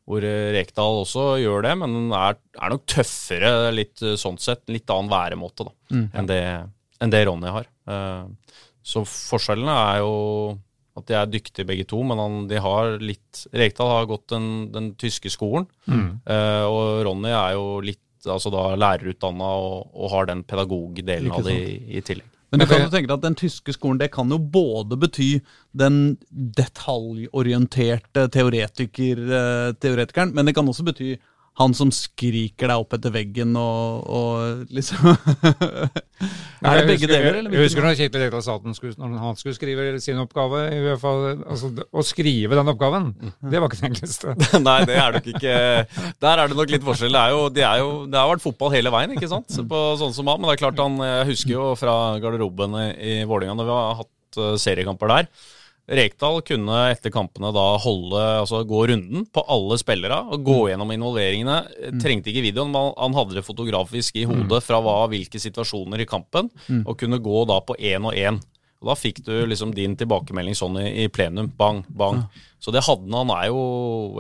Hvor 0.08 0.24
eh, 0.24 0.52
Rekdal 0.56 1.02
også 1.04 1.24
gjør 1.42 1.66
det, 1.68 1.74
men 1.82 1.98
er, 2.16 2.38
er 2.62 2.72
nok 2.72 2.86
tøffere 2.88 3.50
litt 3.76 4.02
eh, 4.08 4.16
sånn 4.20 4.38
sett. 4.40 4.64
Litt 4.72 4.88
annen 4.94 5.12
væremåte 5.12 5.68
da, 5.68 5.74
enn, 6.16 6.30
det, 6.30 6.40
enn 7.04 7.12
det 7.12 7.26
Ronny 7.28 7.52
har. 7.52 7.68
Eh, 7.92 8.54
Så 8.88 9.04
forskjellene 9.04 9.74
er 9.92 10.00
jo 10.06 10.14
at 10.98 11.06
de 11.12 11.14
er 11.20 11.28
dyktige 11.30 11.68
begge 11.68 11.84
to, 11.86 12.00
men 12.08 12.18
han, 12.18 12.38
de 12.50 12.58
har 12.64 12.96
litt 13.04 13.44
Rekdal 13.54 13.92
har 13.92 14.08
gått 14.10 14.30
den, 14.32 14.48
den 14.74 14.94
tyske 14.98 15.30
skolen, 15.30 15.68
eh, 16.26 16.64
og 16.66 17.04
Ronny 17.06 17.30
er 17.36 17.54
jo 17.60 17.68
litt 17.86 18.02
altså 18.28 18.50
da 18.52 18.64
lærerutdanna 18.80 19.46
og, 19.62 19.92
og 19.94 20.10
har 20.16 20.26
den 20.32 20.42
pedagogdelen 20.44 21.30
av 21.32 21.44
det 21.46 21.54
i, 21.68 21.76
i 22.00 22.02
tillegg. 22.02 22.32
Men 22.52 22.62
du 22.62 22.66
kan 22.70 22.86
jo 22.86 22.92
tenke 22.92 23.10
deg 23.10 23.18
at 23.18 23.26
den 23.26 23.36
tyske 23.36 23.74
skolen 23.76 24.00
det 24.00 24.12
kan 24.14 24.30
jo 24.32 24.38
både 24.40 24.96
bety 25.00 25.42
den 25.76 26.18
detaljorienterte 26.32 28.28
teoretiker, 28.32 29.24
eh, 29.40 29.72
teoretikeren, 29.84 30.32
men 30.36 30.48
det 30.48 30.56
kan 30.56 30.70
også 30.72 30.86
bety 30.88 31.18
han 31.58 31.74
som 31.74 31.90
skriker 31.94 32.70
deg 32.70 32.82
opp 32.84 32.92
etter 32.94 33.10
veggen 33.16 33.56
og, 33.58 34.04
og 34.14 34.74
liksom 34.74 35.08
Er 36.68 36.80
det 36.80 36.88
begge 36.88 37.06
husker- 37.06 37.12
deler, 37.12 37.36
eller? 37.40 37.54
Jeg 37.54 37.68
husker 37.68 37.86
når 37.86 37.96
Kjetil 37.98 38.24
Rekdal 38.24 38.44
sa 38.46 38.56
at 38.58 38.66
han 38.66 38.76
skulle, 38.78 38.96
når 38.98 39.18
han 39.22 39.38
skulle 39.38 39.56
skrive 39.58 39.86
sin 40.02 40.18
oppgave, 40.22 40.62
i 40.74 40.80
hvert 40.86 41.02
fall, 41.02 41.26
altså, 41.46 41.70
å 41.94 42.04
skrive 42.06 42.58
den 42.58 42.72
oppgaven, 42.74 43.10
det 43.42 43.62
var 43.62 43.70
ikke 43.70 43.80
det 43.82 43.90
enkleste. 43.92 44.34
Nei, 44.68 44.78
det 44.90 44.98
er 45.02 45.18
nok 45.18 45.30
ikke 45.34 45.56
Der 46.24 46.42
er 46.42 46.50
det 46.54 46.58
nok 46.58 46.74
litt 46.74 46.86
forskjell. 46.88 47.14
Det, 47.14 47.22
er 47.26 47.36
jo, 47.36 47.44
det, 47.54 47.66
er 47.68 47.82
jo, 47.84 47.92
det 48.10 48.22
har 48.22 48.32
vært 48.34 48.46
fotball 48.46 48.74
hele 48.74 48.94
veien, 48.94 49.14
ikke 49.18 49.30
sant? 49.32 49.60
På 49.70 49.84
sånn 50.02 50.16
som 50.18 50.30
han, 50.32 50.42
Men 50.42 50.50
det 50.52 50.58
er 50.58 50.64
klart 50.66 50.82
han 50.82 50.98
Jeg 51.06 51.30
husker 51.34 51.54
jo 51.58 51.68
fra 51.78 51.98
garderoben 52.24 52.78
i, 52.82 52.88
i 52.98 53.14
Vålerenga 53.30 53.58
når 53.62 53.70
vi 53.70 53.78
har 53.78 54.00
hatt 54.04 54.42
eh, 54.42 54.56
seriekamper 54.62 55.14
der. 55.14 55.30
Rekdal 55.88 56.42
kunne 56.44 56.78
etter 56.92 57.14
kampene 57.16 57.54
da 57.56 57.78
holde, 57.80 58.20
altså 58.42 58.60
gå 58.68 58.82
runden 58.92 59.24
på 59.32 59.44
alle 59.48 59.78
spillere 59.80 60.18
og 60.36 60.44
gå 60.44 60.58
gjennom 60.68 60.92
involveringene. 60.92 61.62
Trengte 62.04 62.28
ikke 62.34 62.44
videoen, 62.44 62.74
men 62.74 62.92
han 62.98 63.16
hadde 63.16 63.38
det 63.38 63.46
fotografisk 63.48 64.18
i 64.20 64.26
hodet 64.28 64.60
fra 64.66 64.82
hva, 64.84 64.98
hvilke 65.08 65.40
situasjoner 65.40 66.04
i 66.04 66.10
kampen, 66.10 66.50
og 66.84 66.98
kunne 67.00 67.22
gå 67.24 67.46
da 67.48 67.62
på 67.64 67.78
én 67.80 68.04
og 68.04 68.14
én. 68.20 68.42
Og 68.82 68.92
Da 68.92 68.94
fikk 69.00 69.24
du 69.26 69.32
liksom 69.48 69.72
din 69.74 69.96
tilbakemelding 69.98 70.54
sånn 70.54 70.76
i, 70.84 71.06
i 71.06 71.08
plenum. 71.10 71.48
Bang, 71.58 71.80
bang. 71.90 72.20
Så 72.60 72.70
det 72.76 72.84
hadde 72.86 73.08
han. 73.08 73.24
Han 73.24 73.32
er 73.34 73.48
jo 73.48 73.64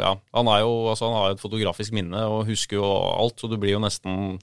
ja, 0.01 0.15
han 0.33 0.47
er 0.47 0.63
jo, 0.63 0.71
altså 0.89 1.11
han 1.11 1.19
har 1.19 1.35
et 1.35 1.43
fotografisk 1.43 1.93
minne 1.93 2.23
og 2.31 2.47
husker 2.47 2.79
jo 2.79 2.87
alt, 2.87 3.37
så 3.37 3.51
du 3.51 3.57
blir 3.59 3.75
jo 3.75 3.83
nesten 3.83 4.39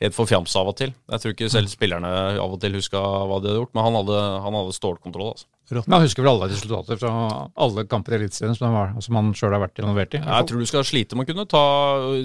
helt 0.00 0.14
forfjamsa 0.14 0.62
av 0.62 0.70
og 0.72 0.78
til. 0.78 0.94
Jeg 1.10 1.20
tror 1.20 1.34
ikke 1.34 1.50
selv 1.52 1.68
spillerne 1.74 2.14
av 2.38 2.54
og 2.54 2.60
til 2.62 2.78
huska 2.78 3.02
hva 3.02 3.42
de 3.42 3.50
hadde 3.50 3.58
gjort, 3.58 3.74
men 3.74 3.84
han 3.90 3.98
hadde, 3.98 4.18
han 4.46 4.56
hadde 4.62 4.78
stålkontroll. 4.78 5.34
altså. 5.34 5.50
Man 5.86 6.00
husker 6.04 6.22
vel 6.24 6.30
alle 6.32 6.48
resultater 6.52 6.96
fra 7.00 7.10
alle 7.60 7.84
kamper 7.90 8.14
i 8.14 8.18
Eliteserien 8.22 8.56
som, 8.56 8.66
han 8.68 8.74
var- 8.78 9.02
som 9.04 9.18
han 9.18 9.32
sjøl 9.36 9.52
har 9.52 9.60
vært 9.66 9.80
involvert 9.82 10.14
i? 10.14 10.20
i 10.22 10.24
Jeg 10.24 10.46
tror 10.48 10.58
du 10.62 10.66
skal 10.70 10.84
slite 10.88 11.16
med 11.18 11.26
å 11.26 11.32
kunne 11.32 11.46
ta, 11.50 11.64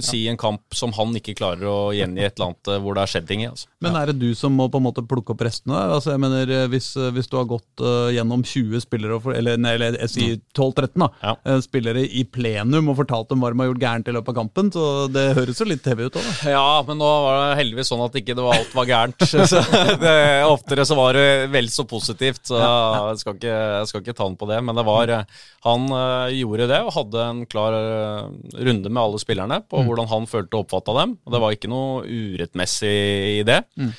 si 0.02 0.28
en 0.32 0.38
kamp 0.40 0.62
som 0.74 0.94
han 0.96 1.14
ikke 1.20 1.36
klarer 1.36 1.68
å 1.68 1.92
gjengi 1.96 2.24
et 2.24 2.38
eller 2.40 2.52
annet 2.54 2.72
eh, 2.72 2.80
hvor 2.84 2.96
det 2.96 3.04
har 3.04 3.12
skjedd 3.14 3.28
ting 3.28 3.44
i. 3.44 3.50
altså. 3.52 3.68
Men 3.84 3.98
er 4.00 4.12
det 4.14 4.18
du 4.22 4.30
som 4.36 4.54
må 4.56 4.70
på 4.72 4.80
en 4.80 4.86
måte 4.88 5.04
plukke 5.06 5.34
opp 5.36 5.44
restene? 5.44 5.76
Altså, 5.98 6.14
jeg 6.16 6.22
mener, 6.24 6.50
eh, 6.50 6.68
hvis, 6.72 6.92
eh, 6.96 7.12
hvis 7.16 7.28
du 7.30 7.38
har 7.38 7.46
gått 7.50 7.84
uh, 7.84 8.08
gjennom 8.16 8.44
20 8.48 8.80
spillere, 8.86 9.20
for, 9.22 9.34
eller, 9.36 9.58
nei, 9.58 9.74
eller 9.76 9.98
jeg 10.00 10.10
sier 10.14 10.40
12-13 10.56 11.04
da, 11.04 11.10
Ja. 11.24 11.60
spillere 11.64 12.04
i 12.08 12.24
plenum 12.24 12.90
og 12.94 12.98
fortalt 13.02 13.30
dem 13.30 13.44
hva 13.44 13.52
de 13.52 13.60
har 13.60 13.70
gjort 13.74 13.84
gærent 13.84 14.08
i 14.08 14.16
løpet 14.16 14.30
av 14.34 14.38
kampen, 14.40 14.72
så 14.74 14.86
det 15.12 15.26
høres 15.38 15.60
jo 15.60 15.66
litt 15.70 15.84
TV 15.84 16.06
ut 16.08 16.16
òg. 16.20 16.30
Ja, 16.50 16.82
men 16.88 16.98
nå 17.02 17.10
var 17.28 17.40
det 17.44 17.60
heldigvis 17.64 17.92
sånn 17.92 18.04
at 18.06 18.16
ikke 18.20 18.36
det 18.38 18.44
var 18.46 18.56
alt 18.60 18.74
var 18.78 18.86
gærent. 18.90 19.20
Så 19.34 19.60
det, 20.00 20.16
oftere 20.48 20.86
så 20.88 20.96
var 20.96 21.14
det 21.18 21.28
vel 21.52 21.68
så 21.74 21.84
positivt, 21.90 22.44
så 22.48 22.60
jeg 22.62 23.20
skal 23.24 23.33
ikke, 23.38 23.54
jeg 23.54 23.90
skal 23.90 24.04
ikke 24.04 24.16
ta 24.18 24.28
han 24.28 24.38
på 24.40 24.48
det. 24.50 24.60
Men 24.66 24.78
det 24.78 24.86
var, 24.88 25.12
eh, 25.14 25.44
han 25.66 25.86
eh, 25.98 26.38
gjorde 26.40 26.70
det 26.72 26.80
og 26.86 26.96
hadde 26.98 27.28
en 27.32 27.44
klar 27.50 27.78
eh, 27.78 28.32
runde 28.70 28.92
med 28.92 29.04
alle 29.04 29.22
spillerne 29.22 29.60
på 29.70 29.84
hvordan 29.84 30.10
han 30.12 30.30
følte 30.30 30.58
og 30.58 30.66
oppfatta 30.66 30.96
dem. 31.02 31.18
Og 31.24 31.36
det 31.36 31.44
var 31.44 31.56
ikke 31.56 31.72
noe 31.72 32.04
urettmessig 32.08 32.98
i 33.42 33.46
det. 33.48 33.64
Mm. 33.80 33.94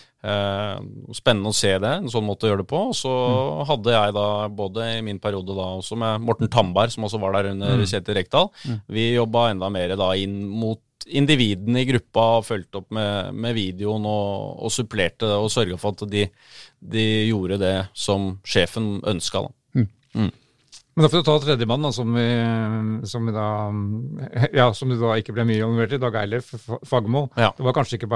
spennende 1.13 1.51
å 1.53 1.57
se 1.57 1.75
det, 1.77 1.91
en 2.01 2.09
sånn 2.09 2.25
måte 2.25 2.47
å 2.47 2.49
gjøre 2.49 2.63
det 2.63 2.71
på. 2.71 2.79
Og 2.89 2.95
så 2.97 3.11
hadde 3.69 3.93
jeg 3.93 4.15
da, 4.17 4.29
både 4.49 4.87
i 4.95 5.03
min 5.05 5.19
periode 5.21 5.53
da 5.53 5.67
også 5.83 5.99
med 6.01 6.25
Morten 6.25 6.49
Tamberg, 6.49 6.95
som 6.95 7.05
også 7.05 7.21
var 7.21 7.37
der 7.37 7.51
under 7.51 7.83
Kjetil 7.85 8.17
Rekdal, 8.17 8.49
vi 8.89 9.11
jobba 9.19 9.51
enda 9.53 9.69
mer 9.75 9.93
da 10.01 10.09
inn 10.17 10.39
mot 10.49 10.81
individene 11.07 11.83
i 11.83 11.89
gruppa, 11.89 12.25
fulgte 12.47 12.81
opp 12.81 12.95
med, 12.95 13.35
med 13.35 13.57
videoen 13.57 14.07
og, 14.09 14.63
og 14.65 14.73
supplerte 14.73 15.29
og 15.37 15.51
sørga 15.53 15.77
for 15.81 15.97
at 15.97 16.07
de, 16.11 16.25
de 16.81 17.05
gjorde 17.29 17.59
det 17.61 17.77
som 17.93 18.35
sjefen 18.47 18.97
ønska. 19.05 19.45
Men 20.95 21.03
da 21.03 21.09
får 21.11 21.25
du 21.25 21.27
ta 21.27 21.33
tredjemann, 21.43 21.83
da, 21.83 21.91
som, 21.91 22.13
vi, 22.15 22.25
som, 23.11 23.25
vi 23.27 23.33
da, 23.35 23.47
ja, 24.55 24.69
som 24.79 24.93
du 24.93 24.95
da 25.01 25.17
ikke 25.19 25.35
ble 25.35 25.43
mye 25.49 25.59
involvert 25.59 25.97
i, 25.97 25.99
Dag 25.99 26.15
Eilif 26.21 26.53
Fa- 26.55 26.79
Fagermo. 26.87 27.25
Ja. 27.35 27.49
Det 27.57 27.67
var 27.67 27.75
kanskje 27.75 27.99
ikke 27.99 28.11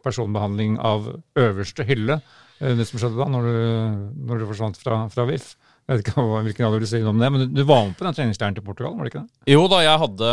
personbehandling 0.00 0.78
av 0.80 1.10
øverste 1.36 1.84
hylle, 1.84 2.22
eh, 2.62 2.72
det 2.78 2.86
som 2.88 3.02
skjedde 3.02 3.20
da, 3.20 3.26
når 3.34 3.50
du, 3.50 3.58
når 4.30 4.40
du 4.40 4.48
forsvant 4.48 4.80
fra, 4.80 5.02
fra 5.12 5.26
VIF. 5.28 5.50
Jeg 5.82 5.98
vet 5.98 6.04
ikke 6.06 6.22
hvilken 6.22 6.62
grad 6.62 6.74
du 6.76 6.78
vil 6.78 6.88
si 6.88 7.00
om 7.02 7.18
det, 7.18 7.28
men 7.34 7.48
du, 7.52 7.62
var 7.66 7.84
med 7.88 7.96
på 7.98 8.06
den 8.06 8.14
treningsleiren 8.16 8.54
til 8.54 8.64
Portugal, 8.64 8.94
var 8.96 9.04
det 9.04 9.12
ikke 9.12 9.24
det? 9.24 9.52
Jo 9.52 9.64
da, 9.68 9.80
jeg 9.82 10.00
hadde 10.04 10.28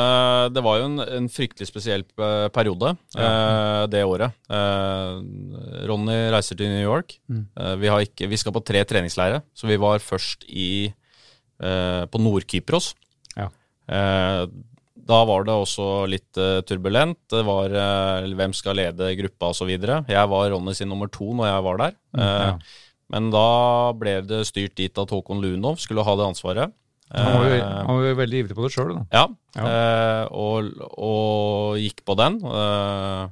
Det 0.54 0.64
var 0.64 0.78
jo 0.78 0.86
en, 0.88 1.02
en 1.18 1.30
fryktelig 1.34 1.68
spesiell 1.68 2.06
periode 2.16 2.70
periode 2.80 2.96
eh, 3.18 3.84
det 3.92 4.04
året. 4.06 4.36
Eh, 4.50 5.86
Ronny 5.90 6.18
reiser 6.34 6.58
til 6.60 6.72
New 6.72 6.86
York. 6.86 7.18
Eh, 7.30 7.76
vi, 7.82 7.90
har 7.92 8.06
ikke, 8.06 8.30
vi 8.30 8.40
skal 8.40 8.56
på 8.56 8.64
tre 8.66 8.84
treningsleirer, 8.88 9.44
så 9.54 9.70
vi 9.70 9.80
var 9.82 10.04
først 10.04 10.46
i 10.50 10.90
eh, 10.90 12.04
på 12.10 12.22
Nord-Kypros. 12.22 12.94
Ja. 13.36 13.50
Eh, 13.90 14.44
da 15.10 15.24
var 15.26 15.48
det 15.48 15.56
også 15.56 15.88
litt 16.12 16.38
eh, 16.38 16.60
turbulent. 16.68 17.20
Det 17.32 17.42
var 17.48 17.74
eh, 17.74 18.30
hvem 18.38 18.54
skal 18.54 18.78
lede 18.78 19.16
gruppa 19.24 19.54
osv. 19.54 19.72
Jeg 19.74 20.30
var 20.34 20.52
Ronny 20.54 20.76
sin 20.78 20.92
nummer 20.92 21.10
to 21.12 21.32
når 21.34 21.50
jeg 21.50 21.66
var 21.70 21.82
der. 21.82 21.98
Eh, 22.18 22.46
ja. 22.52 22.54
Men 23.10 23.32
da 23.34 23.92
ble 23.98 24.20
det 24.28 24.44
styrt 24.50 24.76
dit 24.78 24.98
at 25.02 25.10
Håkon 25.16 25.42
Lunov 25.42 25.80
skulle 25.82 26.04
ha 26.06 26.16
det 26.20 26.28
ansvaret. 26.30 26.74
Han 27.12 27.40
var, 27.40 27.48
jo, 27.50 27.56
Eh, 27.58 27.64
han 27.88 27.96
var 27.98 28.04
jo 28.06 28.16
veldig 28.20 28.40
ivrig 28.44 28.56
på 28.56 28.66
det 28.68 28.72
sjøl, 28.76 28.92
da. 28.94 29.04
ja, 29.12 29.28
Ja. 29.58 29.66
eh, 29.66 30.26
og, 30.30 30.68
og 30.94 31.80
gikk 31.82 32.04
på 32.06 32.16
den. 32.20 32.38
eh, 32.46 33.24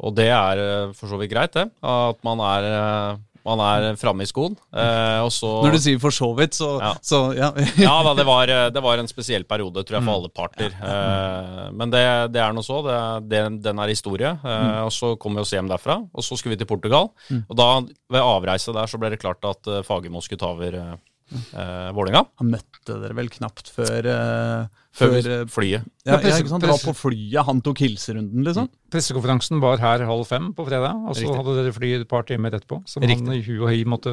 og 0.00 0.14
det 0.16 0.30
er 0.32 0.92
for 0.96 1.06
så 1.12 1.18
vidt 1.20 1.30
greit, 1.30 1.52
det. 1.52 1.66
At 1.84 2.16
man 2.24 2.40
er, 2.40 3.18
man 3.44 3.60
er 3.60 3.96
framme 4.00 4.24
i 4.24 4.28
skoen. 4.30 4.54
eh, 4.72 5.20
og 5.20 5.28
så 5.34 5.50
Når 5.64 5.74
du 5.76 5.78
sier 5.84 6.00
for 6.00 6.14
så 6.14 6.30
vidt, 6.38 6.56
så 6.56 6.68
Ja. 6.80 6.92
så, 7.04 7.20
ja. 7.36 7.50
Ja 7.86 7.96
da, 8.06 8.14
det 8.16 8.24
var, 8.24 8.48
eh, 8.48 8.70
det 8.72 8.82
var 8.82 8.98
en 8.98 9.10
spesiell 9.10 9.44
periode, 9.44 9.84
tror 9.84 9.98
jeg, 9.98 10.04
for 10.06 10.14
alle 10.16 10.30
parter. 10.32 10.72
Eh, 10.72 11.70
men 11.76 11.92
det, 11.92 12.04
det 12.32 12.40
er 12.40 12.52
nå 12.56 12.64
så. 12.64 12.80
Det, 13.20 13.42
den 13.62 13.78
er 13.84 13.92
historie. 13.92 14.32
Eh, 14.44 14.80
og 14.86 14.92
så 14.96 15.14
kom 15.20 15.36
vi 15.36 15.44
oss 15.44 15.52
hjem 15.52 15.68
derfra, 15.68 15.98
og 16.08 16.24
så 16.24 16.38
skulle 16.40 16.56
vi 16.56 16.62
til 16.64 16.70
Portugal. 16.70 17.10
Og 17.48 17.56
da, 17.58 17.68
ved 18.12 18.20
avreise 18.24 18.72
der, 18.72 18.88
så 18.88 19.00
ble 19.00 19.10
det 19.12 19.20
klart 19.20 19.44
at 19.44 19.66
uh, 19.68 19.82
Fagermo 19.84 20.20
skulle 20.24 20.40
ta 20.40 20.52
over 20.54 20.76
uh, 20.80 21.90
Vålerenga. 21.96 22.24
Han 22.40 22.50
møtte 22.52 22.96
dere 23.00 23.16
vel 23.16 23.30
knapt 23.32 23.70
før 23.72 24.06
eh, 24.10 24.66
Før 24.94 25.10
før, 25.16 25.48
flyet. 25.50 25.86
ja, 26.06 26.14
Ja, 26.14 26.18
ikke 26.22 26.46
sant? 26.46 26.62
Det 26.62 26.70
var 26.70 26.78
på 26.78 26.92
flyet 26.94 27.46
han 27.48 27.60
tok 27.66 27.80
hilserunden, 27.82 28.44
liksom? 28.46 28.68
Pressekonferansen 28.94 29.58
var 29.58 29.80
her 29.82 30.04
halv 30.06 30.22
fem 30.28 30.52
på 30.54 30.66
fredag, 30.68 30.94
og 31.02 31.16
så 31.16 31.24
Riktig. 31.24 31.38
hadde 31.40 31.54
dere 31.58 31.72
fly 31.74 31.88
et 31.96 32.04
par 32.06 32.22
timer 32.28 32.54
etterpå, 32.54 32.78
som 32.86 33.02
Riktig. 33.02 33.26
han 33.26 33.34
i 33.34 33.42
hu 33.42 33.64
og 33.64 33.72
hi 33.72 33.80
måtte, 33.90 34.12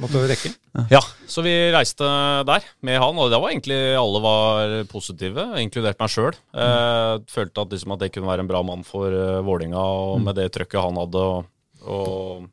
måtte 0.00 0.22
rekke. 0.30 0.54
Ja, 0.88 1.02
så 1.28 1.44
vi 1.44 1.52
reiste 1.74 2.08
der 2.48 2.64
med 2.80 2.96
han, 3.02 3.20
og 3.20 3.28
da 3.28 3.42
var 3.42 3.52
egentlig 3.52 3.76
alle 4.00 4.22
var 4.24 4.72
positive, 4.88 5.44
inkludert 5.60 6.00
meg 6.00 6.08
sjøl. 6.14 6.32
Eh, 6.56 7.18
følte 7.28 7.66
at, 7.66 7.76
liksom, 7.76 7.92
at 7.92 8.00
det 8.00 8.12
kunne 8.16 8.32
være 8.32 8.46
en 8.46 8.48
bra 8.48 8.62
mann 8.64 8.86
for 8.88 9.12
uh, 9.12 9.42
Vålinga, 9.44 9.76
og 9.84 10.24
med 10.24 10.40
det 10.40 10.48
trøkket 10.56 10.80
han 10.80 10.96
hadde. 10.96 11.26
Og, 11.28 11.44
og 11.84 12.48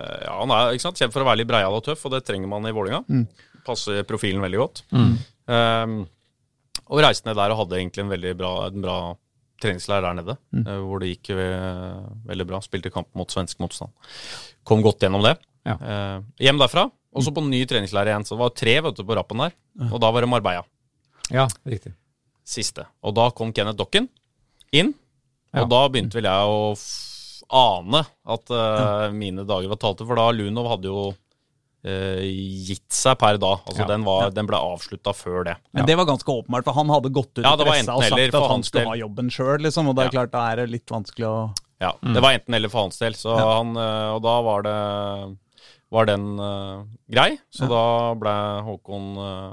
eh, 0.00 0.24
ja, 0.24 0.38
Han 0.40 0.56
er 0.56 0.72
ikke 0.72 0.86
sant, 0.88 0.96
kjent 0.96 1.12
for 1.12 1.26
å 1.26 1.28
være 1.28 1.42
litt 1.42 1.52
breial 1.52 1.76
og 1.76 1.84
tøff, 1.84 2.08
og 2.08 2.16
det 2.16 2.24
trenger 2.24 2.48
man 2.48 2.64
i 2.64 2.72
Vålinga. 2.72 3.04
Passer 3.68 4.00
profilen 4.08 4.40
veldig 4.40 4.64
godt. 4.64 4.84
Eh, 4.96 6.00
og 6.88 7.00
reiste 7.04 7.26
ned 7.28 7.36
der 7.38 7.52
og 7.54 7.58
hadde 7.62 7.78
egentlig 7.80 8.04
en 8.04 8.12
veldig 8.12 8.32
bra, 8.38 8.52
en 8.68 8.82
bra 8.84 8.96
treningsleir 9.62 10.02
der 10.02 10.14
nede, 10.18 10.36
Mm. 10.52 10.64
hvor 10.88 10.98
det 11.00 11.10
gikk 11.12 11.30
eh, 11.36 12.00
veldig 12.26 12.46
bra. 12.48 12.60
Spilte 12.64 12.90
kamp 12.92 13.08
mot 13.14 13.30
svensk 13.30 13.60
motstand. 13.62 13.90
Kom 14.64 14.82
godt 14.82 15.00
gjennom 15.04 15.22
det. 15.22 15.36
Ja. 15.64 15.76
Eh, 15.78 16.18
hjem 16.48 16.58
derfra, 16.58 16.88
og 17.14 17.22
så 17.22 17.30
på 17.34 17.44
ny 17.46 17.64
treningsleir 17.70 18.10
igjen. 18.10 18.24
Så 18.26 18.34
det 18.34 18.42
var 18.42 18.50
tre 18.50 18.74
vet 18.88 18.96
du, 18.98 19.04
på 19.04 19.14
rappen 19.16 19.38
der. 19.38 19.52
Og 19.92 20.00
da 20.02 20.10
var 20.10 20.20
det 20.24 20.28
Marbella. 20.32 20.64
Ja, 21.30 21.46
riktig. 21.64 21.94
Siste. 22.44 22.86
Og 23.04 23.14
da 23.14 23.30
kom 23.30 23.52
Kenneth 23.54 23.78
Dokken 23.78 24.08
inn. 24.72 24.94
Og 25.54 25.60
Ja. 25.62 25.64
da 25.68 25.88
begynte 25.88 26.14
vel 26.18 26.24
jeg 26.24 26.48
å 26.48 26.74
ane 27.52 28.00
at 28.26 28.50
uh, 28.50 29.10
mine 29.12 29.44
dager 29.44 29.68
var 29.68 29.76
talte, 29.76 30.06
for 30.08 30.16
da 30.16 30.30
Lunov 30.32 30.68
hadde 30.72 30.88
jo 30.88 31.02
eh, 31.10 31.16
gitt 31.82 32.92
seg 32.94 33.16
per 33.18 33.38
da. 33.42 33.56
Altså 33.66 33.82
Ja. 33.82 33.86
den, 33.90 34.04
var, 34.06 34.30
den 34.30 34.46
ble 34.46 34.56
avslutta 34.56 35.10
før 35.18 35.44
det. 35.48 35.56
Men 35.74 35.86
det 35.86 35.96
var 35.98 36.06
ganske 36.06 36.30
åpenbart, 36.30 36.64
for 36.64 36.72
han 36.78 36.88
hadde 36.88 37.10
gått 37.10 37.32
ut 37.38 37.42
Ja, 37.44 37.54
i 37.54 37.64
pressa 37.64 37.96
og 37.96 38.04
sagt 38.06 38.34
at 38.38 38.50
han 38.52 38.62
skulle 38.62 38.84
del. 38.84 38.88
ha 38.92 38.96
jobben 39.00 39.30
sjøl, 39.34 39.58
liksom. 39.66 39.88
Og 39.90 39.96
det 39.96 40.04
er 40.04 40.10
Ja. 40.12 40.14
klart, 40.20 40.30
da 40.30 40.44
er 40.52 40.56
det 40.62 40.70
litt 40.70 40.86
vanskelig 40.86 41.26
å 41.26 41.54
Ja, 41.80 41.92
Det 42.00 42.22
var 42.22 42.32
enten 42.38 42.54
eller 42.54 42.68
for 42.70 42.82
hans 42.86 42.98
del. 42.98 43.12
Så 43.18 43.34
han, 43.34 43.76
eh, 43.76 44.14
og 44.14 44.22
da 44.22 44.40
var 44.42 44.62
det 44.62 45.38
var 45.90 46.06
den 46.06 46.38
uh, 46.40 46.84
grei. 47.10 47.38
Så 47.52 47.68
da 47.68 48.14
ble 48.14 48.32
Håkon 48.64 49.18
uh, 49.18 49.52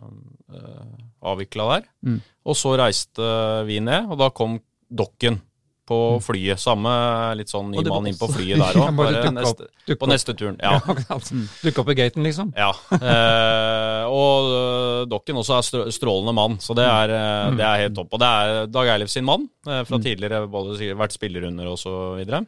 avvikla 1.22 1.66
der. 1.82 1.88
Mm. 2.06 2.22
Og 2.46 2.56
så 2.56 2.78
reiste 2.80 3.66
vi 3.68 3.80
ned, 3.84 4.08
og 4.10 4.18
da 4.22 4.30
kom 4.30 4.60
Dokken 4.90 5.42
på 5.90 5.98
flyet. 6.22 6.62
Samme 6.62 6.92
litt 7.40 7.50
sånn 7.52 7.72
ny 7.74 7.82
mann 7.88 8.10
inn 8.10 8.18
på 8.20 8.30
flyet 8.30 8.62
der 8.62 8.78
òg. 8.78 9.96
på 10.00 10.10
neste 10.10 10.36
turen. 10.38 10.60
Ja. 10.62 10.78
Dukka 11.64 11.84
opp 11.84 11.92
i 11.94 11.98
gaten, 11.98 12.26
liksom. 12.26 12.52
Ja. 12.58 12.70
Eh, 12.94 14.06
og 14.10 14.52
øh, 14.54 15.02
Dokken 15.10 15.42
også 15.42 15.58
er 15.58 15.92
strålende 15.96 16.36
mann, 16.38 16.60
så 16.62 16.78
det 16.78 16.86
er, 16.86 17.16
eh, 17.16 17.58
det 17.58 17.66
er 17.66 17.84
helt 17.86 17.98
topp. 17.98 18.14
Og 18.14 18.22
det 18.22 18.30
er 18.30 18.70
Dag 18.70 18.94
Eilif 18.94 19.14
sin 19.14 19.28
mann 19.28 19.48
eh, 19.68 19.82
fra 19.88 20.02
tidligere, 20.04 20.46
både 20.52 20.94
vært 21.00 21.18
spiller 21.18 21.50
under 21.50 21.74
og 21.74 21.82
så 21.82 21.96
videre. 22.20 22.44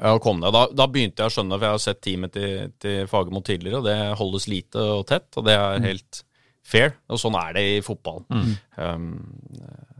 Ja, 0.00 0.14
kom 0.22 0.40
ned. 0.40 0.52
Da, 0.56 0.64
da 0.72 0.88
begynte 0.88 1.24
jeg 1.24 1.32
å 1.32 1.34
skjønne, 1.34 1.56
for 1.58 1.66
jeg 1.66 1.76
har 1.76 1.84
sett 1.84 2.02
teamet 2.04 2.32
til, 2.36 2.72
til 2.80 3.08
Fagermo 3.10 3.42
tidligere, 3.44 3.80
og 3.80 3.88
det 3.88 3.98
holdes 4.20 4.48
lite 4.48 4.84
og 5.00 5.06
tett, 5.08 5.28
og 5.36 5.48
det 5.48 5.56
er 5.56 5.84
helt 5.84 6.22
fair. 6.64 6.94
Og 7.10 7.20
sånn 7.20 7.36
er 7.40 7.56
det 7.56 7.66
i 7.66 7.80
fotballen. 7.84 8.54
Um, 8.76 9.10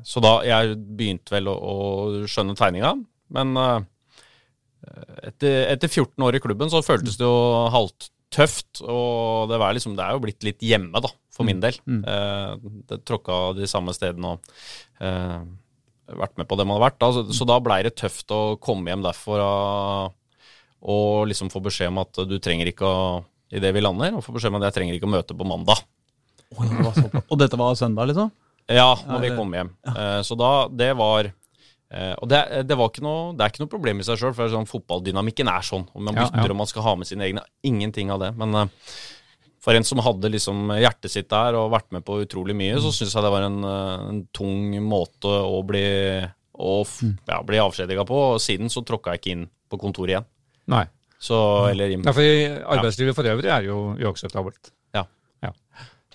så 0.07 0.22
da 0.24 0.34
jeg 0.46 0.76
begynte 0.98 1.34
vel 1.34 1.51
å, 1.51 1.57
å 1.57 1.76
skjønne 2.30 2.57
tegninga, 2.59 2.94
men 3.36 3.59
uh, 3.59 3.80
etter, 5.26 5.66
etter 5.70 5.90
14 5.90 6.26
år 6.26 6.38
i 6.38 6.42
klubben 6.42 6.72
så 6.72 6.82
føltes 6.84 7.18
det 7.20 7.26
jo 7.26 7.68
halvt 7.74 8.11
tøft, 8.30 8.82
og 8.86 9.51
det, 9.51 9.59
var 9.61 9.74
liksom, 9.74 9.96
det 9.98 10.05
er 10.05 10.14
jo 10.14 10.22
blitt 10.22 10.46
litt 10.46 10.62
hjemme, 10.64 11.03
da, 11.03 11.11
for 11.34 11.46
min 11.48 11.61
del. 11.62 11.76
Eh, 11.82 12.53
det 12.90 13.01
tråkka 13.09 13.40
de 13.59 13.66
samme 13.70 13.94
stedene 13.96 14.36
og 14.36 14.53
eh, 15.03 15.40
vært 16.20 16.38
med 16.38 16.48
på 16.51 16.59
det 16.59 16.66
man 16.68 16.78
har 16.78 16.86
vært. 16.88 17.01
Da, 17.03 17.11
så, 17.16 17.24
så 17.34 17.46
da 17.48 17.59
blei 17.62 17.80
det 17.86 17.96
tøft 17.98 18.30
å 18.34 18.55
komme 18.62 18.92
hjem 18.92 19.03
derfra 19.03 19.48
og 20.80 21.26
liksom 21.28 21.51
få 21.53 21.61
beskjed 21.64 21.90
om 21.90 22.01
at 22.05 22.22
du 22.30 22.38
trenger 22.40 22.70
ikke 22.70 22.86
å 22.86 23.01
det 23.51 23.72
vi 23.74 23.82
lander, 23.82 24.14
og 24.14 24.22
få 24.22 24.36
beskjed 24.36 24.55
om 24.55 24.61
at 24.61 24.68
jeg 24.68 24.76
trenger 24.78 24.96
ikke 24.96 25.09
å 25.09 25.14
møte 25.16 25.34
på 25.34 25.46
mandag. 25.48 25.82
Oi, 26.55 26.68
det. 26.70 27.22
Og 27.26 27.38
dette 27.38 27.59
var 27.59 27.74
søndag, 27.78 28.12
liksom? 28.12 28.30
Ja, 28.70 28.94
når 29.06 29.22
vi 29.24 29.34
kom 29.36 29.54
hjem. 29.56 29.74
Eh, 29.90 30.20
så 30.26 30.36
da, 30.38 30.68
det 30.70 30.92
var 30.98 31.26
eh, 31.26 32.12
Og 32.22 32.28
det, 32.30 32.40
det, 32.68 32.76
noe, 33.02 33.32
det 33.34 33.44
er 33.44 33.52
ikke 33.52 33.64
noe 33.64 33.72
problem 33.72 34.02
i 34.02 34.06
seg 34.06 34.20
sjøl, 34.20 34.34
for 34.36 34.52
sånn, 34.52 34.68
fotballdynamikken 34.70 35.50
er 35.50 35.64
sånn. 35.66 35.88
Og 35.90 36.04
man 36.06 36.18
Ja, 36.18 36.28
bytter 36.28 36.46
ja. 36.46 36.54
og 36.54 36.60
man 36.60 36.70
skal 36.70 36.86
ha 36.86 36.94
med 37.00 37.10
sine 37.10 37.26
egne. 37.26 37.44
Ingenting 37.66 38.12
av 38.14 38.22
det. 38.22 38.30
Men 38.38 38.54
eh, 38.62 38.92
for 39.60 39.76
en 39.76 39.86
som 39.86 40.00
hadde 40.04 40.30
liksom 40.32 40.70
hjertet 40.78 41.12
sitt 41.12 41.28
der 41.32 41.58
og 41.58 41.72
vært 41.74 41.90
med 41.92 42.06
på 42.06 42.20
utrolig 42.22 42.56
mye, 42.56 42.78
så 42.80 42.92
syns 42.94 43.12
jeg 43.16 43.26
det 43.26 43.32
var 43.34 43.44
en, 43.48 43.58
en, 43.66 44.22
tung 44.32 44.72
måte 44.86 45.28
å 45.28 45.60
bli, 45.66 45.84
å, 46.56 46.78
ja, 47.28 47.42
bli 47.44 47.60
avskjediga 47.60 48.06
på. 48.08 48.22
Og 48.36 48.40
siden 48.40 48.72
så 48.72 48.84
tråkka 48.86 49.16
jeg 49.16 49.22
ikke 49.22 49.34
inn 49.34 49.46
på 49.70 49.80
kontoret 49.82 50.14
igjen. 50.14 50.30
Nei. 50.70 50.86
Så, 51.20 51.36
eller 51.68 51.92
Ja, 51.92 52.14
for 52.16 52.24
arbeidslivet 52.78 53.16
for 53.18 53.28
øvrig 53.28 53.50
er 53.52 53.66
jo 53.68 53.80
uakseptabelt. 54.00 54.72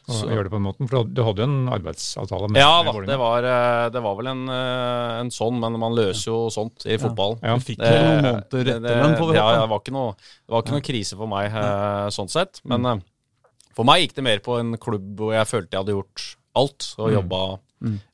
Ja. 0.07 0.13
så. 0.13 0.27
gjøre 0.27 0.35
gjør 0.37 0.47
det 0.47 0.51
på 0.53 0.59
den 0.59 0.65
måten, 0.67 0.89
For 0.89 1.09
du 1.09 1.21
hadde 1.25 1.41
jo 1.41 1.47
en 1.49 1.69
arbeidsavtale 1.73 2.49
med 2.51 2.59
Ja 2.61 2.71
med 2.77 2.85
da, 2.85 2.91
Vålerenga. 2.93 3.09
det 3.11 3.17
var, 3.21 3.47
eh, 3.49 3.89
det 3.95 4.03
var 4.05 4.15
vel 4.19 4.27
en, 4.31 4.43
eh, 4.53 5.13
en 5.23 5.31
sånn, 5.33 5.59
men 5.59 5.79
man 5.81 5.97
løser 5.97 6.29
jo 6.29 6.37
sånt 6.53 6.85
i 6.85 6.97
fotballen. 7.01 7.41
Ja. 7.41 7.55
Du 7.57 7.65
fikk 7.65 7.81
vel 7.81 7.97
noen 8.05 8.21
måneder 8.27 8.71
etter 8.75 8.81
den, 8.85 9.17
får 9.17 9.31
vi 9.31 9.37
ja, 9.39 9.47
det 9.59 9.69
var 9.73 9.81
ikke 9.81 9.95
noe, 9.97 10.15
det 10.15 10.55
var 10.55 10.65
ikke 10.65 10.77
noe 10.77 10.85
krise 10.91 11.17
for 11.19 11.27
meg 11.31 11.49
eh, 11.51 12.07
sånn 12.13 12.29
sett. 12.31 12.61
Men 12.63 12.85
eh, 12.85 13.03
for 13.75 13.87
meg 13.87 14.05
gikk 14.05 14.15
det 14.19 14.23
mer 14.29 14.39
på 14.45 14.59
en 14.61 14.77
klubb 14.77 15.15
hvor 15.19 15.33
jeg 15.35 15.49
følte 15.49 15.73
jeg 15.73 15.83
hadde 15.83 15.97
gjort 15.97 16.27
alt 16.55 16.91
og 17.03 17.11
jobba 17.11 17.41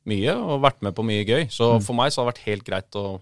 mye 0.09 0.33
og 0.35 0.63
vært 0.63 0.81
med 0.81 0.95
på 0.97 1.03
mye 1.05 1.23
gøy. 1.27 1.43
Så 1.53 1.75
for 1.85 1.95
meg 1.95 2.11
så 2.11 2.21
har 2.21 2.27
det 2.27 2.33
vært 2.33 2.47
helt 2.47 2.65
greit 2.67 2.97
å, 2.99 3.21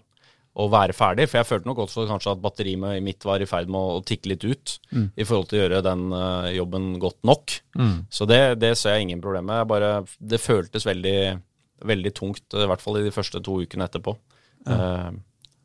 å 0.58 0.66
være 0.72 0.96
ferdig. 0.96 1.28
For 1.30 1.40
jeg 1.40 1.48
følte 1.48 1.70
nok 1.70 1.82
også 1.84 2.06
kanskje 2.10 2.34
at 2.34 2.42
batteriet 2.42 3.02
mitt 3.04 3.26
var 3.26 3.42
i 3.42 3.48
ferd 3.48 3.70
med 3.70 3.80
å, 3.80 4.00
tikke 4.06 4.32
litt 4.32 4.46
ut 4.46 4.76
i 4.90 5.26
forhold 5.26 5.50
til 5.50 5.60
å 5.60 5.62
gjøre 5.62 5.82
den 5.86 6.08
uh, 6.10 6.48
jobben 6.50 6.88
godt 7.02 7.20
nok. 7.28 7.54
Så 8.10 8.26
det, 8.28 8.40
det 8.62 8.74
ser 8.78 8.96
jeg 8.96 9.08
ingen 9.08 9.22
problem 9.22 9.46
med. 9.50 9.62
Jeg 9.62 9.70
Bare, 9.70 9.92
det 10.32 10.42
føltes 10.42 10.88
veldig, 10.88 11.18
veldig 11.86 12.14
tungt, 12.18 12.46
i 12.50 12.70
hvert 12.70 12.82
fall 12.82 12.98
i 12.98 13.06
de 13.06 13.14
første 13.14 13.42
to 13.46 13.60
ukene 13.62 13.86
etterpå. 13.86 14.16
Å 14.66 14.78
ja. 14.80 15.10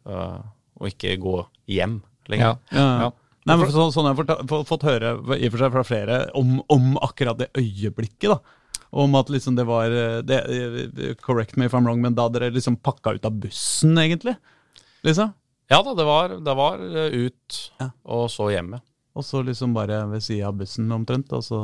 uh, 0.06 0.44
å 0.76 0.90
ikke 0.90 1.16
gå 1.22 1.38
hjem 1.72 2.00
lenger. 2.32 2.60
Ja. 2.72 2.80
Ja. 2.80 2.90
Ja. 3.06 3.14
Nei, 3.46 3.58
men 3.62 3.70
så, 3.70 3.88
sånn 3.94 4.08
har 4.08 4.16
jeg 4.18 4.26
fått, 4.50 4.70
fått, 4.72 4.86
høre 4.88 5.12
i 5.38 5.46
og 5.46 5.54
for 5.54 5.62
seg 5.62 5.74
fra 5.76 5.84
flere 5.86 6.22
om, 6.38 6.58
om 6.74 6.96
akkurat 7.06 7.38
det 7.38 7.52
øyeblikket. 7.54 8.32
da. 8.34 8.40
Om 8.96 9.18
at 9.20 9.30
liksom 9.30 9.58
det 9.58 9.68
var 9.68 9.94
eh, 9.94 10.22
det, 10.26 10.40
eh, 10.50 11.14
Correct 11.22 11.58
me 11.60 11.68
if 11.68 11.76
I'm 11.78 11.86
wrong, 11.86 12.02
men 12.02 12.16
da 12.18 12.26
dere 12.32 12.50
liksom 12.56 12.80
pakka 12.82 13.18
ut 13.18 13.28
av 13.28 13.38
bussen, 13.44 13.94
egentlig? 14.02 14.34
Liksom? 15.06 15.34
Ja 15.72 15.80
da, 15.82 15.94
det 15.98 16.06
var, 16.06 16.36
det 16.46 16.54
var 16.58 16.82
eh, 16.86 17.16
ut 17.28 17.60
Ja. 17.82 17.90
og 18.06 18.28
så 18.34 18.50
hjemme. 18.54 18.82
Og 19.16 19.24
så 19.24 19.40
liksom 19.48 19.74
bare 19.74 20.04
ved 20.12 20.22
sida 20.26 20.50
av 20.50 20.58
bussen 20.60 20.92
omtrent, 20.92 21.32
og 21.34 21.44
så 21.46 21.60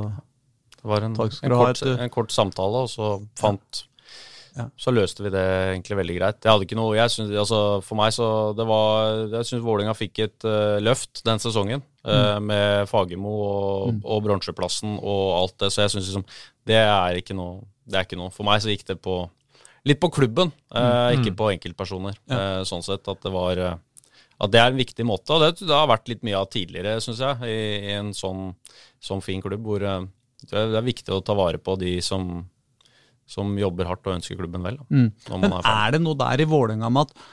Det 0.81 0.87
var 0.89 1.03
en, 1.05 1.11
en, 1.13 1.51
kort, 1.51 1.81
et- 1.83 1.99
en 1.99 2.09
kort 2.09 2.31
samtale, 2.33 2.85
og 2.85 2.89
så 2.89 3.17
fant 3.37 3.83
Ja. 4.57 4.65
Så 4.75 4.91
løste 4.91 5.23
vi 5.23 5.29
det 5.31 5.39
egentlig 5.41 5.95
veldig 5.95 6.15
greit. 6.17 6.39
Jeg 6.43 6.51
hadde 6.51 6.65
ikke 6.65 6.75
noe, 6.75 6.95
jeg 6.97 7.09
synes, 7.13 7.29
altså 7.39 7.81
For 7.87 7.95
meg 7.95 8.11
så 8.11 8.25
det 8.57 8.65
var 8.67 9.29
Jeg 9.31 9.45
syns 9.47 9.63
Vålerenga 9.63 9.93
fikk 9.95 10.19
et 10.25 10.43
uh, 10.43 10.75
løft 10.83 11.21
den 11.23 11.39
sesongen. 11.39 11.81
mm. 12.03 12.09
uh, 12.11 12.39
med 12.43 12.89
Fagermo 12.89 13.31
og, 13.31 14.01
og 14.03 14.23
bronseplassen 14.25 14.97
og 14.99 15.37
alt 15.37 15.55
det. 15.63 15.69
Så 15.71 15.85
jeg 15.85 15.93
syns 15.93 16.09
liksom 16.09 16.25
Det 16.67 16.75
er 16.75 17.15
ikke 17.21 17.33
noe 17.37 17.61
Det 17.87 17.95
er 17.95 18.03
ikke 18.03 18.19
noe. 18.19 18.29
For 18.35 18.43
meg 18.43 18.59
så 18.61 18.73
gikk 18.75 18.83
det 18.91 18.99
på 19.01 19.21
litt 19.87 20.01
på 20.01 20.11
klubben, 20.13 20.51
eh, 20.75 21.17
ikke 21.17 21.33
på 21.37 21.49
enkeltpersoner. 21.55 22.17
Mm. 22.25 22.33
Ja. 22.33 22.41
Eh, 22.41 22.63
sånn 22.69 22.83
sett 22.85 23.07
at 23.09 23.23
det 23.25 23.33
var 23.33 23.61
eh, 23.61 23.79
at 24.41 24.53
det 24.53 24.61
er 24.61 24.71
en 24.71 24.79
viktig 24.79 25.05
måte. 25.05 25.35
Og 25.35 25.43
det, 25.43 25.67
det 25.67 25.75
har 25.75 25.89
vært 25.91 26.09
litt 26.11 26.23
mye 26.25 26.39
av 26.39 26.49
tidligere, 26.53 26.97
syns 27.03 27.21
jeg, 27.21 27.49
i, 27.49 27.91
i 27.91 27.93
en 27.99 28.11
sånn, 28.17 28.51
sånn 29.01 29.21
fin 29.25 29.43
klubb 29.43 29.67
hvor 29.67 29.85
eh, 29.85 30.07
det 30.49 30.63
er, 30.63 30.81
viktig 30.85 31.13
å 31.13 31.21
ta 31.25 31.35
vare 31.37 31.61
på 31.61 31.75
de 31.81 31.99
som, 32.05 32.41
som 33.29 33.51
jobber 33.59 33.89
hardt 33.89 34.07
og 34.09 34.17
ønsker 34.17 34.39
klubben 34.39 34.65
vel. 34.65 34.79
Da, 34.81 34.87
Mm. 34.89 35.11
Men 35.43 35.59
er 35.59 35.69
er 35.75 35.93
det 35.95 36.01
noe 36.01 36.17
der 36.17 36.41
i 36.41 36.49
Vålerenga 36.49 36.89
med 36.93 37.09
at, 37.09 37.29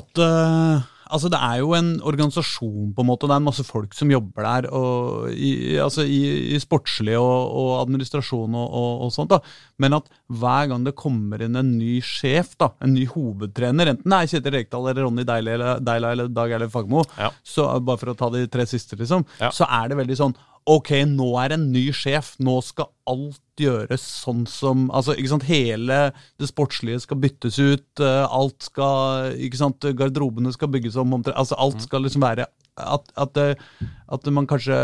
at 0.00 0.22
eh, 0.26 0.92
Altså, 1.10 1.28
det 1.30 1.38
er 1.38 1.60
jo 1.62 1.72
en 1.76 1.90
organisasjon, 2.02 2.92
på 2.96 3.02
en 3.04 3.08
måte. 3.08 3.28
Det 3.28 3.34
er 3.36 3.42
en 3.42 3.46
masse 3.46 3.64
folk 3.66 3.94
som 3.94 4.10
jobber 4.10 4.42
der. 4.46 4.68
Og 4.74 5.30
i, 5.32 5.76
altså 5.82 6.02
i, 6.06 6.20
i 6.56 6.60
sportslig 6.62 7.14
og, 7.18 7.52
og 7.60 7.70
administrasjon 7.84 8.54
og, 8.58 8.66
og, 8.80 9.04
og 9.06 9.12
sånt. 9.14 9.30
da. 9.30 9.40
Men 9.82 9.96
at 10.00 10.10
hver 10.32 10.70
gang 10.72 10.84
det 10.86 10.96
kommer 10.98 11.42
inn 11.46 11.56
en 11.60 11.74
ny 11.78 12.00
sjef, 12.04 12.56
da, 12.60 12.72
en 12.82 12.94
ny 12.96 13.06
hovedtrener, 13.12 13.92
enten 13.94 14.10
det 14.12 14.18
er 14.22 14.32
Kjetil 14.34 14.56
Rekdal 14.58 14.90
eller 14.90 15.06
Ronny 15.06 15.26
Deila 15.28 15.54
eller, 15.56 15.80
Deila 15.86 16.12
eller 16.16 16.28
Dag 16.34 16.56
Eilif 16.56 16.74
Fagermo, 16.74 17.04
Ja. 17.20 17.30
så 17.46 17.68
bare 17.80 17.98
for 18.02 18.12
å 18.12 18.18
ta 18.18 18.30
de 18.34 18.46
tre 18.50 18.66
siste, 18.66 18.98
liksom, 18.98 19.24
Ja. 19.40 19.50
så 19.54 19.66
er 19.68 19.88
det 19.92 19.98
veldig 20.02 20.16
sånn 20.18 20.34
Ok, 20.66 20.90
nå 21.06 21.28
er 21.38 21.52
det 21.52 21.56
en 21.60 21.68
ny 21.70 21.84
sjef. 21.94 22.32
Nå 22.42 22.56
skal 22.66 22.88
alt 23.06 23.40
gjøres 23.62 24.02
sånn 24.24 24.42
som 24.50 24.88
Altså, 24.90 25.14
ikke 25.14 25.30
sant, 25.30 25.46
hele 25.46 25.98
det 26.40 26.48
sportslige 26.50 26.98
skal 27.04 27.20
byttes 27.22 27.58
ut. 27.62 28.02
eh, 28.02 28.24
Alt 28.26 28.66
skal 28.66 29.36
Ikke 29.46 29.60
sant, 29.60 29.86
garderobene 29.96 30.50
skal 30.52 30.72
bygges 30.74 30.98
om. 31.00 31.14
Altså, 31.22 31.54
alt 31.54 31.78
skal 31.86 32.02
liksom 32.02 32.26
være 32.26 32.48
At, 32.76 33.06
at, 33.16 33.38
at 34.12 34.26
man 34.34 34.46
kanskje 34.50 34.76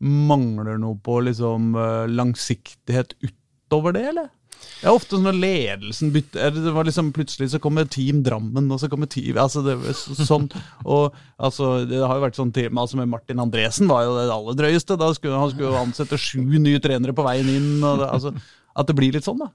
mangler 0.00 0.78
noe 0.80 0.96
på 1.02 1.20
liksom 1.26 1.74
eh, 1.76 2.06
langsiktighet 2.10 3.14
utover 3.22 3.92
det, 3.94 4.06
eller? 4.10 4.28
Det 4.78 4.86
er 4.86 4.94
ofte 4.94 5.16
sånn 5.16 5.26
når 5.26 5.38
ledelsen 5.42 6.12
bytter 6.14 6.52
Det 6.54 6.72
var 6.74 6.86
liksom 6.86 7.08
Plutselig 7.16 7.48
så 7.50 7.58
kommer 7.62 7.88
Team 7.90 8.20
Drammen, 8.26 8.68
og 8.70 8.78
så 8.78 8.86
kommer 8.90 9.10
Team 9.10 9.38
altså 9.42 9.64
det, 9.66 9.74
sånn, 9.96 10.46
og 10.86 11.16
altså 11.34 11.82
Det 11.88 11.98
har 11.98 12.14
jo 12.14 12.24
vært 12.28 12.38
sånn 12.38 12.54
tema 12.54 12.84
altså 12.84 13.00
med 13.00 13.10
Martin 13.10 13.42
Andresen 13.42 13.90
var 13.90 14.06
jo 14.06 14.14
det 14.18 14.28
aller 14.32 14.58
drøyeste. 14.58 14.98
Da 15.00 15.10
skulle, 15.16 15.38
han 15.40 15.50
skulle 15.50 15.72
jo 15.72 15.80
ansette 15.80 16.18
sju 16.20 16.42
nye 16.58 16.80
trenere 16.82 17.14
på 17.16 17.26
veien 17.26 17.50
inn. 17.50 17.70
Det, 17.82 18.08
altså, 18.08 18.34
at 18.78 18.88
det 18.88 18.96
blir 18.98 19.14
litt 19.16 19.26
sånn, 19.26 19.42
da. 19.42 19.50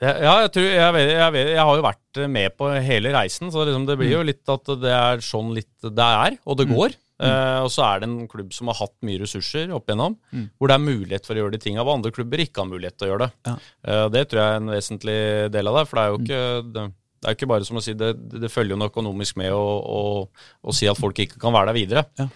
Ja, 0.00 0.36
jeg, 0.46 0.52
tror, 0.54 0.64
jeg, 0.64 0.92
vet, 0.96 1.10
jeg, 1.12 1.32
vet, 1.34 1.48
jeg 1.52 1.64
har 1.68 1.76
jo 1.76 1.84
vært 1.84 2.20
med 2.32 2.54
på 2.56 2.70
hele 2.80 3.10
reisen, 3.12 3.50
så 3.52 3.66
liksom 3.68 3.84
det 3.88 3.98
blir 4.00 4.14
jo 4.14 4.22
litt 4.24 4.48
at 4.48 4.70
det 4.80 4.94
er 4.96 5.20
sånn 5.24 5.50
litt 5.52 5.74
det 5.84 6.06
er, 6.24 6.38
og 6.48 6.56
det 6.56 6.70
går. 6.70 6.94
Eh, 7.20 7.58
og 7.60 7.68
så 7.72 7.84
er 7.84 8.00
det 8.00 8.08
en 8.08 8.28
klubb 8.30 8.54
som 8.56 8.70
har 8.72 8.78
hatt 8.80 8.94
mye 9.04 9.20
ressurser 9.20 9.74
opp 9.76 9.90
igjennom, 9.90 10.16
hvor 10.56 10.70
det 10.70 10.76
er 10.78 10.86
mulighet 10.86 11.28
for 11.28 11.36
å 11.36 11.44
gjøre 11.44 11.56
de 11.56 11.60
tinga 11.66 11.84
hvor 11.84 11.98
andre 11.98 12.14
klubber 12.16 12.40
ikke 12.40 12.62
har 12.62 12.70
mulighet 12.70 12.96
til 12.96 13.08
å 13.08 13.12
gjøre 13.12 13.26
det. 13.26 13.50
Ja. 13.50 13.58
Uh, 13.84 14.06
det 14.14 14.24
tror 14.30 14.42
jeg 14.42 14.54
er 14.54 14.62
en 14.62 14.72
vesentlig 14.72 15.20
del 15.52 15.70
av 15.70 15.78
det, 15.80 15.84
for 15.90 16.00
det 16.00 16.02
er 16.02 16.10
jo 16.10 16.22
ikke 16.24 16.40
det, 16.70 16.88
det 17.20 17.28
er 17.28 17.34
jo 17.34 17.40
ikke 17.40 17.52
bare 17.52 17.68
som 17.68 17.76
å 17.76 17.84
si 17.84 17.92
det, 18.00 18.14
det 18.40 18.48
følger 18.48 18.72
jo 18.72 18.80
noe 18.80 18.88
økonomisk 18.88 19.36
med 19.36 19.52
å 19.52 20.72
si 20.72 20.88
at 20.88 20.96
folk 20.96 21.18
ikke 21.20 21.40
kan 21.42 21.52
være 21.52 21.68
der 21.68 21.76
videre. 21.76 22.04
Ja. 22.16 22.30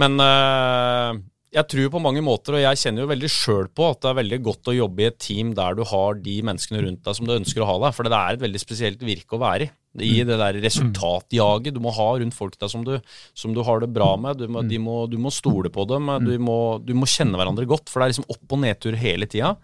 Men 0.00 0.20
uh, 0.20 1.16
jeg 1.50 1.66
tror 1.72 1.88
på 1.90 2.02
mange 2.02 2.22
måter, 2.22 2.54
og 2.54 2.62
jeg 2.62 2.78
kjenner 2.78 3.02
jo 3.02 3.10
veldig 3.10 3.30
sjøl 3.32 3.70
på, 3.74 3.88
at 3.90 4.04
det 4.04 4.10
er 4.12 4.18
veldig 4.20 4.38
godt 4.46 4.70
å 4.70 4.76
jobbe 4.76 5.02
i 5.02 5.08
et 5.08 5.18
team 5.18 5.54
der 5.56 5.78
du 5.78 5.82
har 5.88 6.20
de 6.22 6.36
menneskene 6.46 6.84
rundt 6.84 7.02
deg 7.06 7.16
som 7.18 7.26
du 7.26 7.34
ønsker 7.34 7.64
å 7.64 7.70
ha 7.72 7.78
deg. 7.86 7.96
For 7.96 8.06
det 8.06 8.18
er 8.20 8.36
et 8.36 8.44
veldig 8.44 8.62
spesielt 8.62 9.02
virke 9.02 9.34
å 9.34 9.42
være 9.42 9.66
i. 9.66 9.72
I 9.98 10.20
det 10.22 10.36
der 10.38 10.54
resultatjaget 10.62 11.74
du 11.74 11.80
må 11.82 11.90
ha 11.96 12.04
rundt 12.20 12.34
folk 12.36 12.54
der 12.60 12.68
som 12.70 12.84
du, 12.86 12.92
som 13.34 13.52
du 13.56 13.62
har 13.66 13.80
det 13.82 13.88
bra 13.92 14.12
med. 14.16 14.38
Du 14.38 14.46
må, 14.46 14.62
de 14.62 14.78
må, 14.78 15.08
du 15.10 15.16
må 15.18 15.32
stole 15.34 15.68
på 15.68 15.82
dem. 15.90 16.06
Du 16.22 16.30
må, 16.38 16.78
du 16.78 16.92
må 16.94 17.08
kjenne 17.10 17.34
hverandre 17.34 17.66
godt, 17.66 17.90
for 17.90 17.98
det 17.98 18.06
er 18.06 18.12
liksom 18.14 18.28
opp- 18.30 18.52
og 18.54 18.60
nedtur 18.62 18.94
hele 18.94 19.26
tida. 19.26 19.56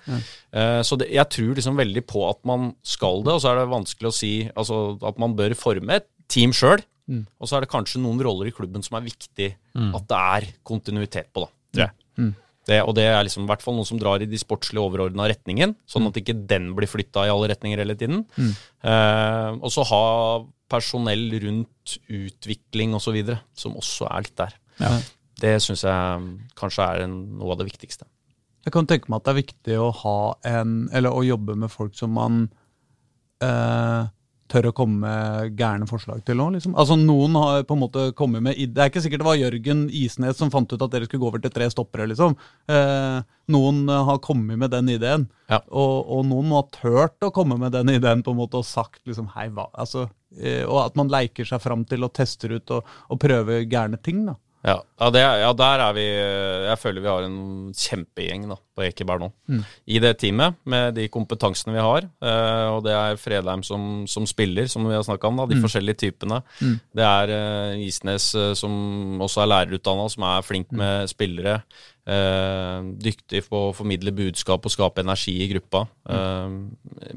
Eh, 0.53 0.83
så 0.83 0.99
det, 0.99 1.11
jeg 1.15 1.29
tror 1.31 1.55
liksom 1.55 1.77
veldig 1.79 2.03
på 2.11 2.25
at 2.29 2.41
man 2.45 2.75
skal 2.83 3.23
det, 3.23 3.33
og 3.37 3.41
så 3.41 3.53
er 3.53 3.61
det 3.61 3.71
vanskelig 3.71 4.11
å 4.11 4.17
si 4.19 4.33
altså, 4.57 4.99
at 5.07 5.19
man 5.23 5.37
bør 5.39 5.55
forme 5.55 6.01
et 6.01 6.09
team 6.29 6.51
sjøl. 6.53 6.83
Og 7.39 7.47
så 7.47 7.57
er 7.57 7.61
det 7.63 7.71
kanskje 7.71 8.01
noen 8.03 8.19
roller 8.19 8.49
i 8.51 8.55
klubben 8.57 8.83
som 8.83 8.97
er 8.99 9.07
viktig 9.07 9.53
at 9.95 10.09
det 10.11 10.19
er 10.19 10.49
kontinuitet 10.67 11.31
på, 11.33 11.47
da, 11.47 11.53
tror 11.71 11.85
jeg. 11.87 11.93
Det, 12.67 12.81
og 12.83 12.97
det 12.99 13.05
er 13.07 13.23
liksom 13.23 13.45
i 13.45 13.51
hvert 13.51 13.63
fall 13.63 13.77
noen 13.77 13.87
som 13.87 13.99
drar 14.01 14.23
i 14.23 14.27
de 14.27 14.39
sportslige 14.41 14.83
overordna 14.83 15.29
retningen, 15.31 15.77
sånn 15.87 16.09
at 16.09 16.19
ikke 16.19 16.35
den 16.51 16.73
blir 16.75 16.91
flytta 16.91 17.29
i 17.29 17.31
alle 17.31 17.53
retninger 17.53 17.79
hele 17.79 17.95
tiden. 17.99 18.25
Eh, 18.37 19.51
og 19.55 19.71
så 19.71 19.85
ha 19.87 20.03
personell 20.71 21.29
rundt 21.45 21.97
utvikling 22.11 22.97
osv., 22.99 23.21
som 23.55 23.79
også 23.79 24.11
er 24.11 24.27
litt 24.27 24.37
der. 24.43 24.59
Ja. 24.83 24.93
Det 25.39 25.55
syns 25.63 25.85
jeg 25.87 26.27
kanskje 26.59 26.91
er 26.91 27.05
en, 27.05 27.17
noe 27.39 27.55
av 27.55 27.61
det 27.61 27.69
viktigste. 27.69 28.09
Jeg 28.67 28.75
kan 28.75 28.89
tenke 28.91 29.13
meg 29.13 29.21
at 29.21 29.29
det 29.29 29.33
er 29.33 29.43
viktig 29.45 29.77
å 29.79 29.91
ha 29.95 30.19
en 30.51 30.89
Eller 30.91 31.15
å 31.15 31.23
jobbe 31.23 31.55
med 31.55 31.71
folk 31.71 31.95
som 31.95 32.17
man 32.17 32.49
eh, 33.39 34.09
tør 34.51 34.71
å 34.71 34.75
komme 34.77 35.01
med 35.03 35.57
gærne 35.59 35.89
forslag 35.89 36.23
til 36.27 36.39
nå, 36.39 36.49
liksom. 36.55 36.75
Altså 36.79 36.97
Noen 36.99 37.37
har 37.39 37.65
på 37.67 37.77
en 37.77 37.83
måte 37.83 38.05
kommet 38.19 38.45
med 38.45 38.59
Det 38.73 38.83
er 38.83 38.91
ikke 38.91 39.03
sikkert 39.05 39.23
det 39.25 39.29
var 39.29 39.41
Jørgen 39.41 39.87
Isnes 39.91 40.39
som 40.39 40.53
fant 40.53 40.71
ut 40.73 40.83
at 40.83 40.93
dere 40.93 41.09
skulle 41.09 41.25
gå 41.25 41.31
over 41.31 41.43
til 41.43 41.55
tre 41.55 41.69
stoppere, 41.73 42.09
liksom. 42.11 42.37
Eh, 42.71 43.19
noen 43.53 43.83
har 43.89 44.23
kommet 44.25 44.59
med 44.59 44.73
den 44.75 44.91
ideen. 44.97 45.29
Ja. 45.51 45.61
Og, 45.71 46.07
og 46.17 46.25
noen 46.31 46.51
må 46.51 46.63
ha 46.63 46.69
tørt 46.75 47.23
å 47.27 47.33
komme 47.35 47.59
med 47.61 47.75
den 47.77 47.93
ideen 47.95 48.25
på 48.27 48.35
en 48.35 48.41
måte 48.41 48.61
og 48.63 48.67
sagt 48.67 49.03
liksom 49.07 49.31
hei, 49.37 49.49
hva 49.55 49.69
altså, 49.75 50.09
eh, 50.39 50.65
Og 50.65 50.81
at 50.85 50.99
man 50.99 51.13
leker 51.13 51.47
seg 51.47 51.63
fram 51.63 51.85
til 51.87 52.07
og 52.07 52.15
tester 52.17 52.57
ut 52.59 52.75
og, 52.75 52.97
og 53.11 53.23
prøver 53.23 53.67
gærne 53.71 54.01
ting, 54.03 54.25
da. 54.31 54.39
Ja, 54.67 54.81
ja, 54.99 55.09
det, 55.15 55.21
ja, 55.23 55.51
der 55.55 55.83
er 55.85 55.93
vi 55.95 56.05
Jeg 56.67 56.79
føler 56.83 57.05
vi 57.05 57.11
har 57.13 57.27
en 57.27 57.37
kjempegjeng 57.77 58.49
da, 58.51 58.57
på 58.75 58.83
Ekeberg 58.83 59.23
nå. 59.23 59.29
I 59.87 60.01
det 60.03 60.17
teamet, 60.19 60.57
med 60.67 60.97
de 60.99 61.05
kompetansene 61.13 61.77
vi 61.77 61.85
har. 61.87 62.09
Eh, 62.19 62.67
og 62.75 62.81
det 62.83 62.97
er 62.99 63.21
Fredheim 63.21 63.63
som, 63.63 64.07
som 64.11 64.27
spiller, 64.27 64.67
som 64.67 64.83
vi 64.89 64.97
har 64.97 65.05
snakka 65.07 65.31
om. 65.31 65.39
da, 65.39 65.47
De 65.47 65.61
forskjellige 65.63 66.01
typene. 66.09 66.41
Det 66.99 67.07
er 67.07 67.35
eh, 67.37 67.85
Isnes 67.87 68.33
eh, 68.35 68.55
som 68.59 69.21
også 69.23 69.45
er 69.45 69.53
lærerutdanna, 69.55 70.09
som 70.11 70.27
er 70.33 70.43
flink 70.43 70.75
med 70.75 71.07
spillere. 71.15 71.61
Eh, 72.07 72.83
dyktig 73.03 73.41
på 73.51 73.59
å 73.67 73.73
formidle 73.75 74.13
budskap 74.15 74.63
og 74.69 74.71
skape 74.71 75.03
energi 75.03 75.33
i 75.43 75.49
gruppa. 75.51 75.81
Eh, 76.07 76.53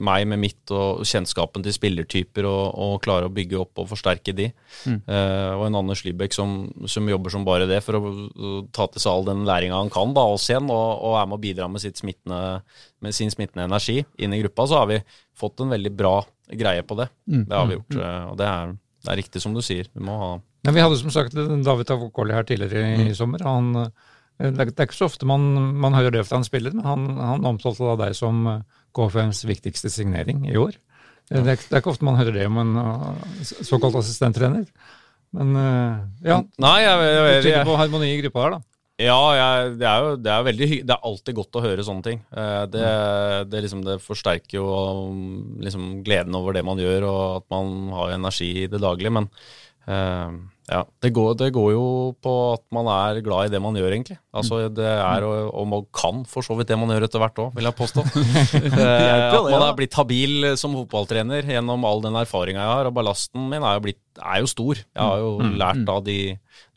meg 0.01 0.25
med 0.31 0.41
mitt 0.41 0.71
og 0.73 1.03
kjennskapen 1.05 1.61
til 1.61 1.75
spillertyper 1.75 2.47
og, 2.49 2.73
og 2.73 2.95
klare 3.05 3.29
å 3.29 3.33
bygge 3.33 3.59
opp 3.61 3.83
og 3.83 3.89
forsterke 3.91 4.33
de. 4.33 4.47
Eh, 4.89 5.51
og 5.53 5.67
en 5.67 5.77
Anders 5.77 6.01
Lybekk 6.07 6.33
som, 6.33 6.55
som 6.89 7.05
jobber 7.11 7.29
som 7.35 7.45
bare 7.45 7.67
det 7.69 7.83
for 7.85 7.99
å, 7.99 8.01
ta 8.73 8.87
til 8.89 9.03
seg 9.05 9.11
all 9.13 9.29
den 9.29 9.45
læringa 9.45 9.77
han 9.77 9.93
kan, 9.93 10.15
da, 10.17 10.25
oss 10.33 10.49
igjen, 10.49 10.71
og, 10.73 10.89
og 11.05 11.19
er 11.21 11.29
med 11.29 11.37
å 11.37 11.43
bidra 11.45 11.69
med, 11.69 11.85
sitt 11.85 12.01
smittende, 12.01 12.41
med 13.05 13.13
sin 13.13 13.29
smittende 13.29 13.69
energi 13.69 13.99
inn 14.17 14.33
i 14.33 14.41
gruppa, 14.41 14.65
så 14.73 14.81
har 14.81 14.89
vi 14.89 15.01
fått 15.37 15.61
en 15.61 15.69
veldig 15.77 15.93
bra 16.01 16.15
greie 16.49 16.81
på 16.81 16.97
det. 16.97 17.11
Det 17.45 17.53
har 17.61 17.69
vi 17.69 17.77
gjort. 17.77 17.93
eh, 18.01 18.23
Og 18.33 18.37
det 18.41 18.49
er, 18.49 18.73
det 19.05 19.13
er 19.13 19.21
riktig 19.21 19.45
som 19.45 19.53
du 19.53 19.61
sier. 19.61 19.85
Vi 19.93 20.01
må 20.01 20.17
ha 20.17 20.31
Men 20.65 20.73
vi 20.75 20.81
hadde 20.81 20.97
som 20.97 21.13
sagt 21.13 21.37
David 21.37 21.93
Avokoli 21.93 22.33
her 22.33 22.43
tidligere 22.49 23.05
i 23.05 23.13
sommer. 23.13 23.45
Han, 23.45 23.85
det, 24.39 24.49
er, 24.49 24.71
det 24.71 24.79
er 24.79 24.87
ikke 24.87 24.97
så 24.97 25.09
ofte 25.09 25.27
man, 25.29 25.45
man 25.83 25.97
hører 25.97 26.17
det 26.17 26.25
fra 26.27 26.39
en 26.39 26.47
spiller, 26.47 26.75
men 26.75 26.87
han, 26.87 27.09
han 27.19 27.47
omtalte 27.49 27.85
da 27.85 27.97
deg 28.05 28.15
som 28.17 28.45
eh, 28.47 28.61
KFMs 28.97 29.43
viktigste 29.49 29.91
signering 29.93 30.47
i 30.49 30.57
år. 30.59 30.79
Det, 31.29 31.43
er, 31.43 31.45
det 31.45 31.75
er 31.75 31.83
ikke 31.83 31.91
ofte 31.91 32.07
man 32.07 32.17
hører 32.17 32.33
det 32.39 32.47
om 32.49 32.57
en 32.57 32.71
såkalt 33.45 33.99
assistenttrener. 33.99 34.65
Men 35.37 35.53
ja, 36.25 36.39
Nei, 36.57 36.77
jeg, 36.81 37.01
jeg, 37.05 37.17
jeg, 37.29 37.43
jeg, 37.51 37.65
på 37.67 37.75
harmoni 37.77 38.07
i 38.15 38.21
gruppa 38.23 38.47
her, 38.47 38.55
da. 38.55 38.63
Ja, 38.99 39.19
jeg, 39.31 39.75
det 39.79 39.87
er 39.87 40.01
jo 40.03 40.15
det 40.19 40.31
er 40.33 40.41
veldig 40.43 40.67
Det 40.83 40.91
er 40.91 41.05
alltid 41.07 41.35
godt 41.37 41.55
å 41.55 41.61
høre 41.63 41.85
sånne 41.87 42.03
ting. 42.03 42.19
Eh, 42.35 42.63
Det, 42.73 42.87
det, 43.47 43.61
liksom, 43.63 43.83
det 43.85 43.99
forsterker 44.03 44.57
jo 44.59 44.65
liksom, 45.63 46.01
gleden 46.03 46.35
over 46.35 46.57
det 46.57 46.65
man 46.67 46.81
gjør, 46.81 47.07
og 47.07 47.21
at 47.37 47.45
man 47.53 47.93
har 47.95 48.15
energi 48.17 48.49
i 48.65 48.67
det 48.71 48.81
daglige. 48.83 49.13
Men 49.15 49.29
eh, 49.87 50.35
ja, 50.69 50.83
det 51.01 51.09
går, 51.15 51.31
det 51.39 51.49
går 51.55 51.71
jo 51.73 51.85
på 52.21 52.33
at 52.53 52.61
man 52.75 52.87
er 52.93 53.21
glad 53.25 53.47
i 53.47 53.53
det 53.53 53.61
man 53.63 53.77
gjør, 53.77 53.89
egentlig. 53.95 54.19
Altså, 54.29 54.61
det 54.69 54.85
er, 54.85 55.25
og, 55.25 55.65
man 55.69 55.87
kan 55.95 56.21
for 56.29 56.45
så 56.45 56.53
vidt 56.57 56.69
det 56.69 56.77
man 56.77 56.93
gjør 56.93 57.07
etter 57.07 57.23
hvert 57.23 57.41
òg, 57.41 57.55
vil 57.57 57.65
jeg 57.65 57.77
påstå. 57.79 58.03
At 59.33 59.49
man 59.49 59.65
er 59.65 59.73
blitt 59.77 59.97
habil 59.97 60.51
som 60.61 60.77
fotballtrener 60.77 61.49
gjennom 61.49 61.87
all 61.89 62.03
den 62.05 62.19
erfaringa 62.21 62.61
jeg 62.61 62.73
har, 62.75 62.89
og 62.89 62.97
ballasten 62.99 63.49
min 63.49 63.65
er 63.65 63.79
jo, 63.79 63.85
blitt, 63.87 64.03
er 64.19 64.39
jo 64.43 64.47
stor. 64.51 64.75
Jeg 64.83 65.03
har 65.03 65.17
jo 65.23 65.31
lært 65.59 65.89
av 65.89 66.03
de, 66.05 66.17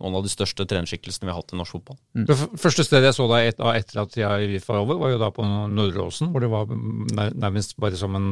noen 0.03 0.17
av 0.19 0.23
de 0.27 0.31
største 0.33 0.67
trenerskikkelsene 0.69 1.27
vi 1.29 1.33
har 1.33 1.39
hatt 1.41 1.53
i 1.55 1.59
norsk 1.59 1.77
fotball. 1.77 1.99
Det 2.29 2.37
første 2.61 2.85
stedet 2.87 3.09
jeg 3.11 3.17
så 3.19 3.27
deg 3.31 3.49
et, 3.53 3.61
etter 3.83 4.01
at 4.03 4.17
jeg 4.19 4.61
var 4.67 4.81
over, 4.83 4.99
var 5.01 5.13
jo 5.15 5.21
da 5.23 5.31
på 5.35 5.45
Nordåsen, 5.47 6.31
hvor 6.35 6.43
du 6.45 6.49
var 6.53 6.71
nærmest 6.71 7.77
bare 7.83 7.99
som 7.99 8.15
en 8.19 8.31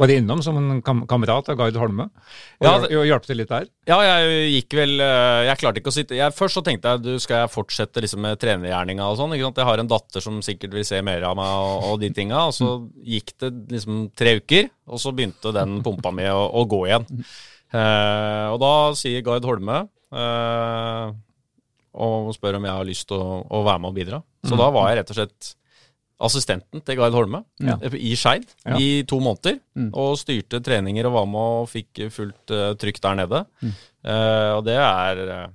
Bare 0.00 0.16
innom 0.16 0.40
som 0.42 0.56
en 0.56 0.80
kam 0.82 1.02
kamerat 1.10 1.48
av 1.52 1.58
Gard 1.60 1.76
Holme. 1.76 2.06
Og 2.60 2.64
Ja, 2.66 2.78
det- 2.80 2.90
hjalp 3.10 3.26
til 3.26 3.36
litt 3.36 3.48
der. 3.52 3.66
Ja, 3.86 3.98
jeg 4.00 4.50
gikk 4.64 4.76
vel 4.78 5.00
eh, 5.00 5.44
Jeg 5.48 5.58
klarte 5.58 5.80
ikke 5.80 5.90
å 5.90 5.96
sitte 5.96 6.14
jeg, 6.16 6.32
Først 6.36 6.54
så 6.56 6.62
tenkte 6.64 6.88
jeg 6.94 7.02
du, 7.02 7.18
skal 7.18 7.42
jeg 7.44 7.50
fortsette 7.54 8.00
liksom 8.00 8.20
med 8.24 8.38
trenergjerninga 8.40 9.04
og 9.10 9.16
sånn. 9.18 9.34
ikke 9.34 9.48
sant? 9.48 9.56
Jeg 9.60 9.66
har 9.70 9.78
en 9.82 9.88
datter 9.90 10.20
som 10.24 10.40
sikkert 10.42 10.72
vil 10.76 10.84
se 10.84 11.00
mer 11.02 11.22
av 11.28 11.36
meg 11.36 11.46
og, 11.46 11.84
og 11.92 12.00
de 12.00 12.10
tinga. 12.16 12.46
Og 12.48 12.54
så 12.56 12.70
gikk 13.04 13.34
det 13.40 13.52
liksom 13.76 14.10
tre 14.16 14.36
uker, 14.40 14.70
og 14.88 14.98
så 15.02 15.12
begynte 15.14 15.52
den 15.54 15.80
pumpa 15.82 16.12
mi 16.14 16.24
å, 16.30 16.42
å 16.54 16.64
gå 16.70 16.84
igjen. 16.88 17.06
Eh, 17.72 18.46
og 18.50 18.58
da 18.62 18.72
sier 18.98 19.22
Gard 19.26 19.44
Holme 19.46 19.82
eh, 20.10 21.12
og 22.00 22.30
spør 22.36 22.58
om 22.58 22.66
jeg 22.68 22.76
har 22.78 22.86
lyst 22.88 23.08
til 23.10 23.18
å, 23.22 23.40
å 23.46 23.62
være 23.66 23.82
med 23.82 23.90
og 23.92 23.96
bidra. 23.98 24.20
Så 24.46 24.56
da 24.58 24.70
var 24.74 24.88
jeg 24.90 25.00
rett 25.00 25.10
og 25.12 25.18
slett 25.20 25.50
assistenten 26.20 26.82
til 26.84 26.98
Gard 27.00 27.14
Holme 27.16 27.42
Ja. 27.64 27.78
i 27.96 28.12
Skeid 28.18 28.44
Ja. 28.66 28.76
i 28.76 29.02
to 29.08 29.18
måneder. 29.24 29.58
Og 29.96 30.18
styrte 30.20 30.60
treninger 30.64 31.06
og 31.08 31.14
var 31.16 31.26
med 31.30 31.54
og 31.62 31.70
fikk 31.72 32.02
fullt 32.12 32.52
uh, 32.52 32.74
trykk 32.80 33.00
der 33.06 33.16
nede. 33.22 33.40
Eh, 33.64 34.50
og 34.56 34.64
det 34.66 34.76
er 34.76 35.22
eh, 35.24 35.46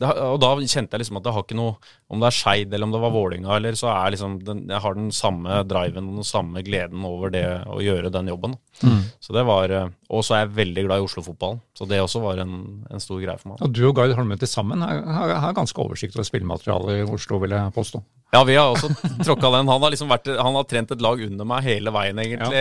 det, 0.00 0.10
Og 0.26 0.38
da 0.42 0.50
kjente 0.58 0.96
jeg 0.96 1.04
liksom 1.04 1.20
at 1.20 1.26
det 1.26 1.34
har 1.36 1.44
ikke 1.44 1.58
noe 1.58 1.76
Om 2.10 2.22
det 2.22 2.30
er 2.30 2.36
Skeid 2.36 2.74
eller 2.74 2.88
om 2.88 2.94
det 2.94 3.02
var 3.02 3.14
Vålinga 3.14 3.56
eller 3.56 3.78
så 3.78 3.90
er 3.92 4.14
liksom 4.14 4.38
den, 4.46 4.62
Jeg 4.70 4.84
har 4.84 4.96
den 4.98 5.10
samme 5.14 5.62
driven 5.68 6.10
og 6.10 6.20
den 6.22 6.28
samme 6.28 6.64
gleden 6.66 7.06
over 7.06 7.32
det 7.34 7.44
å 7.70 7.80
gjøre 7.84 8.12
den 8.12 8.30
jobben. 8.32 8.56
Så 9.20 9.34
det 9.36 9.44
var 9.48 9.72
Og 10.08 10.24
så 10.26 10.36
er 10.36 10.44
jeg 10.44 10.56
veldig 10.60 10.86
glad 10.86 11.02
i 11.02 11.06
Oslo-fotballen. 11.06 11.60
Så 11.76 11.88
det 11.88 12.00
også 12.02 12.22
var 12.24 12.40
en, 12.42 12.54
en 12.90 13.02
stor 13.02 13.20
greie 13.22 13.38
for 13.40 13.52
meg. 13.52 13.62
Og 13.64 13.74
du 13.76 13.84
og 13.88 13.94
Gard 13.96 14.16
Holmen 14.18 14.40
til 14.40 14.50
sammen 14.50 14.82
har, 14.84 15.52
ganske 15.56 15.80
oversikt 15.82 16.16
over 16.18 16.26
spillematerialet 16.28 17.02
i 17.02 17.04
Oslo, 17.08 17.38
vil 17.42 17.54
jeg 17.56 17.76
påstå. 17.76 18.02
Ja, 18.30 18.44
vi 18.46 18.54
har 18.54 18.70
også 18.70 18.90
tråkka 19.26 19.50
den. 19.56 19.68
Han 19.68 19.82
har 19.82 19.90
liksom 19.90 20.10
vært 20.10 20.28
Han 20.38 20.54
har 20.54 20.66
trent 20.70 20.92
et 20.94 21.02
lag 21.02 21.22
under 21.24 21.48
meg 21.48 21.66
hele 21.66 21.92
veien, 21.94 22.18
egentlig, 22.22 22.60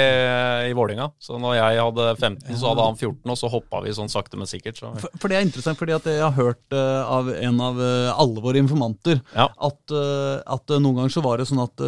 i 0.70 0.74
Vålinga. 0.78 1.12
Så 1.22 1.38
når 1.42 1.60
jeg 1.60 1.84
hadde 1.84 2.08
15, 2.16 2.58
så 2.58 2.72
hadde 2.72 2.88
han 2.88 2.98
14, 2.98 3.20
og 3.30 3.38
så 3.38 3.52
hoppa 3.54 3.84
vi 3.86 3.94
sånn 3.94 4.10
sakte, 4.10 4.40
men 4.40 4.50
sikkert. 4.50 4.82
Så. 4.82 4.92
For, 5.04 5.20
for 5.22 5.32
det 5.32 5.40
er 5.40 5.46
interessant, 5.46 5.78
fordi 5.80 5.96
at 5.98 6.10
jeg 6.10 6.24
har 6.26 6.34
hørt 6.38 6.64
uh, 6.74 7.04
av 7.06 7.29
en 7.38 7.60
av 7.62 7.78
eh, 7.84 8.10
alle 8.20 8.42
våre 8.44 8.60
informanter 8.62 9.20
Ja. 9.36 9.46
at, 9.68 9.94
eh, 9.94 10.40
at 10.46 10.74
eh, 10.74 10.80
noen 10.82 10.98
ganger 11.00 11.14
så 11.14 11.24
var 11.26 11.38
det 11.42 11.48
sånn 11.50 11.62
at 11.64 11.84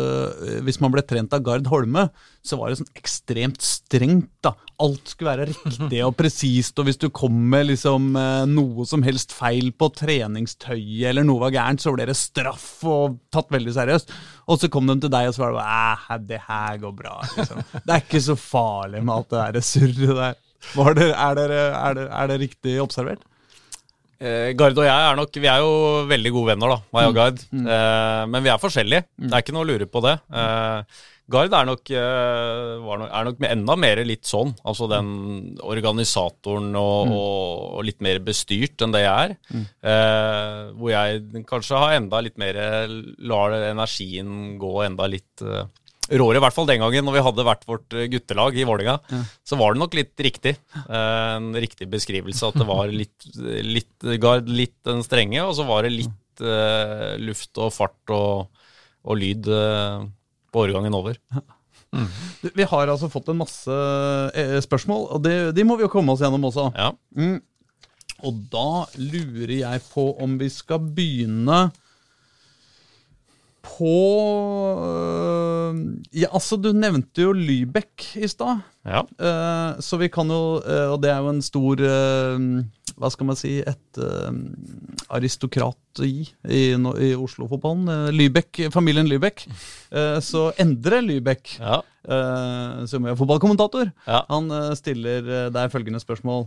hvis 0.65 0.79
man 0.83 0.91
ble 0.93 1.01
trent 1.05 1.33
av 1.33 1.41
Gard 1.45 1.67
Holme, 1.71 2.07
så 2.45 2.57
var 2.57 2.69
det 2.71 2.79
sånn 2.81 2.91
ekstremt 2.97 3.61
strengt. 3.61 4.29
da. 4.41 4.53
Alt 4.81 5.11
skulle 5.13 5.33
være 5.35 5.49
riktig 5.51 5.99
og 6.05 6.15
presist, 6.17 6.79
og 6.81 6.87
hvis 6.87 6.97
du 7.01 7.09
kom 7.13 7.35
med 7.51 7.67
liksom 7.69 8.11
noe 8.49 8.85
som 8.89 9.03
helst 9.05 9.31
feil 9.35 9.71
på 9.77 9.91
treningstøyet 9.99 11.09
eller 11.11 11.25
noe 11.27 11.43
var 11.45 11.53
gærent, 11.53 11.83
så 11.83 11.93
ble 11.95 12.07
det 12.09 12.17
straff 12.17 12.69
og 12.89 13.19
tatt 13.33 13.51
veldig 13.53 13.73
seriøst. 13.75 14.13
Og 14.49 14.59
så 14.61 14.69
kom 14.73 14.89
de 14.89 14.97
til 15.03 15.11
deg 15.13 15.29
og 15.29 15.35
så 15.37 15.43
var 15.45 15.51
det 15.53 15.61
bare 15.61 16.19
det 16.31 16.41
her 16.47 16.79
går 16.81 16.95
bra. 16.97 17.17
liksom. 17.37 17.61
Det 17.75 17.93
er 17.97 18.01
ikke 18.05 18.23
så 18.25 18.37
farlig 18.39 19.03
med 19.03 19.15
alt 19.15 19.29
det 19.33 19.43
der 19.59 19.61
surret 19.61 20.15
der. 20.21 20.39
Det, 20.71 21.07
er, 21.09 21.35
dere, 21.35 21.59
er, 21.73 21.93
dere, 21.97 22.09
er 22.13 22.27
det 22.29 22.39
riktig 22.43 22.75
observert? 22.83 23.23
Eh, 24.21 24.51
Gard 24.53 24.77
og 24.77 24.85
jeg 24.85 24.93
er 25.09 25.15
nok 25.17 25.37
Vi 25.41 25.47
er 25.49 25.63
jo 25.63 25.71
veldig 26.09 26.31
gode 26.35 26.51
venner, 26.53 26.75
da, 26.75 26.81
meg 26.93 27.07
og 27.09 27.15
Gard. 27.17 27.39
Eh, 27.51 28.25
men 28.29 28.45
vi 28.45 28.51
er 28.53 28.61
forskjellige. 28.61 29.07
Det 29.17 29.33
er 29.33 29.41
ikke 29.45 29.55
noe 29.57 29.65
å 29.65 29.71
lure 29.71 29.87
på 29.89 30.03
det. 30.05 30.13
Eh, 30.29 31.01
Gard 31.31 31.53
er 31.55 31.65
nok, 31.69 31.89
eh, 31.95 33.05
er 33.07 33.25
nok 33.27 33.43
enda 33.47 33.75
mer 33.79 34.01
litt 34.05 34.27
sånn. 34.27 34.51
Altså 34.67 34.87
den 34.91 35.11
organisatoren 35.63 36.69
og, 36.75 37.13
og, 37.15 37.61
og 37.79 37.85
litt 37.87 38.01
mer 38.03 38.19
bestyrt 38.25 38.83
enn 38.83 38.93
det 38.93 39.03
jeg 39.05 39.31
er. 39.31 39.35
Eh, 39.55 40.63
hvor 40.75 40.91
jeg 40.91 41.45
kanskje 41.49 41.79
har 41.81 41.97
enda 41.97 42.21
litt 42.25 42.37
mer 42.41 42.59
Lar 43.31 43.55
energien 43.71 44.57
gå 44.61 44.73
enda 44.85 45.07
litt 45.09 45.41
eh, 45.45 45.65
råere. 46.11 46.39
I 46.39 46.43
hvert 46.43 46.55
fall 46.55 46.67
den 46.69 46.81
gangen 46.83 47.07
når 47.07 47.17
vi 47.17 47.23
hadde 47.27 47.45
vært 47.47 47.67
vårt 47.69 47.95
eh, 47.95 48.07
guttelag 48.11 48.57
i 48.57 48.65
Vålerenga. 48.67 49.23
Så 49.47 49.57
var 49.59 49.73
det 49.73 49.81
nok 49.81 49.97
litt 49.97 50.23
riktig. 50.27 50.55
Eh, 50.81 51.27
en 51.37 51.51
riktig 51.55 51.87
beskrivelse 51.91 52.49
at 52.49 52.59
det 52.59 52.67
var 52.69 52.91
litt, 52.91 53.29
litt 53.37 54.09
Gard, 54.21 54.49
litt 54.49 54.77
den 54.87 55.03
strenge, 55.05 55.43
og 55.45 55.55
så 55.57 55.67
var 55.67 55.85
det 55.85 55.93
litt 55.93 56.41
uh, 56.41 57.13
luft 57.21 57.59
og 57.61 57.69
fart 57.75 58.13
og, 58.15 58.63
og 59.05 59.19
lyd 59.19 59.49
uh, 59.51 60.01
på 60.51 60.63
årgangen 60.65 60.95
over. 60.97 61.19
Mm. 61.91 62.07
Vi 62.55 62.65
har 62.71 62.89
altså 62.89 63.11
fått 63.11 63.29
en 63.29 63.41
masse 63.41 63.77
spørsmål, 64.65 65.09
og 65.11 65.23
det, 65.25 65.35
de 65.57 65.65
må 65.67 65.75
vi 65.77 65.85
jo 65.85 65.91
komme 65.91 66.15
oss 66.15 66.23
gjennom 66.23 66.47
også. 66.47 66.69
Ja. 66.71 66.93
Og 68.25 68.43
da 68.53 68.85
lurer 68.95 69.53
jeg 69.59 69.83
på 69.91 70.05
om 70.23 70.37
vi 70.39 70.49
skal 70.53 70.81
begynne 70.95 71.65
på 73.65 73.95
Ja, 76.11 76.27
altså, 76.35 76.57
du 76.59 76.73
nevnte 76.75 77.23
jo 77.23 77.31
Lybekk 77.31 78.03
i 78.19 78.27
stad. 78.27 78.65
ja. 78.83 79.05
Uh, 79.15 79.79
så 79.79 79.95
vi 80.01 80.09
kan 80.11 80.27
jo 80.27 80.57
uh, 80.59 80.91
Og 80.91 80.97
det 81.03 81.11
er 81.13 81.21
jo 81.23 81.29
en 81.31 81.39
stor 81.45 81.79
uh, 81.79 82.41
Hva 82.99 83.11
skal 83.13 83.29
man 83.29 83.37
si 83.39 83.53
Et 83.63 83.99
aristokrat 85.11 86.01
i, 86.03 86.25
i, 86.47 86.61
i 86.75 87.09
Oslo-fotballen. 87.17 88.11
Lybekk, 88.15 88.61
familien 88.71 89.07
Lybekk. 89.09 89.43
Så 90.23 90.43
Endre 90.61 91.01
Lybekk, 91.03 91.55
ja. 91.59 91.81
som 92.87 93.07
er 93.09 93.17
fotballkommentator, 93.19 93.91
Ja. 94.07 94.21
han 94.29 94.47
stiller 94.79 95.49
deg 95.51 95.73
følgende 95.73 95.99
spørsmål. 96.03 96.45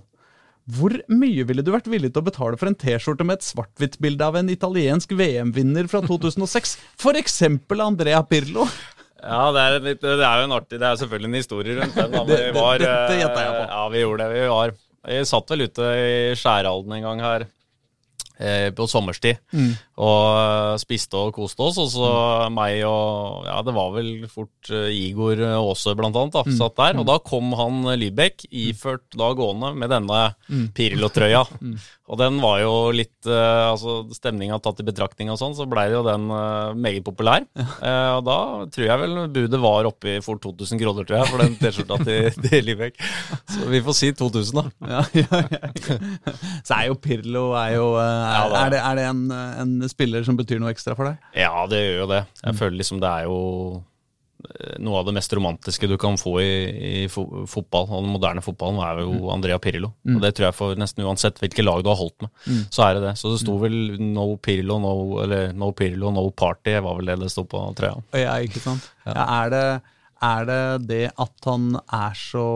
Hvor 0.78 0.94
mye 1.12 1.44
ville 1.44 1.64
du 1.66 1.68
vært 1.74 1.90
villig 1.92 2.14
til 2.14 2.22
å 2.22 2.28
betale 2.30 2.56
for 2.60 2.70
en 2.70 2.78
T-skjorte 2.80 3.26
med 3.28 3.40
et 3.42 3.44
svart-hvitt-bilde 3.50 4.24
av 4.24 4.38
en 4.40 4.48
italiensk 4.54 5.12
VM-vinner 5.18 5.90
fra 5.92 6.00
2006? 6.08 6.78
For 7.04 7.18
eksempel 7.20 7.84
Andrea 7.84 8.22
Pirlo. 8.24 8.64
Ja, 9.24 9.40
det 9.56 9.60
er, 9.64 9.78
litt, 9.80 10.00
det 10.04 10.20
er 10.20 10.40
jo 10.42 10.44
en 10.44 10.52
artig 10.58 10.78
Det 10.82 10.84
er 10.90 10.96
selvfølgelig 11.00 11.30
en 11.30 11.38
historie 11.40 11.76
rundt 11.80 11.94
den. 11.96 12.10
Da. 12.12 12.24
Det- 12.28 12.38
Vi 12.38 12.52
det- 12.52 12.54
var, 12.60 12.78
dette 12.78 13.14
eh, 13.14 13.20
jeg 13.20 13.30
på. 13.34 13.62
Ja, 13.70 13.88
vi 13.88 14.02
gjorde 14.04 14.18
det. 14.24 14.32
Vi 14.42 14.46
var 14.52 14.72
Vi 15.06 15.24
satt 15.24 15.50
vel 15.50 15.62
ute 15.68 15.82
i 15.82 16.34
Skjæralden 16.36 16.92
en 16.98 17.02
gang 17.02 17.20
her 17.20 17.46
eh, 18.38 18.70
på 18.74 18.86
sommerstid 18.88 19.36
Mm. 19.52 19.72
Og 19.94 20.22
eh, 20.38 20.76
spiste 20.82 21.14
og 21.20 21.34
koste 21.36 21.62
oss. 21.68 21.78
Og 21.78 21.90
så 21.92 22.08
meg 22.54 22.80
og 22.88 23.44
Ja, 23.46 23.60
det 23.62 23.74
var 23.76 23.92
vel 23.94 24.24
fort 24.30 24.70
eh, 24.74 24.88
Igor 24.90 25.38
Aase 25.54 25.94
blant 25.98 26.16
annet, 26.16 26.34
da, 26.34 26.42
Mm. 26.44 26.56
satt 26.58 26.76
der. 26.80 26.98
Og 27.00 27.06
da 27.06 27.18
kom 27.22 27.52
han 27.58 27.82
eh, 27.92 27.98
Lybekk 28.02 28.46
iført 28.50 29.06
da 29.14 29.32
gående 29.38 29.74
med 29.78 29.90
denne 29.94 30.22
Mm. 30.50 30.66
Pirlo-trøya. 30.76 31.44
Og 32.04 32.18
den 32.20 32.36
var 32.42 32.58
jo 32.60 32.72
litt 32.92 33.24
Altså 33.24 34.02
stemninga 34.12 34.58
tatt 34.60 34.82
i 34.82 34.84
betraktning 34.84 35.30
og 35.32 35.38
sånn, 35.40 35.54
så 35.56 35.64
blei 35.64 35.86
jo 35.88 36.02
den 36.04 36.26
meget 36.76 37.00
populær. 37.06 37.46
Og 37.56 38.20
da 38.26 38.36
tror 38.68 38.84
jeg 38.84 39.00
vel 39.00 39.14
budet 39.32 39.60
var 39.62 39.88
oppe 39.88 40.18
i 40.18 40.20
fort 40.20 40.42
2000 40.44 40.82
kroner, 40.82 41.06
tror 41.08 41.22
jeg, 41.22 41.30
for 41.32 41.40
den 41.40 41.56
T-skjorta 41.56 41.96
til, 42.04 42.28
til 42.44 42.66
Lybekk. 42.68 43.00
Så 43.54 43.70
vi 43.72 43.80
får 43.86 43.96
si 43.96 44.10
2000, 44.20 44.60
da. 44.60 44.64
Ja, 44.84 45.00
ja, 45.16 45.40
ja. 45.54 45.72
Så 46.68 46.76
er 46.76 46.90
jo 46.90 46.98
Pirlo 47.00 47.46
er 47.56 47.72
jo, 47.78 47.88
er- 47.96 48.52
er, 48.60 48.74
det, 48.76 48.82
er 48.84 49.00
det 49.00 49.06
en, 49.08 49.24
en 49.64 49.74
spiller 49.92 50.24
som 50.26 50.38
betyr 50.38 50.60
noe 50.62 50.72
ekstra 50.74 50.96
for 50.98 51.10
deg? 51.10 51.32
Ja, 51.38 51.66
det 51.70 51.80
gjør 51.82 51.98
jo 52.04 52.12
det. 52.12 52.22
Jeg 52.42 52.60
føler 52.60 52.78
liksom 52.80 53.00
det 53.02 53.10
er 53.10 53.26
jo 53.28 53.38
eh, 54.48 54.76
noe 54.84 55.00
av 55.00 55.08
det 55.08 55.14
mest 55.16 55.34
romantiske 55.36 55.88
du 55.90 55.96
kan 56.00 56.18
få 56.20 56.36
i, 56.42 56.52
i 56.74 56.94
fo 57.12 57.44
fotball, 57.50 57.88
og 57.90 58.06
den 58.06 58.14
moderne 58.14 58.44
fotballen, 58.44 58.80
er 58.84 59.02
jo 59.04 59.30
Andrea 59.34 59.58
Pirlo. 59.62 59.92
Og 60.08 60.22
det 60.22 60.34
tror 60.36 60.48
jeg 60.48 60.58
for 60.58 60.80
nesten 60.80 61.04
uansett 61.06 61.42
hvilke 61.42 61.66
lag 61.66 61.84
du 61.84 61.90
har 61.92 62.00
holdt 62.00 62.26
med, 62.26 62.32
så 62.74 62.86
er 62.88 62.98
det 62.98 63.04
det. 63.08 63.14
Så 63.20 63.34
det 63.34 63.42
sto 63.42 63.58
vel 63.62 63.98
no 64.00 64.30
Pirlo, 64.36 64.78
no, 64.82 64.94
eller 65.24 65.52
no 65.56 65.72
Pirlo, 65.76 66.12
no 66.14 66.28
party, 66.30 66.78
var 66.84 67.00
vel 67.00 67.12
det 67.12 67.20
det 67.26 67.32
sto 67.34 67.46
på 67.48 67.66
trøya. 67.78 68.00
Ja, 68.16 68.38
ikke 68.44 68.62
sant? 68.64 68.90
Ja. 69.04 69.28
er, 69.42 69.54
det, 69.54 69.68
er 70.32 70.50
det 70.50 70.64
det 70.88 71.04
at 71.12 71.52
han 71.52 71.70
er 71.84 72.18
så 72.18 72.48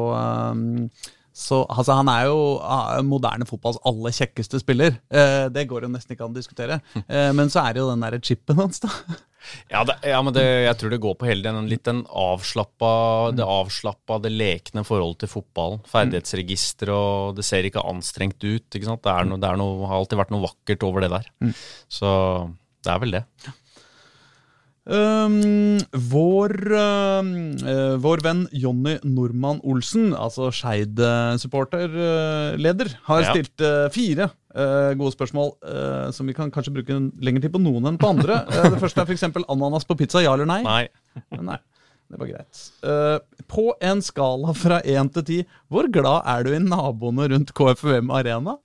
um, 0.55 0.90
så, 1.39 1.62
altså 1.70 1.94
Han 2.01 2.10
er 2.10 2.27
jo 2.27 2.39
uh, 2.59 2.98
moderne 3.06 3.47
fotballs 3.47 3.78
aller 3.86 4.15
kjekkeste 4.15 4.59
spiller. 4.59 4.98
Eh, 5.06 5.47
det 5.55 5.69
går 5.70 5.86
jo 5.86 5.93
nesten 5.93 6.16
ikke 6.16 6.27
an 6.27 6.35
å 6.35 6.40
diskutere. 6.40 6.81
Eh, 7.09 7.31
men 7.32 7.48
så 7.48 7.62
er 7.62 7.74
det 7.74 7.81
jo 7.81 7.89
den 7.89 8.02
derre 8.02 8.19
chipen 8.20 8.59
hans, 8.59 8.82
da. 8.82 8.90
Ja, 9.70 9.81
det, 9.86 9.94
ja 10.10 10.19
men 10.20 10.35
det, 10.35 10.43
jeg 10.66 10.77
tror 10.77 10.90
det 10.93 10.98
går 11.01 11.15
på 11.16 11.28
hele 11.28 11.47
den 11.47 11.69
litt 11.70 11.86
den 11.86 12.02
avslappa, 12.10 12.90
det 13.32 13.47
avslappa, 13.47 14.19
det 14.20 14.32
lekne 14.35 14.82
forholdet 14.85 15.23
til 15.23 15.31
fotballen. 15.31 15.81
Ferdighetsregister, 15.89 16.90
og 16.93 17.39
det 17.39 17.47
ser 17.47 17.65
ikke 17.65 17.86
anstrengt 17.86 18.43
ut. 18.43 18.66
ikke 18.66 18.90
sant? 18.90 19.05
Det, 19.06 19.15
er 19.15 19.31
noe, 19.31 19.40
det 19.40 19.48
er 19.48 19.60
noe, 19.62 19.86
har 19.89 20.02
alltid 20.02 20.20
vært 20.20 20.35
noe 20.35 20.44
vakkert 20.44 20.85
over 20.90 21.06
det 21.06 21.12
der. 21.15 21.31
Så 21.89 22.10
det 22.85 22.93
er 22.93 23.01
vel 23.06 23.16
det. 23.16 23.24
Um, 24.89 25.77
vår, 25.93 26.52
eh, 26.73 28.01
vår 28.01 28.23
venn 28.24 28.47
Jonny 28.56 28.94
Normann 29.05 29.60
Olsen, 29.69 30.15
altså 30.16 30.48
Skeid-supporterleder, 30.48 32.94
har 33.05 33.20
Ja. 33.20 33.28
stilt 33.35 33.60
uh, 33.60 33.90
fire 33.93 34.31
eh, 34.55 34.94
gode 34.97 35.12
spørsmål 35.12 35.52
som 36.12 36.24
vi 36.27 36.32
kan 36.32 36.48
kanskje 36.51 36.73
bruke 36.73 36.97
lengre 37.20 37.43
tid 37.44 37.52
på 37.52 37.60
noen 37.60 37.85
enn 37.93 37.98
på 38.01 38.09
andre. 38.09 38.40
Det 38.73 38.81
første 38.81 39.01
er 39.05 39.12
f.eks. 39.12 39.28
ananas 39.48 39.85
på 39.85 39.93
pizza, 40.01 40.23
ja 40.24 40.32
eller 40.32 40.47
nei? 40.48 40.62
Nei. 40.65 40.89
Nei, 41.51 41.59
det 42.09 42.16
var 42.23 42.27
greit. 42.32 42.56
På 43.48 43.74
en 43.85 44.01
skala 44.02 44.55
fra 44.56 44.81
én 44.89 45.12
til 45.12 45.23
ti, 45.28 45.43
hvor 45.69 45.85
glad 45.93 46.23
er 46.24 46.44
du 46.48 46.55
i 46.56 46.65
naboene 46.65 47.28
rundt 47.35 47.52
KFUM 47.52 48.09
Arena? 48.10 48.56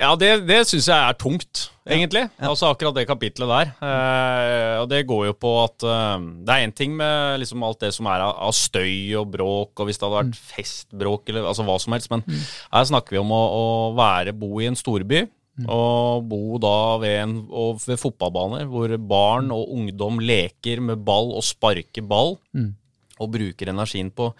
Ja, 0.00 0.14
det, 0.16 0.30
det 0.48 0.62
syns 0.64 0.86
jeg 0.88 0.96
er 0.96 1.16
tungt, 1.20 1.66
egentlig. 1.84 2.22
Altså 2.40 2.70
akkurat 2.70 2.96
det 2.96 3.04
kapitlet 3.08 3.50
der. 3.50 3.72
Eh, 3.84 4.76
og 4.80 4.86
det 4.88 5.02
går 5.08 5.26
jo 5.28 5.34
på 5.36 5.50
at 5.60 5.84
eh, 5.84 6.22
det 6.46 6.54
er 6.54 6.64
én 6.64 6.72
ting 6.76 6.94
med 6.96 7.42
liksom 7.42 7.66
alt 7.66 7.82
det 7.84 7.90
som 7.92 8.08
er 8.08 8.24
av, 8.24 8.32
av 8.48 8.54
støy 8.56 9.12
og 9.20 9.28
bråk, 9.34 9.74
og 9.76 9.90
hvis 9.90 10.00
det 10.00 10.08
hadde 10.08 10.22
vært 10.22 10.40
festbråk 10.54 11.28
eller 11.28 11.50
altså 11.50 11.66
hva 11.68 11.76
som 11.84 11.96
helst, 11.96 12.08
men 12.14 12.24
her 12.30 12.88
snakker 12.88 13.18
vi 13.18 13.20
om 13.20 13.34
å, 13.36 13.42
å 13.58 13.66
være, 13.98 14.32
bo 14.40 14.54
i 14.62 14.70
en 14.70 14.78
storby. 14.78 15.26
Og 15.60 16.24
bo 16.24 16.56
da 16.62 16.96
ved, 17.02 17.18
en, 17.20 17.36
og 17.52 17.82
ved 17.84 18.00
fotballbaner 18.00 18.64
hvor 18.70 18.94
barn 19.04 19.50
og 19.52 19.74
ungdom 19.76 20.22
leker 20.24 20.80
med 20.80 21.02
ball 21.04 21.34
og 21.36 21.44
sparker 21.44 22.06
ball, 22.08 22.38
og 23.20 23.32
bruker 23.34 23.68
energien 23.68 24.08
på 24.16 24.30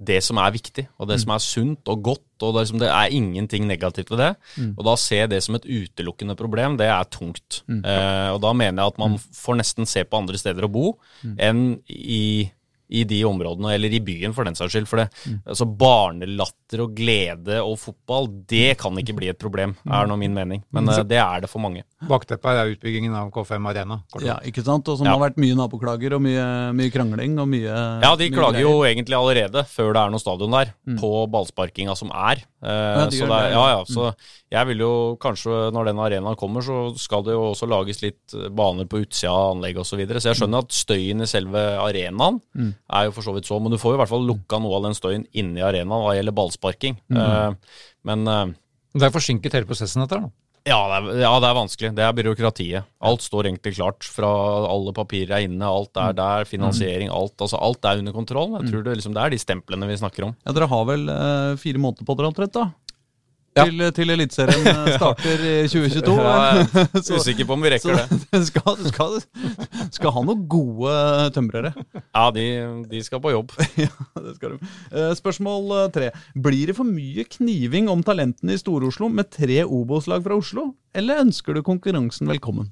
det 0.00 0.22
som 0.24 0.38
er 0.40 0.52
viktig, 0.54 0.86
og 0.98 1.08
det 1.10 1.18
som 1.20 1.32
er 1.34 1.42
sunt 1.44 1.88
og 1.92 2.02
godt. 2.02 2.22
og 2.40 2.54
Det 2.54 2.60
er, 2.60 2.64
liksom, 2.64 2.78
det 2.80 2.88
er 2.88 3.12
ingenting 3.12 3.66
negativt 3.68 4.08
ved 4.10 4.18
det. 4.22 4.30
Og 4.78 4.84
da 4.86 4.94
se 4.96 5.26
det 5.28 5.42
som 5.44 5.54
et 5.58 5.66
utelukkende 5.68 6.36
problem, 6.38 6.78
det 6.80 6.86
er 6.88 7.04
tungt. 7.12 7.62
Eh, 7.68 8.30
og 8.32 8.40
da 8.40 8.52
mener 8.56 8.82
jeg 8.82 8.94
at 8.94 8.98
man 8.98 9.18
får 9.18 9.58
nesten 9.60 9.86
se 9.86 10.04
på 10.04 10.16
andre 10.22 10.38
steder 10.40 10.64
å 10.64 10.72
bo 10.72 10.94
enn 11.36 11.82
i, 11.88 12.50
i 12.88 13.04
de 13.04 13.20
områdene, 13.28 13.74
eller 13.76 13.92
i 13.92 14.00
byen 14.00 14.32
for 14.32 14.44
den 14.48 14.56
saks 14.56 14.72
skyld. 14.72 14.88
For 14.88 14.96
det, 15.02 15.08
altså 15.46 15.66
barnelatter 15.68 16.80
og 16.86 16.94
glede 16.96 17.60
og 17.62 17.76
fotball, 17.78 18.26
det 18.48 18.78
kan 18.80 18.96
ikke 18.98 19.14
bli 19.20 19.28
et 19.28 19.38
problem, 19.38 19.76
er 19.86 20.06
nå 20.08 20.16
min 20.16 20.34
mening. 20.34 20.64
Men 20.72 20.88
eh, 20.88 21.04
det 21.04 21.20
er 21.20 21.40
det 21.44 21.50
for 21.52 21.60
mange. 21.60 21.84
Bakteppet 22.08 22.56
er 22.56 22.70
utbyggingen 22.72 23.12
av 23.12 23.28
K5 23.30 23.66
Arena. 23.68 23.98
kort 24.12 24.22
Ja, 24.24 24.38
ikke 24.40 24.62
sant? 24.64 24.88
Og 24.88 24.96
som 24.96 25.06
Ja. 25.06 25.12
har 25.18 25.30
vært 25.30 25.36
mye 25.36 25.54
naboklager 25.54 26.14
og 26.16 26.22
mye, 26.22 26.72
mye 26.72 26.90
krangling 26.90 27.38
og 27.38 27.46
mye 27.48 28.00
Ja, 28.00 28.16
de 28.16 28.30
mye 28.30 28.36
klager 28.38 28.56
greier. 28.56 28.62
jo 28.62 28.80
egentlig 28.88 29.16
allerede, 29.18 29.64
før 29.68 29.92
det 29.92 30.00
er 30.00 30.10
noe 30.10 30.18
stadion 30.18 30.50
der, 30.50 30.72
på 30.96 31.30
ballsparkinga 31.30 31.94
som 31.96 32.08
er. 32.10 32.40
Eh, 32.62 33.08
de 33.10 33.16
så, 33.20 33.26
det, 33.28 33.36
er- 33.36 33.52
ja, 33.52 33.64
ja. 33.76 33.84
så 33.84 34.12
mm. 34.12 34.14
jeg 34.50 34.66
vil 34.66 34.78
jo 34.78 35.16
kanskje, 35.20 35.72
når 35.72 35.84
den 35.86 35.96
arenaen 35.98 36.36
kommer, 36.36 36.62
så 36.62 36.96
skal 36.98 37.22
det 37.22 37.32
jo 37.32 37.52
også 37.52 37.68
lages 37.68 38.00
litt 38.02 38.32
baner 38.54 38.86
på 38.86 39.04
utsida 39.04 39.30
av 39.32 39.56
anlegget 39.56 39.80
osv. 39.84 39.90
Så, 39.90 39.96
videre. 39.98 40.20
så 40.20 40.32
jeg 40.32 40.40
skjønner 40.40 40.58
at 40.64 40.72
støyen 40.72 41.20
i 41.20 41.26
selve 41.26 41.60
arenaen 41.84 42.40
er 42.90 43.04
jo 43.04 43.12
for 43.12 43.22
så 43.22 43.34
vidt 43.34 43.44
så, 43.44 43.60
men 43.60 43.70
du 43.72 43.76
får 43.76 43.92
jo 43.92 43.98
i 43.98 44.00
hvert 44.04 44.08
fall 44.08 44.24
lukka 44.26 44.58
noe 44.60 44.76
av 44.76 44.82
den 44.84 44.94
støyen 44.96 45.26
inni 45.34 45.60
arenaen 45.60 45.88
hva 46.04 46.16
gjelder 46.16 46.32
ballsparking. 46.32 46.96
Eh, 47.12 47.52
men 48.04 48.26
eh, 48.26 48.46
Det 48.96 49.02
er 49.04 49.10
forsinket 49.10 49.52
hele 49.52 49.66
prosessen, 49.66 50.02
etter, 50.02 50.20
da. 50.24 50.30
Ja 50.68 50.78
det, 50.90 50.96
er, 50.98 51.20
ja, 51.22 51.30
det 51.40 51.48
er 51.48 51.56
vanskelig. 51.56 51.90
Det 51.96 52.04
er 52.04 52.16
byråkratiet. 52.16 52.88
Alt 53.00 53.24
står 53.24 53.48
egentlig 53.48 53.74
klart. 53.78 54.04
Fra 54.04 54.28
alle 54.68 54.92
papirer 54.96 55.38
er 55.38 55.46
inne, 55.46 55.64
alt 55.66 55.96
er 56.00 56.12
der, 56.16 56.44
finansiering, 56.48 57.08
alt. 57.12 57.36
Altså 57.40 57.60
alt 57.60 57.84
er 57.88 58.02
under 58.02 58.12
kontroll. 58.16 58.52
Jeg 58.58 58.70
tror 58.72 58.84
det, 58.84 58.96
liksom, 59.00 59.14
det 59.16 59.22
er 59.24 59.34
de 59.34 59.40
stemplene 59.40 59.88
vi 59.88 59.96
snakker 60.00 60.28
om. 60.28 60.34
Ja, 60.44 60.52
Dere 60.56 60.68
har 60.70 60.84
vel 60.90 61.08
eh, 61.08 61.54
fire 61.60 61.80
måneder 61.80 62.04
på 62.08 62.16
dere 62.18 62.30
omtrent, 62.32 62.52
da? 62.56 62.66
Ja. 63.58 63.64
Til, 63.66 63.82
til 63.96 64.12
Eliteserien 64.14 64.66
eh, 64.70 64.88
starter 65.00 65.40
i 65.42 65.54
2022. 65.66 66.12
Ja, 66.22 66.34
er 66.62 67.16
usikker 67.18 67.48
på 67.48 67.56
om 67.56 67.64
vi 67.64 67.72
rekker 67.74 67.98
det. 67.98 68.20
skal, 68.50 68.78
skal, 68.92 69.16
skal 69.90 70.14
ha 70.14 70.22
noen 70.26 70.44
gode 70.50 70.94
tømrere. 71.34 71.72
Ja, 71.98 72.28
de, 72.36 72.46
de 72.92 73.02
skal 73.02 73.22
på 73.24 73.34
jobb. 73.34 73.54
ja, 73.80 73.90
det 74.22 74.36
skal. 74.38 74.58
Eh, 74.92 75.10
Spørsmål 75.18 75.74
eh, 75.80 75.88
tre. 75.96 76.10
Blir 76.38 76.70
det 76.70 76.78
for 76.78 76.86
mye 76.86 77.26
kniving 77.36 77.90
om 77.90 78.04
talentene 78.06 78.54
i 78.54 78.60
Stor-Oslo 78.62 79.10
med 79.10 79.32
tre 79.34 79.64
Obos-lag 79.66 80.22
fra 80.26 80.38
Oslo, 80.38 80.70
eller 80.94 81.24
ønsker 81.26 81.58
du 81.58 81.66
konkurransen 81.66 82.30
velkommen? 82.30 82.70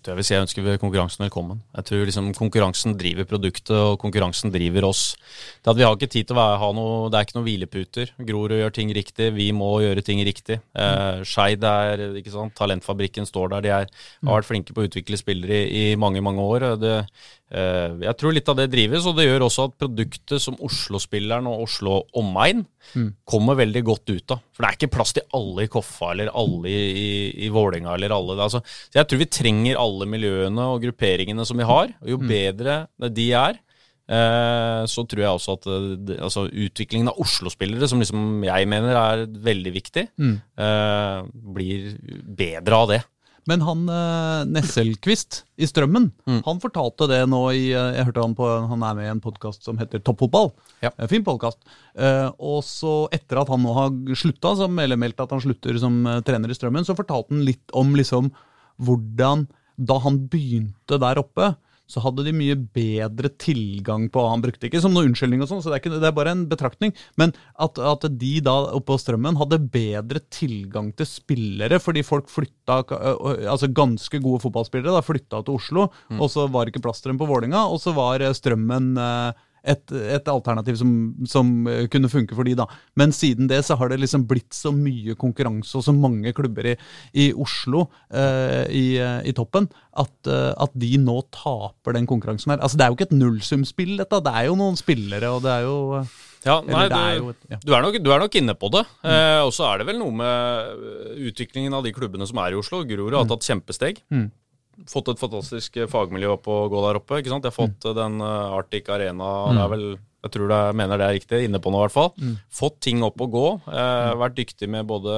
Jeg 0.00 0.16
vil 0.16 0.24
si 0.24 0.32
jeg 0.32 0.40
ønsker 0.46 0.78
konkurransen 0.80 1.26
velkommen. 1.26 1.58
Jeg 1.76 1.84
tror 1.90 2.06
liksom 2.08 2.30
konkurransen 2.32 2.94
driver 2.96 3.26
produktet, 3.28 3.74
og 3.76 3.98
konkurransen 4.00 4.48
driver 4.54 4.86
oss. 4.88 5.02
Det 5.60 5.68
at 5.74 5.76
Vi 5.76 5.84
har 5.84 5.92
ikke 5.92 6.08
tid 6.08 6.24
til 6.24 6.36
å 6.36 6.40
være, 6.40 6.60
ha 6.62 6.70
noe, 6.72 7.10
det 7.12 7.18
er 7.18 7.26
ikke 7.26 7.36
noen 7.36 7.44
hvileputer. 7.44 8.12
Grorud 8.16 8.56
gjør 8.56 8.72
ting 8.72 8.94
riktig, 8.96 9.28
vi 9.36 9.50
må 9.52 9.68
gjøre 9.84 10.04
ting 10.06 10.22
riktig. 10.24 10.56
Eh, 10.72 11.20
Skeid 11.28 11.66
er 11.68 12.16
ikke 12.16 12.32
sant, 12.32 12.56
Talentfabrikken 12.56 13.28
står 13.28 13.52
der. 13.52 13.66
De 13.66 13.74
er, 13.76 13.92
har 14.24 14.40
vært 14.40 14.48
flinke 14.48 14.72
på 14.72 14.80
å 14.80 14.88
utvikle 14.88 15.20
spillere 15.20 15.66
i, 15.68 15.90
i 15.92 16.00
mange 16.00 16.24
mange 16.24 16.40
år. 16.40 16.66
Det, 16.80 16.96
eh, 17.52 18.00
jeg 18.08 18.16
tror 18.16 18.32
litt 18.32 18.48
av 18.48 18.56
det 18.56 18.70
drives, 18.72 19.04
og 19.04 19.20
det 19.20 19.28
gjør 19.28 19.50
også 19.50 19.68
at 19.68 19.78
produktet 19.84 20.40
som 20.40 20.56
Oslo-spilleren 20.64 21.44
og 21.50 21.66
Oslo 21.68 22.06
omegn 22.16 22.64
kommer 23.28 23.60
veldig 23.60 23.84
godt 23.84 24.16
ut 24.16 24.32
av. 24.32 24.40
For 24.60 24.66
det 24.66 24.74
er 24.74 24.76
ikke 24.76 24.92
plass 24.92 25.14
til 25.16 25.24
alle 25.32 25.64
i 25.64 25.70
Koffa 25.72 26.10
eller 26.12 26.28
alle 26.36 26.68
i, 26.68 26.80
i, 27.00 27.10
i 27.46 27.48
Vålerenga 27.48 27.94
eller 27.96 28.12
alle. 28.12 28.36
Altså, 28.44 28.60
så 28.60 29.00
jeg 29.00 29.08
tror 29.08 29.22
vi 29.22 29.30
trenger 29.32 29.80
alle 29.80 30.08
miljøene 30.12 30.66
og 30.74 30.82
grupperingene 30.84 31.46
som 31.48 31.56
vi 31.56 31.68
har. 31.70 31.94
Og 32.04 32.10
jo 32.12 32.18
bedre 32.20 32.82
de 33.16 33.26
er, 33.40 33.56
eh, 34.12 34.82
så 34.84 35.06
tror 35.08 35.24
jeg 35.24 35.38
også 35.38 35.56
at 35.56 35.70
eh, 35.72 36.20
altså, 36.28 36.44
utviklingen 36.52 37.08
av 37.08 37.22
Oslo-spillere, 37.24 37.88
som 37.88 38.04
liksom 38.04 38.44
jeg 38.44 38.68
mener 38.68 39.00
er 39.00 39.24
veldig 39.48 39.72
viktig, 39.78 40.04
eh, 40.60 41.16
blir 41.56 41.88
bedre 42.44 42.82
av 42.84 42.92
det. 42.92 43.00
Men 43.50 43.64
han 43.66 43.84
eh, 43.90 44.42
Nesselquist 44.54 45.42
i 45.60 45.66
Strømmen, 45.68 46.10
han 46.46 46.60
fortalte 46.62 47.08
det 47.10 47.20
nå 47.28 47.40
i 47.56 47.64
eh, 47.74 47.96
Jeg 47.98 48.06
hørte 48.08 48.24
han 48.24 48.36
på 48.38 48.48
Han 48.70 48.84
er 48.86 48.98
med 48.98 49.08
i 49.08 49.12
en 49.12 49.22
podkast 49.24 49.66
som 49.66 49.80
heter 49.80 50.02
Toppfotball. 50.06 50.52
Ja. 50.84 50.92
en 50.94 51.10
Fin 51.10 51.26
podkast. 51.26 51.58
og 52.38 52.60
så 52.64 52.94
etter 53.12 53.42
at 53.42 53.50
han 53.52 53.60
nå 53.64 53.74
har 53.76 53.90
slutta, 54.16 54.54
som 54.56 54.78
eller 54.78 55.00
meldt 55.00 55.20
at 55.20 55.32
han 55.34 55.42
slutter 55.42 55.76
som 55.82 55.98
eh, 56.06 56.22
trener 56.26 56.52
i 56.52 56.56
Strømmen, 56.56 56.86
så 56.86 56.96
fortalte 56.98 57.34
han 57.34 57.44
litt 57.46 57.74
om 57.76 57.92
liksom 57.98 58.30
hvordan 58.80 59.48
Da 59.80 59.96
han 60.04 60.22
begynte 60.28 60.98
der 61.00 61.20
oppe, 61.20 61.54
så 61.90 62.02
hadde 62.04 62.24
de 62.26 62.34
mye 62.36 62.56
bedre 62.56 63.32
tilgang 63.40 64.08
på 64.12 64.22
Han 64.30 64.44
brukte 64.44 64.68
ikke 64.68 64.82
som 64.82 64.94
noe 64.94 65.08
unnskyldning, 65.08 65.42
og 65.42 65.50
sånn, 65.50 65.62
så 65.64 65.72
det 65.72 65.78
er, 65.78 65.82
ikke, 65.82 66.00
det 66.00 66.08
er 66.10 66.16
bare 66.16 66.34
en 66.36 66.46
betraktning. 66.50 66.94
Men 67.20 67.34
at, 67.58 67.78
at 67.78 68.06
de 68.20 68.32
da 68.46 68.56
oppe 68.70 68.90
på 68.90 68.98
Strømmen 69.00 69.38
hadde 69.40 69.60
bedre 69.72 70.22
tilgang 70.32 70.90
til 70.98 71.08
spillere, 71.08 71.80
fordi 71.82 72.02
folk 72.06 72.30
flytta 72.30 72.80
Altså 73.50 73.68
ganske 73.74 74.18
gode 74.22 74.40
fotballspillere 74.44 74.94
da 74.94 75.02
flytta 75.04 75.42
til 75.44 75.58
Oslo, 75.58 75.86
og 76.16 76.28
så 76.32 76.46
var 76.50 76.66
det 76.66 76.74
ikke 76.74 76.84
plass 76.86 77.02
til 77.02 77.12
dem 77.12 77.20
på 77.20 77.28
Vålinga, 77.28 77.66
og 77.70 77.80
så 77.82 77.94
var 77.96 78.22
eh, 78.22 78.34
Strømmen 78.36 78.92
eh, 79.00 79.46
et, 79.64 79.92
et 79.92 80.28
alternativ 80.32 80.78
som, 80.80 80.92
som 81.28 81.50
eh, 81.68 81.86
kunne 81.92 82.08
funke 82.12 82.36
for 82.38 82.48
de 82.48 82.54
da. 82.58 82.66
Men 82.96 83.12
siden 83.12 83.48
det 83.50 83.62
så 83.66 83.76
har 83.80 83.92
det 83.92 84.00
liksom 84.00 84.24
blitt 84.30 84.52
så 84.56 84.72
mye 84.74 85.16
konkurranse 85.20 85.76
og 85.80 85.84
så 85.86 85.94
mange 85.96 86.32
klubber 86.36 86.72
i, 86.72 86.76
i 87.14 87.28
Oslo 87.34 87.86
eh, 88.12 88.64
i, 88.70 88.84
eh, 89.00 89.20
i 89.28 89.34
toppen 89.36 89.68
at, 90.00 90.14
eh, 90.30 90.50
at 90.56 90.72
de 90.80 90.94
nå 91.02 91.18
taper 91.34 91.96
den 91.98 92.06
konkurransen 92.08 92.54
her. 92.54 92.62
Altså 92.64 92.78
Det 92.80 92.86
er 92.86 92.92
jo 92.94 92.98
ikke 93.00 93.08
et 93.10 93.18
nullsumspill, 93.20 93.96
dette. 94.00 94.22
Det 94.24 94.34
er 94.40 94.48
jo 94.48 94.58
noen 94.60 94.78
spillere, 94.80 95.30
og 95.34 95.42
det 95.44 95.54
er 95.58 95.66
jo 95.68 95.78
Ja, 96.46 96.54
nei, 96.64 96.86
det 96.88 96.96
er 96.96 97.18
du, 97.20 97.26
et- 97.34 97.50
ja. 97.52 97.56
du, 97.60 97.72
er 97.76 97.82
nok, 97.84 97.98
du 98.00 98.10
er 98.14 98.22
nok 98.22 98.36
inne 98.40 98.54
på 98.56 98.70
det. 98.72 98.80
Eh, 99.04 99.40
og 99.44 99.50
så 99.52 99.66
er 99.74 99.82
det 99.82 99.90
vel 99.90 99.98
noe 100.00 100.14
med 100.16 100.86
utviklingen 101.30 101.74
av 101.76 101.84
de 101.84 101.92
klubbene 101.92 102.24
som 102.28 102.38
er 102.40 102.54
i 102.54 102.60
Oslo. 102.60 102.80
Grorud 102.88 103.12
har 103.18 103.28
tatt 103.28 103.44
kjempesteg. 103.50 104.00
Fått 104.88 105.10
et 105.12 105.20
fantastisk 105.20 105.80
fagmiljø 105.90 106.36
opp 106.36 106.48
å 106.50 106.60
gå 106.72 106.84
der 106.86 107.00
oppe. 107.00 107.20
ikke 107.20 107.32
sant? 107.32 107.44
De 107.44 107.50
har 107.50 107.56
fått 107.56 107.88
mm. 107.88 107.96
den 107.98 108.22
uh, 108.24 108.56
Arctic 108.56 108.88
Arena 108.92 109.30
mm. 109.50 109.56
det 109.56 109.64
er 109.64 109.72
vel, 109.74 109.86
jeg 110.20 110.34
tror 110.34 110.52
det, 110.52 110.60
mener 110.76 111.00
det 111.00 111.06
er 111.06 111.16
riktig, 111.16 111.40
inne 111.46 111.60
på 111.62 111.72
nå 111.72 111.80
i 111.80 111.84
hvert 111.86 111.96
fall. 111.96 112.10
Mm. 112.20 112.34
Fått 112.60 112.76
ting 112.84 113.04
opp 113.06 113.22
og 113.24 113.32
gå. 113.32 113.46
Eh, 113.72 114.10
vært 114.20 114.36
dyktig 114.36 114.68
med 114.68 114.88
både 114.88 115.14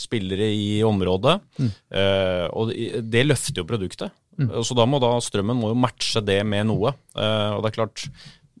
spillere 0.00 0.50
i 0.52 0.82
området. 0.84 1.38
Mm. 1.56 1.70
Eh, 2.00 2.44
og 2.52 2.74
det 3.14 3.24
løfter 3.24 3.62
jo 3.62 3.68
produktet. 3.68 4.12
Mm. 4.36 4.50
Så 4.66 4.76
da 4.76 4.84
må 4.88 5.00
da 5.00 5.14
strømmen 5.22 5.56
må 5.56 5.72
jo 5.72 5.78
matche 5.78 6.20
det 6.24 6.42
med 6.44 6.68
noe. 6.68 6.92
Eh, 7.16 7.50
og 7.54 7.64
det 7.64 7.70
er 7.70 7.78
klart, 7.78 8.04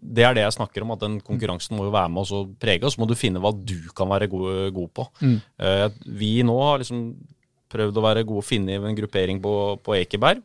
det 0.04 0.24
er 0.24 0.36
det 0.36 0.44
jeg 0.44 0.56
snakker 0.58 0.84
om, 0.84 0.94
at 0.94 1.04
den 1.04 1.18
konkurransen 1.24 1.76
må 1.76 1.88
jo 1.88 1.94
være 1.94 2.12
med 2.12 2.24
oss 2.24 2.32
og 2.36 2.56
prege 2.60 2.86
oss. 2.86 2.96
Så 2.96 3.02
må 3.02 3.08
du 3.10 3.16
finne 3.18 3.42
hva 3.42 3.52
du 3.52 3.78
kan 3.96 4.10
være 4.10 4.28
god, 4.32 4.70
god 4.76 4.90
på. 4.96 5.06
Mm. 5.24 5.38
Uh, 5.60 5.86
vi 6.20 6.34
nå 6.46 6.56
har 6.60 6.82
liksom 6.82 7.06
prøvd 7.74 8.00
å 8.00 8.06
være 8.06 8.24
gode 8.28 8.44
å 8.44 8.46
finne 8.46 8.74
i 8.74 8.80
en 8.80 8.98
gruppering 8.98 9.42
på, 9.42 9.54
på 9.84 9.98
Ekeberg. 9.98 10.42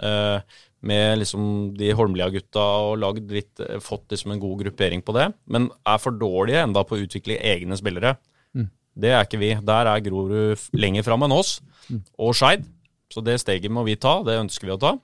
Eh, 0.00 0.58
med 0.80 1.20
liksom 1.20 1.42
de 1.76 1.92
Holmlia-gutta 1.92 2.62
og 2.86 2.98
lagd 3.02 3.32
litt, 3.34 3.52
eh, 3.60 3.80
fått 3.84 4.08
liksom 4.12 4.32
en 4.32 4.40
god 4.40 4.64
gruppering 4.64 5.04
på 5.04 5.14
det. 5.16 5.28
Men 5.46 5.68
er 5.84 6.00
for 6.00 6.16
dårlige 6.16 6.64
enda 6.64 6.84
på 6.84 6.96
å 6.96 7.04
utvikle 7.04 7.36
egne 7.36 7.76
spillere. 7.76 8.16
Mm. 8.56 8.70
Det 8.96 9.12
er 9.12 9.26
ikke 9.26 9.42
vi. 9.42 9.52
Der 9.60 9.92
er 9.92 10.04
Grorud 10.04 10.70
lenger 10.72 11.04
fram 11.04 11.26
enn 11.26 11.36
oss, 11.36 11.60
mm. 11.90 12.02
og 12.18 12.34
Skeid. 12.34 12.64
Så 13.10 13.22
det 13.26 13.40
steget 13.42 13.72
må 13.74 13.84
vi 13.84 13.98
ta. 13.98 14.20
Det 14.22 14.38
ønsker 14.38 14.70
vi 14.70 14.76
å 14.76 14.80
ta. 14.80 14.94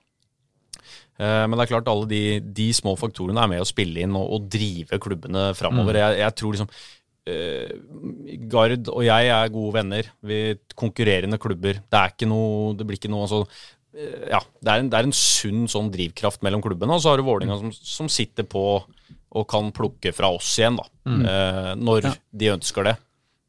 Eh, 1.17 1.43
men 1.49 1.57
det 1.57 1.65
er 1.65 1.71
klart 1.73 1.89
alle 1.91 2.07
de, 2.09 2.21
de, 2.39 2.67
små 2.73 2.93
faktorene 2.97 3.41
er 3.41 3.49
med 3.51 3.63
å 3.63 3.67
spille 3.67 4.03
inn 4.05 4.15
og, 4.17 4.27
og 4.37 4.49
drive 4.53 4.99
klubbene 5.01 5.49
framover. 5.57 5.97
Mm. 5.97 6.01
Jeg, 6.03 6.19
jeg, 6.23 6.35
tror 6.39 6.55
liksom 6.55 6.71
Gard 8.47 8.87
og 8.93 9.01
jeg 9.03 9.31
er 9.33 9.49
gode 9.51 9.73
venner. 9.75 10.11
Vi 10.23 10.37
konkurrerende 10.77 11.39
klubber. 11.41 11.81
Det 11.83 11.99
er 11.99 12.13
ikke 12.13 12.29
noe 12.29 12.75
Det 12.77 12.85
blir 12.87 12.99
ikke 12.99 13.11
noe 13.11 13.25
altså, 13.25 13.41
Eh, 13.97 14.27
ja, 14.29 14.41
det 14.61 14.71
er, 14.71 14.83
en, 14.83 14.89
det 14.91 14.99
er 14.99 15.07
en 15.07 15.15
sunn 15.15 15.65
sånn 15.71 15.89
drivkraft 15.93 16.43
mellom 16.45 16.63
klubbene. 16.63 16.97
Og 16.97 17.03
så 17.03 17.11
har 17.11 17.21
du 17.21 17.27
Vålerenga 17.27 17.57
som, 17.61 17.71
som, 17.73 18.11
sitter 18.11 18.47
på 18.47 18.65
og 19.37 19.47
kan 19.49 19.71
plukke 19.75 20.13
fra 20.15 20.29
oss 20.33 20.49
igjen, 20.59 20.77
da. 20.79 20.85
Mm. 21.09 21.23
Eh, 21.31 21.71
når 21.81 22.05
ja. 22.09 22.13
de 22.41 22.53
ønsker 22.55 22.87
det. 22.87 22.97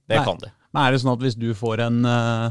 Det 0.09 0.19
Nei. 0.19 0.25
kan 0.27 0.41
de. 0.43 0.51
Men 0.75 0.85
er 0.85 0.95
det 0.95 1.03
sånn 1.03 1.15
at 1.15 1.23
hvis 1.25 1.37
du 1.39 1.47
får 1.57 1.85
en, 1.87 2.01
eh, 2.09 2.49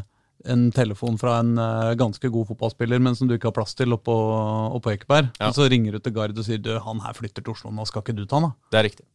en 0.54 0.64
telefon 0.74 1.20
fra 1.22 1.40
en 1.44 1.52
eh, 1.62 1.92
ganske 2.00 2.32
god 2.34 2.48
fotballspiller, 2.54 3.02
men 3.04 3.18
som 3.18 3.30
du 3.30 3.36
ikke 3.36 3.52
har 3.52 3.58
plass 3.58 3.76
til 3.78 3.94
oppå, 3.98 4.16
oppå 4.78 4.94
Ekeberg, 4.96 5.30
ja. 5.42 5.52
så 5.54 5.68
ringer 5.70 5.98
du 5.98 6.02
til 6.02 6.16
Gard 6.16 6.38
og 6.38 6.48
sier 6.48 6.62
du, 6.64 6.72
han 6.82 7.04
her 7.04 7.18
flytter 7.18 7.46
til 7.46 7.54
Oslo, 7.54 7.74
nå 7.74 7.86
skal 7.90 8.06
ikke 8.06 8.18
du 8.18 8.26
ta 8.26 8.40
han 8.40 8.50
da? 8.50 8.56
Det 8.74 8.82
er 8.82 8.90
riktig. 8.90 9.08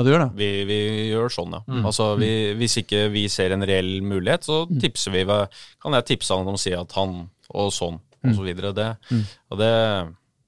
Ja, 0.00 0.04
det 0.06 0.14
gjør 0.14 0.22
det? 0.22 0.30
Vi, 0.40 0.46
vi 0.64 0.78
gjør 1.10 1.32
sånn, 1.34 1.58
ja. 1.58 1.60
Mm. 1.68 1.82
Altså, 1.90 2.14
vi, 2.16 2.30
Hvis 2.56 2.78
ikke 2.80 3.02
vi 3.12 3.26
ser 3.28 3.52
en 3.52 3.66
reell 3.68 3.98
mulighet, 4.00 4.48
så 4.48 4.62
mm. 4.64 4.78
tipser 4.80 5.12
vi, 5.12 5.26
kan 5.28 5.96
jeg 5.98 6.06
tipse 6.08 6.32
han 6.32 6.48
om 6.48 6.56
å 6.56 6.62
si 6.62 6.72
at 6.72 6.96
han 6.96 7.18
og 7.50 7.74
sånn 7.74 7.98
og 8.00 8.36
så 8.36 8.44
videre. 8.44 8.72
Det, 8.76 8.88
mm. 9.10 9.24
og 9.52 9.60
det 9.60 9.72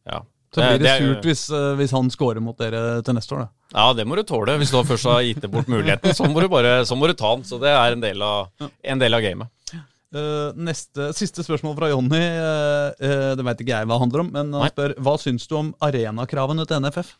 ja. 0.09 0.21
Så 0.53 0.61
blir 0.61 0.83
det, 0.83 0.85
det 0.85 0.95
surt 1.01 1.29
hvis, 1.29 1.43
uh, 1.53 1.73
hvis, 1.79 1.95
han 1.97 2.11
scorer 2.13 2.45
mot 2.45 2.57
dere 2.61 3.01
til 3.05 3.17
neste 3.17 3.37
år, 3.37 3.47
da. 3.47 3.69
Ja, 3.73 3.87
det 3.97 4.05
må 4.05 4.19
du 4.19 4.25
tåle. 4.29 4.59
Hvis 4.61 4.73
du 4.73 4.77
først 4.85 5.09
har 5.09 5.23
gitt 5.25 5.45
bort 5.53 5.71
muligheten, 5.73 6.13
så 6.17 6.29
må 6.29 6.45
du 6.45 6.49
bare 6.53 6.83
så 6.89 6.97
må 6.99 7.09
du 7.09 7.15
ta 7.17 7.31
den. 7.37 7.45
Så 7.49 7.61
det 7.61 7.73
er 7.73 7.97
en 7.97 8.05
del 8.05 8.25
av, 8.25 8.51
en 8.61 9.01
del 9.01 9.17
av 9.17 9.25
gamet. 9.25 9.53
Uh, 10.13 10.53
neste, 10.61 11.09
Siste 11.17 11.41
spørsmål 11.41 11.77
fra 11.79 11.89
Jonny. 11.89 12.21
Uh, 12.21 12.93
uh, 13.01 13.31
det 13.39 13.47
veit 13.49 13.65
ikke 13.65 13.73
jeg 13.73 13.89
hva 13.89 13.97
det 13.97 14.03
handler 14.05 14.25
om, 14.27 14.33
men 14.35 14.53
han 14.59 14.73
spør 14.75 14.97
hva 15.01 15.17
syns 15.21 15.49
du 15.49 15.57
om 15.57 15.73
arenakravene 15.89 16.69
til 16.69 16.85
NFF? 16.85 17.15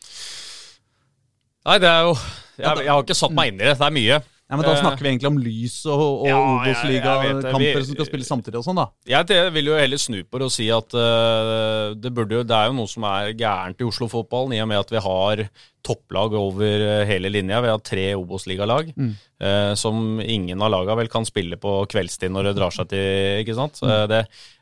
Nei, 1.69 1.79
det 1.83 1.91
er 1.91 2.09
jo 2.09 2.15
jeg, 2.59 2.85
jeg 2.85 2.93
har 2.93 3.03
ikke 3.03 3.17
satt 3.17 3.35
meg 3.35 3.53
inn 3.53 3.61
i 3.61 3.67
det. 3.67 3.75
Det 3.81 3.89
er 3.89 3.97
mye. 3.97 4.21
Ja, 4.53 4.59
men 4.59 4.67
Da 4.67 4.73
snakker 4.77 5.01
vi 5.01 5.09
egentlig 5.09 5.29
om 5.31 5.39
lys 5.41 5.79
og, 5.89 6.01
og 6.03 6.27
ja, 6.29 6.37
Obos-ligakamper 6.37 7.87
som 7.87 7.95
skal 7.97 8.09
spilles 8.11 8.29
samtidig 8.29 8.59
og 8.61 8.67
sånn, 8.67 8.81
da. 8.83 8.85
Jeg 9.09 9.53
vil 9.55 9.71
jo 9.71 9.79
heller 9.81 10.01
snu 10.01 10.19
på 10.29 10.43
det 10.43 10.49
og 10.51 10.53
si 10.53 10.67
at 10.75 10.93
uh, 10.93 11.95
det, 11.97 12.13
jo, 12.13 12.43
det, 12.45 12.59
er 12.59 12.69
jo 12.69 12.77
noe 12.77 12.91
som 12.91 13.07
er 13.09 13.33
gærent 13.33 13.81
i 13.81 13.89
Oslo-fotballen, 13.89 14.53
i 14.59 14.61
og 14.61 14.69
med 14.69 14.83
at 14.83 14.93
vi 14.93 15.01
har 15.07 15.47
topplag 15.83 16.37
over 16.39 16.85
eh, 16.85 17.01
hele 17.09 17.33
linja. 17.33 17.63
Vi 17.65 17.71
har 17.73 17.81
tre 17.83 18.05
Obos-ligalag 18.15 18.93
mm. 18.93 19.15
uh, 19.43 19.73
som 19.79 20.21
ingen 20.21 20.61
av 20.63 20.71
lagene 20.77 21.01
vel 21.01 21.11
kan 21.11 21.25
spille 21.27 21.57
på 21.59 21.81
kveldstid 21.91 22.31
når 22.31 22.51
det 22.51 22.59
drar 22.61 22.77
seg 22.77 22.93
til. 22.93 23.41
ikke 23.41 23.57
sant? 23.57 23.81
Mm. 23.81 23.89
Uh, 23.89 24.05
det, 24.13 24.27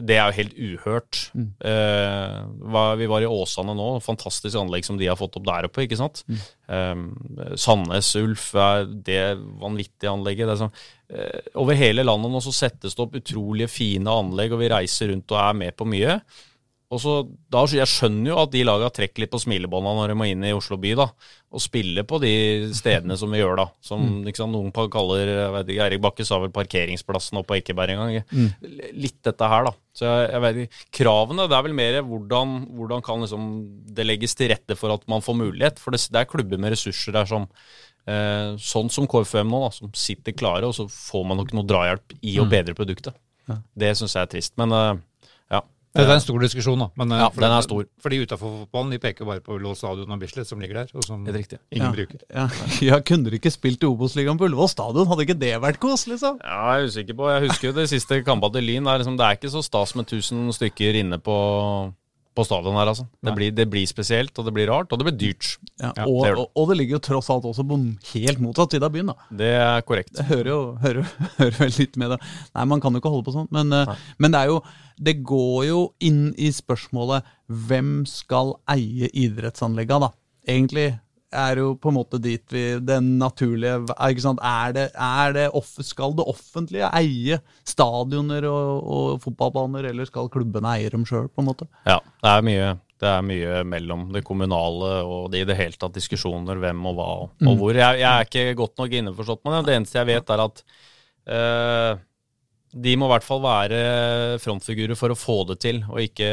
det 0.00 0.16
er 0.16 0.30
jo 0.30 0.36
helt 0.38 0.54
uhørt. 0.56 1.18
Mm. 1.36 1.48
Eh, 1.68 2.94
vi 3.00 3.08
var 3.10 3.24
i 3.24 3.28
Åsane 3.28 3.74
nå, 3.76 3.88
fantastisk 4.04 4.56
anlegg 4.56 4.86
som 4.86 4.98
de 5.00 5.08
har 5.10 5.18
fått 5.20 5.36
opp 5.36 5.46
der 5.48 5.68
oppe. 5.68 5.84
ikke 5.84 5.98
sant? 6.00 6.22
Mm. 6.30 6.40
Eh, 6.76 7.54
Sandnes 7.60 8.12
Ulf 8.20 8.50
er 8.54 8.86
det 8.88 9.24
vanvittige 9.60 10.12
anlegget. 10.12 10.48
Det 10.48 10.58
sånn, 10.62 10.76
eh, 11.12 11.50
over 11.60 11.78
hele 11.78 12.06
landet 12.06 12.32
nå 12.32 12.42
så 12.44 12.54
settes 12.56 12.96
det 12.96 13.04
opp 13.04 13.18
utrolige 13.20 13.72
fine 13.72 14.16
anlegg, 14.22 14.54
og 14.54 14.62
vi 14.62 14.72
reiser 14.72 15.12
rundt 15.12 15.36
og 15.36 15.42
er 15.42 15.60
med 15.64 15.76
på 15.76 15.88
mye. 15.88 16.20
Og 16.90 16.98
så, 16.98 17.12
da, 17.52 17.60
Jeg 17.70 17.86
skjønner 17.86 18.32
jo 18.32 18.38
at 18.42 18.50
de 18.50 18.64
laga 18.66 18.88
trekker 18.90 19.22
litt 19.22 19.30
på 19.30 19.38
smilebånda 19.38 19.92
når 19.94 20.10
de 20.10 20.16
må 20.18 20.26
inn 20.26 20.42
i 20.46 20.54
Oslo 20.54 20.74
by. 20.80 20.96
da, 20.98 21.06
Og 21.54 21.62
spille 21.62 22.02
på 22.02 22.18
de 22.22 22.32
stedene 22.74 23.14
som 23.18 23.30
vi 23.30 23.38
gjør, 23.38 23.60
da. 23.60 23.66
Som 23.84 24.02
mm. 24.02 24.16
liksom, 24.26 24.50
noen 24.50 24.72
kaller 24.74 25.30
jeg 25.30 25.52
vet 25.54 25.70
ikke, 25.70 25.86
Erik 25.86 26.02
Bakke 26.02 26.26
sa 26.26 26.40
vel 26.42 26.50
parkeringsplassen 26.54 27.38
oppe 27.38 27.52
på 27.52 27.60
Ekeberg 27.60 27.94
en 27.94 28.02
gang. 28.02 28.26
Mm. 28.34 28.72
Litt 28.98 29.20
dette 29.26 29.50
her, 29.52 29.68
da. 29.68 29.74
Så 29.94 30.08
jeg, 30.08 30.24
jeg 30.34 30.44
vet 30.46 30.58
ikke, 30.64 30.82
Kravene 30.98 31.46
det 31.50 31.58
er 31.58 31.68
vel 31.68 31.78
mer 31.78 32.00
hvordan, 32.08 32.56
hvordan 32.74 33.06
kan 33.06 33.22
liksom 33.22 33.46
det 33.94 34.08
legges 34.08 34.34
til 34.38 34.50
rette 34.50 34.78
for 34.78 34.96
at 34.96 35.06
man 35.10 35.22
får 35.22 35.38
mulighet. 35.38 35.78
For 35.78 35.94
det, 35.94 36.02
det 36.10 36.24
er 36.24 36.30
klubber 36.30 36.58
med 36.58 36.74
ressurser 36.74 37.14
der 37.14 37.30
som 37.30 37.46
eh, 38.10 38.58
sånn 38.58 38.90
som 38.90 39.06
KFUM 39.10 39.46
nå, 39.46 39.62
da, 39.62 39.70
som 39.78 39.94
sitter 39.94 40.34
klare, 40.34 40.66
og 40.66 40.74
så 40.74 40.88
får 40.90 41.22
man 41.30 41.38
nok 41.38 41.54
noe 41.54 41.70
drahjelp 41.70 42.18
i 42.18 42.34
å 42.40 42.48
mm. 42.48 42.52
bedre 42.56 42.74
produktet. 42.78 43.14
Ja. 43.46 43.60
Det 43.78 43.94
syns 43.98 44.18
jeg 44.18 44.26
er 44.26 44.34
trist. 44.34 44.56
Men 44.58 44.74
eh, 44.74 44.98
det 45.90 46.04
er 46.04 46.12
en 46.14 46.22
stor 46.22 46.38
diskusjon, 46.38 46.78
da. 46.78 46.86
Men, 47.00 47.12
ja, 47.18 47.26
for 47.34 47.42
den 47.42 47.50
er 47.50 47.64
stor. 47.66 47.86
Fordi 48.04 48.20
utafor 48.22 48.52
fotballen 48.60 48.92
de 48.94 49.00
peker 49.02 49.26
bare 49.26 49.42
på 49.42 49.56
Ullevål 49.56 49.74
stadion 49.78 50.14
og 50.14 50.20
Bislett 50.22 50.46
som 50.46 50.62
ligger 50.62 50.84
der, 50.84 50.92
og 50.94 51.02
som 51.06 51.24
ingen 51.26 51.56
ja, 51.74 51.90
bruker. 51.90 52.22
Ja, 52.30 52.46
ja, 52.92 53.00
Kunne 53.02 53.26
dere 53.26 53.40
ikke 53.40 53.50
spilt 53.50 53.82
i 53.82 53.88
Obos-ligaen 53.88 54.38
på 54.38 54.46
Ullevål 54.46 54.70
stadion? 54.70 55.08
Hadde 55.10 55.26
ikke 55.26 55.40
det 55.40 55.56
vært 55.62 55.80
kos, 55.82 56.06
liksom? 56.06 56.38
Ja, 56.44 56.60
jeg 56.76 56.86
er 56.86 56.92
usikker 56.92 57.18
på. 57.18 57.30
Jeg 57.32 57.48
husker 57.48 57.70
jo 57.70 57.74
det 57.80 57.88
siste 57.90 58.20
kampet 58.26 58.54
til 58.54 58.68
Lyn. 58.70 58.86
Liksom, 58.86 59.18
det 59.18 59.26
er 59.26 59.40
ikke 59.40 59.50
så 59.50 59.64
stas 59.66 59.96
med 59.98 60.06
1000 60.06 60.54
stykker 60.60 61.00
inne 61.02 61.18
på 61.18 61.36
på 62.40 62.46
stadion 62.48 62.76
her, 62.78 62.90
altså. 62.90 63.06
Det 63.22 63.34
blir, 63.36 63.52
det 63.54 63.66
blir, 63.70 63.86
spesielt, 63.88 64.32
og 64.40 64.46
det 64.46 64.54
blir 64.56 64.70
rart, 64.70 64.90
og 64.90 65.00
det 65.00 65.06
blir 65.10 65.16
dyrt. 65.20 65.52
Ja, 65.80 65.92
ja, 65.92 66.06
og, 66.06 66.24
det 66.24 66.32
og, 66.34 66.46
og, 66.54 66.70
det 66.70 66.78
ligger 66.80 66.96
jo 66.96 67.02
tross 67.10 67.30
alt 67.32 67.48
også 67.48 67.64
på 67.68 67.78
helt 68.14 68.42
motsatt 68.42 68.76
side 68.76 68.86
av 68.86 68.94
byen, 68.94 69.12
da. 69.12 69.28
Det 69.42 69.50
er 69.58 69.84
korrekt. 69.88 70.14
Det 70.16 70.26
hører 70.30 70.52
jo 70.52 70.60
hører, 70.84 71.12
hører 71.40 71.58
vel 71.60 71.76
litt 71.76 72.00
med 72.00 72.14
det. 72.14 72.20
Nei, 72.56 72.66
man 72.72 72.82
kan 72.82 72.96
jo 72.96 73.02
ikke 73.02 73.12
holde 73.12 73.28
på 73.28 73.36
sånn, 73.36 73.50
men, 73.54 73.74
eh, 73.76 73.92
men, 74.18 74.34
det 74.34 74.44
er 74.44 74.54
jo 74.54 74.62
Det 75.00 75.16
går 75.24 75.60
jo 75.64 75.78
inn 76.04 76.34
i 76.36 76.50
spørsmålet 76.52 77.28
hvem 77.48 78.02
skal 78.08 78.56
eie 78.68 79.08
idrettsanlegga, 79.16 80.00
da? 80.02 80.10
Egentlig 80.48 80.90
er 81.30 81.60
jo 81.62 81.74
på 81.78 81.90
en 81.90 81.96
måte 81.96 82.18
dit 82.22 82.42
vi 82.52 82.64
Den 82.82 83.12
naturlige 83.20 83.78
ikke 84.08 84.24
sant? 84.24 84.42
Er 84.42 84.74
det, 84.76 84.86
er 84.94 85.34
det 85.36 85.46
off, 85.56 85.72
Skal 85.86 86.14
det 86.18 86.26
offentlige 86.28 86.90
eie 86.98 87.40
stadioner 87.66 88.46
og, 88.50 88.82
og, 88.82 89.08
fotballbaner, 89.24 89.90
eller 89.92 90.08
skal 90.08 90.30
klubbene 90.32 90.76
eie 90.76 90.92
dem 90.92 91.06
sjøl, 91.08 91.28
på 91.30 91.44
en 91.44 91.50
måte? 91.52 91.68
Ja, 91.86 92.00
det 92.22 92.34
er 92.34 92.46
mye. 92.46 92.70
Det 93.00 93.08
er 93.08 93.24
mye 93.24 93.62
mellom 93.64 94.10
det 94.12 94.20
kommunale 94.26 94.92
og 95.08 95.30
det 95.32 95.44
i 95.44 95.48
det 95.48 95.56
hele 95.56 95.78
tatt 95.80 95.96
diskusjoner 95.96 96.58
hvem 96.60 96.84
og 96.90 96.98
hva 96.98 97.08
og, 97.22 97.32
og 97.40 97.48
mm. 97.48 97.56
hvor. 97.62 97.72
Jeg, 97.78 98.02
jeg, 98.02 98.10
er 98.10 98.28
ikke 98.28 98.58
godt 98.58 98.82
nok 98.82 98.96
innforstått 98.98 99.44
med 99.46 99.56
det. 99.56 99.64
Det 99.68 99.78
eneste 99.78 100.00
jeg 100.02 100.10
vet, 100.10 100.34
er 100.34 100.44
at 100.44 100.64
øh, 101.38 102.02
de 102.70 102.92
må 102.98 103.08
i 103.08 103.10
hvert 103.10 103.26
fall 103.26 103.40
være 103.42 103.78
frontfigurer 104.42 104.98
for 104.98 105.10
å 105.10 105.18
få 105.18 105.36
det 105.48 105.56
til, 105.64 105.80
og 105.90 105.98
ikke 106.02 106.28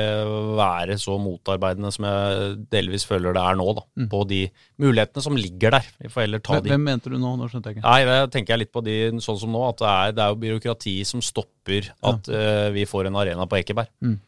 være 0.59 0.97
så 1.01 1.15
motarbeidende 1.22 1.89
som 1.93 2.05
jeg 2.05 2.51
delvis 2.73 3.07
føler 3.09 3.34
det 3.34 3.41
er 3.41 3.57
nå, 3.57 3.65
da, 3.80 3.84
mm. 4.03 4.07
på 4.11 4.22
de 4.30 4.41
mulighetene 4.84 5.26
som 5.26 5.39
ligger 5.39 5.77
der. 5.80 5.89
Vi 6.03 6.11
får 6.14 6.27
heller 6.27 6.43
ta 6.45 6.57
hvem, 6.57 6.68
de. 6.68 6.73
Hvem 6.76 6.88
mente 6.91 7.14
du 7.14 7.18
nå? 7.18 7.34
Nå 7.39 7.49
skjønte 7.49 7.73
jeg 7.73 7.80
ikke. 7.80 7.88
Nei, 7.89 7.99
det 8.05 8.31
tenker 8.35 8.53
jeg 8.53 8.65
litt 8.65 8.73
på 8.76 8.85
de 8.85 8.97
sånn 9.26 9.41
som 9.41 9.53
nå, 9.53 9.65
at 9.72 9.81
det 9.81 9.91
er, 9.91 10.15
det 10.18 10.26
er 10.26 10.34
jo 10.34 10.41
byråkrati 10.45 10.95
som 11.09 11.26
stopper 11.26 11.91
at 11.95 12.31
ja. 12.31 12.47
uh, 12.68 12.69
vi 12.76 12.85
får 12.89 13.09
en 13.09 13.22
arena 13.23 13.49
på 13.49 13.61
Ekeberg. 13.61 13.89
Mm. 14.05 14.19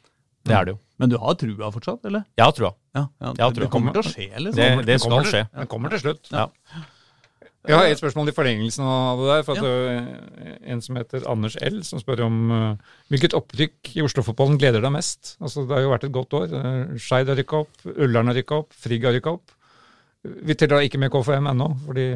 Det 0.50 0.56
er 0.56 0.66
det 0.66 0.74
jo. 0.74 0.80
Men 1.00 1.12
du 1.12 1.20
har 1.22 1.36
trua 1.40 1.70
fortsatt, 1.72 2.06
eller? 2.10 2.26
Jeg 2.36 2.48
har 2.48 2.56
trua. 2.58 2.72
Ja, 2.98 3.06
ja, 3.22 3.34
det, 3.38 3.52
det, 3.62 3.70
kommer 3.72 3.94
til 3.96 4.02
å 4.02 4.08
skje, 4.10 4.32
liksom. 4.34 4.80
Det, 4.82 4.88
det 4.88 4.98
skal 5.04 5.28
skje. 5.30 5.44
Det 5.54 5.68
kommer 5.72 5.94
til 5.94 6.02
slutt. 6.08 6.32
Ja. 6.34 6.50
Jeg 7.68 7.76
har 7.76 7.90
et 7.92 8.00
spørsmål 8.00 8.32
i 8.32 8.34
forlengelsen 8.34 8.86
av 8.88 9.20
det 9.20 9.28
der. 9.30 9.42
for 9.44 9.60
at 9.60 9.66
ja. 9.66 9.72
det 10.00 10.58
En 10.72 10.82
som 10.82 10.96
heter 10.96 11.26
Anders 11.28 11.58
L, 11.60 11.82
som 11.84 12.00
spør 12.00 12.24
om 12.30 12.38
uh, 12.56 12.92
hvilket 13.12 13.36
opprykk 13.36 13.92
i 14.00 14.04
Oslo-fotballen 14.06 14.60
gleder 14.62 14.84
deg 14.86 14.94
mest? 14.96 15.36
Altså, 15.42 15.66
Det 15.68 15.76
har 15.76 15.84
jo 15.84 15.92
vært 15.92 16.08
et 16.08 16.16
godt 16.16 16.38
år. 16.40 16.54
Skeid 16.96 17.28
har 17.28 17.40
rykka 17.40 17.64
opp, 17.66 17.82
Ullern 17.98 18.32
har 18.32 18.40
rykka 18.40 18.62
opp, 18.64 18.72
Frigg 18.80 19.04
har 19.04 19.18
rykka 19.18 19.36
opp. 19.36 19.52
Vi 20.24 20.56
teller 20.56 20.84
ikke 20.84 21.00
med 21.00 21.12
KFM 21.12 21.48
ennå, 21.48 21.68
fordi, 21.86 22.08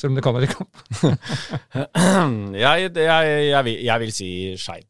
selv 0.00 0.12
om 0.12 0.14
det 0.16 0.22
kan 0.24 0.36
ha 0.36 0.44
rykka 0.44 0.64
opp. 0.64 0.84
jeg, 2.64 2.92
jeg, 2.96 3.32
jeg, 3.48 3.64
vil, 3.64 3.80
jeg, 3.88 4.00
vil 4.04 4.14
si 4.16 4.30
Skeid. 4.60 4.86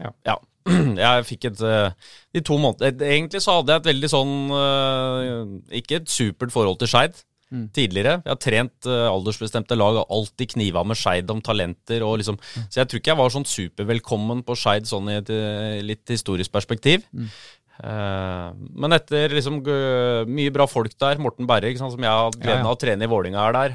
Ja. 0.00 0.12
ja. 0.26 0.36
Jeg 1.00 1.24
fikk 1.24 1.46
et 1.48 1.60
De 2.36 2.40
to 2.44 2.58
månedene 2.60 3.08
Egentlig 3.08 3.40
så 3.40 3.54
hadde 3.56 3.72
jeg 3.72 3.80
et 3.80 3.86
veldig 3.88 4.10
sånn 4.12 4.32
Ikke 5.72 5.96
et 6.02 6.12
supert 6.12 6.52
forhold 6.52 6.76
til 6.82 6.90
Skeid. 6.92 7.16
Tidligere. 7.50 8.18
Jeg 8.24 8.30
har 8.30 8.40
trent 8.40 8.88
uh, 8.88 9.10
aldersbestemte 9.10 9.78
lag 9.78 10.00
og 10.00 10.12
alltid 10.18 10.54
kniva 10.54 10.84
med 10.86 10.98
Skeid 10.98 11.30
om 11.34 11.42
talenter. 11.42 12.04
Og 12.06 12.20
liksom, 12.22 12.38
Så 12.68 12.82
jeg 12.82 12.90
tror 12.90 13.02
ikke 13.02 13.14
jeg 13.14 13.20
var 13.22 13.32
sånn 13.34 13.48
supervelkommen 13.48 14.44
på 14.46 14.58
Skeid 14.58 14.86
sånn 14.90 15.10
i 15.10 15.18
et 15.18 15.32
eh, 15.34 15.80
litt 15.82 16.06
historisk 16.14 16.52
perspektiv. 16.54 17.02
Eh, 17.80 18.48
men 18.54 18.94
etter 18.94 19.32
liksom 19.34 19.62
mye 20.30 20.52
bra 20.54 20.66
folk 20.70 20.94
der, 21.00 21.20
Morten 21.22 21.48
Berre, 21.48 21.72
sant, 21.78 21.94
som 21.94 22.04
jeg 22.04 22.12
har 22.12 22.28
hatt 22.28 22.38
gleden 22.38 22.66
av 22.68 22.76
å 22.76 22.80
trene 22.80 23.06
i 23.06 23.10
Vålinga 23.10 23.46
er 23.48 23.56
der. 23.56 23.70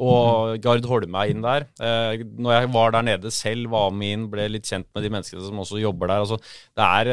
og 0.00 0.56
Gard 0.64 0.88
Holme 0.90 1.20
er 1.22 1.34
inn 1.34 1.44
der. 1.44 1.68
Uh, 1.78 2.24
når 2.42 2.56
jeg 2.56 2.72
var 2.74 2.96
der 2.96 3.06
nede 3.06 3.32
selv, 3.32 3.70
var 3.72 3.94
med 3.94 4.16
inn, 4.16 4.26
ble 4.32 4.48
litt 4.50 4.66
kjent 4.66 4.88
med 4.96 5.06
de 5.06 5.12
menneskene 5.14 5.44
som 5.46 5.62
også 5.62 5.78
jobber 5.80 6.10
der. 6.10 6.24
Altså, 6.24 6.40
det, 6.74 6.88
er, 6.88 7.12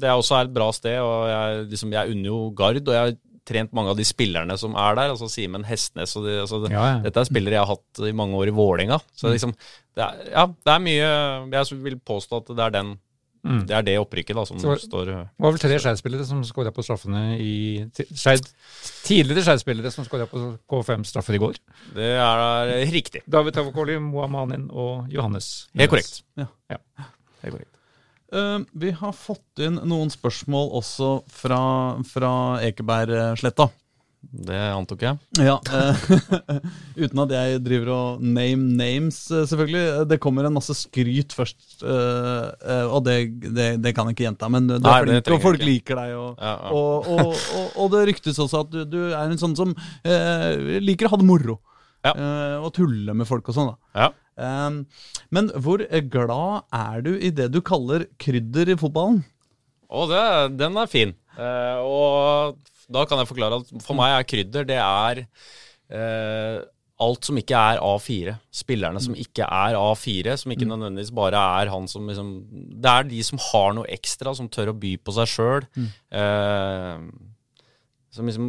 det 0.00 0.08
er 0.08 0.16
også 0.16 0.40
et 0.40 0.56
bra 0.56 0.70
sted, 0.74 0.96
og 1.04 1.28
jeg, 1.28 1.68
liksom, 1.74 1.92
jeg 1.98 2.16
unner 2.16 2.32
jo 2.32 2.40
Gard. 2.56 2.80
Og 2.86 2.96
jeg 2.96 3.20
trent 3.44 3.72
mange 3.74 3.90
av 3.90 3.96
de 3.98 4.04
spillerne 4.06 4.56
som 4.58 4.74
er 4.78 4.94
der. 4.94 5.10
altså 5.14 5.28
Simen 5.30 5.64
Hestnes 5.64 6.16
og 6.16 6.24
de, 6.24 6.40
altså, 6.42 6.60
Ja, 6.70 6.84
ja. 6.96 6.98
Dette 7.02 7.20
er 7.20 7.24
spillere 7.30 7.56
jeg 7.58 7.64
har 7.66 7.74
hatt 7.74 8.02
i 8.08 8.12
mange 8.12 8.34
år 8.38 8.48
i 8.48 8.54
Vålinga. 8.54 9.00
Så 9.16 9.32
liksom, 9.32 9.54
det 9.96 10.04
er, 10.04 10.30
ja, 10.32 10.46
det 10.46 10.72
er 10.72 10.78
mye 10.84 11.08
Jeg 11.52 11.82
vil 11.82 11.98
påstå 11.98 12.42
at 12.42 12.46
det 12.56 12.58
er 12.68 12.70
den 12.82 12.98
Mm. 13.44 13.66
det 13.66 13.74
er 13.74 13.82
det 13.82 13.98
opprykket 13.98 14.36
da 14.38 14.44
som 14.46 14.56
Så- 14.56 14.76
står 14.86 15.04
Det 15.06 15.14
var 15.42 15.50
vel 15.50 15.58
tre 15.58 15.74
Skeid-spillere 15.76 16.24
som 16.24 16.44
skåra 16.44 16.70
på 16.70 16.78
straffene 16.86 17.40
i 17.42 17.90
ti- 17.90 18.06
Tidligere 19.02 19.42
Skeid-spillere 19.42 19.90
som 19.90 20.04
skåra 20.06 20.28
på 20.30 20.58
K5-straffer 20.70 21.34
i 21.34 21.38
går. 21.42 21.56
Det 21.92 22.10
er 22.22 22.86
riktig. 22.92 23.22
David 23.28 23.54
Tavakoli, 23.56 23.98
Moa 24.00 24.28
Manin 24.30 24.68
og 24.70 25.08
Johannes. 25.10 25.66
Helt 25.74 25.90
korrekt. 25.90 26.22
Ja. 26.38 26.46
Ja. 26.70 26.76
Helt 27.42 27.54
korrekt. 27.56 27.71
Eh, 28.32 28.58
vi 28.72 28.90
har 28.96 29.12
fått 29.12 29.60
inn 29.60 29.76
noen 29.88 30.10
spørsmål 30.12 30.70
også 30.80 31.12
fra, 31.28 31.60
fra 32.08 32.32
Ekebergsletta. 32.64 33.68
Det 34.22 34.54
antok 34.70 35.00
jeg. 35.02 35.18
Ja, 35.42 35.56
eh, 35.74 36.02
Uten 37.02 37.20
at 37.24 37.32
jeg 37.34 37.58
driver 37.64 37.90
og 37.92 38.22
name 38.22 38.70
names, 38.78 39.18
eh, 39.34 39.42
selvfølgelig. 39.50 40.06
Det 40.12 40.20
kommer 40.22 40.46
en 40.48 40.54
masse 40.56 40.76
skryt 40.78 41.34
først, 41.36 41.82
og 41.82 43.00
det, 43.08 43.16
det, 43.50 43.66
det 43.82 43.92
kan 43.96 44.08
jeg 44.08 44.16
ikke 44.16 44.28
gjenta. 44.30 44.48
Men 44.54 44.70
du 44.70 44.76
er 44.78 44.84
Nei, 44.86 44.94
flink, 45.08 45.32
og 45.36 45.44
folk 45.44 45.66
liker 45.66 46.00
deg. 46.04 46.14
Og, 46.16 46.32
Ja, 46.38 46.54
ja. 46.54 46.72
og, 46.72 47.10
og, 47.12 47.34
og, 47.58 47.76
og 47.84 47.92
det 47.96 48.06
ryktes 48.12 48.40
også 48.40 48.62
at 48.64 48.72
du, 48.72 48.80
du 48.94 49.00
er 49.10 49.26
en 49.26 49.40
sånn 49.42 49.58
som 49.58 49.74
eh, 50.06 50.80
liker 50.80 51.10
å 51.10 51.16
ha 51.16 51.20
det 51.20 51.28
moro. 51.28 51.58
Ja. 52.02 52.10
og 52.58 52.72
tulle 52.74 53.12
med 53.14 53.28
folk 53.28 53.46
og 53.52 53.54
sånn. 53.54 53.68
da. 53.70 54.00
Ja. 54.00 54.06
Um, 54.36 54.84
men 55.34 55.50
hvor 55.60 55.82
glad 55.84 56.68
er 56.72 57.02
du 57.04 57.12
i 57.16 57.30
det 57.34 57.50
du 57.52 57.60
kaller 57.64 58.06
krydder 58.22 58.72
i 58.72 58.78
fotballen? 58.80 59.22
Å, 59.92 60.04
det, 60.08 60.22
den 60.60 60.78
er 60.80 60.88
fin. 60.88 61.12
Eh, 61.36 61.80
og 61.84 62.60
da 62.92 63.04
kan 63.08 63.20
jeg 63.20 63.28
forklare 63.28 63.60
at 63.60 63.72
for 63.84 63.96
meg 63.96 64.14
er 64.16 64.28
krydder 64.28 64.68
det 64.68 64.78
er 64.80 65.22
eh, 65.92 66.62
alt 67.02 67.28
som 67.28 67.38
ikke 67.40 67.58
er 67.58 67.80
A4. 67.82 68.36
Spillerne 68.54 69.02
som 69.02 69.16
ikke 69.18 69.44
er 69.44 69.76
A4, 69.78 70.36
som 70.40 70.54
ikke 70.54 70.68
nødvendigvis 70.70 71.12
bare 71.16 71.40
er 71.60 71.72
han 71.72 71.88
som 71.90 72.06
liksom 72.08 72.32
Det 72.52 72.92
er 72.92 73.08
de 73.10 73.20
som 73.26 73.40
har 73.50 73.76
noe 73.76 73.90
ekstra, 73.90 74.34
som 74.38 74.50
tør 74.52 74.72
å 74.72 74.78
by 74.78 74.94
på 75.02 75.14
seg 75.16 75.32
sjøl. 75.32 75.68
Som 78.12 78.28
liksom 78.28 78.48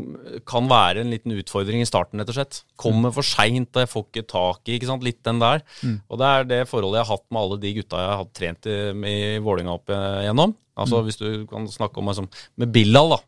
kan 0.49 0.67
være 0.67 1.03
en 1.03 1.13
liten 1.13 1.35
utfordring 1.39 1.83
i 1.83 1.87
starten, 1.87 2.19
rett 2.19 2.31
og 2.33 2.35
slett. 2.35 2.63
Kommer 2.79 3.13
for 3.15 3.23
seint, 3.23 3.71
jeg 3.79 3.91
får 3.91 4.09
ikke 4.09 4.25
tak 4.27 4.67
i 4.67 4.75
ikke 4.77 4.89
sant? 4.89 5.05
Litt 5.07 5.21
den 5.23 5.39
der. 5.39 5.63
Og 6.11 6.19
det 6.19 6.31
er 6.31 6.49
det 6.49 6.59
forholdet 6.67 6.99
jeg 6.99 7.07
har 7.07 7.17
hatt 7.17 7.29
med 7.29 7.41
alle 7.45 7.61
de 7.63 7.71
gutta 7.79 8.01
jeg 8.03 8.19
har 8.19 8.27
trent 8.35 8.67
i, 8.67 8.77
i 9.13 9.39
Vålinga 9.43 9.77
opp 9.77 9.93
igjennom. 9.95 10.57
Altså 10.73 11.03
Hvis 11.05 11.19
du 11.19 11.45
kan 11.45 11.67
snakke 11.69 12.01
om 12.01 12.07
liksom, 12.09 12.27
med 12.57 12.71
Billal, 12.73 13.13
da. 13.13 13.19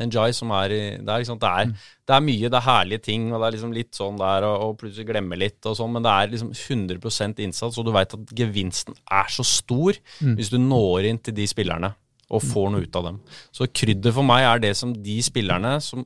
En 0.00 0.10
Jai 0.10 0.30
som 0.32 0.50
er 0.56 0.72
i 0.72 0.82
der. 1.04 1.20
Ikke 1.20 1.30
sant? 1.32 1.42
Det, 1.42 1.50
er, 1.50 1.90
det 2.08 2.14
er 2.16 2.24
mye, 2.24 2.48
det 2.48 2.58
er 2.58 2.68
herlige 2.68 3.04
ting, 3.10 3.26
og 3.32 3.40
det 3.40 3.46
er 3.46 3.56
liksom 3.56 3.74
litt 3.76 3.98
sånn 3.98 4.20
der, 4.20 4.46
og, 4.48 4.62
og 4.66 4.78
plutselig 4.80 5.08
glemme 5.10 5.38
litt 5.38 5.66
og 5.68 5.76
sånn, 5.78 5.92
men 5.94 6.06
det 6.06 6.14
er 6.14 6.32
liksom 6.32 6.54
100% 6.54 7.42
innsats, 7.44 7.78
og 7.78 7.86
du 7.86 7.92
veit 7.94 8.14
at 8.16 8.34
gevinsten 8.38 8.96
er 9.04 9.28
så 9.30 9.44
stor 9.46 9.98
hvis 10.38 10.50
du 10.50 10.58
når 10.62 11.10
inn 11.10 11.20
til 11.22 11.36
de 11.36 11.46
spillerne 11.50 11.94
og 12.34 12.42
får 12.44 12.72
noe 12.74 12.86
ut 12.86 12.98
av 12.98 13.08
dem. 13.10 13.20
Så 13.54 13.68
krydder 13.70 14.14
for 14.16 14.26
meg 14.26 14.46
er 14.48 14.64
det 14.66 14.74
som 14.78 14.92
de 15.04 15.18
spillerne 15.24 15.76
som, 15.84 16.04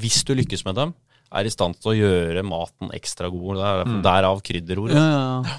hvis 0.00 0.20
du 0.28 0.34
lykkes 0.38 0.66
med 0.68 0.78
dem, 0.78 0.94
er 1.30 1.46
i 1.46 1.52
stand 1.52 1.78
til 1.78 1.92
å 1.92 1.98
gjøre 1.98 2.46
maten 2.46 2.90
ekstra 2.96 3.30
god. 3.30 3.60
Det 3.60 3.66
er 3.70 3.98
Derav 4.06 4.40
krydderordet. 4.46 4.98
Ja, 4.98 5.10
ja, 5.10 5.42
ja. 5.46 5.58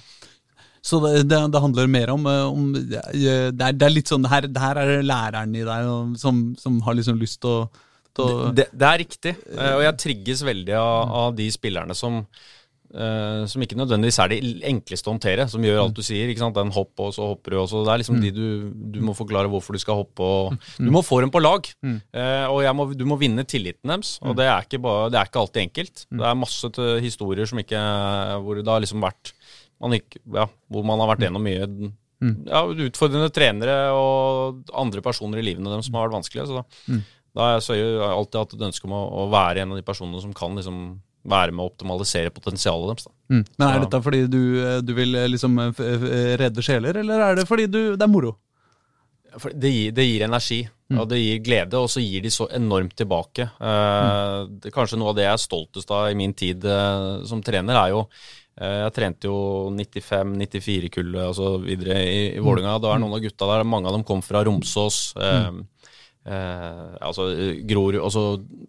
Så 0.82 0.98
det, 1.04 1.28
det, 1.30 1.38
det 1.54 1.62
handler 1.62 1.90
mer 1.94 2.10
om, 2.10 2.26
eh, 2.26 2.48
om 2.50 2.72
det, 2.74 3.02
er, 3.14 3.52
det 3.54 3.86
er 3.86 3.94
litt 3.94 4.10
sånn 4.10 4.24
det 4.26 4.32
her, 4.32 4.48
det 4.50 4.64
her 4.64 4.80
er 4.82 5.06
læreren 5.06 5.54
i 5.54 5.66
deg 5.68 5.92
som, 6.18 6.40
som 6.58 6.80
har 6.88 6.98
liksom 6.98 7.20
lyst 7.22 7.38
til 7.44 7.54
å, 7.54 7.68
det, 8.18 8.26
Det, 8.58 8.66
det 8.76 8.88
er 8.88 8.98
riktig, 9.00 9.34
eh, 9.54 9.76
og 9.78 9.84
jeg 9.86 10.00
trigges 10.02 10.42
veldig 10.44 10.74
av, 10.76 11.14
av 11.22 11.36
de 11.38 11.46
spillerne 11.54 11.96
som 11.96 12.24
eh, 12.94 13.44
som 13.50 13.64
ikke 13.64 13.78
nødvendigvis 13.80 14.20
er 14.24 14.32
de 14.34 14.40
enkleste 14.70 15.10
å 15.10 15.14
håndtere, 15.16 15.46
som 15.52 15.64
gjør 15.66 15.82
alt 15.84 15.96
du 15.98 16.02
sier. 16.06 16.30
ikke 16.32 16.44
sant? 16.44 16.58
Den 16.58 16.74
hopp, 16.76 16.92
og 17.00 17.14
så 17.16 17.30
hopper 17.32 17.56
du, 17.56 17.58
og 17.62 17.70
så 17.72 17.84
Det 17.86 17.94
er 17.94 18.02
liksom 18.04 18.20
de 18.24 18.32
du, 18.36 18.46
du 18.96 19.00
må 19.06 19.16
forklare 19.18 19.52
hvorfor 19.52 19.78
du 19.78 19.82
skal 19.82 20.02
hoppe. 20.02 20.22
og 20.22 20.58
Du 20.78 20.92
må 20.94 21.04
få 21.06 21.22
dem 21.22 21.32
på 21.34 21.42
lag, 21.44 21.68
eh, 21.84 22.46
og 22.48 22.62
jeg 22.66 22.76
må, 22.78 22.88
du 22.98 23.06
må 23.10 23.20
vinne 23.22 23.46
tilliten 23.48 23.94
deres. 23.94 24.18
Og 24.22 24.36
det 24.38 24.50
er 24.50 24.68
ikke, 24.68 24.82
bare, 24.84 25.10
det 25.14 25.22
er 25.22 25.32
ikke 25.32 25.44
alltid 25.46 25.64
enkelt. 25.68 26.06
Det 26.10 26.28
er 26.28 26.42
masse 26.44 26.72
historier 27.08 27.50
som 27.50 27.60
ikke 27.64 27.82
hvor 28.44 28.60
det 28.60 28.68
har 28.68 28.84
liksom 28.84 29.02
vært 29.04 29.34
man 29.82 29.96
ikke, 29.98 30.20
ja, 30.36 30.46
Hvor 30.70 30.84
man 30.86 31.00
har 31.02 31.10
vært 31.10 31.24
gjennom 31.26 31.42
mye 31.42 31.64
ja, 32.46 32.60
utfordrende 32.70 33.32
trenere 33.34 33.90
og 33.98 34.62
andre 34.78 35.02
personer 35.02 35.42
i 35.42 35.46
livene 35.48 35.72
deres 35.72 35.88
som 35.90 35.98
har 35.98 36.06
vært 36.06 36.20
vanskelige. 36.20 36.46
så 36.52 36.62
da 36.62 37.02
da 37.32 37.48
har 37.48 37.62
jeg 37.64 38.02
alltid 38.04 38.40
hatt 38.42 38.54
et 38.58 38.66
ønske 38.68 38.88
om 38.90 38.96
å, 38.98 39.02
å 39.24 39.30
være 39.32 39.64
en 39.64 39.72
av 39.74 39.80
de 39.80 39.86
personene 39.88 40.20
som 40.24 40.34
kan 40.36 40.58
liksom 40.58 40.82
være 41.24 41.54
med 41.54 41.64
å 41.64 41.72
optimalisere 41.72 42.34
potensialet 42.34 42.92
deres. 42.92 43.08
Da. 43.08 43.14
Mm. 43.32 43.44
Men 43.58 43.68
er 43.68 43.84
dette 43.86 44.02
fordi 44.06 44.22
du, 44.32 44.42
eh, 44.62 44.80
du 44.86 44.94
vil 44.98 45.18
eh, 45.18 45.30
liksom 45.32 45.60
eh, 45.68 46.08
redde 46.42 46.66
sjeler, 46.66 47.02
eller 47.04 47.26
er 47.28 47.42
det 47.42 47.48
fordi 47.50 47.68
du, 47.72 47.82
det 47.96 48.08
er 48.08 48.12
moro? 48.12 48.36
Det, 49.32 49.70
gir, 49.72 49.94
det 49.96 50.04
gir 50.04 50.26
energi, 50.26 50.60
og 50.92 51.06
det 51.08 51.22
gir 51.22 51.40
glede, 51.46 51.80
og 51.80 51.88
så 51.92 52.02
gir 52.04 52.24
de 52.24 52.32
så 52.34 52.50
enormt 52.52 52.98
tilbake. 53.00 53.46
Eh, 53.64 54.38
det, 54.60 54.74
kanskje 54.76 55.00
noe 55.00 55.14
av 55.14 55.20
det 55.20 55.24
jeg 55.24 55.38
er 55.38 55.44
stoltest 55.46 55.94
av 55.96 56.10
i 56.12 56.18
min 56.20 56.36
tid 56.36 56.68
eh, 56.68 57.22
som 57.30 57.44
trener, 57.46 57.80
er 57.80 57.94
jo 57.94 58.02
eh, 58.04 58.82
Jeg 58.82 58.96
trente 58.98 59.32
jo 59.32 59.38
95-94-kullet 59.78 61.30
og 61.30 61.38
så 61.38 61.54
videre 61.64 62.02
i, 62.04 62.20
i 62.36 62.44
Vålerenga. 62.44 62.76
Det 62.84 62.92
er 62.92 63.04
noen 63.06 63.16
av 63.16 63.24
gutta 63.24 63.52
der, 63.54 63.64
mange 63.72 63.88
av 63.88 63.96
dem 63.96 64.04
kom 64.08 64.26
fra 64.26 64.44
Romsås. 64.44 65.00
Eh, 65.16 65.81
Eh, 66.22 66.90
altså 67.02 67.24
gror, 67.66 67.96
altså, 67.98 68.24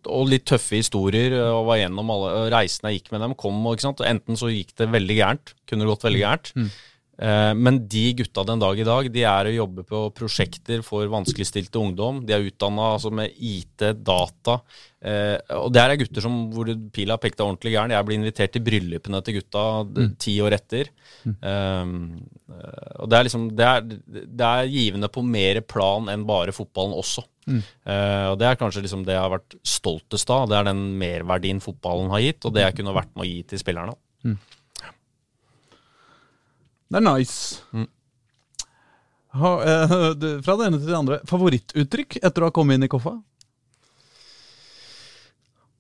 Og 0.09 0.31
litt 0.31 0.47
tøffe 0.49 0.79
historier. 0.81 1.35
eh, 1.37 1.51
Og 1.53 1.67
var 1.69 1.83
gjennom 1.83 2.15
alle 2.15 2.49
reisene 2.55 2.93
jeg 2.93 3.03
gikk 3.03 3.13
med 3.13 3.21
dem, 3.27 3.35
kom 3.35 3.67
og. 3.67 3.83
Enten 3.83 4.39
så 4.41 4.49
gikk 4.49 4.73
det 4.77 4.89
veldig 4.93 5.19
gærent, 5.19 5.55
kunne 5.67 5.85
det 5.85 5.93
gått 5.93 6.09
veldig 6.09 6.25
gærent. 6.25 6.53
Eh, 7.23 7.53
men 7.55 7.83
de 7.87 8.05
gutta 8.19 8.43
den 8.49 8.63
dag 8.63 8.79
i 8.81 8.87
dag, 8.87 9.09
de 9.13 9.25
er 9.29 9.49
å 9.49 9.55
jobbe 9.55 9.85
på 9.87 10.01
prosjekter 10.17 10.81
for 10.83 11.07
vanskeligstilte 11.13 11.79
ungdom. 11.79 12.23
De 12.27 12.35
er 12.35 12.49
utdanna 12.49 12.95
altså, 12.97 13.13
med 13.15 13.37
IT, 13.37 13.85
data. 14.01 14.57
Eh, 15.03 15.37
og 15.59 15.69
det 15.75 15.83
her 15.83 15.93
er 15.93 16.01
gutter 16.01 16.25
som, 16.25 16.39
hvor 16.55 16.73
pila 16.95 17.19
pekte 17.21 17.45
ordentlig 17.45 17.75
gæren. 17.77 17.95
Jeg 17.95 18.09
ble 18.09 18.19
invitert 18.19 18.55
til 18.57 18.65
bryllupene 18.65 19.21
til 19.23 19.39
gutta 19.39 19.67
mm. 19.85 20.15
ti 20.25 20.39
år 20.43 20.57
etter. 20.57 20.91
Mm. 21.23 21.37
eh, 21.37 21.93
og 22.99 23.11
det 23.11 23.19
er 23.19 23.29
liksom 23.29 23.45
det 23.55 23.69
er, 23.69 23.85
det 24.25 24.49
er 24.49 24.73
givende 24.73 25.13
på 25.13 25.23
mer 25.23 25.61
plan 25.69 26.09
enn 26.11 26.27
bare 26.27 26.55
fotballen 26.57 26.97
også. 26.97 27.27
Eh, 27.49 28.27
og 28.31 28.37
det 28.41 28.49
er 28.49 28.59
kanskje 28.61 28.85
liksom 28.85 29.07
det 29.07 29.17
jeg 29.17 29.25
har 29.25 29.33
vært 29.33 29.57
stoltest 29.67 30.31
av. 30.31 30.49
Det 30.51 30.59
er 30.59 30.69
den 30.71 30.85
merverdien 31.01 31.63
fotballen 31.65 32.13
har 32.13 32.23
gitt, 32.25 32.45
og 32.47 32.55
det 32.55 32.67
jeg 32.67 32.79
kunne 32.79 32.95
vært 32.97 33.11
med 33.17 33.27
å 33.27 33.31
gi 33.31 33.41
til 33.51 33.63
spillerne. 33.63 33.97
Det 36.93 37.01
er 37.01 37.07
nice. 37.07 37.63
Mm. 37.73 37.89
Ha, 39.41 39.51
uh, 39.65 40.09
fra 40.45 40.57
det 40.59 40.69
ene 40.69 40.79
til 40.79 40.91
det 40.91 40.99
andre. 40.99 41.21
Favorittuttrykk 41.29 42.19
etter 42.21 42.45
å 42.45 42.51
ha 42.51 42.55
kommet 42.55 42.77
inn 42.77 42.87
i 42.87 42.91
Koffa? 42.93 43.17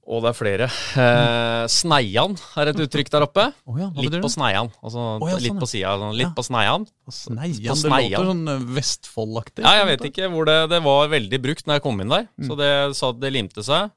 Og 0.02 0.18
det 0.24 0.32
er 0.32 0.34
flere. 0.34 0.66
Eh, 0.98 1.64
sneian 1.70 2.32
er 2.58 2.70
et 2.72 2.80
uttrykk 2.82 3.10
der 3.12 3.22
oppe. 3.22 3.44
Oh 3.70 3.76
ja, 3.78 3.86
litt 3.94 4.16
på 4.24 4.30
sneian. 4.32 4.72
Altså 4.82 4.98
oh 5.22 5.28
ja, 5.30 5.36
sånn, 5.36 5.44
litt 5.46 5.60
på 5.62 5.68
sida. 5.70 5.92
Sånn, 6.00 6.16
litt 6.18 6.26
Ja. 6.26 6.32
på 6.34 6.42
sneian. 6.42 6.86
Sneian. 7.06 7.54
På 7.62 7.76
Det 7.76 7.82
Sneian. 7.84 8.10
låter 8.18 8.30
sånn 8.32 8.44
Vestfoldaktig. 8.74 9.62
Vestfold-aktig. 9.62 9.62
Ja, 9.62 9.74
jeg 9.78 9.86
vet 9.92 10.06
ikke 10.10 10.30
hvor 10.32 10.44
det 10.50 10.56
Det 10.72 10.80
var 10.82 11.08
veldig 11.12 11.38
brukt 11.42 11.66
når 11.66 11.74
jeg 11.78 11.82
kom 11.86 12.00
inn 12.02 12.08
der. 12.10 12.26
Mm. 12.34 12.48
Så 12.48 12.56
det 12.58 12.72
sa 12.98 13.12
det 13.12 13.32
limte 13.32 13.62
seg. 13.62 13.90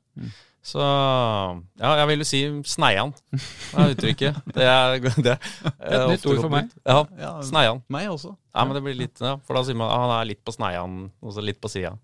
Så 0.66 0.82
ja, 0.82 1.90
jeg 1.98 2.08
vil 2.10 2.22
jo 2.24 2.26
si 2.30 2.40
sneian. 2.66 3.12
Det 3.34 3.82
er 3.82 3.92
uttrykket. 3.96 4.38
Det 4.54 4.64
er, 4.66 5.00
det 5.26 5.36
er 5.82 6.08
nytt 6.10 6.26
ord 6.26 6.42
for 6.42 6.50
meg. 6.54 6.70
Ja, 6.86 7.00
Ja, 7.18 7.34
sneian. 7.46 7.82
Meg 7.90 8.10
også. 8.14 8.36
Ja, 8.54 8.64
men 8.64 8.74
det 8.78 8.84
blir 8.86 8.96
litt, 8.98 9.18
ja, 9.22 9.36
for 9.46 9.58
da 9.58 9.64
sier 9.68 9.76
man 9.78 9.90
han 9.90 10.14
er 10.22 10.26
litt 10.30 10.42
på 10.46 10.54
sneian, 10.54 11.10
og 11.22 11.34
så 11.34 11.42
litt 11.44 11.60
på 11.62 11.70
sida. 11.70 11.98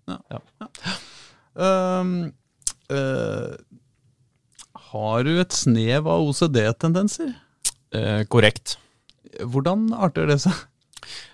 Um, 1.54 2.32
eh, 2.88 3.56
har 4.92 5.24
du 5.26 5.32
et 5.40 5.56
snev 5.56 6.08
av 6.10 6.26
OCD-tendenser? 6.28 7.32
Eh, 7.96 8.22
korrekt. 8.32 8.76
Hvordan 9.40 9.90
arter 9.96 10.28
det 10.28 10.38
seg? 10.44 10.56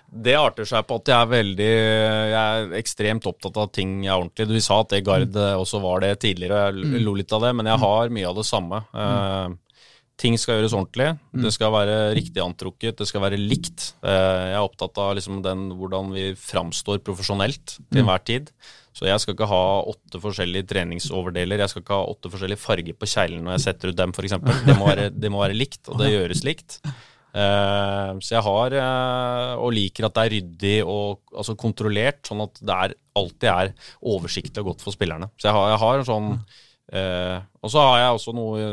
Det 0.09 0.33
arter 0.33 0.65
seg 0.65 0.85
på 0.89 0.97
at 0.97 1.09
jeg 1.11 1.21
er 1.21 1.29
veldig 1.29 1.69
Jeg 1.69 2.39
er 2.39 2.71
ekstremt 2.79 3.27
opptatt 3.29 3.59
av 3.61 3.69
ting 3.75 3.99
jeg 4.01 4.09
er 4.09 4.17
ordentlig. 4.17 4.47
Du 4.49 4.57
sa 4.63 4.79
at 4.81 4.93
det 4.95 5.03
Gard 5.05 5.37
eh, 5.37 5.55
også 5.59 5.81
var 5.83 6.01
det 6.03 6.15
tidligere, 6.23 6.69
jeg 6.71 7.03
lo 7.05 7.13
litt 7.17 7.33
av 7.35 7.45
det, 7.45 7.53
men 7.57 7.69
jeg 7.69 7.83
har 7.83 8.13
mye 8.15 8.29
av 8.31 8.39
det 8.39 8.47
samme. 8.49 8.81
Eh, 8.89 9.83
ting 10.19 10.35
skal 10.39 10.57
gjøres 10.57 10.75
ordentlig. 10.75 11.11
Det 11.45 11.53
skal 11.55 11.71
være 11.75 11.99
riktig 12.17 12.41
antrukket, 12.43 12.97
det 12.99 13.07
skal 13.07 13.23
være 13.23 13.39
likt. 13.39 13.93
Eh, 14.03 14.41
jeg 14.49 14.57
er 14.57 14.65
opptatt 14.65 14.99
av 14.99 15.13
liksom 15.19 15.43
den, 15.45 15.69
hvordan 15.79 16.11
vi 16.15 16.31
framstår 16.35 17.03
profesjonelt 17.05 17.77
til 17.77 18.01
enhver 18.01 18.25
tid. 18.27 18.51
Så 18.99 19.07
jeg 19.07 19.21
skal 19.23 19.31
ikke 19.37 19.47
ha 19.47 19.59
åtte 19.87 20.19
forskjellige 20.19 20.67
treningsoverdeler. 20.67 21.61
Jeg 21.63 21.71
skal 21.71 21.83
ikke 21.85 21.95
ha 22.01 22.07
åtte 22.11 22.31
forskjellige 22.33 22.59
farger 22.59 22.97
på 22.99 23.07
kjeglene 23.07 23.45
når 23.47 23.55
jeg 23.55 23.63
setter 23.69 23.93
ut 23.93 23.99
dem, 24.01 24.11
f.eks. 24.11 24.35
Det, 24.67 24.75
må 24.75 24.89
være- 24.89 25.13
det 25.15 25.31
må 25.31 25.39
være 25.39 25.55
likt, 25.55 25.85
og 25.87 26.01
det 26.01 26.09
gjøres 26.11 26.43
likt. 26.43 26.81
Uh, 27.29 28.17
så 28.25 28.33
jeg 28.35 28.41
har, 28.43 28.73
uh, 28.81 29.51
og 29.61 29.71
liker 29.77 30.07
at 30.07 30.15
det 30.17 30.23
er 30.25 30.33
ryddig 30.33 30.75
og 30.81 31.19
altså 31.37 31.53
kontrollert, 31.61 32.23
sånn 32.25 32.41
at 32.41 32.57
det 32.59 32.75
er, 32.75 32.95
alltid 33.21 33.49
er 33.53 33.71
oversiktlig 34.01 34.63
og 34.63 34.71
godt 34.71 34.81
for 34.83 34.95
spillerne. 34.97 35.29
Så 35.37 35.47
jeg 35.51 35.55
har, 35.55 35.67
jeg 35.75 35.81
har 35.83 35.99
en 36.01 36.07
sånn 36.09 36.29
uh, 36.33 37.37
Og 37.61 37.69
så 37.71 37.83
har 37.85 37.99
jeg 38.01 38.15
også 38.17 38.33
noe 38.33 38.69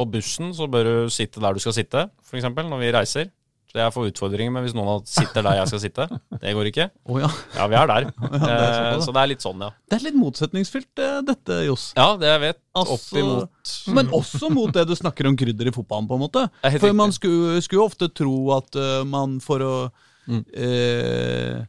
På 0.00 0.06
bussen 0.10 0.50
så 0.56 0.66
bør 0.72 0.88
du 0.88 0.94
sitte 1.14 1.40
der 1.44 1.54
du 1.54 1.62
skal 1.62 1.76
sitte, 1.78 2.04
f.eks. 2.26 2.48
når 2.50 2.80
vi 2.82 2.92
reiser. 2.98 3.30
Så 3.72 3.78
jeg 3.80 3.92
får 3.94 4.08
utfordringer 4.10 4.52
med 4.52 4.66
hvis 4.66 4.74
noen 4.76 5.00
sitter 5.08 5.46
der 5.46 5.54
jeg 5.62 5.68
skal 5.70 5.80
sitte. 5.80 6.04
Det 6.42 6.50
går 6.52 6.68
ikke. 6.68 6.84
Oh, 7.08 7.16
ja. 7.22 7.30
Ja, 7.56 7.66
vi 7.72 7.78
er 7.80 7.86
der. 7.88 8.08
det 8.34 8.50
er 8.52 8.88
Eh, 8.92 8.98
så 9.00 9.14
det 9.16 9.22
er 9.22 9.30
litt 9.30 9.40
sånn, 9.44 9.62
ja. 9.64 9.70
Det 9.88 9.96
er 9.96 10.04
litt 10.10 10.18
motsetningsfylt, 10.20 10.90
eh, 11.00 11.22
dette, 11.24 11.56
Johs. 11.64 11.86
Ja, 11.96 12.10
det 12.20 12.28
jeg 12.28 12.42
vet. 12.44 12.60
Altså- 12.76 12.98
Opp 12.98 13.18
imot 13.22 13.72
Men 13.96 14.12
også 14.12 14.50
mot 14.52 14.72
det 14.76 14.84
du 14.90 14.92
snakker 14.98 15.30
om 15.30 15.36
krydder 15.40 15.70
i 15.70 15.72
fotballen, 15.72 16.06
på 16.10 16.18
en 16.20 16.24
måte. 16.26 16.44
Det 16.60 16.74
er 16.74 16.78
For 16.84 16.92
man 16.92 17.12
skulle, 17.16 17.62
skulle 17.64 17.80
jo 17.80 17.88
ofte 17.88 18.10
tro 18.12 18.34
at 18.58 18.76
uh, 18.76 19.04
man 19.08 19.38
for 19.40 19.58
å 19.64 19.74
Mm. 20.22 20.44
eh, 20.54 21.64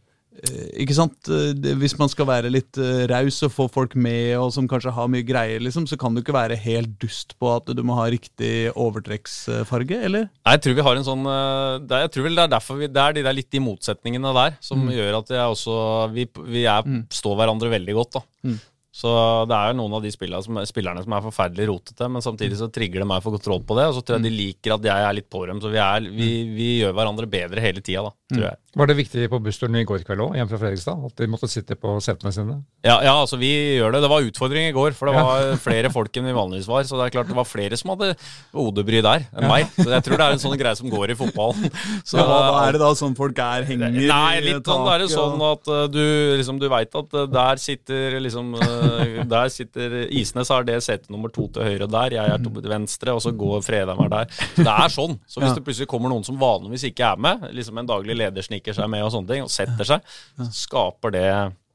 Ikke 0.81 0.95
sant? 0.97 1.29
Eh, 1.31 1.73
Hvis 1.79 1.95
man 1.99 2.09
skal 2.11 2.27
være 2.27 2.51
litt 2.51 2.77
uh, 2.81 3.05
raus 3.11 3.37
og 3.45 3.53
få 3.53 3.67
folk 3.71 3.95
med, 3.95 4.33
og 4.39 4.49
som 4.55 4.67
kanskje 4.69 4.93
har 4.95 5.11
mye 5.11 5.25
greier, 5.25 5.61
liksom, 5.63 5.85
så 5.89 5.97
kan 5.99 6.15
du 6.15 6.23
ikke 6.23 6.35
være 6.35 6.57
helt 6.59 6.97
dust 7.01 7.35
på 7.39 7.51
at 7.53 7.69
du 7.71 7.83
må 7.85 7.95
ha 7.99 8.09
riktig 8.11 8.71
overtrekksfarge, 8.73 10.01
eller? 10.09 10.27
Nei, 10.43 10.55
jeg 10.57 10.65
tror 10.65 10.77
vi 10.79 10.87
har 10.89 10.99
en 10.99 11.07
sånn 11.07 11.29
eh, 11.29 12.01
Jeg 12.03 12.13
tror 12.13 12.27
vel 12.27 12.37
det 12.39 12.45
er 12.47 12.53
derfor 12.55 12.81
vi, 12.81 12.89
Det 12.91 13.03
er 13.03 13.17
de 13.17 13.25
der 13.25 13.37
litt 13.37 13.51
de 13.53 13.63
motsetningene 13.63 14.33
der 14.35 14.59
som 14.63 14.83
gjør 14.91 15.19
at 15.21 15.31
jeg 15.33 15.55
også 15.55 15.77
Vi, 16.13 16.27
vi 16.49 16.65
er, 16.69 16.87
står 17.13 17.39
hverandre 17.39 17.71
veldig 17.73 17.97
godt, 18.01 18.19
da. 18.19 18.23
Mm. 18.49 18.59
Så 18.93 19.09
det 19.49 19.57
er 19.57 19.71
jo 19.71 19.77
noen 19.79 19.95
av 19.97 20.03
de 20.05 20.11
som, 20.13 20.59
spillerne 20.69 21.01
som 21.01 21.15
er 21.17 21.23
forferdelig 21.25 21.65
rotete, 21.71 22.09
men 22.13 22.21
samtidig 22.21 22.59
så 22.59 22.67
trigger 22.69 23.01
det 23.01 23.07
meg 23.09 23.23
for 23.25 23.33
kontroll 23.33 23.63
på 23.65 23.77
det, 23.79 23.87
og 23.89 23.95
så 23.97 24.03
tror 24.05 24.19
jeg 24.19 24.27
de 24.27 24.33
liker 24.35 24.75
at 24.75 24.85
jeg 24.85 25.07
er 25.07 25.15
litt 25.17 25.29
på 25.33 25.41
dem. 25.49 25.61
Så 25.63 25.71
vi, 25.73 25.79
er, 25.81 26.05
vi, 26.13 26.29
vi 26.53 26.67
gjør 26.83 26.93
hverandre 26.99 27.29
bedre 27.31 27.63
hele 27.63 27.81
tida, 27.81 28.05
da, 28.05 28.13
tror 28.35 28.45
jeg. 28.51 28.59
Var 28.73 28.89
det 28.89 28.95
viktig 28.97 29.25
på 29.29 29.37
bussturen 29.45 29.75
i 29.77 29.83
går 29.85 30.01
kveld 30.05 30.21
òg, 30.23 30.35
hjem 30.37 30.47
fra 30.49 30.59
Fredrikstad? 30.61 31.01
At 31.09 31.19
de 31.21 31.27
måtte 31.29 31.49
sitte 31.49 31.75
på 31.77 31.91
setene 32.01 32.31
sine? 32.33 32.55
Ja, 32.85 32.95
ja, 33.05 33.11
altså 33.21 33.37
vi 33.37 33.49
gjør 33.77 33.93
det. 33.93 34.01
Det 34.01 34.09
var 34.09 34.29
utfordring 34.29 34.65
i 34.65 34.73
går, 34.73 34.95
for 34.97 35.09
det 35.09 35.13
Ja. 35.13 35.25
var 35.27 35.59
flere 35.61 35.91
folk 35.93 36.17
enn 36.17 36.25
vi 36.25 36.33
vanligvis 36.33 36.69
var. 36.69 36.81
Så 36.89 36.97
det 36.97 37.05
er 37.05 37.13
klart 37.13 37.29
det 37.29 37.37
var 37.37 37.45
flere 37.45 37.77
som 37.77 37.93
hadde 37.93 38.15
hodebry 38.53 39.03
der 39.05 39.27
enn 39.29 39.45
meg. 39.49 39.69
Så 39.77 39.85
jeg 39.89 40.05
tror 40.07 40.17
det 40.17 40.25
er 40.25 40.37
en 40.37 40.41
sånn 40.41 40.57
greie 40.57 40.79
som 40.79 40.89
går 40.89 41.13
i 41.13 41.17
fotballen. 41.19 41.69
Så, 42.09 42.17
ja, 42.17 42.25
hva, 42.25 42.65
er 42.65 42.73
det 42.73 42.81
da 42.81 42.89
sånn 42.97 43.13
folk 43.17 43.37
er 43.37 43.65
henger 43.69 43.93
Nei, 43.93 44.37
i 44.41 44.45
litt 44.47 44.65
sånn, 44.65 44.89
er 44.89 45.05
det 45.05 45.09
sånn 45.13 45.45
at 45.45 45.69
uh, 45.69 45.85
du 45.93 46.01
liksom, 46.41 46.57
du 46.61 46.65
veit 46.73 46.97
at 46.97 47.13
uh, 47.13 47.27
der 47.29 47.61
sitter 47.61 48.17
liksom 48.25 48.55
uh, 48.57 48.82
Der 49.29 49.49
sitter 49.53 49.95
Isnes 50.09 50.51
har 50.53 50.67
det 50.67 50.77
setet 50.85 51.09
nummer 51.13 51.31
to 51.33 51.47
til 51.53 51.65
høyre 51.67 51.87
der, 51.89 52.17
jeg 52.17 52.33
er 52.35 52.43
til 52.43 52.69
venstre, 52.71 53.15
og 53.15 53.23
så 53.23 53.33
går 53.35 53.63
Fredheim 53.65 54.03
her 54.05 54.13
der. 54.13 54.37
Så 54.53 54.63
det 54.63 54.75
er 54.75 54.93
sånn. 54.93 55.17
Så 55.27 55.43
hvis 55.43 55.57
det 55.57 55.65
plutselig 55.65 55.89
kommer 55.91 56.13
noen 56.13 56.25
som 56.27 56.39
vanligvis 56.41 56.87
ikke 56.91 57.13
er 57.13 57.25
med, 57.27 57.47
liksom 57.55 57.81
en 57.81 57.89
daglig 57.89 58.17
leder 58.19 58.45
sniker 58.45 58.75
seg 58.77 58.89
med 58.91 59.05
og 59.05 59.13
sånne 59.15 59.33
ting, 59.33 59.45
og 59.45 59.53
setter 59.53 59.93
seg, 59.95 60.15
så 60.39 60.49
skaper 60.63 61.15
det 61.15 61.27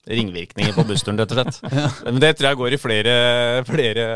ringvirkninger 0.08 0.74
på 0.76 0.84
bussturen, 0.88 1.18
rett 1.20 1.32
og 1.34 1.38
slett. 1.38 1.58
Men 2.06 2.20
det 2.22 2.32
tror 2.38 2.48
jeg 2.50 2.58
går 2.60 2.74
i 2.74 2.80
flere, 2.80 3.14
flere 3.68 4.06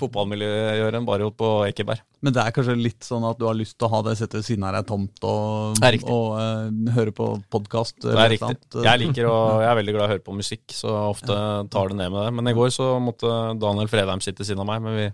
fotballmiljøer 0.00 0.98
enn 0.98 1.06
bare 1.06 1.28
på 1.36 1.50
Ekeberg. 1.68 2.02
Men 2.24 2.34
det 2.34 2.42
er 2.42 2.54
kanskje 2.56 2.74
litt 2.80 3.06
sånn 3.06 3.26
at 3.28 3.38
du 3.38 3.44
har 3.46 3.56
lyst 3.58 3.76
til 3.78 3.86
å 3.86 3.92
ha 3.92 4.00
det 4.06 4.16
settet 4.18 4.40
ved 4.40 4.48
siden 4.48 4.66
av 4.66 4.74
deg 4.78 4.88
tomt 4.88 5.26
og, 5.28 5.76
og 6.10 6.26
uh, 6.34 6.94
høre 6.96 7.12
på 7.14 7.28
podkast 7.52 8.00
Det 8.02 8.16
er 8.16 8.32
riktig. 8.34 8.56
Jeg 8.82 9.02
liker 9.04 9.28
å, 9.30 9.36
jeg 9.62 9.70
er 9.70 9.78
veldig 9.82 9.94
glad 9.96 10.04
i 10.04 10.08
å 10.08 10.14
høre 10.16 10.26
på 10.26 10.38
musikk, 10.38 10.64
så 10.74 10.96
ofte 11.12 11.38
tar 11.72 11.92
det 11.92 12.00
ned 12.00 12.10
med 12.10 12.24
det. 12.24 12.34
Men 12.40 12.50
i 12.50 12.56
går 12.56 12.74
så 12.74 12.96
måtte 13.02 13.30
Daniel 13.62 13.92
Fredheim 13.92 14.24
sitte 14.24 14.42
ved 14.42 14.50
siden 14.50 14.64
av 14.64 14.70
meg. 14.72 14.82
Men 14.82 14.98
vi, 14.98 15.06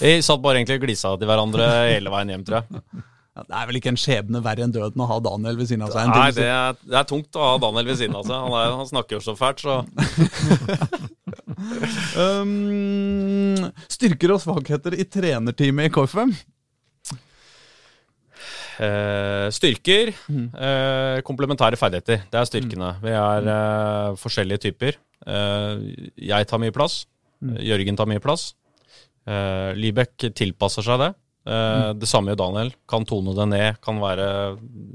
vi 0.00 0.16
satt 0.26 0.42
bare 0.42 0.60
egentlig 0.60 0.80
og 0.80 0.88
glisa 0.88 1.14
til 1.14 1.30
hverandre 1.30 1.70
hele 1.92 2.12
veien 2.16 2.34
hjem, 2.34 2.46
tror 2.48 2.62
jeg. 2.62 3.06
Det 3.30 3.54
er 3.54 3.68
vel 3.68 3.78
ikke 3.78 3.92
en 3.92 3.98
skjebne 4.00 4.40
verre 4.42 4.64
enn 4.66 4.72
døden 4.74 5.02
å 5.04 5.06
ha 5.06 5.16
Daniel 5.22 5.58
ved 5.60 5.68
siden 5.70 5.84
av 5.86 5.92
seg. 5.94 6.08
Nei, 6.10 6.30
det 6.34 6.48
er, 6.50 6.78
det 6.82 6.96
er 6.98 7.06
tungt 7.08 7.36
å 7.38 7.44
ha 7.44 7.52
Daniel 7.62 7.86
ved 7.92 8.00
siden 8.00 8.16
av 8.18 8.26
seg. 8.26 8.34
Han, 8.34 8.56
er, 8.58 8.72
han 8.80 8.88
snakker 8.90 9.16
jo 9.18 9.22
så 9.24 9.36
fælt, 9.38 9.62
så 9.64 9.80
Um, 12.16 13.68
styrker 13.90 14.32
og 14.34 14.40
svakheter 14.42 14.94
i 14.96 15.04
trenerteamet 15.04 15.90
i 15.90 15.92
KFM? 15.94 16.32
Uh, 18.80 19.46
Styrker, 19.52 20.14
Uh, 20.30 21.20
komplementære 21.26 21.76
ferdigheter. 21.78 22.24
Det 22.32 22.40
er 22.40 22.48
styrkene. 22.48 22.94
Vi 23.04 23.12
er 23.12 23.50
uh, 23.50 24.16
forskjellige 24.20 24.64
typer. 24.70 24.96
Jeg 25.20 26.48
tar 26.48 26.62
mye 26.62 26.72
plass. 26.72 27.02
Jørgen 27.60 27.98
tar 28.00 28.08
mye 28.08 28.22
plass. 28.24 28.54
Eh, 29.28 29.72
Libek 29.76 30.30
tilpasser 30.36 30.84
seg 30.86 31.00
det. 31.02 31.10
Eh, 31.46 31.92
Det 31.96 32.08
samme 32.08 32.32
gjør 32.34 32.40
Daniel. 32.42 32.72
Kan 32.88 33.06
tone 33.08 33.32
det 33.34 33.46
ned, 33.48 33.78
kan 33.82 34.00
være 34.02 34.26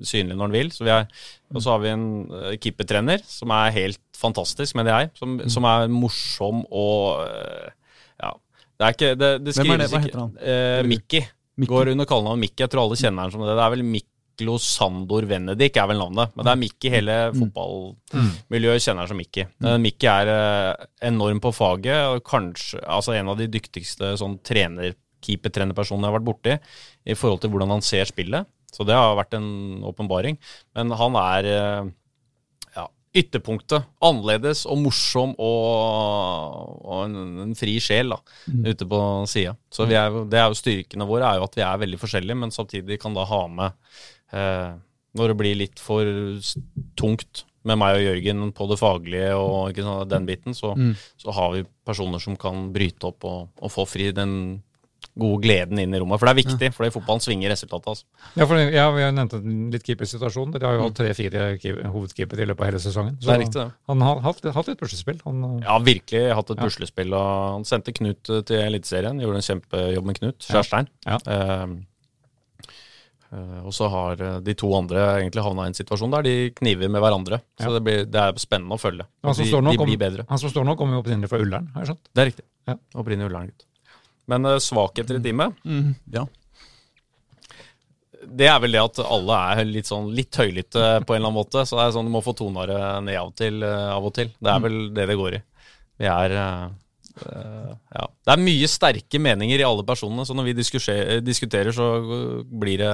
synlig 0.06 0.36
når 0.38 0.46
han 0.46 0.52
vil. 0.56 0.70
Så 0.72 0.86
vi 0.86 0.94
er, 0.94 1.08
og 1.54 1.62
så 1.64 1.72
har 1.74 1.80
vi 1.84 1.90
en 1.94 2.06
eh, 2.32 2.58
keepertrener 2.62 3.24
som 3.26 3.50
er 3.56 3.72
helt 3.76 4.02
fantastisk, 4.16 4.76
mener 4.78 4.94
jeg. 4.94 5.12
Som, 5.18 5.40
som 5.50 5.66
er 5.72 5.88
morsom 5.92 6.66
og 6.72 7.26
eh, 7.28 7.72
Ja. 8.22 8.34
Det 8.78 8.86
er 8.86 8.94
ikke 8.98 9.14
Det, 9.16 9.30
det 9.46 9.56
er 9.58 9.78
det? 9.80 9.90
Hva 9.92 10.04
heter 10.04 10.20
han? 10.22 10.36
Eh, 10.40 10.82
Mikki. 10.88 11.24
Mickey. 11.58 11.72
Går 11.72 11.94
under 11.94 12.06
kallenavnet 12.06 12.44
Mikki. 12.46 12.64
Jeg 12.66 12.70
tror 12.74 12.84
alle 12.86 13.00
kjenner 13.00 13.24
han 13.26 13.32
som 13.34 13.42
det. 13.46 13.56
Det 13.56 13.64
er 13.66 13.74
vel 13.78 13.84
Miklo 13.88 14.58
Sandor 14.60 15.24
Venedik 15.30 15.78
er 15.80 15.88
vel 15.88 16.02
navnet. 16.02 16.34
Men 16.36 16.44
det 16.46 16.52
er 16.52 16.60
Mikki 16.60 16.92
Hele 16.92 17.16
fotballmiljøet 17.32 18.84
kjenner 18.84 19.06
han 19.06 19.12
som 19.14 19.20
Mikki. 19.22 19.46
Mikki 19.80 20.10
er 20.12 20.32
enorm 21.08 21.40
på 21.44 21.54
faget, 21.56 22.02
og 22.12 22.24
kanskje 22.28 22.82
altså 22.84 23.16
en 23.16 23.32
av 23.32 23.40
de 23.40 23.48
dyktigste 23.52 24.12
sånn 24.20 24.38
trener 24.44 24.94
keepertrenerpersonene 25.26 26.08
jeg 26.08 26.14
har 26.14 26.20
vært 26.20 26.30
borti, 26.30 26.58
i 27.06 27.18
forhold 27.18 27.44
til 27.44 27.54
hvordan 27.54 27.76
han 27.76 27.86
ser 27.86 28.08
spillet. 28.10 28.48
Så 28.76 28.86
det 28.88 28.98
har 28.98 29.16
vært 29.18 29.38
en 29.38 29.84
åpenbaring. 29.88 30.40
Men 30.76 30.92
han 31.00 31.18
er 31.20 31.50
eh, 31.52 31.92
ja, 32.76 32.86
ytterpunktet. 33.22 33.88
Annerledes 34.04 34.66
og 34.68 34.82
morsom 34.84 35.36
og, 35.40 36.76
og 36.84 37.06
en, 37.06 37.40
en 37.46 37.56
fri 37.58 37.78
sjel 37.84 38.12
da, 38.16 38.20
ute 38.68 38.90
på 38.92 39.02
sida. 39.32 39.56
Så 39.72 39.88
vi 39.90 39.98
er, 40.00 40.20
det 40.32 40.42
er 40.42 40.52
jo 40.52 40.60
styrkene 40.60 41.08
våre 41.08 41.30
er 41.30 41.40
jo 41.40 41.48
at 41.48 41.58
vi 41.58 41.66
er 41.66 41.82
veldig 41.86 42.02
forskjellige, 42.02 42.42
men 42.44 42.56
samtidig 42.56 43.00
kan 43.02 43.16
da 43.16 43.28
ha 43.30 43.42
med 43.48 43.98
eh, 44.36 44.76
Når 45.16 45.32
det 45.32 45.40
blir 45.40 45.62
litt 45.64 45.80
for 45.80 46.10
tungt 47.00 47.46
med 47.66 47.80
meg 47.82 47.98
og 47.98 48.04
Jørgen 48.04 48.50
på 48.54 48.68
det 48.70 48.78
faglige 48.78 49.30
og 49.40 49.80
sant, 49.80 50.10
den 50.12 50.28
biten, 50.28 50.54
så, 50.54 50.76
så 51.18 51.34
har 51.34 51.54
vi 51.56 51.64
personer 51.88 52.22
som 52.22 52.36
kan 52.38 52.68
bryte 52.76 53.08
opp 53.10 53.26
og, 53.26 53.48
og 53.58 53.72
få 53.74 53.88
fri 53.90 54.12
den 54.14 54.36
gode 55.18 55.42
gleden 55.46 55.80
inn 55.80 55.94
i 55.96 56.00
rommet. 56.02 56.20
For 56.20 56.28
det 56.28 56.34
er 56.34 56.42
viktig, 56.44 56.70
for 56.76 56.86
i 56.86 56.92
fotballen 56.92 57.24
svinger 57.24 57.50
resultatet. 57.54 57.88
Altså. 57.88 58.04
Ja, 58.36 58.46
for 58.50 58.58
ja, 58.60 58.86
Vi 58.92 59.02
har 59.06 59.12
nevnt 59.16 59.34
en 59.38 59.72
litt 59.72 59.86
keepersituasjon. 59.88 60.52
Dere 60.52 60.68
har 60.68 60.76
jo 60.76 60.84
hatt 60.90 60.98
tre-fire 61.00 61.46
keeper- 61.62 61.88
hovedkeepere 61.94 62.44
i 62.44 62.50
løpet 62.50 62.60
av 62.66 62.70
hele 62.72 62.82
sesongen. 62.84 63.16
Det 63.22 63.32
er 63.32 63.40
riktig, 63.40 63.62
det. 63.62 63.72
Han 63.88 64.02
har 64.02 64.20
hatt, 64.26 64.44
hatt 64.60 64.70
et 64.74 64.78
puslespill. 64.80 65.22
Han, 65.24 65.44
eh, 65.54 65.64
Ja, 65.70 65.80
virkelig 65.80 66.24
hatt 66.36 66.50
et 66.52 66.58
puslespill. 66.60 67.14
og 67.14 67.54
Han 67.56 67.64
sendte 67.64 67.94
Knut 67.96 68.30
eh, 68.30 68.42
til 68.42 68.58
Eliteserien. 68.60 69.20
Gjorde 69.24 69.40
en 69.40 69.50
kjempejobb 69.50 70.06
med 70.12 70.20
Knut 70.20 70.40
Skjærstein. 70.50 70.88
Ja. 71.08 71.18
Eh, 71.26 71.76
og 73.66 73.74
så 73.76 73.88
har 73.92 74.16
de 74.46 74.54
to 74.56 74.70
andre 74.78 75.02
egentlig 75.20 75.44
havna 75.44 75.66
i 75.66 75.72
en 75.72 75.76
situasjon 75.76 76.12
der 76.14 76.22
de 76.24 76.36
kniver 76.56 76.88
med 76.94 77.02
hverandre. 77.04 77.42
Så 77.60 77.72
det, 77.74 77.82
blir, 77.84 78.06
det 78.08 78.22
er 78.22 78.38
spennende 78.40 78.78
å 78.78 78.80
følge. 78.80 79.04
han, 79.26 79.34
som 79.36 79.44
de, 79.44 79.50
står 79.52 79.64
nå 79.66 79.72
de 79.74 79.78
kom- 79.82 79.90
blir 79.90 79.98
bedre. 80.00 80.26
han 80.30 80.40
som 80.40 80.50
står 80.54 80.64
nå, 80.70 80.76
kommer 80.80 80.96
jo 80.96 81.02
opprinnelig 81.04 81.28
fra 81.32 81.40
Ullern, 81.42 81.68
har 81.74 81.84
jeg 81.84 81.90
skjønt. 81.96 82.06
Det 82.14 82.22
er 82.24 82.30
riktig. 82.32 82.46
Ja. 82.70 82.76
Opprinnelig 82.96 83.28
Ullern-gutt. 83.32 83.66
Men 84.32 84.46
uh, 84.50 84.58
svakheter 84.64 85.20
i 85.20 85.24
teamet, 85.26 85.58
Mm, 85.66 85.94
ja. 86.14 86.24
det 88.26 88.48
er 88.50 88.60
vel 88.64 88.74
det 88.74 88.82
at 88.82 89.00
alle 89.06 89.36
er 89.54 89.68
litt 89.70 89.86
sånn 89.90 90.08
litt 90.18 90.34
høylytte 90.40 90.82
på 91.06 91.14
en 91.14 91.20
eller 91.20 91.28
annen 91.30 91.38
måte. 91.38 91.66
Så 91.68 91.78
det 91.78 91.84
er 91.86 91.94
sånn 91.98 92.08
du 92.10 92.14
må 92.16 92.24
få 92.26 92.34
tona 92.38 92.66
det 92.70 92.80
ned 93.06 93.20
av 93.20 93.30
og 93.30 93.36
til. 93.38 93.62
eh, 93.64 93.92
av 93.94 94.08
og 94.08 94.16
til. 94.18 94.32
Det 94.42 94.52
er 94.52 94.64
vel 94.64 94.80
det 94.96 95.06
det 95.12 95.18
går 95.20 95.38
i. 95.38 95.42
Vi 96.02 96.08
er 96.12 96.34
eh, 96.36 96.64
eh, 97.26 97.76
ja. 98.00 98.08
Det 98.26 98.34
er 98.34 98.42
mye 98.48 98.68
sterke 98.72 99.22
meninger 99.22 99.62
i 99.62 99.68
alle 99.68 99.86
personene, 99.88 100.26
så 100.26 100.34
når 100.36 100.50
vi 100.50 100.56
diskuterer 100.58 101.72
så 101.76 101.92
blir 102.50 102.82
det, 102.82 102.94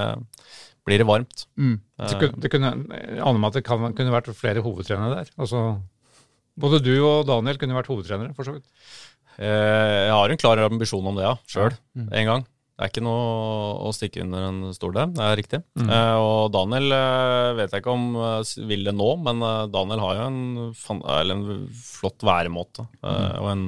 blir 0.84 1.00
det 1.00 1.08
varmt. 1.08 1.46
Mm. 1.56 1.78
Det 2.02 2.18
kunne, 2.20 2.42
det 2.44 2.50
kunne, 2.52 2.74
jeg 2.92 3.22
aner 3.24 3.40
meg 3.40 3.48
at 3.50 3.58
det 3.60 3.64
kan, 3.66 3.88
kunne 3.96 4.14
vært 4.14 4.30
flere 4.36 4.62
hovedtrenere 4.62 5.22
der. 5.22 5.32
Altså, 5.38 5.64
både 6.60 6.82
du 6.84 6.92
og 7.00 7.24
Daniel 7.26 7.56
kunne 7.58 7.78
vært 7.78 7.88
hovedtrenere, 7.90 8.34
for 8.36 8.44
så 8.44 8.58
vidt. 8.58 8.68
Eh, 9.42 9.98
Jeg 10.06 10.14
har 10.14 10.30
en 10.32 10.40
klar 10.40 10.62
ambisjon 10.68 11.06
om 11.10 11.18
det, 11.18 11.24
ja. 11.26 11.34
Sjøl. 11.50 11.74
En 11.98 12.26
gang. 12.30 12.44
Det 12.72 12.86
er 12.86 12.90
ikke 12.90 13.02
noe 13.04 13.24
å 13.86 13.90
stikke 13.94 14.22
under 14.24 14.46
en 14.48 14.60
stol 14.74 14.94
der. 14.96 15.10
Det 15.12 15.22
er 15.22 15.36
riktig. 15.38 15.60
Eh, 15.82 16.14
og 16.18 16.48
Daniel 16.54 16.94
eh, 16.96 17.50
vet 17.58 17.74
jeg 17.76 17.82
ikke 17.84 17.92
om 17.94 18.06
eh, 18.16 18.54
vil 18.70 18.86
det 18.88 18.94
nå, 18.96 19.10
men 19.22 19.44
Daniel 19.70 20.00
har 20.02 20.16
jo 20.18 20.24
en, 20.30 20.40
fan, 20.74 21.02
eller 21.04 21.36
en 21.36 21.68
flott 21.78 22.24
væremåte. 22.26 22.86
eh, 23.04 23.36
Og 23.42 23.50
en 23.52 23.66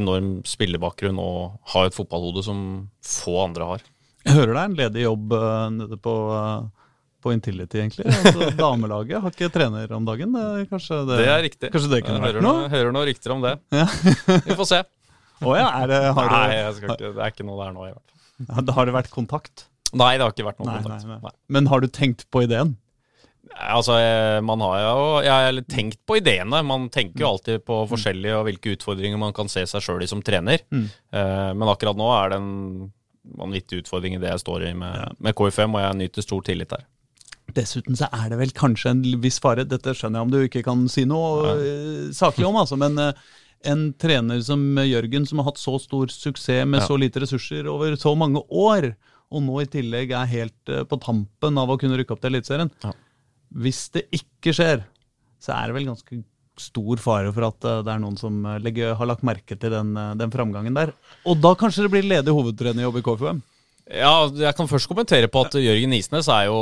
enorm 0.00 0.34
spillebakgrunn 0.46 1.18
og 1.22 1.56
har 1.72 1.88
et 1.88 1.96
fotballhode 1.96 2.44
som 2.46 2.60
få 3.02 3.38
andre 3.46 3.70
har. 3.72 3.86
Jeg 4.26 4.36
hører 4.36 4.52
det 4.52 4.60
er 4.60 4.68
en 4.68 4.78
ledig 4.82 5.06
jobb 5.06 5.32
nede 5.78 5.96
på, 6.04 6.12
eh, 6.36 6.68
på 7.22 7.32
Intility, 7.34 7.78
egentlig. 7.82 8.06
Altså, 8.10 8.48
damelaget 8.62 9.20
har 9.24 9.34
ikke 9.34 9.50
trener 9.54 9.92
om 9.96 10.06
dagen. 10.08 10.34
Kanskje 10.70 11.00
det, 11.08 11.18
Det 11.22 11.28
er 11.34 11.42
riktig. 11.46 11.70
Kanskje 11.74 11.90
det 11.92 12.02
kunne 12.06 12.22
vært 12.24 12.40
noe? 12.40 12.64
noe, 12.64 12.70
hører 12.72 12.92
noen 12.96 13.08
rykter 13.10 13.36
om 13.36 13.44
det. 13.44 13.54
Ja. 13.80 13.86
Vi 14.46 14.56
får 14.58 14.68
se. 14.72 14.80
Å 15.40 15.56
ja, 15.56 15.68
er 15.80 15.88
det, 15.88 15.98
har, 16.18 16.30
Nei, 16.34 16.46
jeg 16.58 16.76
skal 16.76 16.94
ikke, 16.96 17.10
det 17.16 17.24
er 17.24 17.32
ikke 17.32 17.46
noe 17.48 17.62
der 17.64 17.72
nå. 17.76 17.88
i 17.88 17.94
hvert 17.96 18.54
fall. 18.60 18.74
har 18.76 18.88
det 18.90 18.96
vært 18.98 19.10
kontakt? 19.14 19.66
Nei, 19.96 20.12
det 20.20 20.26
har 20.26 20.34
ikke 20.34 20.44
vært 20.50 20.60
noen 20.60 20.68
Nei, 20.74 20.82
kontakt. 20.84 21.06
nei, 21.08 21.16
nei. 21.16 21.20
Nei. 21.24 21.36
Men 21.56 21.70
har 21.72 21.80
du 21.80 21.88
tenkt 21.88 22.26
på 22.30 22.42
ideen? 22.44 22.74
Altså, 23.50 23.96
man 24.46 24.60
har 24.62 24.76
jo 24.84 25.06
Jeg 25.24 25.32
har 25.46 25.56
tenkt 25.72 25.98
på 26.06 26.18
ideene. 26.20 26.60
Man 26.62 26.84
tenker 26.92 27.24
jo 27.24 27.30
alltid 27.32 27.64
på 27.66 27.80
forskjellige 27.90 28.36
og 28.38 28.44
hvilke 28.46 28.76
utfordringer 28.76 29.18
man 29.18 29.32
kan 29.34 29.48
se 29.50 29.64
seg 29.66 29.82
sjøl 29.82 30.04
i 30.04 30.08
som 30.10 30.20
trener. 30.22 30.62
Mm. 30.70 30.84
Eh, 31.12 31.50
Men 31.58 31.72
akkurat 31.72 31.98
nå 31.98 32.10
er 32.14 32.30
det 32.34 32.38
en 32.38 32.52
vanvittig 33.40 33.82
utfordring 33.82 34.14
i 34.16 34.20
det 34.22 34.30
jeg 34.32 34.42
står 34.44 34.68
i 34.68 34.72
med, 34.76 35.16
med 35.18 35.34
KFM, 35.36 35.74
og 35.76 35.82
jeg 35.82 35.98
nyter 36.04 36.24
stor 36.24 36.44
tillit 36.46 36.70
der. 36.72 36.86
Dessuten 37.56 37.98
så 37.98 38.08
er 38.14 38.30
det 38.32 38.38
vel 38.40 38.54
kanskje 38.56 38.94
en 38.94 39.02
viss 39.22 39.40
fare, 39.42 39.66
dette 39.68 39.94
skjønner 39.96 40.20
jeg 40.20 40.28
om 40.28 40.32
du 40.32 40.40
ikke 40.44 40.64
kan 40.66 40.86
si 40.92 41.06
noe 41.08 41.54
ja. 41.58 41.68
saklig 42.16 42.48
om, 42.48 42.58
altså, 42.60 42.78
men 42.80 42.98
eh, 43.00 43.28
en 43.70 43.90
trener 44.00 44.40
som 44.44 44.62
Jørgen, 44.80 45.26
som 45.28 45.42
har 45.42 45.50
hatt 45.50 45.60
så 45.60 45.76
stor 45.82 46.12
suksess 46.12 46.66
med 46.68 46.80
Ja. 46.80 46.88
så 46.88 46.96
lite 47.00 47.22
ressurser 47.24 47.68
over 47.70 47.96
så 48.00 48.14
mange 48.16 48.42
år, 48.48 48.92
og 49.30 49.44
nå 49.46 49.60
i 49.62 49.68
tillegg 49.70 50.14
er 50.16 50.32
helt 50.32 50.72
eh, 50.72 50.86
på 50.88 51.00
tampen 51.02 51.60
av 51.60 51.70
å 51.70 51.78
kunne 51.80 52.00
rykke 52.00 52.16
opp 52.16 52.24
til 52.24 52.34
Eliteserien 52.34 52.72
Ja. 52.84 52.94
Hvis 53.50 53.88
det 53.90 54.06
ikke 54.14 54.54
skjer, 54.54 54.84
så 55.42 55.56
er 55.56 55.70
det 55.70 55.80
vel 55.80 55.88
ganske 55.90 56.22
stor 56.60 57.00
fare 57.00 57.32
for 57.34 57.48
at 57.48 57.66
eh, 57.66 57.80
det 57.86 57.92
er 57.94 58.02
noen 58.02 58.18
som 58.20 58.42
eh, 58.46 58.58
legger, 58.62 58.94
har 58.98 59.08
lagt 59.08 59.24
merke 59.26 59.56
til 59.56 59.72
den, 59.74 59.94
eh, 59.96 60.12
den 60.20 60.32
framgangen 60.32 60.76
der. 60.76 60.92
Og 61.28 61.40
da 61.40 61.54
kanskje 61.58 61.86
det 61.86 61.92
blir 61.94 62.08
ledig 62.08 62.34
hovedtrenerjobb 62.36 63.00
i 63.00 63.04
KFUM? 63.06 63.42
Ja, 63.90 64.28
jeg 64.30 64.54
kan 64.54 64.68
først 64.70 64.86
kommentere 64.86 65.26
på 65.26 65.40
at 65.42 65.54
Jørgen 65.58 65.90
Isnes 65.96 66.28
er 66.30 66.44
jo 66.46 66.58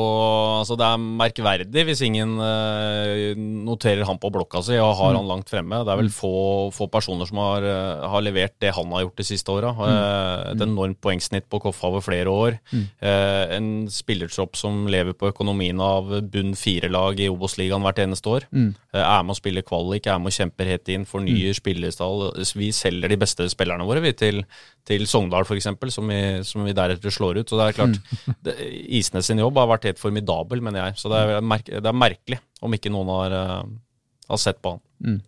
Altså, 0.62 0.78
det 0.80 0.86
er 0.86 1.02
merkverdig 1.02 1.82
hvis 1.84 2.00
ingen 2.06 2.38
eh, 2.40 3.34
noterer 3.36 4.06
han 4.08 4.16
på 4.22 4.30
blokka 4.32 4.62
si 4.64 4.78
og 4.80 4.94
har 4.96 5.12
han 5.18 5.28
langt 5.28 5.50
fremme. 5.52 5.82
Det 5.84 5.92
er 5.92 6.00
vel 6.00 6.08
få, 6.14 6.30
få 6.74 6.88
personer 6.90 7.28
som 7.28 7.36
har, 7.42 7.66
eh, 7.68 8.06
har 8.14 8.24
levert 8.24 8.54
det 8.64 8.72
han 8.74 8.88
har 8.96 9.04
gjort 9.04 9.20
de 9.20 9.26
siste 9.28 9.52
åra. 9.52 9.74
Eh, 9.76 10.52
et 10.54 10.64
enormt 10.64 11.00
poengsnitt 11.04 11.44
på 11.52 11.60
Koffa 11.66 11.90
over 11.90 12.00
flere 12.06 12.32
år. 12.32 12.56
Eh, 12.72 13.56
en 13.58 13.68
spillertropp 13.92 14.56
som 14.56 14.86
lever 14.90 15.12
på 15.12 15.28
økonomien 15.30 15.78
av 15.84 16.08
bunn 16.32 16.54
fire-lag 16.58 17.20
i 17.20 17.28
Obos-ligaen 17.28 17.84
hvert 17.84 18.00
eneste 18.06 18.32
år. 18.38 18.48
Eh, 18.94 19.04
er 19.04 19.22
med 19.28 19.36
å 19.36 19.38
spille 19.38 19.62
kvalik, 19.68 20.06
er 20.08 20.18
med 20.18 20.32
og 20.32 20.38
kjemper 20.40 20.72
helt 20.72 20.88
inn, 20.96 21.04
fornyer 21.06 21.52
spillerstall. 21.60 22.32
Vi 22.56 22.72
selger 22.72 23.12
de 23.12 23.20
beste 23.20 23.46
spillerne 23.52 23.84
våre 23.86 24.00
vi 24.02 24.12
til, 24.16 24.42
til 24.88 25.04
Sogndal, 25.06 25.44
f.eks., 25.44 25.68
som, 25.92 26.08
vi- 26.08 26.42
som 26.42 26.64
vi 26.64 26.72
deretter 26.72 27.10
slår 27.18 27.42
ut. 27.42 27.50
Så 27.50 27.58
det 27.58 27.66
er 27.66 27.76
klart, 27.76 27.98
det, 28.46 28.56
Isnes 28.98 29.28
sin 29.28 29.42
jobb 29.42 29.58
har 29.60 29.70
vært 29.74 29.90
helt 29.90 30.00
formidabel, 30.02 30.62
mener 30.64 30.86
jeg. 30.86 31.00
Så 31.02 31.12
det 31.12 31.20
er, 31.20 31.42
merk, 31.44 31.68
det 31.68 31.84
er 31.84 32.02
merkelig 32.06 32.40
om 32.64 32.74
ikke 32.74 32.92
noen 32.94 33.12
har, 33.12 33.36
uh, 33.36 34.24
har 34.30 34.40
sett 34.42 34.62
på 34.64 34.76
han. 34.76 35.18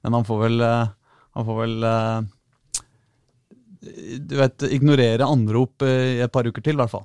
Men 0.00 0.16
han 0.16 0.24
får 0.24 0.38
vel 0.40 0.62
eh, 0.64 0.92
Han 1.36 1.44
får 1.44 1.56
vel 1.58 1.82
uh, 1.84 2.22
Du 4.24 4.32
vet, 4.38 4.64
ignorere 4.72 5.26
anrop 5.28 5.84
i 5.84 6.22
et 6.24 6.32
par 6.32 6.48
uker 6.48 6.64
til, 6.64 6.78
i 6.78 6.80
hvert 6.80 6.92
fall. 6.94 7.04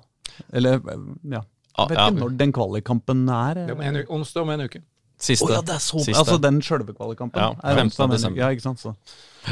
Eller, 0.56 0.80
ja. 1.28 1.42
Ja, 1.76 1.84
Jeg 1.84 1.90
vet 1.92 2.00
ja. 2.00 2.08
ikke 2.08 2.22
når 2.22 2.36
den 2.40 2.54
kvalikkampen 2.56 3.24
er. 3.28 3.58
Det 3.60 3.74
er 3.74 3.76
om 3.76 3.84
en 3.84 3.98
uke, 4.00 4.10
onsdag 4.16 4.46
om 4.46 4.52
en 4.54 4.64
uke. 4.64 4.80
Siste. 5.20 5.48
Oh, 5.48 5.54
ja, 5.56 5.62
det 5.64 5.76
er 5.76 5.84
så, 5.84 6.00
Siste. 6.04 6.20
altså 6.20 6.38
den 6.44 6.60
sjølve 6.64 6.96
kvalikkampen. 6.96 7.40
Ja, 7.40 7.56
er 7.64 7.80
15. 7.84 8.12
desember. 8.12 8.40
Ja, 8.40 8.52
ikke 8.56 8.64
sant, 8.64 8.84
så. 8.84 8.96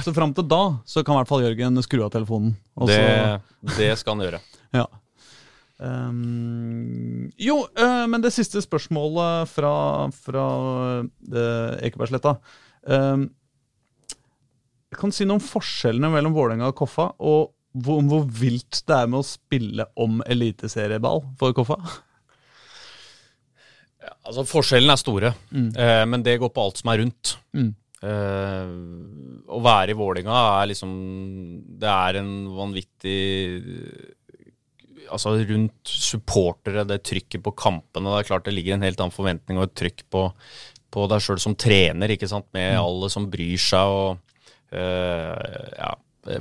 Så 0.01 0.13
fram 0.15 0.33
til 0.33 0.47
da 0.49 0.63
så 0.89 1.03
kan 1.05 1.15
i 1.15 1.21
hvert 1.21 1.29
fall 1.29 1.45
Jørgen 1.45 1.81
skru 1.85 2.01
av 2.05 2.11
telefonen. 2.13 2.55
Det, 2.89 2.97
så, 2.97 3.71
det 3.77 3.89
skal 4.01 4.17
han 4.17 4.25
gjøre. 4.25 4.41
ja. 4.79 4.87
Um, 5.83 7.29
jo, 7.41 7.57
uh, 7.79 8.05
men 8.09 8.23
det 8.23 8.31
siste 8.31 8.61
spørsmålet 8.63 9.49
fra, 9.51 9.73
fra 10.15 10.43
uh, 11.03 11.73
Ekebergsletta 11.83 12.35
um, 12.87 13.25
Kan 14.95 15.11
si 15.11 15.25
noe 15.27 15.41
om 15.41 15.43
forskjellene 15.43 16.11
mellom 16.13 16.35
Vålerenga 16.37 16.69
og 16.69 16.77
Koffa, 16.77 17.09
og 17.19 17.51
hvor, 17.73 18.01
hvor 18.05 18.25
vilt 18.29 18.83
det 18.87 18.95
er 18.95 19.09
med 19.09 19.23
å 19.23 19.27
spille 19.27 19.87
om 19.99 20.21
eliteserieball 20.29 21.23
for 21.41 21.55
Koffa? 21.57 21.79
Altså, 24.23 24.43
Forskjellen 24.47 24.91
er 24.93 24.99
store, 24.99 25.31
eh, 25.51 26.03
men 26.09 26.23
det 26.25 26.37
går 26.41 26.51
på 26.53 26.63
alt 26.63 26.79
som 26.79 26.91
er 26.93 27.01
rundt. 27.01 27.33
Mm. 27.55 27.71
Eh, 28.03 28.71
å 29.53 29.59
være 29.63 29.93
i 29.93 29.95
Vålinga 29.95 30.35
er 30.59 30.65
liksom 30.73 30.89
Det 31.79 31.87
er 31.87 32.17
en 32.19 32.33
vanvittig 32.51 33.19
Altså 35.13 35.35
rundt 35.39 35.87
supportere, 35.87 36.83
det 36.89 37.03
trykket 37.05 37.43
på 37.45 37.53
kampene. 37.59 38.09
Det 38.09 38.21
er 38.23 38.27
klart 38.27 38.47
det 38.47 38.53
ligger 38.55 38.77
en 38.77 38.85
helt 38.87 39.01
annen 39.03 39.13
forventning 39.13 39.59
og 39.59 39.67
et 39.67 39.75
trykk 39.77 40.05
på, 40.11 40.21
på 40.95 41.03
deg 41.11 41.21
sjøl 41.21 41.41
som 41.43 41.55
trener, 41.59 42.13
ikke 42.15 42.29
sant, 42.31 42.47
med 42.55 42.79
alle 42.79 43.09
som 43.13 43.27
bryr 43.29 43.59
seg 43.61 43.93
og 43.93 44.15
uh, 44.73 45.67
ja, 45.75 45.91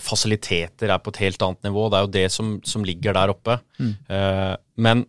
fasiliteter 0.00 0.92
er 0.94 1.02
på 1.02 1.12
et 1.12 1.20
helt 1.24 1.42
annet 1.44 1.68
nivå. 1.68 1.88
Det 1.90 1.98
er 1.98 2.06
jo 2.06 2.12
det 2.16 2.24
som, 2.32 2.54
som 2.64 2.86
ligger 2.86 3.16
der 3.18 3.32
oppe. 3.34 3.58
Eh, 3.82 4.54
men 4.86 5.04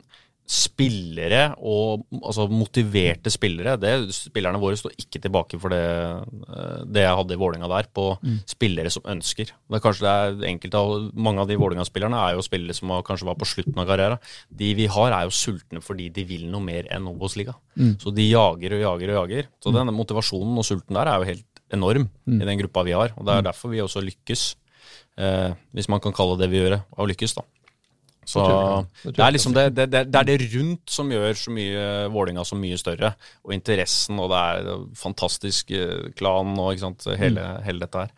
spillere 0.53 1.41
og 1.65 2.03
altså 2.19 2.45
motiverte 2.51 3.31
spillere 3.33 3.73
det, 3.81 3.93
Spillerne 4.13 4.59
våre 4.61 4.77
står 4.77 4.93
ikke 5.01 5.21
tilbake 5.23 5.57
for 5.61 5.73
det, 5.73 5.81
eh, 5.81 6.83
det 6.85 7.05
jeg 7.05 7.17
hadde 7.19 7.33
i 7.33 7.39
Vålinga 7.41 7.69
der, 7.71 7.89
på 7.89 8.05
spillere 8.49 8.91
som 8.93 9.07
ønsker. 9.15 9.49
Det 9.49 9.79
er 9.79 9.83
kanskje 9.83 10.05
det 10.37 10.51
er 10.51 10.77
av, 10.77 11.09
Mange 11.13 11.41
av 11.41 11.49
de 11.49 11.57
Vålinga-spillerne 11.57 12.19
er 12.27 12.35
jo 12.37 12.45
spillere 12.45 12.77
som 12.77 12.93
kanskje 13.05 13.29
var 13.29 13.39
på 13.39 13.49
slutten 13.49 13.81
av 13.81 13.89
karrieren. 13.89 14.21
De 14.49 14.73
vi 14.77 14.85
har, 14.85 15.11
er 15.11 15.29
jo 15.29 15.33
sultne 15.33 15.81
fordi 15.81 16.09
de 16.13 16.25
vil 16.29 16.45
noe 16.51 16.61
mer 16.63 16.87
enn 16.93 17.07
Obos-liga. 17.09 17.55
Så 17.99 18.13
de 18.13 18.27
jager 18.29 18.77
og 18.77 18.85
jager 18.85 19.13
og 19.13 19.17
jager. 19.23 19.49
Så 19.63 19.73
den 19.73 19.93
motivasjonen 19.95 20.57
og 20.61 20.67
sulten 20.67 20.93
der 20.99 21.09
er 21.09 21.17
jo 21.17 21.31
helt 21.31 21.63
enorm 21.73 22.09
i 22.41 22.45
den 22.45 22.59
gruppa 22.61 22.83
vi 22.85 22.93
har. 22.93 23.13
Og 23.17 23.25
det 23.25 23.33
er 23.39 23.47
derfor 23.49 23.73
vi 23.73 23.81
også 23.81 24.03
lykkes, 24.03 24.55
eh, 25.17 25.53
hvis 25.73 25.89
man 25.89 25.99
kan 25.99 26.13
kalle 26.13 26.37
det 26.37 26.49
vi 26.51 26.61
gjør, 26.61 26.83
å 26.97 27.07
lykkes, 27.09 27.33
da. 27.39 27.43
Så. 28.29 28.43
Det 29.03 29.19
er 29.19 29.33
liksom 29.33 29.55
det, 29.55 29.65
det, 29.75 29.87
det, 29.91 30.03
det 30.11 30.19
er 30.21 30.29
det 30.29 30.51
rundt 30.53 30.93
som 30.93 31.11
gjør 31.11 31.35
så 31.39 31.53
mye 31.53 31.87
Vålinga 32.13 32.45
så 32.47 32.57
mye 32.59 32.77
større. 32.79 33.13
Og 33.43 33.55
interessen, 33.55 34.21
og 34.21 34.31
det 34.31 34.43
er 34.43 34.85
fantastisk 34.99 35.73
eh, 35.75 36.09
klan 36.19 36.55
og 36.55 36.71
ikke 36.73 36.85
sant, 36.85 37.09
hele, 37.19 37.47
hele 37.65 37.83
dette 37.83 38.05
her. 38.05 38.15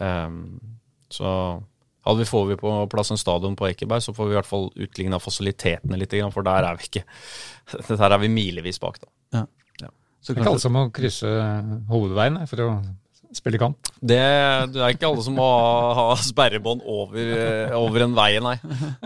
Um, 0.00 0.42
så 1.12 1.30
hadde 2.06 2.22
vi, 2.22 2.28
får 2.28 2.46
vi 2.52 2.60
på 2.60 2.76
plass 2.92 3.10
en 3.14 3.20
stadion 3.20 3.56
på 3.58 3.68
Ekeberg, 3.70 4.04
så 4.04 4.14
får 4.14 4.28
vi 4.28 4.36
i 4.36 4.38
hvert 4.38 4.48
fall 4.48 4.68
utligna 4.74 5.18
fasilitetene 5.22 5.98
litt, 5.98 6.14
for 6.34 6.46
der 6.46 6.68
er 6.68 6.78
vi 6.78 6.90
ikke 6.90 7.06
Der 8.02 8.12
er 8.12 8.20
vi 8.22 8.30
milevis 8.30 8.78
bak, 8.82 9.00
da. 9.02 9.10
Så 10.26 10.34
Det 10.34 10.40
er 10.40 10.42
ikke 10.42 10.52
alle 10.56 10.62
som 10.64 10.74
må 10.74 10.80
krysse 10.90 11.28
hovedveien 11.86 12.40
for 12.50 12.62
å 12.64 12.70
spille 13.36 13.60
kamp. 13.60 13.90
Det, 14.00 14.20
det 14.72 14.82
er 14.82 14.94
ikke 14.94 15.10
alle 15.10 15.24
som 15.24 15.36
må 15.38 15.46
ha, 15.46 16.08
ha 16.10 16.16
sperrebånd 16.20 16.84
over, 16.84 17.34
eh, 17.36 17.76
over 17.76 18.06
en 18.06 18.16
vei, 18.16 18.30
nei, 18.42 18.56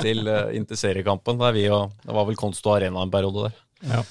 til 0.01 0.25
uh, 0.29 0.49
inn 0.57 0.69
seriekampen. 0.71 1.41
Det, 1.41 1.53
vi 1.59 1.67
og, 1.75 1.93
det 2.05 2.17
var 2.17 2.29
vel 2.29 2.39
Konsto 2.41 2.73
Arena 2.75 3.05
en 3.05 3.13
periode 3.13 3.49
der. 3.49 3.61
Ja. 3.91 4.03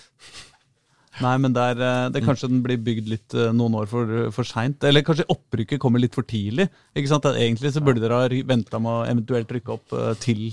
nei, 1.19 1.35
men 1.43 1.53
der, 1.55 1.79
eh, 1.83 2.07
det 2.13 2.23
kanskje 2.25 2.49
den 2.51 2.63
blir 2.65 2.79
bygd 2.81 3.11
litt 3.11 3.35
eh, 3.35 3.51
noen 3.55 3.75
år 3.81 3.89
for, 3.91 4.15
for 4.35 4.47
seint. 4.47 4.83
Eller 4.87 5.05
kanskje 5.05 5.27
opprykket 5.29 5.81
kommer 5.81 6.01
litt 6.01 6.15
for 6.17 6.27
tidlig. 6.27 6.69
Ikke 6.95 7.11
sant? 7.11 7.27
Egentlig 7.33 7.73
så 7.75 7.83
burde 7.83 8.03
dere 8.03 8.23
ha 8.23 8.41
venta 8.49 8.81
med 8.81 8.91
å 8.91 9.05
eventuelt 9.09 9.51
rykke 9.57 9.75
opp 9.75 9.95
eh, 9.97 10.13
til 10.23 10.49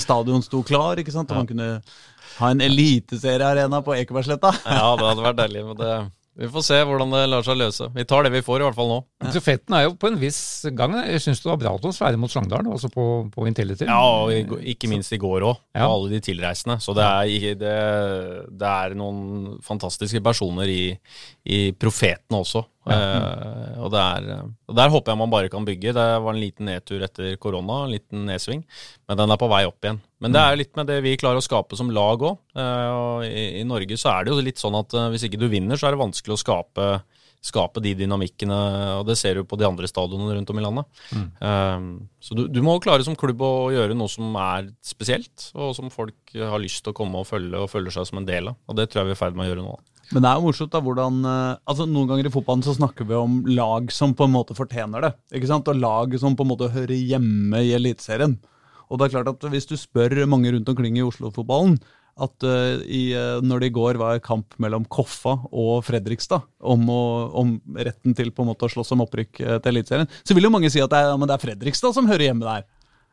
stadion 0.00 0.44
sto 0.44 0.62
klar. 0.66 1.00
ikke 1.00 1.14
sant? 1.14 1.32
Og 1.32 1.42
man 1.42 1.50
kunne 1.50 1.70
ha 2.40 2.52
en 2.52 2.64
eliteseriearena 2.64 3.82
på 3.84 3.96
Ekebergsletta. 3.98 4.52
Ja, 4.64 4.94
det 4.96 5.08
hadde 5.08 5.24
vært 5.24 5.40
deilig, 5.40 5.64
men 5.66 5.80
det, 5.80 5.94
vi 6.38 6.46
får 6.48 6.62
se 6.64 6.76
hvordan 6.86 7.10
det 7.12 7.20
lar 7.28 7.42
seg 7.44 7.56
løse. 7.58 7.88
Vi 7.92 8.04
tar 8.08 8.22
det 8.24 8.30
vi 8.32 8.40
får, 8.46 8.62
i 8.62 8.64
hvert 8.64 8.76
fall 8.78 8.88
nå. 8.88 8.98
Stafetten 9.32 9.74
er 9.76 9.82
jo 9.88 9.96
på 10.00 10.08
en 10.08 10.18
viss 10.20 10.38
gang. 10.78 10.94
Jeg 11.10 11.20
syns 11.24 11.42
det 11.42 11.50
var 11.50 11.58
bra 11.60 11.72
at 11.76 11.84
å 11.84 11.92
svære 11.92 12.20
mot 12.22 12.30
Sogndal, 12.32 12.68
altså 12.70 12.88
på, 12.94 13.04
på 13.34 13.46
Intility. 13.50 13.84
Ja, 13.88 13.98
og 14.24 14.54
ikke 14.62 14.88
minst 14.88 15.12
i 15.12 15.18
går 15.20 15.44
òg, 15.50 15.58
Ja. 15.74 15.88
og 15.88 15.96
alle 15.98 16.12
de 16.14 16.20
tilreisende. 16.30 16.78
Så 16.80 16.94
det 16.96 17.04
er, 17.04 17.58
det, 17.60 17.74
det 18.62 18.70
er 18.70 18.94
noen 18.96 19.58
fantastiske 19.66 20.22
personer 20.24 20.70
i, 20.70 20.82
i 21.50 21.60
profetene 21.76 22.40
også. 22.40 22.62
Eh, 22.90 23.74
og, 23.82 23.90
det 23.92 24.00
er, 24.00 24.30
og 24.70 24.78
der 24.78 24.94
håper 24.94 25.12
jeg 25.12 25.20
man 25.20 25.34
bare 25.34 25.50
kan 25.52 25.66
bygge. 25.68 25.92
Det 25.98 26.06
var 26.24 26.32
en 26.32 26.40
liten 26.40 26.70
nedtur 26.70 27.02
etter 27.04 27.34
korona, 27.42 27.82
en 27.84 27.92
liten 27.98 28.24
nedsving, 28.30 28.62
men 29.10 29.20
den 29.20 29.34
er 29.34 29.40
på 29.42 29.50
vei 29.52 29.64
opp 29.68 29.82
igjen. 29.84 30.00
Men 30.20 30.34
det 30.34 30.40
er 30.40 30.52
jo 30.52 30.60
litt 30.60 30.76
med 30.76 30.90
det 30.90 30.98
vi 31.04 31.16
klarer 31.20 31.40
å 31.40 31.44
skape 31.44 31.78
som 31.78 31.92
lag 31.94 32.20
òg. 32.20 32.36
i, 33.24 33.62
I 33.62 33.64
Norge 33.68 33.96
så 34.00 34.12
er 34.12 34.26
det 34.26 34.34
jo 34.34 34.44
litt 34.44 34.60
sånn 34.60 34.76
at 34.76 34.92
eh, 34.96 35.08
hvis 35.14 35.24
ikke 35.28 35.40
du 35.40 35.48
vinner, 35.52 35.80
så 35.80 35.88
er 35.88 35.96
det 35.96 36.04
vanskelig 36.04 36.36
å 36.36 36.42
skape 36.44 36.92
skape 37.40 37.80
de 37.80 37.94
dynamikkene, 37.96 38.56
og 39.00 39.06
det 39.08 39.14
ser 39.16 39.38
du 39.38 39.46
på 39.48 39.56
de 39.56 39.64
andre 39.64 39.88
stadionene 39.88 40.34
rundt 40.36 40.50
om 40.52 40.58
i 40.60 40.64
landet. 40.64 40.98
Mm. 41.16 41.94
så 42.20 42.36
du, 42.36 42.42
du 42.52 42.60
må 42.64 42.74
klare 42.84 43.06
som 43.06 43.16
klubb 43.16 43.40
å 43.40 43.70
gjøre 43.72 43.96
noe 43.96 44.12
som 44.12 44.36
er 44.36 44.68
spesielt, 44.84 45.46
og 45.56 45.72
som 45.78 45.88
folk 45.92 46.34
har 46.36 46.60
lyst 46.60 46.84
til 46.84 46.92
å 46.92 46.98
komme 46.98 47.22
og 47.22 47.30
følge, 47.30 47.56
og 47.56 47.72
føler 47.72 47.96
seg 47.96 48.10
som 48.10 48.20
en 48.20 48.28
del 48.28 48.52
av. 48.52 48.60
Og 48.68 48.76
det 48.76 48.90
tror 48.90 49.02
jeg 49.02 49.08
vi 49.08 49.14
er 49.16 49.18
i 49.18 49.22
ferd 49.22 49.40
med 49.40 49.46
å 49.46 49.54
gjøre 49.54 49.64
nå. 49.64 49.78
Men 50.10 50.24
det 50.24 50.30
er 50.30 50.38
jo 50.40 50.46
morsomt 50.48 50.72
da, 50.74 50.80
hvordan 50.82 51.18
eh, 51.30 51.58
altså 51.70 51.86
Noen 51.86 52.08
ganger 52.10 52.26
i 52.26 52.32
fotballen 52.34 52.64
så 52.66 52.74
snakker 52.74 53.06
vi 53.06 53.14
om 53.14 53.40
lag 53.54 53.92
som 53.94 54.14
på 54.18 54.26
en 54.26 54.34
måte 54.34 54.56
fortjener 54.58 55.06
det. 55.06 55.12
ikke 55.38 55.50
sant? 55.50 55.70
Og 55.70 55.78
lag 55.78 56.16
som 56.18 56.34
på 56.36 56.44
en 56.44 56.50
måte 56.50 56.70
hører 56.74 56.96
hjemme 56.98 57.62
i 57.62 57.70
Eliteserien. 57.78 58.34
Og 58.90 58.98
det 58.98 59.06
er 59.06 59.16
klart 59.16 59.30
at 59.32 59.48
hvis 59.52 59.68
du 59.70 59.76
spør 59.78 60.18
mange 60.28 60.50
rundt 60.52 60.68
omkring 60.72 60.98
i 60.98 61.06
Oslo-fotballen 61.06 61.78
at 62.20 62.44
uh, 62.44 62.80
i, 62.84 63.14
uh, 63.16 63.38
når 63.44 63.62
det 63.62 63.70
i 63.70 63.74
går 63.76 63.98
var 64.00 64.18
kamp 64.24 64.56
mellom 64.60 64.84
Koffa 64.92 65.36
og 65.48 65.84
Fredrikstad 65.86 66.42
om, 66.58 66.82
å, 66.90 67.04
om 67.38 67.54
retten 67.78 68.16
til 68.18 68.32
på 68.34 68.44
en 68.44 68.50
måte 68.50 68.66
å 68.66 68.72
slåss 68.72 68.92
om 68.96 69.04
opprykk 69.06 69.40
uh, 69.40 69.54
til 69.62 69.76
Eliteserien, 69.76 70.10
så 70.26 70.36
vil 70.36 70.48
jo 70.48 70.52
mange 70.52 70.72
si 70.72 70.82
at 70.82 70.90
det 70.92 71.00
er, 71.00 71.12
ja, 71.14 71.30
det 71.30 71.36
er 71.36 71.44
Fredrikstad 71.46 71.96
som 71.96 72.10
hører 72.10 72.28
hjemme 72.28 72.46
der. 72.46 72.66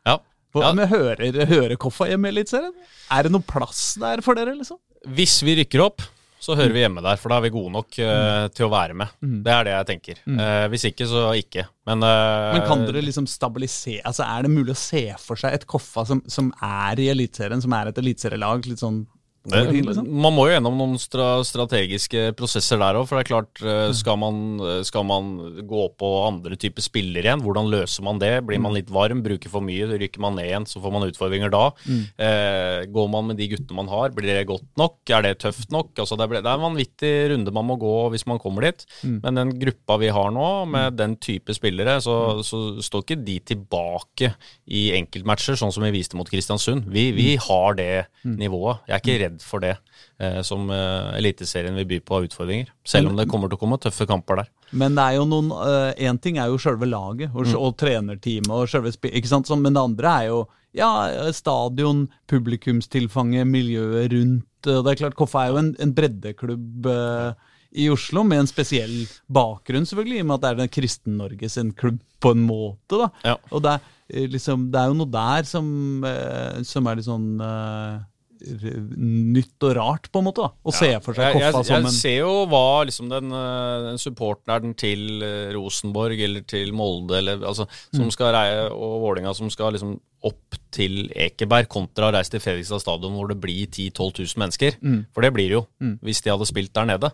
Ja. 0.08 0.18
For, 0.52 0.64
Ja. 0.64 0.74
Men 0.76 0.90
hører, 0.90 1.24
hører 1.48 1.76
Koffa 1.80 2.08
hjemme 2.10 2.28
i 2.28 2.34
Eliteserien? 2.36 2.74
Er 3.14 3.26
det 3.26 3.32
noe 3.32 3.44
plass 3.46 3.94
der 4.00 4.24
for 4.24 4.38
dere, 4.38 4.56
liksom? 4.58 4.80
Hvis 5.14 5.38
vi 5.46 5.56
rykker 5.62 5.86
opp, 5.86 6.04
så 6.38 6.54
hører 6.54 6.74
vi 6.74 6.82
hjemme 6.84 7.02
der, 7.02 7.18
for 7.18 7.32
da 7.32 7.38
er 7.38 7.46
vi 7.48 7.52
gode 7.54 7.72
nok 7.74 7.98
uh, 7.98 8.46
til 8.54 8.68
å 8.68 8.70
være 8.72 8.94
med. 8.98 9.14
Det 9.44 9.52
er 9.54 9.66
det 9.66 9.74
jeg 9.74 9.88
tenker. 9.88 10.20
Eh, 10.28 10.66
hvis 10.72 10.86
ikke, 10.90 11.08
så 11.10 11.24
ikke. 11.38 11.64
Men, 11.88 12.04
uh, 12.06 12.54
Men 12.54 12.66
kan 12.68 12.84
dere 12.86 13.02
liksom 13.02 13.26
stabilisere 13.30 14.04
altså 14.06 14.26
Er 14.26 14.44
det 14.44 14.52
mulig 14.52 14.74
å 14.74 14.78
se 14.78 15.02
for 15.22 15.40
seg 15.40 15.56
et 15.56 15.64
Koffa 15.68 16.04
som, 16.08 16.20
som 16.30 16.50
er 16.62 17.00
i 17.00 17.08
Eliteserien, 17.10 17.62
som 17.64 17.74
er 17.74 17.90
et 17.90 18.00
eliteserielag 18.02 18.68
litt 18.68 18.82
sånn 18.82 19.02
tid, 19.46 19.86
liksom? 19.86 20.08
Man 20.22 20.34
må 20.36 20.48
jo 20.48 20.54
gjennom 20.54 20.76
noen 20.78 20.98
stra 21.00 21.28
strategiske 21.46 22.32
prosesser 22.38 22.80
der 22.80 22.98
òg. 22.98 23.06
For 23.08 23.18
det 23.18 23.26
er 23.26 23.30
klart, 23.30 23.62
eh, 23.62 23.92
skal 23.96 24.18
man, 24.20 24.60
skal 24.86 25.06
man 25.08 25.30
gå 25.68 25.84
på 25.98 26.10
andre 26.26 26.58
typer 26.60 26.84
spillere 26.84 27.24
igjen, 27.26 27.44
hvordan 27.44 27.70
løser 27.72 28.04
man 28.06 28.20
det? 28.22 28.32
Blir 28.48 28.60
man 28.62 28.74
litt 28.76 28.90
varm, 28.92 29.22
bruker 29.24 29.52
for 29.52 29.64
mye, 29.64 29.88
rykker 29.94 30.22
man 30.22 30.36
ned 30.38 30.50
igjen, 30.50 30.68
så 30.68 30.82
får 30.82 30.94
man 30.94 31.06
utfordringer 31.08 31.52
da. 31.54 31.64
Eh, 31.88 32.86
går 32.90 33.08
man 33.12 33.30
med 33.30 33.40
de 33.40 33.48
guttene 33.54 33.78
man 33.78 33.92
har, 33.92 34.10
blir 34.16 34.28
det 34.28 34.48
godt 34.50 34.66
nok? 34.80 34.98
Er 35.14 35.24
det 35.26 35.38
tøft 35.44 35.72
nok? 35.74 35.94
Altså, 35.96 36.18
det, 36.18 36.28
er, 36.28 36.42
det 36.42 36.50
er 36.50 36.58
en 36.58 36.66
vanvittig 36.68 37.14
runde 37.32 37.54
man 37.54 37.68
må 37.68 37.78
gå 37.80 37.94
hvis 38.12 38.26
man 38.28 38.40
kommer 38.42 38.68
dit. 38.68 38.84
Men 39.04 39.38
den 39.38 39.54
gruppa 39.60 39.98
vi 40.02 40.12
har 40.14 40.32
nå, 40.34 40.48
med 40.70 40.98
den 40.98 41.16
type 41.22 41.54
spillere, 41.56 41.98
så, 42.04 42.40
så 42.46 42.80
står 42.84 43.04
ikke 43.04 43.20
de 43.24 43.38
tilbake 43.52 44.32
i 44.66 44.88
enkeltmatcher, 44.98 45.56
sånn 45.58 45.72
som 45.74 45.84
vi 45.86 45.94
viste 45.94 46.18
mot 46.18 46.28
Kristiansund. 46.28 46.88
Vi, 46.92 47.10
vi 47.16 47.30
har 47.40 47.78
det 47.78 48.08
nivået. 48.24 48.84
Jeg 48.88 48.96
er 48.96 49.02
ikke 49.02 49.18
redd 49.22 49.27
for 49.44 49.62
det 49.64 49.74
eh, 50.18 50.40
som 50.46 50.68
eh, 50.74 51.16
Eliteserien 51.18 51.76
vil 51.78 51.88
by 51.88 52.00
på 52.04 52.18
av 52.18 52.28
utfordringer. 52.28 52.70
Selv 52.86 53.12
om 53.12 53.18
det 53.18 53.28
kommer 53.30 53.50
til 53.50 53.58
å 53.58 53.62
komme 53.62 53.80
tøffe 53.82 54.08
kamper 54.08 54.42
der. 54.42 54.52
Men 54.70 54.96
det 54.98 55.04
er 55.04 55.18
jo 55.18 55.26
noen 55.28 55.52
Én 55.96 56.18
ting 56.20 56.36
er 56.38 56.50
jo 56.50 56.58
sjølve 56.60 56.88
laget 56.88 57.32
og, 57.32 57.48
og 57.56 57.76
trenerteamet, 57.80 58.50
og 58.52 58.68
selve 58.68 58.92
ikke 59.08 59.30
sant? 59.30 59.50
Men 59.56 59.76
det 59.76 59.84
andre 59.84 60.14
er 60.14 60.30
jo 60.30 60.40
ja, 60.76 60.90
stadion, 61.32 62.06
publikumstilfanget, 62.28 63.46
miljøet 63.48 64.12
rundt. 64.12 64.46
Det 64.66 64.92
er 64.92 64.98
klart, 65.00 65.16
Koffa 65.18 65.46
er 65.46 65.54
jo 65.54 65.60
en, 65.62 65.70
en 65.80 65.94
breddeklubb 65.96 66.88
eh, 66.92 67.46
i 67.78 67.88
Oslo 67.92 68.24
med 68.26 68.42
en 68.42 68.50
spesiell 68.50 68.94
bakgrunn, 69.32 69.86
selvfølgelig, 69.88 70.18
i 70.18 70.24
og 70.24 70.28
med 70.28 70.36
at 70.38 70.44
det 70.44 70.50
er 70.50 70.60
den 70.62 70.74
Kristen-Norge 70.74 71.50
sin 71.52 71.72
klubb 71.76 72.00
på 72.20 72.34
en 72.34 72.44
måte. 72.46 72.98
da. 72.98 73.08
Ja. 73.24 73.36
Og 73.52 73.64
det 73.64 73.74
er, 73.76 73.88
eh, 74.08 74.28
liksom, 74.32 74.68
det 74.72 74.80
er 74.80 74.92
jo 74.92 74.98
noe 74.98 75.12
der 75.12 75.48
som, 75.48 76.04
eh, 76.04 76.62
som 76.68 76.86
er 76.88 76.98
litt 76.98 77.08
sånn 77.08 77.28
eh, 77.44 77.98
nytt 78.38 79.66
og 79.68 79.76
rart, 79.78 80.08
på 80.12 80.20
en 80.22 80.26
måte. 80.28 80.44
da, 80.46 80.50
Å 80.64 80.74
se 80.74 80.90
for 81.04 81.16
seg 81.16 81.32
Jeg, 81.34 81.40
jeg, 81.42 81.52
Koffa 81.52 81.64
som 81.68 81.88
jeg 81.88 81.94
ser 81.98 82.18
jo 82.22 82.34
hva 82.50 82.64
liksom 82.88 83.08
den, 83.10 83.32
eh, 83.32 83.86
den 83.90 83.98
supporteren 84.02 84.74
til 84.78 85.22
eh, 85.22 85.52
Rosenborg 85.56 86.20
eller 86.24 86.44
til 86.48 86.72
Molde 86.76 87.18
eller, 87.22 87.40
altså, 87.44 87.66
som 87.94 88.06
Mm. 88.08 88.12
skal 88.14 88.32
reie, 88.34 88.68
og 88.72 89.00
Vålinga 89.02 89.34
som 89.36 89.50
skal 89.50 89.72
liksom 89.74 89.98
opp 90.24 90.56
til 90.74 91.08
Ekeberg 91.14 91.68
kontra 91.70 92.08
å 92.08 92.12
reise 92.12 92.30
til 92.32 92.40
Fredrikstad 92.42 92.80
stadion 92.82 93.12
hvor 93.14 93.28
det 93.30 93.36
blir 93.40 93.66
10 93.70 93.92
000-12 93.94 94.34
000 94.34 94.42
mennesker. 94.42 94.74
Mm. 94.82 95.06
For 95.14 95.22
det 95.22 95.30
blir 95.32 95.46
det 95.48 95.54
jo, 95.58 95.66
hvis 96.02 96.22
de 96.24 96.32
hadde 96.32 96.48
spilt 96.48 96.72
der 96.74 96.88
nede. 96.90 97.10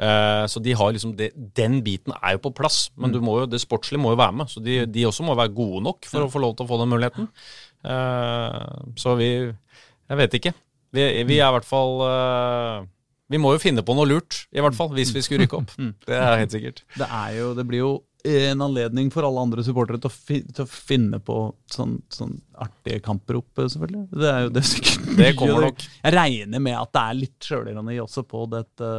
Eh, 0.00 0.44
så 0.48 0.62
de 0.64 0.72
har 0.72 0.92
liksom 0.96 1.12
det, 1.18 1.32
den 1.54 1.82
biten 1.84 2.14
er 2.22 2.38
jo 2.38 2.44
på 2.48 2.54
plass, 2.56 2.90
men 2.96 3.12
Mm. 3.12 3.24
jo, 3.26 3.46
det 3.46 3.60
sportslige 3.60 4.00
må 4.00 4.10
jo 4.14 4.20
være 4.22 4.32
med. 4.32 4.46
Så 4.48 4.62
de, 4.64 4.86
de 4.86 5.04
også 5.04 5.24
må 5.24 5.36
være 5.36 5.52
gode 5.54 5.82
nok 5.84 6.06
for 6.08 6.24
å 6.24 6.30
få 6.32 6.40
lov 6.40 6.56
til 6.56 6.64
å 6.64 6.68
få 6.70 6.78
den 6.80 6.88
muligheten. 6.88 7.28
Uh, 7.84 8.80
så 8.96 9.14
vi 9.18 9.52
Jeg 10.08 10.20
vet 10.22 10.36
ikke. 10.38 10.54
Vi, 10.94 11.04
vi 11.28 11.36
er 11.36 11.50
i 11.50 11.54
hvert 11.58 11.68
fall 11.68 11.98
uh, 12.00 12.86
Vi 13.28 13.40
må 13.40 13.52
jo 13.52 13.60
finne 13.60 13.84
på 13.84 13.96
noe 13.96 14.08
lurt, 14.08 14.46
i 14.56 14.62
hvert 14.64 14.76
fall, 14.76 14.88
hvis 14.96 15.12
vi 15.12 15.22
skulle 15.24 15.44
rykke 15.44 15.58
opp. 15.60 15.74
Det 16.08 16.16
er 16.16 16.38
helt 16.40 16.54
sikkert. 16.54 16.84
det, 16.96 17.08
er 17.08 17.34
jo, 17.36 17.50
det 17.58 17.66
blir 17.68 17.84
jo 17.84 17.90
en 18.28 18.64
anledning 18.64 19.12
for 19.14 19.24
alle 19.24 19.42
andre 19.46 19.62
supportere 19.64 20.00
til 20.02 20.10
fi, 20.12 20.40
til 20.42 20.64
å 20.64 20.68
finne 20.68 21.20
på 21.22 21.36
sånn, 21.70 21.98
sånn 22.12 22.34
artige 22.58 22.98
kamprop, 23.04 23.46
selvfølgelig. 23.60 24.08
Det 24.10 24.32
er 24.32 24.40
jo 24.46 24.50
det 24.56 24.62
er 24.64 24.68
sikkert 24.72 25.10
Det 25.20 25.28
kommer 25.38 25.68
nok. 25.68 25.84
Jeg 26.02 26.16
regner 26.16 26.64
med 26.64 26.78
at 26.80 26.92
det 26.96 27.04
er 27.04 27.20
litt 27.20 27.48
sjølironi 27.50 28.00
også 28.02 28.24
på 28.28 28.42
dette 28.52 28.90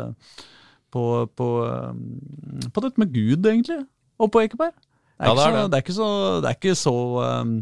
på, 0.90 1.04
på, 1.38 1.50
um, 1.68 2.70
på 2.74 2.86
dette 2.86 3.02
med 3.02 3.12
Gud, 3.14 3.44
egentlig, 3.46 3.84
og 4.20 4.32
på 4.34 4.46
Ekeberg. 4.46 4.74
Det 5.20 5.28
er, 5.28 5.36
Ja, 5.36 5.68
det 5.68 5.76
er 5.76 5.84
ikke, 5.84 6.00
så, 6.00 6.08
det. 6.08 6.42
det 6.42 6.50
er 6.50 6.56
ikke 6.56 6.78
så 6.80 6.90
Det 6.96 7.28
er 7.28 7.28
ikke 7.28 7.36
så 7.36 7.44
um, 7.44 7.56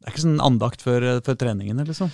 Det 0.00 0.08
er 0.08 0.14
ikke 0.14 0.22
sånn 0.26 0.40
andakt 0.40 0.80
før, 0.84 1.04
før 1.26 1.36
treningene, 1.36 1.84
liksom. 1.84 2.08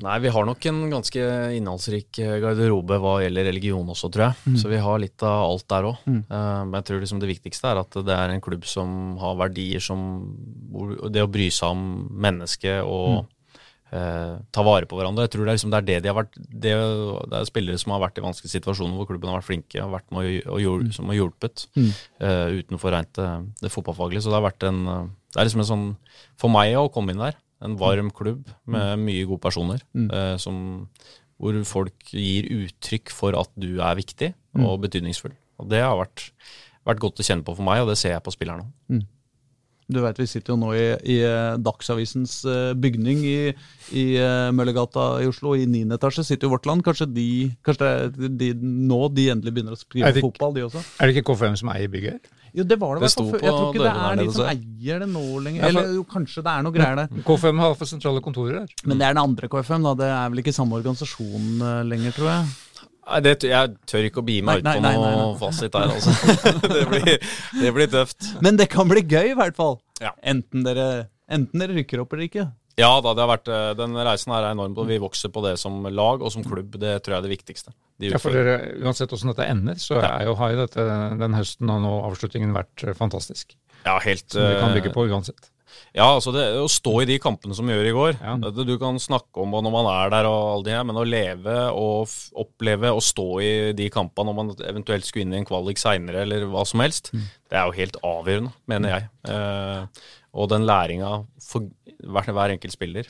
Nei, 0.00 0.14
vi 0.24 0.30
har 0.32 0.46
nok 0.48 0.64
en 0.70 0.78
ganske 0.90 1.22
innholdsrik 1.54 2.18
eh, 2.24 2.38
garderobe 2.42 2.96
hva 3.02 3.18
gjelder 3.22 3.44
religion 3.50 3.86
også, 3.92 4.08
tror 4.10 4.24
jeg. 4.30 4.54
Så 4.62 4.70
vi 4.72 4.78
har 4.82 4.98
litt 5.02 5.22
av 5.22 5.44
alt 5.44 5.66
der 5.68 5.88
òg. 5.90 5.98
Men 6.32 6.78
jeg 6.80 6.86
tror 6.88 7.02
liksom 7.04 7.20
det 7.22 7.28
viktigste 7.30 7.68
er 7.70 7.82
at 7.82 7.98
det 8.08 8.14
er 8.16 8.32
en 8.32 8.40
klubb 8.42 8.64
som 8.66 9.16
har 9.20 9.36
verdier 9.38 9.80
som 9.84 10.06
Det 11.12 11.22
å 11.22 11.28
bry 11.30 11.50
seg 11.52 11.74
om 11.76 11.84
mennesket 12.16 12.80
og 12.82 13.28
eh, 13.92 14.34
ta 14.52 14.62
vare 14.66 14.86
på 14.88 14.98
hverandre. 14.98 15.24
Jeg 15.26 15.32
tror 15.34 15.44
det 15.46 15.52
er, 15.52 15.56
liksom, 15.58 15.70
det 15.72 15.78
er 15.78 15.86
det 15.88 15.98
de 16.04 16.10
har 16.12 16.16
vært 16.18 16.34
det, 16.38 16.72
det 17.32 17.38
er 17.40 17.48
spillere 17.48 17.78
som 17.80 17.92
har 17.94 18.02
vært 18.04 18.18
i 18.20 18.24
vanskelige 18.24 18.54
situasjoner 18.56 18.96
hvor 18.98 19.08
klubben 19.10 19.30
har 19.30 19.38
vært 19.40 19.48
flinke 19.48 19.82
og 19.84 19.92
vært 19.96 20.10
med 20.14 20.24
og, 20.46 20.52
og 20.54 20.60
hjul- 20.64 20.86
som 20.94 21.08
har 21.12 21.18
hjulpet 21.20 21.66
eh, 22.20 22.48
utenfor 22.62 22.92
rent 22.94 23.12
det, 23.62 23.70
fotballfaglige. 23.72 24.22
Så 24.24 24.32
det 24.32 24.38
har 24.40 24.46
vært 24.50 24.66
en 24.68 24.80
eh, 24.88 25.06
Det 25.34 25.40
er 25.42 25.48
liksom 25.48 25.60
en 25.64 25.70
sånn 25.72 25.86
For 26.40 26.48
meg 26.52 26.76
å 26.80 26.88
komme 26.92 27.12
inn 27.12 27.20
der, 27.22 27.36
en 27.64 27.76
varm 27.76 28.10
klubb 28.14 28.46
med 28.66 28.98
mye 29.02 29.24
gode 29.26 29.40
personer, 29.42 29.80
eh, 30.14 30.36
som, 30.38 30.88
hvor 31.38 31.54
folk 31.64 31.94
gir 32.12 32.46
uttrykk 32.50 33.10
for 33.14 33.34
at 33.38 33.50
du 33.56 33.80
er 33.80 33.94
viktig 33.98 34.34
og 34.66 34.80
betydningsfull. 34.82 35.32
Og 35.58 35.68
det 35.70 35.80
har 35.82 35.96
vært, 35.98 36.32
vært 36.86 36.98
godt 37.02 37.20
å 37.20 37.26
kjenne 37.26 37.44
på 37.44 37.54
for 37.54 37.62
meg, 37.66 37.82
og 37.82 37.88
det 37.90 37.98
ser 37.98 38.10
jeg 38.16 38.22
på 38.22 38.32
spillerne 38.34 38.64
òg. 38.66 38.72
Du 39.88 40.02
vet, 40.04 40.18
Vi 40.20 40.26
sitter 40.28 40.52
jo 40.52 40.58
nå 40.60 40.74
i, 40.76 40.82
i 41.08 41.14
eh, 41.24 41.54
Dagsavisens 41.64 42.42
eh, 42.44 42.72
bygning 42.76 43.22
i, 43.24 43.36
i 43.96 44.04
eh, 44.20 44.48
Møllergata 44.52 45.06
i 45.24 45.28
Oslo. 45.30 45.54
I 45.56 45.64
9. 45.64 45.94
etasje 45.96 46.26
sitter 46.28 46.44
jo 46.44 46.52
Vårt 46.52 46.68
Land. 46.68 46.84
Kanskje, 46.84 47.06
de, 47.08 47.28
kanskje 47.64 47.86
det 47.88 48.26
er 48.28 48.34
de, 48.42 48.50
nå 48.60 48.98
de 49.16 49.30
endelig 49.32 49.54
begynner 49.56 49.72
å 49.78 49.80
skrive 49.80 50.10
ikke- 50.12 50.26
fotball, 50.26 50.52
de 50.58 50.66
også? 50.66 50.82
Er 51.00 51.08
det 51.08 51.16
ikke 51.16 51.30
KFM 51.32 51.56
som 51.62 51.72
eier 51.72 51.88
bygget? 51.88 52.28
Jo, 52.52 52.64
det 52.68 52.78
var 52.80 52.96
det, 52.96 53.08
Det 53.08 53.08
Jeg 53.14 53.40
tror 53.52 53.72
ikke 53.72 53.82
det 53.84 53.90
er 53.92 54.20
de 54.20 54.28
som 54.32 54.46
eier 54.48 55.02
det 55.04 55.08
nå 55.12 55.24
lenger. 55.44 55.66
Eller 55.68 55.90
jo, 55.96 56.04
kanskje 56.08 56.44
det 56.44 56.52
er 56.52 56.62
noe 56.68 56.76
greier 56.76 57.00
der. 57.00 57.08
KFM 57.28 57.64
har 57.64 57.74
for 57.80 57.88
sentrale 57.88 58.20
kontorer 58.24 58.60
der. 58.60 58.78
Men 58.84 59.00
det 59.00 59.08
er 59.08 59.16
den 59.16 59.24
andre 59.24 59.48
KFM, 59.52 59.88
da. 59.88 59.96
Det 60.04 60.08
er 60.20 60.32
vel 60.34 60.44
ikke 60.44 60.56
samme 60.56 60.76
organisasjon 60.80 61.64
lenger, 61.88 62.16
tror 62.16 62.32
jeg. 62.34 62.48
Nei, 63.08 63.20
det, 63.24 63.34
jeg 63.48 63.74
tør 63.88 64.06
ikke 64.08 64.20
å 64.20 64.26
bi 64.26 64.38
meg 64.44 64.60
ut 64.60 64.68
på 64.68 64.80
noe 64.84 65.34
fasit 65.40 65.72
der, 65.72 65.92
altså. 65.94 66.12
det, 66.74 66.84
blir, 66.90 67.14
det 67.62 67.74
blir 67.76 67.90
tøft. 67.92 68.32
Men 68.44 68.60
det 68.60 68.68
kan 68.72 68.90
bli 68.90 69.00
gøy, 69.00 69.32
i 69.32 69.36
hvert 69.38 69.56
fall. 69.56 69.78
Ja. 70.02 70.12
Enten, 70.20 70.66
dere, 70.66 71.08
enten 71.32 71.62
dere 71.62 71.76
rykker 71.78 72.04
opp 72.04 72.12
eller 72.12 72.28
ikke. 72.28 72.48
Ja 72.78 72.92
da, 73.02 73.10
det 73.16 73.24
har 73.24 73.30
vært, 73.32 73.48
eh, 73.50 73.72
den 73.78 73.96
reisen 74.06 74.32
her 74.34 74.44
er 74.46 74.54
enorm, 74.54 74.76
og 74.78 74.86
vi 74.86 75.00
vokser 75.02 75.32
på 75.34 75.42
det 75.42 75.56
som 75.58 75.80
lag 75.90 76.22
og 76.22 76.30
som 76.30 76.44
klubb. 76.46 76.76
Det 76.78 76.94
tror 77.02 77.16
jeg 77.16 77.18
er 77.18 77.26
det 77.26 77.32
viktigste. 77.32 77.74
De 77.98 78.12
Ja, 78.12 78.20
for 78.22 78.34
dere, 78.34 78.76
Uansett 78.84 79.10
hvordan 79.10 79.32
dette 79.32 79.48
ender, 79.50 79.80
så 79.82 79.98
er 79.98 80.28
jo, 80.28 80.36
har 80.38 80.52
jo 80.54 80.60
dette, 80.62 80.84
den 81.18 81.34
høsten 81.34 81.72
og 81.74 81.80
nå 81.82 81.94
avslutningen 82.06 82.54
vært 82.54 82.86
eh, 82.86 82.94
fantastisk. 82.98 83.56
ja, 83.82 83.96
helt, 84.04 84.28
Som 84.30 84.46
vi 84.46 84.60
kan 84.60 84.70
eh, 84.70 84.76
bygge 84.78 84.94
på 84.94 85.08
uansett. 85.10 85.50
Ja, 85.94 86.06
altså 86.14 86.32
det, 86.34 86.42
å 86.60 86.66
stå 86.70 86.92
i 87.02 87.06
de 87.08 87.18
kampene 87.22 87.54
som 87.56 87.66
vi 87.66 87.74
gjør 87.74 87.88
i 87.88 87.94
går 87.96 88.16
Ja. 88.20 88.34
Du 88.50 88.74
kan 88.78 88.98
snakke 89.02 89.42
om 89.42 89.50
når 89.50 89.72
man 89.72 89.88
er 89.92 90.10
der 90.10 90.28
og 90.28 90.38
alle 90.54 90.64
de 90.68 90.74
her, 90.76 90.84
men 90.84 90.96
å 91.00 91.06
leve 91.08 91.56
og 91.72 92.08
oppleve 92.38 92.92
og 92.94 93.02
stå 93.02 93.26
i 93.44 93.50
de 93.78 93.88
kampene 93.90 94.28
når 94.30 94.36
man 94.40 94.52
eventuelt 94.68 95.04
skulle 95.08 95.26
inn 95.26 95.34
i 95.34 95.40
en 95.42 95.48
kvalik 95.48 95.78
seinere 95.80 96.22
eller 96.26 96.46
hva 96.50 96.64
som 96.66 96.80
helst, 96.80 97.10
Mm. 97.12 97.24
det 97.50 97.58
er 97.58 97.64
jo 97.66 97.72
helt 97.78 97.96
avgjørende, 98.02 98.52
mener 98.68 98.88
jeg. 98.94 99.08
Eh, 99.28 99.86
og 100.34 100.48
den 100.50 100.66
læringa 100.68 101.26
for 101.40 101.68
hver, 102.04 102.32
hver 102.32 102.50
enkelt 102.56 102.72
spiller, 102.72 103.06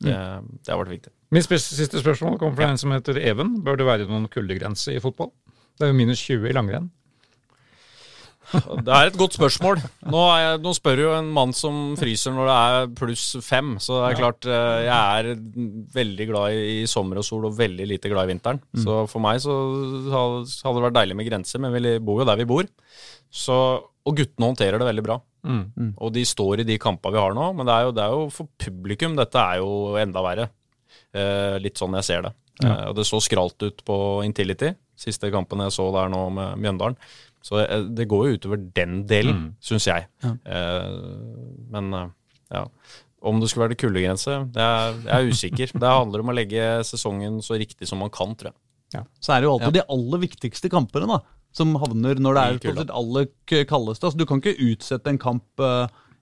det, 0.00 0.14
Mm. 0.16 0.58
det 0.64 0.68
har 0.72 0.78
vært 0.84 0.94
viktig. 0.96 1.10
Mitt 1.30 1.44
siste 1.44 2.00
spørsmål 2.00 2.38
kommer 2.38 2.56
fra 2.56 2.70
en 2.70 2.78
som 2.78 2.90
heter 2.90 3.18
Even. 3.18 3.60
Bør 3.62 3.76
det 3.76 3.86
være 3.86 4.08
noen 4.08 4.28
kuldegrense 4.28 4.94
i 4.96 4.98
fotball? 5.00 5.30
Det 5.78 5.86
er 5.86 5.92
jo 5.92 5.98
minus 5.98 6.20
20 6.26 6.48
i 6.48 6.52
langrenn. 6.52 6.90
Det 8.86 8.94
er 8.94 9.10
et 9.10 9.18
godt 9.18 9.36
spørsmål. 9.36 9.80
Nå, 10.10 10.20
er 10.32 10.40
jeg, 10.42 10.60
nå 10.64 10.72
spør 10.76 11.02
jo 11.04 11.12
en 11.16 11.30
mann 11.34 11.54
som 11.56 11.94
fryser 11.98 12.34
når 12.34 12.50
det 12.50 12.56
er 12.56 12.90
pluss 13.00 13.24
fem. 13.46 13.76
Så 13.82 13.98
det 13.98 14.08
er 14.08 14.18
klart, 14.20 14.48
eh, 14.48 14.80
jeg 14.86 15.20
er 15.20 15.30
veldig 15.94 16.28
glad 16.30 16.58
i 16.58 16.82
sommer 16.90 17.20
og 17.20 17.26
sol 17.26 17.48
og 17.48 17.56
veldig 17.58 17.88
lite 17.92 18.12
glad 18.12 18.28
i 18.28 18.34
vinteren. 18.34 18.62
Så 18.84 19.04
for 19.10 19.22
meg 19.24 19.40
så 19.44 19.56
hadde 20.10 20.76
det 20.78 20.86
vært 20.88 20.98
deilig 21.00 21.18
med 21.20 21.30
grenser, 21.30 21.62
men 21.62 21.74
vi 21.76 21.96
bor 22.04 22.22
jo 22.22 22.28
der 22.28 22.40
vi 22.40 22.48
bor. 22.50 22.68
Så, 23.30 23.56
og 23.80 24.16
guttene 24.18 24.50
håndterer 24.50 24.80
det 24.80 24.90
veldig 24.90 25.06
bra. 25.06 25.20
Mm. 25.46 25.94
Og 25.96 26.12
de 26.12 26.24
står 26.28 26.62
i 26.62 26.68
de 26.68 26.76
kampene 26.80 27.16
vi 27.16 27.22
har 27.22 27.36
nå, 27.36 27.50
men 27.56 27.68
det 27.68 27.76
er 27.76 27.86
jo, 27.86 27.94
det 27.96 28.04
er 28.04 28.16
jo 28.16 28.28
for 28.34 28.50
publikum 28.60 29.16
dette 29.18 29.40
er 29.40 29.62
jo 29.62 29.96
enda 30.00 30.24
verre. 30.24 30.50
Eh, 31.16 31.56
litt 31.62 31.80
sånn 31.80 31.96
jeg 31.98 32.06
ser 32.06 32.26
det. 32.26 32.34
Eh, 32.64 32.86
og 32.90 32.94
det 32.98 33.06
så 33.08 33.20
skralt 33.22 33.62
ut 33.64 33.82
på 33.86 33.96
Intility, 34.26 34.74
siste 35.00 35.30
kampen 35.32 35.62
jeg 35.64 35.74
så 35.74 35.88
der 35.94 36.10
nå 36.12 36.26
med 36.36 36.60
Mjøndalen. 36.60 36.98
Så 37.42 37.60
eh, 37.64 37.84
det 37.96 38.08
går 38.10 38.26
jo 38.28 38.38
utover 38.38 38.60
den 38.76 39.04
delen, 39.08 39.36
Mm. 39.36 39.54
syns 39.64 39.86
jeg. 39.88 40.06
Eh, 40.24 40.90
men 41.72 41.92
eh, 41.94 42.08
ja. 42.52 42.66
Om 43.22 43.40
det 43.40 43.50
skulle 43.50 43.66
være 43.66 43.74
det 43.74 43.80
kuldegrense, 43.82 44.34
det 44.54 44.62
er, 44.64 44.94
jeg 45.04 45.12
er 45.12 45.28
usikker. 45.34 45.72
Det 45.80 45.88
handler 45.92 46.22
om 46.24 46.30
å 46.32 46.34
legge 46.36 46.68
sesongen 46.88 47.40
så 47.44 47.58
riktig 47.60 47.86
som 47.88 48.00
man 48.00 48.08
kan, 48.12 48.32
tror 48.34 48.52
jeg. 48.54 49.04
Så 49.20 49.34
er 49.34 49.40
det 49.42 49.46
jo 49.46 49.52
alltid 49.58 49.76
de 49.76 49.82
aller 49.92 50.22
viktigste 50.24 50.70
kampene 50.72 51.06
da, 51.06 51.18
som 51.52 51.74
havner 51.78 52.16
når 52.18 52.38
det 52.38 52.44
er 52.70 52.74
det 52.80 52.90
aller 52.96 53.28
kaldeste. 53.68 54.08
Altså, 54.08 54.16
du 54.18 54.24
kan 54.26 54.40
ikke 54.40 54.56
utsette 54.72 55.12
en 55.12 55.18
kamp 55.20 55.62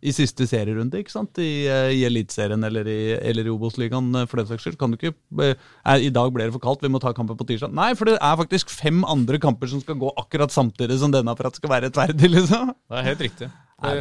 i 0.03 0.13
siste 0.15 0.47
serierunde 0.47 1.01
ikke 1.01 1.11
sant? 1.11 1.39
i, 1.43 1.67
eh, 1.67 1.91
i 1.97 2.05
Eliteserien 2.07 2.63
eller 2.65 2.87
i, 2.87 2.99
eller 3.19 3.49
i 3.49 3.51
Obos-ligaen. 3.51 4.13
eh, 4.15 4.27
for 4.31 4.39
den 4.39 4.47
saks 4.47 4.63
skyld. 4.63 4.77
Kan 4.79 4.93
du 4.93 4.97
ikke, 4.99 5.15
eh, 5.43 5.55
I 5.99 6.11
dag 6.15 6.31
ble 6.33 6.45
det 6.47 6.53
for 6.55 6.63
kaldt, 6.63 6.83
vi 6.87 6.91
må 6.93 7.01
ta 7.03 7.13
kampen 7.13 7.37
på 7.37 7.47
tirsdag. 7.49 7.73
Nei, 7.75 7.95
for 7.99 8.05
det 8.07 8.15
er 8.23 8.37
faktisk 8.39 8.71
fem 8.71 9.03
andre 9.05 9.41
kamper 9.43 9.67
som 9.67 9.81
skal 9.83 9.99
gå 9.99 10.13
akkurat 10.17 10.55
samtidig 10.55 11.01
som 11.01 11.11
denne 11.11 11.35
for 11.37 11.49
at 11.49 11.57
det 11.57 11.63
skal 11.63 11.71
være 11.75 11.89
rettferdig. 11.91 12.31
liksom. 12.37 12.71
Det 12.89 12.99
er 13.01 13.09
helt 13.11 13.25
riktig. 13.27 13.51
Det, 13.79 13.93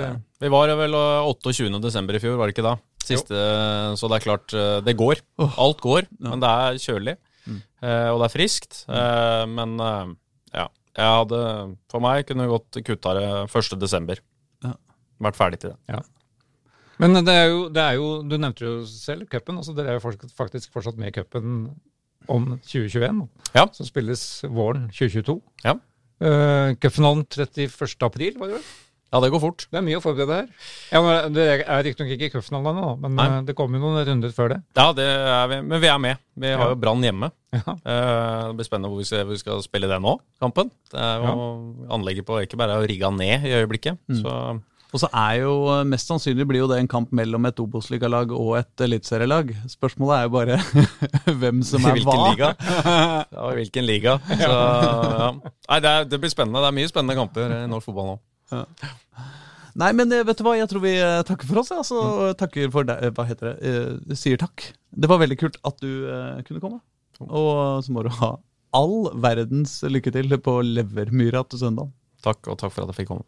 vi 0.42 0.50
var 0.50 0.72
vel 0.74 0.94
eh, 0.98 1.28
28. 1.30 1.82
desember 1.82 2.16
i 2.18 2.22
fjor, 2.22 2.38
var 2.38 2.50
det 2.50 2.56
ikke 2.56 2.66
da? 2.66 2.78
Siste, 3.08 3.42
så 3.96 4.08
det 4.10 4.18
er 4.18 4.24
klart, 4.26 4.54
det 4.84 4.96
går. 4.98 5.22
Alt 5.58 5.80
går, 5.86 6.08
men 6.20 6.42
det 6.42 6.50
er 6.50 6.80
kjølig. 6.82 7.14
Mm. 7.48 7.60
Og 8.12 8.18
det 8.20 8.26
er 8.26 8.34
friskt. 8.34 8.82
eh, 8.90 9.46
Men 9.48 9.78
ja, 10.52 10.66
jeg 10.98 11.14
hadde 11.22 11.40
For 11.94 12.04
meg 12.04 12.26
kunne 12.28 12.50
godt 12.50 12.82
kutta 12.84 13.14
det 13.16 13.28
1. 13.48 14.20
Ja. 15.20 15.30
Vært 15.30 15.36
ferdig 15.40 15.60
til 15.60 15.74
det. 15.74 16.04
Men 17.00 17.14
det 17.26 17.30
er, 17.34 17.48
jo, 17.52 17.68
det 17.70 17.78
er 17.84 17.94
jo 18.00 18.08
Du 18.26 18.38
nevnte 18.42 18.66
jo 18.66 18.86
selv 18.90 19.28
cupen. 19.30 19.58
Altså 19.62 19.76
dere 19.78 19.94
er 19.96 20.00
jo 20.00 20.14
faktisk 20.38 20.72
fortsatt 20.74 20.98
med 20.98 21.12
i 21.12 21.20
cupen 21.20 21.76
om 22.28 22.48
2021, 22.66 23.28
Ja. 23.56 23.68
som 23.72 23.86
spilles 23.88 24.42
våren 24.50 24.90
2022. 24.92 25.38
Ja. 25.64 25.76
Uh, 26.20 26.74
Cupfinalen 26.82 27.22
31. 27.30 28.04
april, 28.04 28.34
var 28.40 28.48
det 28.50 28.58
vel? 28.58 28.64
Ja, 29.14 29.22
det 29.24 29.30
går 29.32 29.40
fort. 29.40 29.68
Det 29.72 29.78
er 29.80 29.86
mye 29.86 29.96
å 29.96 30.04
forberede 30.04 30.36
her. 30.42 30.48
Ja, 30.92 31.00
nå- 31.00 31.30
Det 31.32 31.46
er 31.64 31.84
riktignok 31.86 32.12
ikke 32.18 32.32
cupfinalen 32.34 32.74
ennå, 32.76 32.90
men 33.00 33.16
Nei. 33.16 33.28
eh, 33.38 33.42
det 33.48 33.56
kommer 33.56 33.80
jo 33.80 33.86
noen 33.86 34.04
runder 34.06 34.34
før 34.36 34.50
det. 34.50 34.58
Ja, 34.76 34.92
det 34.92 35.06
er 35.08 35.48
vi, 35.48 35.62
men 35.62 35.80
vi 35.80 35.88
er 35.88 35.98
med. 36.00 36.18
Vi 36.36 36.48
har 36.52 36.60
Ja. 36.66 36.70
jo 36.74 36.76
Brann 36.76 37.02
hjemme. 37.02 37.32
Ja. 37.54 37.62
Eh, 37.86 38.48
Det 38.50 38.56
blir 38.58 38.68
spennende 38.68 38.90
hvor 38.92 38.98
vi 38.98 39.06
skal, 39.06 39.24
hvor 39.24 39.32
vi 39.32 39.38
skal 39.38 39.62
spille 39.64 39.88
det 39.88 40.02
nå, 40.02 40.20
kampen. 40.42 40.70
Det 40.92 41.00
er 41.00 41.22
jo 41.24 41.88
Anlegget 41.90 42.26
på 42.26 42.42
Ekeberg 42.44 42.70
er 42.76 42.82
jo 42.82 42.88
rigga 42.92 43.10
ned 43.16 43.46
i 43.46 43.54
øyeblikket. 43.64 43.98
Så 44.12 44.62
Og 44.96 45.02
så 45.02 45.10
er 45.12 45.42
jo 45.42 45.54
eh, 45.74 45.82
mest 45.90 46.08
sannsynlig 46.08 46.46
blir 46.48 46.62
jo 46.64 46.70
det 46.72 46.78
en 46.80 46.90
kamp 46.92 47.12
mellom 47.16 47.48
et 47.50 47.60
Obos-ligalag 47.60 48.32
og 48.36 48.54
et 48.62 48.84
eliteserielag. 48.86 49.52
Spørsmålet 49.72 50.16
er 50.16 50.28
jo 50.28 50.34
bare 50.38 50.60
hvem 51.42 51.60
som 51.68 51.84
er 51.84 51.98
Hvilken 51.98 52.22
hva. 52.22 52.30
liga? 52.32 52.52
Ja, 53.38 53.50
hvilken 53.58 53.88
liga. 53.88 54.16
Så, 54.32 54.48
ja. 54.54 55.28
Nei, 55.44 55.82
det, 55.84 55.92
er, 55.92 56.08
det 56.14 56.22
blir 56.24 56.32
spennende. 56.32 56.64
Det 56.64 56.72
er 56.72 56.78
mye 56.80 56.94
spennende 56.94 57.18
kamper 57.20 57.58
i 57.58 57.62
norsk 57.72 57.92
fotball 57.92 58.14
nå. 58.14 58.18
Nei, 59.78 59.92
men 59.94 60.16
eh, 60.16 60.24
vet 60.26 60.40
du 60.40 60.46
hva, 60.48 60.56
jeg 60.58 60.72
tror 60.72 60.86
vi 60.88 60.96
eh, 60.96 61.20
takker 61.28 61.52
for 61.52 61.62
oss. 61.62 61.74
Altså, 61.76 62.02
takker 62.40 62.72
for 62.74 62.88
deg, 62.88 63.10
hva 63.18 63.28
heter 63.28 63.52
det, 63.52 63.78
Jeg 64.14 64.22
sier 64.24 64.42
takk. 64.42 64.70
Det 64.96 65.12
var 65.12 65.20
veldig 65.22 65.38
kult 65.44 65.60
at 65.68 65.84
du 65.84 65.92
kunne 66.48 66.64
komme. 66.64 66.80
Og 67.28 67.84
så 67.84 67.92
må 67.94 68.08
du 68.08 68.14
ha 68.22 68.38
all 68.78 69.10
verdens 69.24 69.80
lykke 69.88 70.12
til 70.16 70.38
på 70.44 70.60
Levermyra 70.66 71.44
til 71.50 71.62
søndag. 71.66 71.92
Takk, 72.24 72.48
og 72.52 72.58
takk 72.60 72.74
for 72.74 72.86
at 72.86 72.94
jeg 72.94 73.04
fikk 73.04 73.12
komme. 73.14 73.28